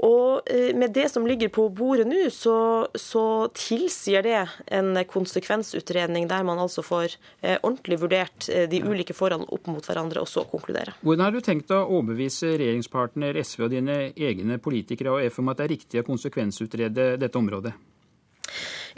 Og 0.00 0.48
eh, 0.48 0.70
med 0.76 0.94
det 0.96 1.08
som 1.12 1.26
ligger 1.28 1.50
på 1.52 1.66
bordet 1.76 2.06
nå, 2.08 2.22
så, 2.32 2.88
så, 2.96 3.24
tilsier 3.56 4.24
det 4.24 4.38
en 4.72 4.96
konsekvensutredning 5.08 6.28
der 6.30 6.46
man 6.46 6.60
altså 6.62 6.84
får 6.84 7.16
eh, 7.42 7.58
ordentlig 7.58 8.00
vurdert 8.00 8.48
eh, 8.48 8.64
de 8.70 8.80
ulike 8.80 9.16
forholdene 9.16 9.50
opp 9.52 9.68
mot 9.68 9.84
hverandre, 9.84 10.22
og 10.24 10.30
så 10.30 10.46
konkludere. 10.48 10.96
Hvordan 11.04 11.26
har 11.26 11.36
du 11.36 11.44
tenkt 11.44 11.72
å 11.74 11.82
overbevise 11.84 12.54
regjeringspartner 12.56 13.36
SV 13.44 13.66
og 13.66 13.74
dine 13.74 13.98
egne 14.16 14.60
politikere 14.62 15.12
og 15.12 15.28
F 15.28 15.40
om 15.42 15.52
at 15.52 15.60
det 15.60 15.68
er 15.68 15.74
riktig 15.76 16.00
å 16.00 16.08
konsekvensutrede 16.08 17.12
dette 17.20 17.40
området? 17.40 17.76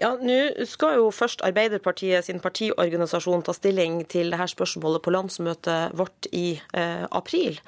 Ja, 0.01 0.14
Nå 0.23 0.66
skal 0.69 0.97
jo 1.01 1.10
først 1.12 1.43
Arbeiderpartiet 1.44 2.27
sin 2.27 2.40
partiorganisasjon 2.43 3.44
ta 3.44 3.55
stilling 3.56 4.02
til 4.10 4.32
dette 4.32 4.48
spørsmålet 4.52 5.02
på 5.05 5.12
landsmøtet 5.14 5.97
vårt 5.98 6.28
i 6.32 6.60
eh, 6.78 7.05
april. 7.10 7.59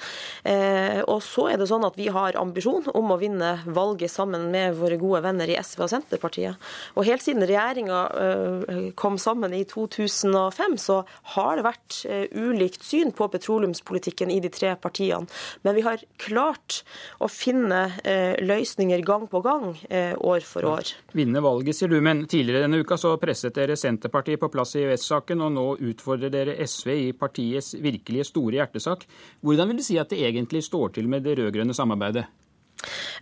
Eh, 0.46 1.00
og 1.02 1.20
så 1.24 1.48
er 1.52 1.60
det 1.60 1.68
sånn 1.70 1.84
at 1.86 1.98
vi 1.98 2.08
har 2.12 2.38
ambisjon 2.40 2.86
om 2.94 3.12
å 3.12 3.18
vinne 3.20 3.56
valget 3.66 4.12
sammen 4.12 4.48
med 4.54 4.78
våre 4.78 4.98
gode 5.00 5.22
venner 5.26 5.50
i 5.50 5.58
SV 5.58 5.84
og 5.86 5.92
Senterpartiet. 5.92 6.70
Og 6.94 7.08
helt 7.08 7.24
siden 7.24 7.44
regjeringa 7.44 8.00
eh, 8.22 8.80
kom 8.98 9.18
sammen 9.20 9.54
i 9.56 9.64
2005, 9.68 10.78
så 10.80 11.02
har 11.34 11.58
det 11.58 11.66
vært 11.66 12.00
eh, 12.08 12.26
ulikt 12.32 12.84
syn 12.86 13.12
på 13.16 13.28
petroleumspolitikken 13.32 14.32
i 14.32 14.40
de 14.44 14.52
tre 14.52 14.74
partiene. 14.80 15.28
Men 15.66 15.76
vi 15.76 15.84
har 15.86 16.02
klart 16.22 16.82
å 17.22 17.28
finne 17.32 17.86
eh, 18.04 18.38
løsninger 18.44 19.04
gang 19.06 19.26
på 19.30 19.42
gang, 19.44 19.74
eh, 19.90 20.14
år 20.14 20.44
for 20.46 20.66
år. 20.68 20.94
Vinne 21.16 21.42
valget, 21.44 21.76
sier 21.78 21.90
du. 21.92 22.00
men 22.04 22.13
men 22.14 22.26
tidligere 22.30 22.62
denne 22.64 22.78
uka 22.78 22.96
så 23.00 23.16
presset 23.20 23.56
dere 23.56 23.76
Senterpartiet 23.78 24.40
på 24.40 24.50
plass 24.52 24.76
i 24.78 24.84
EØS-saken, 24.84 25.42
og 25.42 25.52
nå 25.56 25.66
utfordrer 25.90 26.30
dere 26.32 26.54
SV 26.66 26.90
i 26.94 27.10
partiets 27.18 27.74
virkelige 27.82 28.28
store 28.30 28.60
hjertesak. 28.60 29.06
Hvordan 29.42 29.70
vil 29.70 29.80
du 29.80 29.86
si 29.86 29.98
at 29.98 30.12
det 30.12 30.22
egentlig 30.22 30.62
står 30.66 30.94
til 30.94 31.10
med 31.10 31.26
det 31.26 31.38
rød-grønne 31.40 31.74
samarbeidet? 31.74 32.26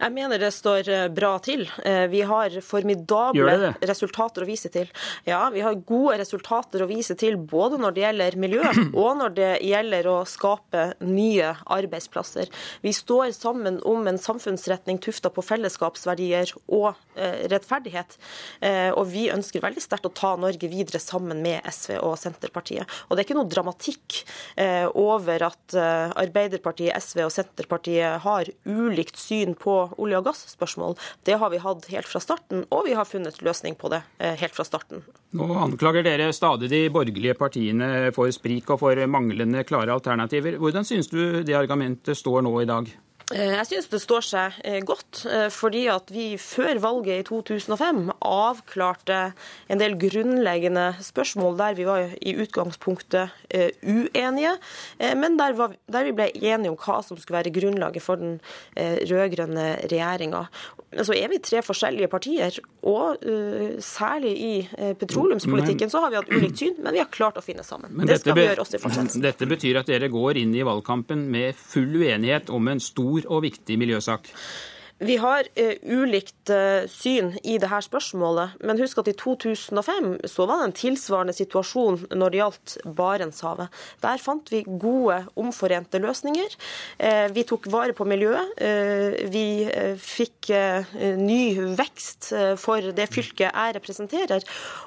Jeg 0.01 0.15
mener 0.15 0.41
det 0.41 0.51
står 0.55 0.89
eh, 0.91 1.09
bra 1.13 1.33
til. 1.43 1.65
Eh, 1.85 2.07
vi 2.13 2.23
har 2.27 2.55
formidable 2.65 3.73
resultater 3.87 4.45
å 4.45 4.49
vise 4.49 4.71
til. 4.73 4.89
Ja, 5.29 5.45
vi 5.55 5.63
har 5.65 5.79
gode 5.87 6.19
resultater 6.23 6.83
å 6.83 6.89
vise 6.91 7.17
til 7.19 7.39
både 7.39 7.79
når 7.83 7.95
det 7.95 8.05
gjelder 8.05 8.39
miljø 8.43 8.65
og 9.05 9.21
når 9.21 9.37
det 9.37 9.51
gjelder 9.67 10.09
å 10.11 10.17
skape 10.29 10.87
nye 11.07 11.53
arbeidsplasser. 11.77 12.51
Vi 12.83 12.95
står 12.97 13.35
sammen 13.37 13.81
om 13.89 14.09
en 14.11 14.21
samfunnsretning 14.21 15.01
tufta 15.03 15.31
på 15.33 15.45
fellesskapsverdier 15.47 16.55
og 16.73 16.93
eh, 17.15 17.47
rettferdighet. 17.53 18.19
Og 18.97 19.07
vi 19.11 19.25
ønsker 19.33 19.63
veldig 19.63 19.83
sterkt 19.83 20.07
å 20.07 20.13
ta 20.15 20.33
Norge 20.41 20.69
videre 20.71 20.99
sammen 21.03 21.41
med 21.45 21.65
SV 21.69 21.97
og 22.01 22.15
Senterpartiet. 22.21 22.89
Og 23.09 23.15
det 23.15 23.23
er 23.23 23.27
ikke 23.27 23.37
noe 23.37 23.51
dramatikk 23.51 24.19
over 24.99 25.45
at 25.47 25.77
Arbeiderpartiet, 25.77 26.95
SV 26.97 27.25
og 27.27 27.33
Senterpartiet 27.35 28.23
har 28.25 28.51
ulikt 28.69 29.19
syn 29.21 29.52
syn 29.53 29.55
på 29.55 29.95
olje- 29.99 30.19
og 30.19 30.25
gasspørsmål. 30.25 30.97
Det 31.25 31.39
har 31.39 31.51
vi 31.51 31.59
hatt 31.59 31.87
helt 31.91 32.07
fra 32.07 32.21
starten, 32.21 32.67
og 32.71 32.87
vi 32.87 32.95
har 32.95 33.05
funnet 33.05 33.43
løsning 33.43 33.77
på 33.77 33.91
det 33.91 34.03
eh, 34.19 34.37
helt 34.37 34.55
fra 34.55 34.65
starten. 34.65 35.03
Nå 35.33 35.55
anklager 35.55 36.03
dere 36.03 36.33
stadig 36.33 36.71
de 36.71 36.91
borgerlige 36.91 37.35
partiene 37.35 38.13
for 38.13 38.31
sprik 38.31 38.71
og 38.71 38.81
for 38.81 39.07
manglende 39.07 39.65
klare 39.65 39.93
alternativer. 39.93 40.59
Hvordan 40.59 40.85
synes 40.85 41.09
du 41.09 41.43
det 41.43 41.55
argumentet 41.55 42.17
står 42.17 42.43
nå 42.43 42.61
i 42.63 42.67
dag? 42.67 42.89
Eh, 43.31 43.55
jeg 43.55 43.69
synes 43.69 43.89
det 43.93 44.01
står 44.03 44.27
seg 44.27 44.59
eh, 44.67 44.81
godt, 44.87 45.23
eh, 45.31 45.47
fordi 45.53 45.85
at 45.93 46.11
vi 46.13 46.27
før 46.41 46.81
valget 46.83 47.23
i 47.23 47.27
2005 47.29 48.11
avklarte 48.27 49.21
en 49.73 49.81
del 49.81 49.97
grunnleggende 50.01 50.89
spørsmål 51.05 51.57
der 51.61 51.79
vi 51.79 51.87
var 51.87 52.13
i 52.21 52.35
utgangspunktet 52.43 53.33
uenige, 53.83 54.53
men 55.19 55.37
der, 55.39 55.55
vi 56.05 56.13
ble 56.17 56.29
enige 56.35 56.71
om 56.73 56.77
hva 56.81 57.01
som 57.05 57.19
skulle 57.21 57.39
være 57.39 57.53
grunnlaget 57.55 58.05
for 58.05 58.21
den 58.21 58.39
rød-grønne 58.77 59.67
regjeringa. 59.91 60.45
Så 61.05 61.15
er 61.17 61.29
vi 61.33 61.41
tre 61.45 61.63
forskjellige 61.65 62.09
partier, 62.13 62.57
og 62.89 63.23
særlig 63.85 64.33
i 64.33 64.53
petroleumspolitikken 65.01 65.93
så 65.93 66.03
har 66.05 66.13
vi 66.13 66.21
hatt 66.21 66.33
ulikt 66.33 66.63
syn, 66.63 66.79
men 66.81 66.97
vi 66.97 67.03
har 67.03 67.11
klart 67.13 67.41
å 67.41 67.45
finne 67.45 67.65
sammen. 67.67 67.93
Men 67.97 68.09
det 68.09 68.21
skal 68.23 68.37
vi 68.39 68.47
gjøre 68.47 68.65
også 68.65 68.79
i 68.79 68.83
fortsettelsen. 68.83 69.25
Dette 69.25 69.49
betyr 69.51 69.81
at 69.83 69.93
dere 69.93 70.11
går 70.13 70.41
inn 70.43 70.55
i 70.57 70.65
valgkampen 70.67 71.27
med 71.33 71.59
full 71.59 72.01
uenighet 72.03 72.53
om 72.53 72.73
en 72.73 72.83
stor 72.83 73.22
og 73.27 73.43
viktig 73.47 73.79
miljøsak? 73.79 74.31
Vi 75.03 75.17
har 75.19 75.49
uh, 75.59 75.73
ulikt 75.83 76.51
uh, 76.53 76.85
syn 76.91 77.33
i 77.43 77.57
dette 77.59 77.81
spørsmålet, 77.87 78.59
men 78.63 78.79
husk 78.79 79.01
at 79.03 79.11
i 79.11 79.15
2005 79.19 80.13
så 80.31 80.47
var 80.47 80.63
det 80.63 80.69
en 80.69 80.77
tilsvarende 80.79 81.35
situasjon 81.35 82.05
når 82.15 82.33
det 82.33 82.41
gjaldt 82.41 82.75
Barentshavet. 82.99 83.73
Der 84.05 84.23
fant 84.23 84.53
vi 84.53 84.63
gode, 84.67 85.19
omforente 85.35 85.99
løsninger. 86.03 86.55
Uh, 87.03 87.27
vi 87.35 87.47
tok 87.49 87.67
vare 87.73 87.97
på 87.97 88.07
miljøet. 88.09 88.55
vi 89.33 89.45
fikk 89.99 90.51
ny 91.19 91.43
vekst 91.77 92.29
for 92.61 92.93
det 92.95 93.07
fylket 93.11 93.49
jeg 93.49 93.75
representerer. 93.77 94.45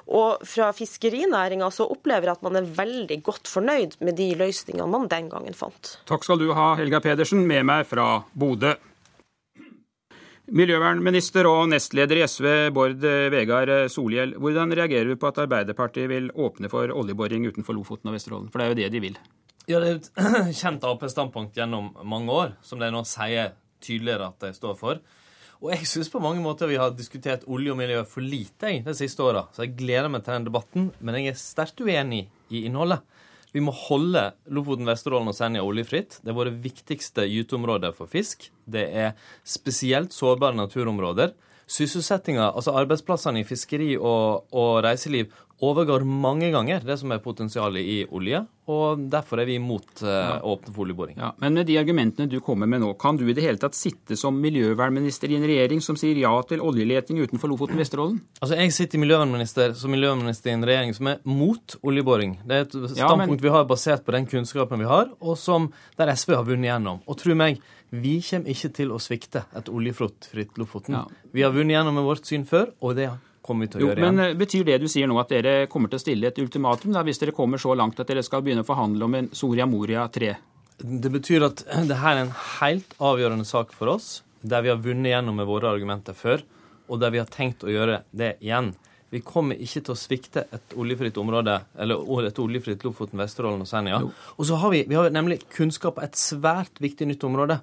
Og 0.08 0.44
fra 0.48 0.72
fiskerinæringa 0.76 1.70
så 1.74 1.88
opplever 1.92 2.30
jeg 2.30 2.38
at 2.38 2.46
man 2.46 2.60
er 2.60 2.70
veldig 2.78 3.20
godt 3.26 3.52
fornøyd 3.52 3.98
med 4.06 4.18
de 4.20 4.32
løsningene 4.40 4.88
man 4.92 5.10
den 5.12 5.30
gangen 5.34 5.58
fant. 5.58 5.98
Takk 6.10 6.26
skal 6.28 6.42
du 6.42 6.52
ha, 6.58 6.74
Helga 6.80 7.02
Pedersen, 7.04 7.46
med 7.48 7.66
meg 7.68 7.88
fra 7.90 8.22
Bodø. 8.34 8.76
Miljøvernminister 10.46 11.48
og 11.50 11.72
nestleder 11.72 12.20
i 12.20 12.26
SV, 12.30 12.46
Bård 12.76 13.02
Vegar 13.34 13.72
Solhjell. 13.90 14.36
Hvordan 14.38 14.76
reagerer 14.78 15.10
du 15.10 15.18
på 15.18 15.32
at 15.32 15.40
Arbeiderpartiet 15.42 16.06
vil 16.12 16.28
åpne 16.38 16.70
for 16.70 16.92
oljeboring 16.94 17.48
utenfor 17.50 17.74
Lofoten 17.74 18.12
og 18.12 18.18
Vesterålen? 18.20 18.52
For 18.54 18.62
det 18.62 18.68
er 18.68 18.74
jo 18.74 18.78
det 18.84 18.90
de 18.94 19.02
vil. 19.08 19.18
Ja, 19.66 19.80
Det 19.82 19.90
er 19.90 19.96
et 19.98 20.10
kjent 20.62 20.86
Ap-standpunkt 20.86 21.58
gjennom 21.58 21.90
mange 22.06 22.30
år, 22.30 22.54
som 22.62 22.78
de 22.78 22.92
nå 22.94 23.02
sier 23.10 23.56
tydeligere 23.82 24.30
at 24.30 24.46
de 24.46 24.54
står 24.54 24.78
for. 24.78 25.02
Og 25.64 25.72
jeg 25.74 25.90
syns 25.90 26.12
på 26.14 26.22
mange 26.22 26.44
måter 26.44 26.70
vi 26.70 26.78
har 26.78 26.94
diskutert 26.94 27.48
olje 27.50 27.74
og 27.74 27.80
miljø 27.80 28.04
for 28.06 28.22
lite 28.22 28.76
de 28.86 28.94
siste 28.98 29.26
åra. 29.26 29.48
Så 29.56 29.66
jeg 29.66 29.74
gleder 29.80 30.12
meg 30.14 30.28
til 30.28 30.36
den 30.36 30.46
debatten, 30.46 30.92
men 31.02 31.18
jeg 31.18 31.34
er 31.34 31.42
sterkt 31.42 31.82
uenig 31.82 32.28
i 32.54 32.68
innholdet. 32.68 33.02
Vi 33.56 33.62
må 33.64 33.72
holde 33.72 34.34
Lofoten, 34.52 34.84
Vesterålen 34.90 35.32
og 35.32 35.36
Senja 35.38 35.62
oljefritt. 35.64 36.18
Det 36.20 36.34
er 36.34 36.36
våre 36.36 36.52
viktigste 36.52 37.24
gyteområder 37.32 37.94
for 37.96 38.12
fisk. 38.12 38.50
Det 38.68 38.84
er 38.92 39.14
spesielt 39.48 40.12
sårbare 40.12 40.58
naturområder. 40.60 41.32
Sysselsettinga, 41.72 42.50
altså 42.52 42.76
arbeidsplassene 42.76 43.42
i 43.42 43.48
fiskeri 43.48 43.94
og, 43.96 44.52
og 44.52 44.84
reiseliv, 44.84 45.32
overgår 45.64 46.04
mange 46.04 46.50
ganger 46.52 46.84
det 46.84 46.98
som 47.00 47.14
er 47.16 47.22
potensialet 47.24 47.88
i 47.88 47.98
olje, 48.12 48.42
og 48.72 49.04
derfor 49.14 49.40
er 49.40 49.48
vi 49.48 49.60
imot 49.60 50.02
uh, 50.04 50.42
å 50.42 50.56
åpne 50.56 50.74
for 50.74 50.84
oljeboring. 50.84 51.20
Ja, 51.22 51.30
men 51.42 51.56
med 51.56 51.70
de 51.70 51.78
argumentene 51.80 52.28
du 52.30 52.40
kommer 52.44 52.68
med 52.68 52.82
nå, 52.82 52.90
kan 53.00 53.18
du 53.20 53.24
i 53.28 53.36
det 53.36 53.44
hele 53.46 53.62
tatt 53.62 53.78
sitte 53.78 54.18
som 54.20 54.36
miljøvernminister 54.42 55.32
i 55.32 55.38
en 55.38 55.46
regjering 55.48 55.84
som 55.86 55.98
sier 56.00 56.18
ja 56.20 56.34
til 56.50 56.64
oljeleting 56.66 57.22
utenfor 57.22 57.54
Lofoten 57.54 57.80
Vesterålen? 57.80 58.18
Altså, 58.42 58.58
Jeg 58.60 58.74
sitter 58.76 59.04
miljøvernminister, 59.04 59.76
som 59.78 59.94
miljøvernminister 59.94 60.52
i 60.52 60.58
en 60.58 60.68
regjering 60.68 60.98
som 60.98 61.12
er 61.14 61.22
mot 61.30 61.78
oljeboring. 61.86 62.40
Det 62.44 62.58
er 62.58 62.66
et 62.66 62.76
standpunkt 62.76 63.00
ja, 63.00 63.14
men... 63.22 63.40
vi 63.46 63.54
har 63.54 63.70
basert 63.70 64.06
på 64.06 64.18
den 64.18 64.28
kunnskapen 64.32 64.82
vi 64.82 64.90
har, 64.90 65.14
og 65.22 65.40
som, 65.40 65.70
der 66.00 66.12
SV 66.16 66.36
har 66.40 66.50
vunnet 66.50 66.72
gjennom. 66.72 67.00
Og 67.06 67.22
tro 67.22 67.38
meg, 67.38 67.62
vi 67.96 68.18
kommer 68.26 68.52
ikke 68.52 68.74
til 68.76 68.92
å 68.92 69.00
svikte 69.00 69.46
et 69.56 69.70
oljefritt 69.72 70.58
Lofoten. 70.60 70.98
Ja. 70.98 71.30
Vi 71.32 71.46
har 71.46 71.54
vunnet 71.54 71.78
gjennom 71.78 71.96
med 72.00 72.10
vårt 72.10 72.26
syn 72.28 72.50
før, 72.50 72.74
og 72.82 72.98
det 72.98 73.12
kommer 73.46 73.68
vi 73.68 73.74
til 73.74 73.82
å 73.82 73.84
jo, 73.84 73.92
gjøre 73.92 74.02
igjen. 74.02 74.18
Men 74.18 74.26
eh, 74.26 74.36
Betyr 74.40 74.66
det 74.68 74.80
du 74.82 74.88
sier 74.92 75.10
nå 75.10 75.20
at 75.22 75.32
dere 75.34 75.56
kommer 75.72 75.92
til 75.92 76.00
å 76.00 76.04
stille 76.04 76.32
et 76.32 76.42
ultimatum 76.42 76.96
da, 76.96 77.04
hvis 77.06 77.22
dere 77.22 77.36
kommer 77.36 77.62
så 77.62 77.76
langt 77.78 78.02
at 78.02 78.10
dere 78.12 78.26
skal 78.26 78.44
begynne 78.46 78.66
å 78.66 78.68
forhandle 78.68 79.08
om 79.08 79.18
en 79.22 79.30
Soria 79.36 79.68
Moria 79.70 80.08
3? 80.12 80.34
Det 80.82 81.12
betyr 81.14 81.48
at 81.48 81.66
det 81.92 82.00
her 82.02 82.18
er 82.18 82.26
en 82.26 82.34
helt 82.60 82.98
avgjørende 82.98 83.48
sak 83.48 83.76
for 83.76 83.94
oss, 83.96 84.18
der 84.42 84.66
vi 84.66 84.74
har 84.74 84.82
vunnet 84.82 85.14
gjennom 85.14 85.38
med 85.42 85.50
våre 85.50 85.72
argumenter 85.72 86.18
før, 86.18 86.44
og 86.90 87.00
der 87.02 87.14
vi 87.14 87.22
har 87.22 87.30
tenkt 87.32 87.66
å 87.66 87.72
gjøre 87.72 88.04
det 88.14 88.36
igjen. 88.44 88.74
Vi 89.14 89.22
kommer 89.24 89.58
ikke 89.62 89.84
til 89.86 89.94
å 89.94 89.98
svikte 89.98 90.44
et 90.54 90.74
oljefritt 90.76 91.18
område, 91.22 91.60
eller 91.80 92.28
et 92.28 92.40
oljefritt 92.42 92.84
Lofoten, 92.84 93.22
Vesterålen 93.22 93.62
og 93.64 93.70
Senja. 93.70 94.02
Og 94.36 94.48
så 94.50 94.58
har 94.60 94.74
vi, 94.74 94.82
vi 94.90 94.98
har 94.98 95.14
nemlig 95.14 95.44
kunnskap 95.54 95.96
på 95.96 96.04
et 96.04 96.18
svært 96.20 96.82
viktig 96.84 97.08
nytt 97.08 97.24
område. 97.24 97.62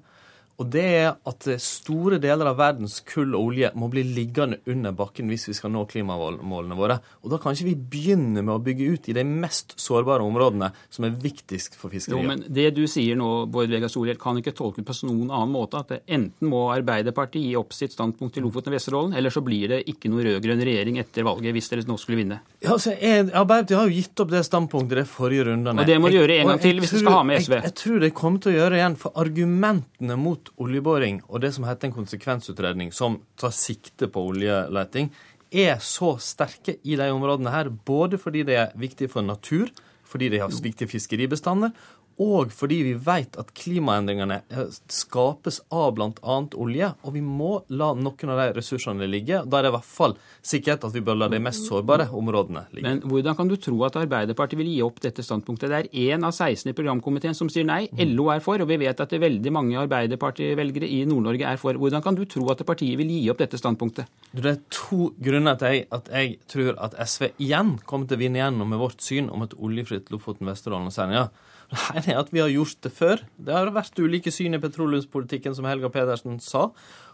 Og 0.60 0.68
det 0.72 0.84
er 0.84 1.08
at 1.28 1.46
store 1.62 2.18
deler 2.22 2.50
av 2.50 2.58
verdens 2.60 2.98
kull 3.08 3.32
og 3.34 3.48
olje 3.48 3.70
må 3.78 3.88
bli 3.92 4.04
liggende 4.06 4.60
under 4.70 4.94
bakken 4.96 5.30
hvis 5.32 5.48
vi 5.48 5.56
skal 5.56 5.72
nå 5.74 5.84
klimamålene 5.90 6.76
våre. 6.78 6.98
Og 7.24 7.32
da 7.32 7.38
kan 7.42 7.56
ikke 7.56 7.70
vi 7.70 7.76
begynne 7.94 8.44
med 8.44 8.52
å 8.54 8.60
bygge 8.62 8.90
ut 8.92 9.08
i 9.10 9.16
de 9.16 9.24
mest 9.26 9.74
sårbare 9.80 10.24
områdene 10.26 10.70
som 10.92 11.06
er 11.08 11.16
viktigst 11.22 11.78
for 11.78 11.92
fiskeriet. 11.92 12.20
Jo, 12.20 12.28
men 12.28 12.44
det 12.46 12.68
du 12.76 12.84
sier 12.90 13.18
nå, 13.18 13.30
Bård 13.52 13.72
Vegar 13.72 13.90
Solhjell, 13.92 14.20
kan 14.20 14.38
ikke 14.38 14.54
tolkes 14.58 14.86
på 14.86 15.08
noen 15.08 15.32
annen 15.32 15.54
måte. 15.54 15.82
At 15.82 15.94
det 15.94 16.00
enten 16.12 16.50
må 16.52 16.66
Arbeiderpartiet 16.74 17.48
gi 17.48 17.56
opp 17.58 17.74
sitt 17.76 17.96
standpunkt 17.96 18.36
til 18.36 18.46
Lofoten 18.46 18.72
og 18.72 18.78
Vesterålen, 18.78 19.16
eller 19.18 19.34
så 19.34 19.42
blir 19.44 19.72
det 19.72 19.82
ikke 19.90 20.12
noe 20.12 20.26
rød-grønn 20.28 20.62
regjering 20.62 21.00
etter 21.02 21.26
valget 21.26 21.56
hvis 21.56 21.72
dere 21.72 21.86
nå 21.88 21.98
skulle 22.00 22.20
vinne. 22.22 22.42
Ja, 22.62 22.74
altså, 22.76 22.94
Arbeiderpartiet 22.94 23.78
har 23.80 23.90
jo 23.90 23.96
gitt 23.98 24.24
opp 24.24 24.32
det 24.32 24.44
standpunktet 24.46 25.02
de 25.02 25.06
forrige 25.08 25.48
rundene. 25.48 25.82
Og 25.82 25.88
det 25.88 25.98
må 26.02 26.12
de 26.12 26.20
gjøre 26.20 26.38
en 26.42 26.52
gang 26.52 26.62
til 26.62 26.82
hvis 26.82 26.94
de 26.96 27.02
skal 27.02 27.18
ha 27.18 27.26
med 27.26 27.42
SV. 27.42 27.56
Jeg, 27.58 27.70
jeg 27.70 27.78
tror 27.82 28.04
de 28.04 28.12
kommer 28.22 28.44
til 28.44 28.52
å 28.52 28.58
gjøre 28.60 28.80
igjen, 28.80 28.98
for 29.00 29.22
argumentene 29.22 30.18
mot 30.20 30.41
oljeboring 30.60 31.20
og 31.28 31.42
det 31.44 31.52
som 31.54 31.66
heter 31.68 31.88
en 31.88 31.94
konsekvensutredning 31.94 32.92
som 32.94 33.20
tar 33.38 33.54
sikte 33.54 34.08
på 34.10 34.24
oljeleting, 34.32 35.10
er 35.52 35.76
så 35.84 36.14
sterke 36.22 36.78
i 36.82 36.96
de 36.96 37.10
områdene 37.12 37.52
her, 37.52 37.68
både 37.68 38.18
fordi 38.18 38.44
det 38.48 38.56
er 38.56 38.76
viktig 38.80 39.10
for 39.12 39.24
natur, 39.26 39.68
fordi 40.08 40.30
de 40.32 40.40
har 40.40 40.52
viktige 40.64 40.88
fiskeribestander, 40.88 41.72
og 42.20 42.52
fordi 42.52 42.80
vi 42.86 42.92
vet 43.00 43.36
at 43.40 43.52
klimaendringene 43.56 44.40
eh, 44.50 44.74
skapes 44.92 45.60
av 45.72 45.94
bl.a. 45.96 46.36
olje. 46.60 46.90
Og 47.06 47.14
vi 47.16 47.22
må 47.24 47.52
la 47.72 47.92
noen 47.96 48.32
av 48.34 48.40
de 48.40 48.48
ressursene 48.58 49.08
ligge. 49.08 49.42
Da 49.46 49.58
er 49.58 49.66
det 49.66 49.72
i 49.72 49.76
hvert 49.76 49.88
fall 49.88 50.16
sikkert 50.44 50.86
at 50.88 50.96
vi 50.96 51.04
bør 51.04 51.20
la 51.22 51.28
de 51.32 51.40
mest 51.42 51.66
sårbare 51.68 52.08
områdene 52.12 52.66
ligge. 52.72 52.86
Men 52.88 53.02
hvordan 53.08 53.38
kan 53.38 53.50
du 53.50 53.56
tro 53.60 53.78
at 53.86 53.98
Arbeiderpartiet 54.00 54.60
vil 54.60 54.72
gi 54.74 54.80
opp 54.84 55.00
dette 55.04 55.24
standpunktet? 55.24 55.72
Det 55.72 55.80
er 55.80 56.16
én 56.16 56.26
av 56.26 56.34
16 56.34 56.72
i 56.72 56.76
programkomiteen 56.76 57.36
som 57.38 57.50
sier 57.52 57.66
nei. 57.68 57.86
LO 58.12 58.28
er 58.34 58.42
for, 58.44 58.62
og 58.62 58.70
vi 58.70 58.80
vet 58.84 59.00
at 59.00 59.12
det 59.12 59.20
er 59.20 59.26
veldig 59.28 59.54
mange 59.54 59.78
Arbeiderparti-velgere 59.82 60.90
i 60.90 61.02
Nord-Norge 61.08 61.48
er 61.48 61.60
for. 61.60 61.78
Hvordan 61.78 62.04
kan 62.04 62.18
du 62.18 62.24
tro 62.30 62.48
at 62.52 62.64
partiet 62.66 62.98
vil 63.00 63.12
gi 63.12 63.22
opp 63.32 63.40
dette 63.42 63.60
standpunktet? 63.60 64.10
Det 64.32 64.52
er 64.52 64.60
to 64.72 65.12
grunner 65.22 65.58
til 65.60 65.84
at 65.92 66.10
jeg 66.12 66.36
tror 66.50 66.76
at 66.88 66.96
SV 67.06 67.32
igjen 67.42 67.76
kommer 67.86 68.08
til 68.08 68.18
å 68.18 68.22
vinne 68.24 68.40
igjennom 68.40 68.70
med 68.72 68.80
vårt 68.82 69.02
syn 69.04 69.30
om 69.32 69.44
et 69.44 69.56
oljefritt 69.58 70.12
Lofoten, 70.12 70.48
Vesterålen 70.48 70.90
og 70.90 70.94
Senja. 70.94 71.26
Det 71.72 72.02
ene 72.02 72.12
er 72.12 72.18
at 72.20 72.32
vi 72.34 72.42
har 72.42 72.50
gjort 72.52 72.82
det 72.84 72.92
før. 72.92 73.22
Det 73.40 73.54
har 73.56 73.70
vært 73.72 74.00
ulike 74.02 74.32
syn 74.34 74.58
i 74.58 74.60
petroleumspolitikken, 74.60 75.54
som 75.56 75.64
Helga 75.68 75.88
Pedersen 75.92 76.36
sa. 76.44 76.66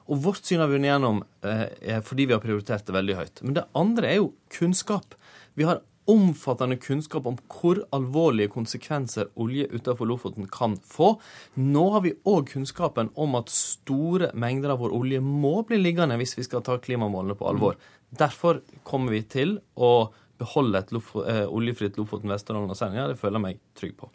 Og 0.08 0.24
vårt 0.24 0.48
syn 0.48 0.62
har 0.62 0.70
vunnet 0.72 0.90
gjennom 0.90 1.20
eh, 1.46 2.00
fordi 2.02 2.26
vi 2.26 2.34
har 2.34 2.42
prioritert 2.42 2.86
det 2.88 2.96
veldig 2.96 3.18
høyt. 3.20 3.44
Men 3.44 3.58
det 3.60 3.68
andre 3.78 4.10
er 4.10 4.18
jo 4.18 4.32
kunnskap. 4.54 5.14
Vi 5.54 5.68
har 5.68 5.84
omfattende 6.08 6.78
kunnskap 6.80 7.26
om 7.28 7.36
hvor 7.52 7.82
alvorlige 7.92 8.50
konsekvenser 8.54 9.28
olje 9.36 9.66
utenfor 9.68 10.08
Lofoten 10.08 10.48
kan 10.50 10.78
få. 10.80 11.12
Nå 11.60 11.84
har 11.92 12.06
vi 12.06 12.14
òg 12.24 12.48
kunnskapen 12.54 13.12
om 13.14 13.36
at 13.38 13.52
store 13.52 14.30
mengder 14.32 14.72
av 14.72 14.80
vår 14.82 14.94
olje 14.96 15.20
må 15.24 15.58
bli 15.68 15.80
liggende 15.82 16.16
hvis 16.20 16.38
vi 16.38 16.46
skal 16.48 16.64
ta 16.64 16.78
klimamålene 16.80 17.36
på 17.38 17.48
alvor. 17.50 17.76
Derfor 18.08 18.62
kommer 18.88 19.12
vi 19.12 19.20
til 19.28 19.58
å 19.76 20.08
beholde 20.40 20.80
et 20.80 20.94
Lof 20.96 21.12
eh, 21.20 21.44
oljefritt 21.44 21.98
Lofoten, 22.00 22.32
Vesterålen 22.32 22.72
og 22.72 22.78
Senja. 22.78 23.08
Det 23.10 23.20
føler 23.20 23.36
jeg 23.36 23.44
meg 23.44 23.62
trygg 23.76 23.98
på. 24.00 24.08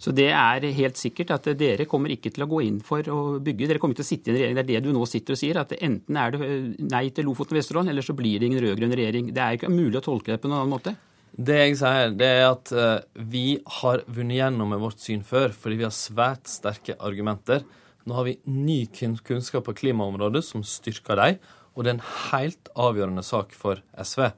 Så 0.00 0.14
det 0.16 0.30
er 0.32 0.64
helt 0.78 0.96
sikkert 0.96 1.34
at 1.34 1.46
dere 1.60 1.84
kommer 1.88 2.12
ikke 2.14 2.30
til 2.32 2.46
å 2.46 2.48
gå 2.48 2.62
inn 2.64 2.78
for 2.84 3.04
å 3.12 3.36
bygge. 3.44 3.66
Dere 3.68 3.80
kommer 3.82 3.92
ikke 3.92 4.00
til 4.00 4.08
å 4.08 4.12
sitte 4.14 4.30
i 4.30 4.32
en 4.32 4.38
regjering. 4.38 4.56
Det 4.56 4.62
er 4.64 4.70
det 4.70 4.80
du 4.86 4.94
nå 4.96 5.04
sitter 5.08 5.36
og 5.36 5.40
sier. 5.40 5.58
At 5.60 5.74
enten 5.76 6.16
er 6.16 6.32
det 6.32 6.48
nei 6.88 7.02
til 7.12 7.28
Lofoten 7.28 7.52
og 7.52 7.60
Vesterålen, 7.60 7.92
eller 7.92 8.06
så 8.06 8.16
blir 8.16 8.40
det 8.40 8.48
ingen 8.48 8.64
rød-grønn 8.64 8.96
regjering. 8.96 9.28
Det 9.36 9.42
er 9.44 9.58
ikke 9.58 9.72
mulig 9.72 10.00
å 10.00 10.04
tolke 10.06 10.32
det 10.32 10.40
på 10.40 10.48
noen 10.48 10.62
annen 10.62 10.72
måte. 10.72 10.94
Det 11.36 11.58
jeg 11.58 11.76
sier, 11.82 12.14
det 12.16 12.30
er 12.38 12.46
at 12.48 12.72
uh, 12.72 13.02
vi 13.28 13.60
har 13.80 14.02
vunnet 14.08 14.40
gjennom 14.40 14.72
med 14.72 14.80
vårt 14.82 15.04
syn 15.04 15.20
før, 15.26 15.52
fordi 15.52 15.82
vi 15.82 15.86
har 15.86 15.94
svært 15.94 16.48
sterke 16.50 16.96
argumenter. 16.96 17.62
Nå 18.08 18.16
har 18.16 18.26
vi 18.26 18.38
ny 18.48 18.80
kunnskap 18.96 19.68
på 19.68 19.76
klimaområdet 19.82 20.42
som 20.48 20.64
styrker 20.66 21.20
dem, 21.20 21.38
og 21.76 21.84
det 21.84 21.92
er 21.92 21.98
en 21.98 22.08
helt 22.32 22.72
avgjørende 22.88 23.24
sak 23.24 23.52
for 23.56 23.84
SV. 24.00 24.30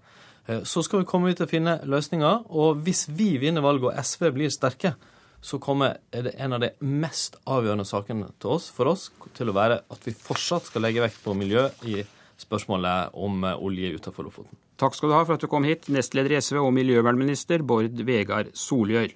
Uh, 0.50 0.60
så 0.66 0.82
skal 0.82 1.04
vi 1.04 1.08
komme 1.14 1.30
ut 1.30 1.46
og 1.46 1.54
finne 1.54 1.78
løsninger, 1.86 2.44
og 2.50 2.82
hvis 2.82 3.06
vi 3.14 3.36
vinner 3.40 3.64
valget 3.64 3.92
og 3.92 4.10
SV 4.10 4.28
blir 4.34 4.52
sterke, 4.52 4.96
så 5.42 5.58
kommer 5.58 5.98
en 6.12 6.54
av 6.54 6.62
de 6.62 6.70
mest 6.86 7.36
avgjørende 7.50 7.86
sakene 7.86 8.30
oss, 8.46 8.68
for 8.70 8.92
oss 8.92 9.08
til 9.34 9.50
å 9.50 9.56
være 9.56 9.80
at 9.90 10.06
vi 10.06 10.14
fortsatt 10.14 10.70
skal 10.70 10.86
legge 10.86 11.02
vekt 11.02 11.18
på 11.24 11.34
miljø 11.34 11.66
i 11.90 12.04
spørsmålet 12.42 13.16
om 13.18 13.42
eh, 13.44 13.58
olje 13.58 13.96
utenfor 13.98 14.28
Lofoten. 14.28 14.54
Takk 14.80 14.96
skal 14.96 15.10
du 15.10 15.16
ha 15.16 15.24
for 15.26 15.36
at 15.36 15.42
du 15.42 15.50
kom 15.50 15.66
hit, 15.66 15.90
nestleder 15.92 16.36
i 16.36 16.40
SV 16.42 16.60
og 16.62 16.72
miljøvernminister 16.74 17.62
Bård 17.66 18.00
Vegar 18.06 18.50
Solhjør. 18.56 19.12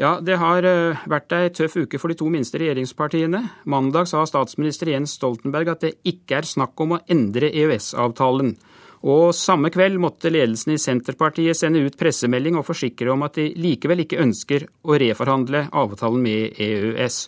Ja, 0.00 0.18
Det 0.22 0.38
har 0.40 0.66
eh, 0.66 1.00
vært 1.10 1.34
ei 1.36 1.50
tøff 1.54 1.76
uke 1.76 1.98
for 2.00 2.10
de 2.10 2.18
to 2.18 2.30
minste 2.32 2.58
regjeringspartiene. 2.62 3.42
Mandag 3.70 4.10
sa 4.10 4.22
statsminister 4.26 4.92
Jens 4.92 5.16
Stoltenberg 5.18 5.74
at 5.74 5.86
det 5.86 5.96
ikke 6.06 6.40
er 6.40 6.48
snakk 6.48 6.78
om 6.80 6.96
å 6.96 7.02
endre 7.10 7.50
EØS-avtalen. 7.50 8.54
Og 9.00 9.32
samme 9.32 9.70
kveld 9.72 9.96
måtte 10.00 10.28
ledelsen 10.32 10.74
i 10.74 10.80
Senterpartiet 10.80 11.56
sende 11.56 11.80
ut 11.86 11.96
pressemelding 11.96 12.58
og 12.60 12.66
forsikre 12.68 13.14
om 13.14 13.24
at 13.24 13.38
de 13.40 13.48
likevel 13.56 14.04
ikke 14.04 14.20
ønsker 14.20 14.66
å 14.84 14.98
reforhandle 15.00 15.68
avtalen 15.72 16.20
med 16.24 16.60
EØS. 16.60 17.22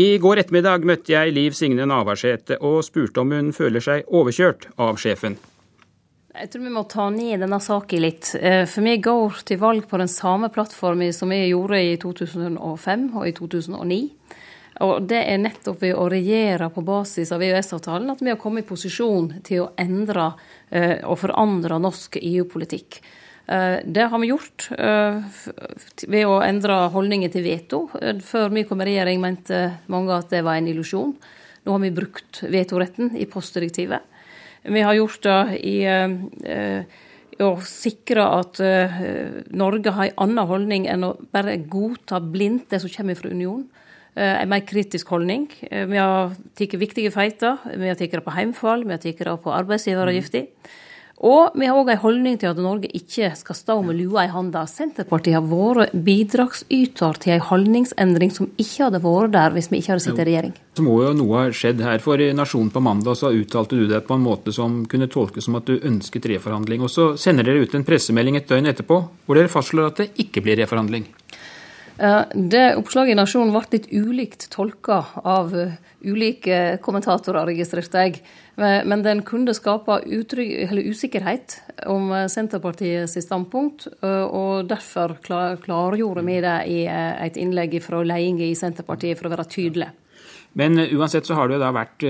I 0.00 0.08
går 0.20 0.44
ettermiddag 0.44 0.84
møtte 0.88 1.12
jeg 1.12 1.34
Liv 1.36 1.54
Signe 1.56 1.84
Navarsete 1.88 2.58
og 2.64 2.80
spurte 2.86 3.20
om 3.20 3.32
hun 3.36 3.52
føler 3.56 3.84
seg 3.84 4.08
overkjørt 4.08 4.68
av 4.80 5.00
sjefen. 5.00 5.36
Jeg 6.38 6.52
tror 6.52 6.62
vi 6.62 6.72
må 6.72 6.84
ta 6.86 7.08
ned 7.10 7.40
denne 7.42 7.58
saken 7.60 8.02
litt. 8.04 8.30
Eh, 8.38 8.62
for 8.68 8.84
vi 8.86 8.98
går 9.02 9.40
til 9.48 9.58
valg 9.58 9.88
på 9.90 9.98
den 9.98 10.10
samme 10.12 10.52
plattformen 10.54 11.12
som 11.16 11.32
vi 11.32 11.40
gjorde 11.48 11.80
i 11.82 11.96
2005 12.00 13.08
og 13.16 13.24
i 13.26 13.32
2009. 13.34 13.98
Og 14.84 15.06
det 15.10 15.20
er 15.26 15.40
nettopp 15.42 15.80
ved 15.82 15.96
å 15.98 16.08
regjere 16.10 16.68
på 16.70 16.84
basis 16.86 17.32
av 17.34 17.42
EØS-avtalen 17.42 18.12
at 18.12 18.20
vi 18.22 18.30
har 18.30 18.38
kommet 18.40 18.66
i 18.66 18.68
posisjon 18.68 19.32
til 19.46 19.64
å 19.64 19.70
endre 19.80 20.30
eh, 20.70 21.00
og 21.02 21.18
forandre 21.24 21.80
norsk 21.82 22.20
EU-politikk. 22.20 23.00
Eh, 23.46 23.80
det 23.82 24.06
har 24.12 24.22
vi 24.22 24.30
gjort 24.30 24.68
ved 24.70 26.28
å 26.28 26.38
endre 26.46 26.78
holdningen 26.94 27.34
til 27.34 27.46
veto. 27.46 27.82
Før 28.22 28.54
vi 28.54 28.66
kom 28.68 28.84
i 28.84 28.90
regjering 28.92 29.22
mente 29.24 29.64
mange 29.90 30.14
at 30.14 30.30
det 30.30 30.44
var 30.46 30.60
en 30.60 30.70
illusjon. 30.70 31.16
Nå 31.66 31.74
har 31.74 31.82
vi 31.82 31.92
brukt 31.92 32.44
vetoretten 32.48 33.12
i 33.18 33.26
postdirektivet. 33.28 34.14
Vi 34.62 34.80
har 34.80 34.94
gjort 34.94 35.22
det 35.22 35.40
i 35.64 35.76
eh, 35.86 36.82
å 37.44 37.50
sikre 37.64 38.24
at 38.38 38.60
eh, 38.64 38.96
Norge 39.54 39.92
har 39.94 40.10
en 40.10 40.22
annen 40.24 40.50
holdning 40.50 40.88
enn 40.90 41.06
å 41.06 41.14
bare 41.32 41.58
godta 41.70 42.20
blindt 42.20 42.70
det 42.72 42.82
som 42.82 42.92
kommer 42.92 43.18
fra 43.18 43.30
unionen. 43.30 43.68
Eh, 44.18 44.42
en 44.42 44.50
mer 44.50 44.64
kritisk 44.66 45.12
holdning. 45.14 45.46
Vi 45.70 45.98
har 46.00 46.34
tatt 46.58 46.74
viktige 46.80 47.12
feiter. 47.14 47.60
Vi 47.70 47.86
har 47.86 47.94
tatt 47.94 48.16
det 48.18 48.24
på 48.26 48.34
heimfall, 48.34 48.82
vi 48.82 48.96
har 48.96 49.02
tatt 49.02 49.22
det 49.22 49.38
på 49.44 49.54
arbeidsgiveravgifta. 49.54 50.46
Og 51.26 51.56
vi 51.58 51.66
har 51.66 51.74
òg 51.74 51.88
ei 51.90 51.98
holdning 51.98 52.36
til 52.38 52.52
at 52.52 52.58
Norge 52.62 52.86
ikke 52.94 53.32
skal 53.34 53.56
stå 53.58 53.74
med 53.82 53.96
lua 53.98 54.22
i 54.28 54.30
handa. 54.30 54.62
Senterpartiet 54.70 55.34
har 55.34 55.46
vært 55.50 55.96
bidragsyter 56.06 57.18
til 57.18 57.34
ei 57.34 57.40
holdningsendring 57.42 58.30
som 58.34 58.52
ikke 58.54 58.84
hadde 58.84 59.00
vært 59.02 59.34
der 59.34 59.56
hvis 59.56 59.70
vi 59.72 59.80
ikke 59.80 59.96
hadde 59.96 60.04
sittet 60.04 60.22
i 60.22 60.28
regjering. 60.30 60.54
Så 60.78 60.86
må 60.86 61.00
jo 61.02 61.10
noe 61.18 61.40
ha 61.40 61.50
skjedd 61.50 61.82
her. 61.82 61.98
For 62.04 62.22
i 62.22 62.30
Nasjonen 62.38 62.70
på 62.70 62.82
mandag 62.86 63.18
så 63.18 63.32
uttalte 63.34 63.80
du 63.80 63.88
det 63.90 64.04
på 64.06 64.14
en 64.14 64.26
måte 64.28 64.54
som 64.54 64.84
kunne 64.90 65.10
tolkes 65.10 65.50
som 65.50 65.58
at 65.58 65.66
du 65.66 65.74
ønsket 65.78 66.30
reforhandling. 66.30 66.86
Og 66.86 66.94
så 66.94 67.10
sender 67.18 67.50
dere 67.50 67.66
ut 67.66 67.74
en 67.74 67.86
pressemelding 67.86 68.38
et 68.38 68.50
døgn 68.50 68.70
etterpå 68.70 69.00
hvor 69.26 69.38
dere 69.38 69.50
fastslår 69.50 69.90
at 69.90 70.04
det 70.04 70.12
ikke 70.22 70.46
blir 70.46 70.62
reforhandling. 70.62 71.10
Det 71.98 72.76
oppslaget 72.78 73.10
i 73.10 73.18
Nasjonen 73.18 73.50
ble 73.50 73.64
litt 73.72 73.88
ulikt 73.90 74.44
tolka 74.54 75.00
av 75.26 75.50
eh, 75.58 75.72
ulike 76.06 76.78
kommentatorer, 76.84 77.48
registrerte 77.50 78.04
jeg. 78.04 78.20
Men 78.58 79.02
den 79.02 79.24
kunne 79.26 79.54
skape 79.54 80.00
usikkerhet 80.06 81.56
om 81.90 82.10
Senterpartiet 82.10 82.30
Senterpartiets 82.30 83.18
standpunkt, 83.26 83.88
eh, 83.98 84.24
og 84.24 84.68
derfor 84.70 85.16
klargjorde 85.22 86.22
vi 86.26 86.36
det 86.42 86.58
i 86.70 86.80
et 86.86 87.38
innlegg 87.38 87.80
fra 87.82 88.02
ledelsen 88.06 88.44
i 88.46 88.54
Senterpartiet 88.58 89.18
for 89.18 89.26
å 89.26 89.32
være 89.34 89.48
tydelig. 89.50 89.90
Men 90.58 90.78
uansett 90.78 91.26
så 91.26 91.36
har 91.38 91.48
det 91.48 91.58
jo 91.58 91.62
da 91.62 91.68
vært 91.74 92.02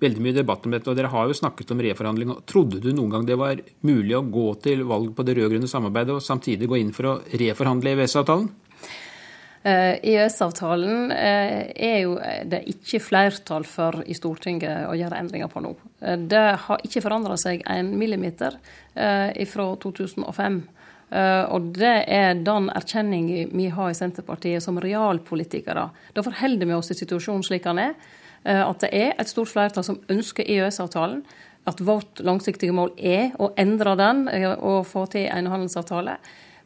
veldig 0.00 0.22
mye 0.22 0.36
debatt 0.36 0.64
om 0.64 0.72
dette, 0.72 0.88
og 0.88 0.96
dere 0.96 1.10
har 1.12 1.28
jo 1.28 1.36
snakket 1.36 1.72
om 1.74 1.80
reforhandling. 1.84 2.30
Trodde 2.48 2.78
du 2.80 2.92
noen 2.94 3.10
gang 3.12 3.26
det 3.28 3.36
var 3.40 3.60
mulig 3.84 4.14
å 4.16 4.22
gå 4.24 4.46
til 4.64 4.84
valg 4.88 5.10
på 5.16 5.26
det 5.26 5.34
rød-grønne 5.36 5.68
samarbeidet 5.68 6.14
og 6.14 6.24
samtidig 6.24 6.70
gå 6.70 6.78
inn 6.80 6.94
for 6.96 7.10
å 7.10 7.16
reforhandle 7.34 7.96
EØS-avtalen? 7.96 8.52
EØS-avtalen 9.64 11.10
eh, 11.10 11.60
e 11.60 11.68
eh, 11.72 11.92
er 11.94 12.00
jo 12.02 12.16
det 12.52 12.60
ikke 12.68 13.00
flertall 13.00 13.64
for 13.64 14.02
i 14.04 14.16
Stortinget 14.16 14.84
å 14.90 14.96
gjøre 14.98 15.16
endringer 15.22 15.48
på 15.48 15.62
nå. 15.64 15.70
Eh, 16.04 16.18
det 16.20 16.42
har 16.66 16.84
ikke 16.84 17.00
forandra 17.00 17.38
seg 17.40 17.64
en 17.64 17.94
millimeter 17.98 18.58
fra 18.94 19.64
2005. 19.82 20.58
Og 21.50 21.64
det 21.74 21.94
er 22.14 22.36
den 22.46 22.68
erkjenningen 22.70 23.50
vi 23.50 23.64
har 23.74 23.88
i 23.90 23.96
Senterpartiet 23.98 24.62
som 24.62 24.78
realpolitikere. 24.78 25.88
Da 26.14 26.22
forholder 26.22 26.70
vi 26.70 26.76
oss 26.76 26.92
til 26.92 27.00
situasjonen 27.00 27.42
slik 27.42 27.66
den 27.66 27.80
er. 27.82 27.96
At 28.44 28.84
det 28.84 28.92
er 28.94 29.10
et 29.18 29.30
stort 29.30 29.50
flertall 29.50 29.86
som 29.86 29.98
ønsker 30.10 30.46
EØS-avtalen. 30.46 31.24
At 31.66 31.82
vårt 31.82 32.22
langsiktige 32.22 32.74
mål 32.74 32.94
er 32.94 33.34
å 33.42 33.50
endre 33.58 33.96
den 33.98 34.28
og 34.54 34.86
få 34.86 35.08
til 35.10 35.26
en 35.26 35.50
handelsavtale. 35.50 36.20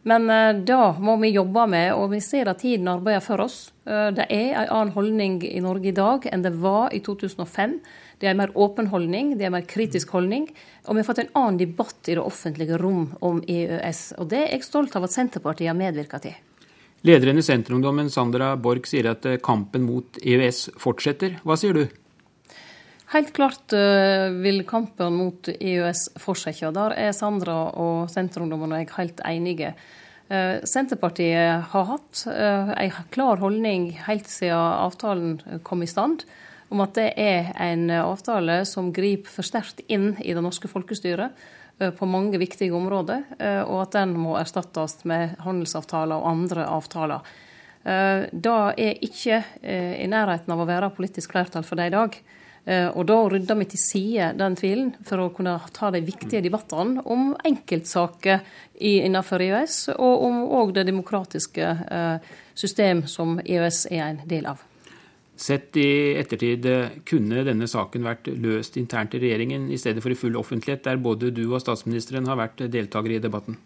Men 0.08 0.24
det 0.28 0.72
da 0.72 0.92
må 1.04 1.18
vi 1.20 1.34
jobbe 1.34 1.66
med, 1.68 1.90
og 1.92 2.14
vi 2.14 2.20
ser 2.24 2.48
at 2.48 2.62
tiden 2.62 2.88
arbeider 2.88 3.20
for 3.24 3.44
oss. 3.44 3.58
Uh, 3.88 4.08
det 4.16 4.24
er 4.32 4.54
en 4.54 4.70
annen 4.72 4.92
holdning 4.94 5.40
i 5.44 5.60
Norge 5.64 5.90
i 5.90 5.96
dag 5.96 6.24
enn 6.30 6.44
det 6.44 6.54
var 6.62 6.94
i 6.96 7.02
2005. 7.04 7.78
Det 8.18 8.26
er 8.26 8.34
en 8.34 8.40
mer 8.40 8.54
åpen 8.58 8.88
holdning, 8.90 9.36
det 9.36 9.46
er 9.46 9.52
en 9.52 9.58
mer 9.58 9.68
kritisk 9.68 10.10
holdning. 10.16 10.48
Og 10.86 10.96
vi 10.96 11.02
har 11.02 11.06
fått 11.06 11.22
en 11.22 11.32
annen 11.38 11.60
debatt 11.60 12.08
i 12.08 12.16
det 12.16 12.24
offentlige 12.24 12.80
rom 12.80 13.12
om 13.20 13.40
EØS. 13.44 14.02
Og 14.18 14.30
det 14.32 14.42
er 14.46 14.56
jeg 14.56 14.66
stolt 14.66 14.96
av 14.98 15.06
at 15.06 15.14
Senterpartiet 15.14 15.70
har 15.70 15.78
medvirka 15.78 16.20
til. 16.24 16.34
Lederen 17.06 17.38
i 17.38 17.44
Senterungdommen, 17.46 18.10
Sandra 18.10 18.56
Borch, 18.58 18.88
sier 18.90 19.12
at 19.12 19.26
eh, 19.28 19.38
kampen 19.38 19.84
mot 19.86 20.18
EØS 20.18 20.64
fortsetter. 20.82 21.36
Hva 21.46 21.54
sier 21.60 21.76
du? 21.76 21.84
Helt 23.08 23.32
klart 23.32 23.72
uh, 23.72 24.28
vil 24.42 24.66
kampen 24.68 25.14
mot 25.16 25.48
EØS 25.48 26.10
fortsette. 26.20 26.68
Der 26.76 26.92
er 26.92 27.14
Sandra 27.16 27.70
og 27.72 28.10
Senterungdommen 28.12 28.74
og 28.74 28.82
jeg 28.82 28.90
helt 28.98 29.22
enige. 29.24 29.70
Uh, 30.28 30.60
Senterpartiet 30.68 31.70
har 31.72 31.86
hatt 31.88 32.26
en 32.28 32.74
ei 32.76 32.90
klar 33.14 33.40
holdning 33.40 33.94
helt 34.04 34.28
siden 34.28 34.60
avtalen 34.60 35.62
kom 35.64 35.86
i 35.86 35.88
stand, 35.88 36.26
om 36.68 36.84
at 36.84 36.98
det 36.98 37.14
er 37.16 37.48
en 37.64 37.88
avtale 37.96 38.60
som 38.68 38.92
griper 38.92 39.32
for 39.38 39.46
sterkt 39.46 39.80
inn 39.88 40.10
i 40.20 40.36
det 40.36 40.44
norske 40.44 40.68
folkestyret 40.68 41.46
på 41.96 42.08
mange 42.10 42.36
viktige 42.42 42.74
områder, 42.74 43.22
og 43.70 43.76
at 43.84 43.94
den 43.94 44.16
må 44.18 44.34
erstattes 44.36 44.98
med 45.08 45.36
handelsavtaler 45.46 46.18
og 46.18 46.26
andre 46.28 46.66
avtaler. 46.66 47.22
Det 47.84 48.56
er 48.82 48.98
ikke 49.06 49.38
i 49.62 50.08
nærheten 50.10 50.52
av 50.52 50.60
å 50.60 50.66
være 50.68 50.90
politisk 50.96 51.36
flertall 51.36 51.64
for 51.64 51.78
det 51.78 51.86
i 51.88 51.94
dag. 51.94 52.18
Eh, 52.68 52.88
og 52.92 53.06
da 53.08 53.16
rydda 53.32 53.54
vi 53.56 53.66
til 53.72 53.80
side 53.80 54.32
den 54.36 54.56
tvilen 54.58 54.90
for 55.08 55.22
å 55.22 55.30
kunne 55.32 55.54
ta 55.72 55.88
de 55.94 56.02
viktige 56.04 56.42
debattene 56.44 57.00
om 57.08 57.30
enkeltsaker 57.48 58.42
innenfor 58.76 59.40
EØS, 59.40 59.78
og 59.96 60.24
om 60.26 60.42
òg 60.58 60.74
det 60.76 60.84
demokratiske 60.90 61.64
eh, 61.64 62.34
system 62.58 63.06
som 63.08 63.38
EØS 63.40 63.86
er 63.88 64.04
en 64.10 64.20
del 64.28 64.50
av. 64.52 64.60
Sett 65.38 65.76
i 65.80 65.88
ettertid, 66.18 66.66
eh, 66.68 67.00
kunne 67.08 67.46
denne 67.46 67.70
saken 67.70 68.04
vært 68.04 68.28
løst 68.36 68.76
internt 68.76 69.16
i 69.16 69.22
regjeringen 69.22 69.70
i 69.72 69.80
stedet 69.80 70.04
for 70.04 70.12
i 70.12 70.18
full 70.18 70.36
offentlighet, 70.36 70.84
der 70.84 71.00
både 71.00 71.32
du 71.32 71.46
og 71.46 71.62
statsministeren 71.64 72.28
har 72.28 72.36
vært 72.42 72.66
deltakere 72.68 73.16
i 73.16 73.24
debatten? 73.24 73.56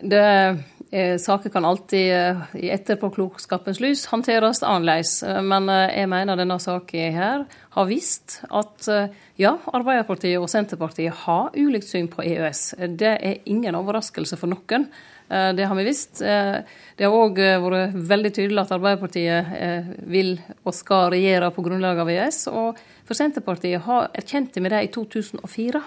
Det, 0.00 0.58
eh, 0.90 1.16
saker 1.18 1.50
kan 1.50 1.64
alltid 1.64 2.12
eh, 2.12 2.40
i 2.54 2.70
etterpåklokskapens 2.70 3.80
lys 3.80 4.06
håndteres 4.10 4.62
annerledes. 4.62 5.22
Eh, 5.22 5.40
men 5.42 5.68
eh, 5.72 6.00
jeg 6.02 6.10
mener 6.12 6.36
denne 6.36 6.58
saken 6.60 7.16
her 7.16 7.44
har 7.76 7.88
vist 7.88 8.42
at 8.50 8.88
eh, 8.92 9.14
ja, 9.40 9.56
Arbeiderpartiet 9.72 10.40
og 10.40 10.50
Senterpartiet 10.52 11.24
har 11.24 11.56
ulikt 11.56 11.88
syn 11.88 12.10
på 12.12 12.24
EØS. 12.24 12.74
Det 12.98 13.14
er 13.16 13.44
ingen 13.48 13.78
overraskelse 13.78 14.36
for 14.36 14.52
noen. 14.52 14.88
Eh, 15.30 15.50
det 15.56 15.64
har 15.64 15.80
vi 15.80 15.88
visst. 15.88 16.20
Det 16.20 17.04
har 17.08 17.16
òg 17.16 17.40
vært 17.64 17.96
veldig 18.12 18.34
tydelig 18.36 18.66
at 18.66 18.76
Arbeiderpartiet 18.76 20.04
vil 20.12 20.36
og 20.62 20.76
skal 20.76 21.10
regjere 21.16 21.50
på 21.56 21.64
grunnlag 21.64 22.04
av 22.04 22.12
EØS. 22.12 22.46
Og 22.52 22.84
for 23.06 23.16
Senterpartiet 23.16 23.84
har 23.88 24.10
erkjente 24.12 24.60
vi 24.60 24.72
det 24.72 24.84
i 24.84 24.92
2004 24.92 25.82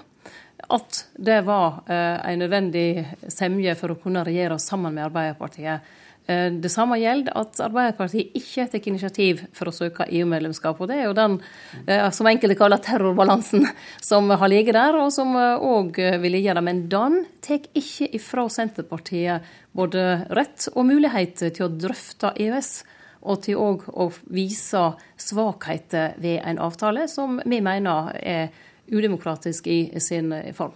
at 0.67 1.05
det 1.15 1.39
var 1.47 1.81
ei 1.89 2.33
en 2.33 2.43
nødvendig 2.43 3.05
semje 3.31 3.75
for 3.79 3.93
å 3.93 3.99
kunne 4.01 4.25
regjere 4.27 4.59
sammen 4.59 4.93
med 4.93 5.07
Arbeiderpartiet. 5.07 5.87
Eh, 6.29 6.51
det 6.61 6.69
samme 6.69 6.99
gjelder 7.01 7.33
at 7.39 7.57
Arbeiderpartiet 7.63 8.35
ikke 8.37 8.67
tar 8.69 8.89
initiativ 8.91 9.41
for 9.55 9.71
å 9.71 9.73
søke 9.73 10.05
EU-medlemskap. 10.05 10.77
og 10.77 10.91
Det 10.91 10.99
er 10.99 11.07
jo 11.07 11.15
den 11.17 11.39
eh, 11.87 12.05
som 12.13 12.29
enkelte 12.29 12.57
kaller 12.59 12.81
terrorbalansen 12.85 13.65
som 14.11 14.29
har 14.29 14.51
ligget 14.51 14.77
der, 14.77 14.97
og 14.99 15.09
som 15.15 15.33
òg 15.35 15.97
vil 16.21 16.35
ligge 16.37 16.53
der. 16.53 16.65
Men 16.65 16.85
den 16.91 17.23
tar 17.41 17.65
ikke 17.73 18.11
ifra 18.19 18.45
Senterpartiet 18.49 19.49
både 19.73 20.25
rett 20.29 20.69
og 20.75 20.85
mulighet 20.91 21.41
til 21.49 21.65
å 21.65 21.73
drøfte 21.73 22.35
EØS. 22.37 22.71
Og 23.19 23.41
til 23.43 23.59
òg 23.59 23.81
å 23.99 24.05
vise 24.31 24.83
svakheter 25.19 26.13
ved 26.23 26.39
en 26.47 26.61
avtale 26.63 27.03
som 27.11 27.41
vi 27.43 27.59
mener 27.59 28.13
er 28.15 28.53
udemokratisk 28.91 29.67
i 29.67 29.81
sin 29.99 30.33
form. 30.57 30.75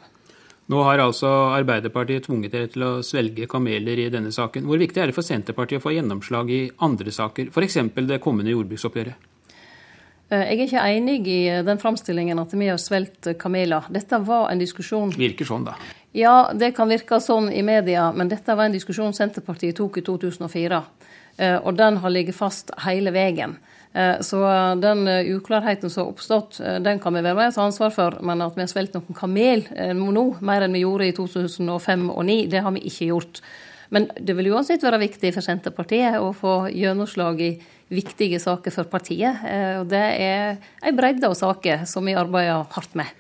Nå 0.71 0.79
har 0.87 1.01
altså 1.03 1.27
Arbeiderpartiet 1.57 2.23
tvunget 2.23 2.53
dere 2.53 2.69
til 2.71 2.85
å 2.87 2.91
svelge 3.03 3.49
kameler 3.51 3.99
i 3.99 4.07
denne 4.13 4.31
saken. 4.31 4.63
Hvor 4.69 4.79
viktig 4.79 5.01
er 5.01 5.11
det 5.11 5.17
for 5.17 5.27
Senterpartiet 5.27 5.81
å 5.81 5.83
få 5.83 5.91
gjennomslag 5.91 6.51
i 6.55 6.61
andre 6.87 7.11
saker, 7.11 7.51
f.eks. 7.51 7.79
det 8.07 8.21
kommende 8.23 8.53
jordbruksoppgjøret? 8.53 9.29
Eh, 10.31 10.45
jeg 10.53 10.55
er 10.55 10.63
ikke 10.63 10.85
enig 10.95 11.17
i 11.27 11.41
eh, 11.51 11.65
den 11.67 11.81
framstillingen 11.81 12.39
at 12.39 12.55
vi 12.55 12.69
har 12.71 12.79
svelgt 12.79 13.33
kameler. 13.39 13.89
Dette 13.91 14.21
var 14.23 14.47
en 14.51 14.63
diskusjon 14.63 15.11
Virker 15.19 15.49
sånn, 15.49 15.67
da. 15.67 15.75
Ja, 16.15 16.53
det 16.55 16.71
kan 16.77 16.91
virke 16.91 17.19
sånn 17.23 17.49
i 17.51 17.63
media, 17.65 18.11
men 18.15 18.29
dette 18.31 18.55
var 18.55 18.69
en 18.69 18.75
diskusjon 18.75 19.15
Senterpartiet 19.17 19.75
tok 19.81 19.99
i 19.99 20.05
2004. 20.05 20.81
Eh, 21.37 21.57
og 21.57 21.75
den 21.75 21.99
har 21.99 22.13
ligget 22.13 22.37
fast 22.37 22.71
hele 22.85 23.11
veien. 23.11 23.57
Eh, 23.93 24.21
så 24.21 24.37
den 24.81 25.07
eh, 25.07 25.35
uklarheten 25.35 25.89
som 25.89 26.05
har 26.05 26.11
oppstått, 26.11 26.59
eh, 26.59 26.79
den 26.81 26.99
kan 26.99 27.13
vi 27.13 27.21
være 27.21 27.37
med 27.37 27.51
og 27.51 27.57
ta 27.57 27.67
ansvar 27.67 27.93
for. 27.93 28.17
Men 28.25 28.41
at 28.41 28.57
vi 28.57 28.65
har 28.65 28.71
svelget 28.71 28.97
noen 28.97 29.17
kamel 29.17 29.67
nå, 29.93 30.25
mer 30.41 30.65
enn 30.65 30.73
vi 30.73 30.81
gjorde 30.81 31.11
i 31.11 31.13
2005 31.13 32.09
og 32.09 32.23
2009, 32.25 32.39
det 32.49 32.65
har 32.65 32.73
vi 32.73 32.85
ikke 32.89 33.11
gjort. 33.11 33.43
Men 33.93 34.09
det 34.17 34.33
vil 34.33 34.49
uansett 34.49 34.81
være 34.81 35.03
viktig 35.03 35.29
for 35.35 35.45
Senterpartiet 35.45 36.17
å 36.17 36.31
få 36.33 36.63
gjennomslag 36.73 37.41
i 37.45 37.51
viktige 37.93 38.39
saker 38.41 38.73
for 38.73 38.89
partiet. 38.89 39.43
Og 39.77 39.85
det 39.91 40.05
er 40.17 40.55
ei 40.81 40.93
bredde 40.97 41.29
av 41.29 41.35
saker 41.37 41.83
som 41.85 42.09
vi 42.09 42.15
arbeider 42.17 42.65
hardt 42.73 42.95
med. 42.97 43.11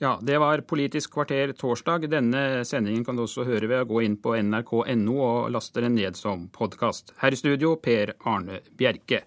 Ja, 0.00 0.16
det 0.22 0.40
var 0.40 0.64
Politisk 0.64 1.12
kvarter 1.14 1.52
torsdag. 1.52 2.08
Denne 2.10 2.64
sendingen 2.64 3.04
kan 3.04 3.20
du 3.20 3.26
også 3.26 3.44
høre 3.44 3.68
ved 3.68 3.84
å 3.84 3.90
gå 3.92 4.00
inn 4.06 4.16
på 4.16 4.32
nrk.no 4.40 5.18
og 5.20 5.52
laste 5.52 5.84
den 5.84 5.98
ned 6.00 6.16
som 6.16 6.48
podkast. 6.56 7.12
Her 7.20 7.36
i 7.36 7.38
studio 7.38 7.76
Per 7.76 8.16
Arne 8.24 8.62
Bjerke. 8.72 9.26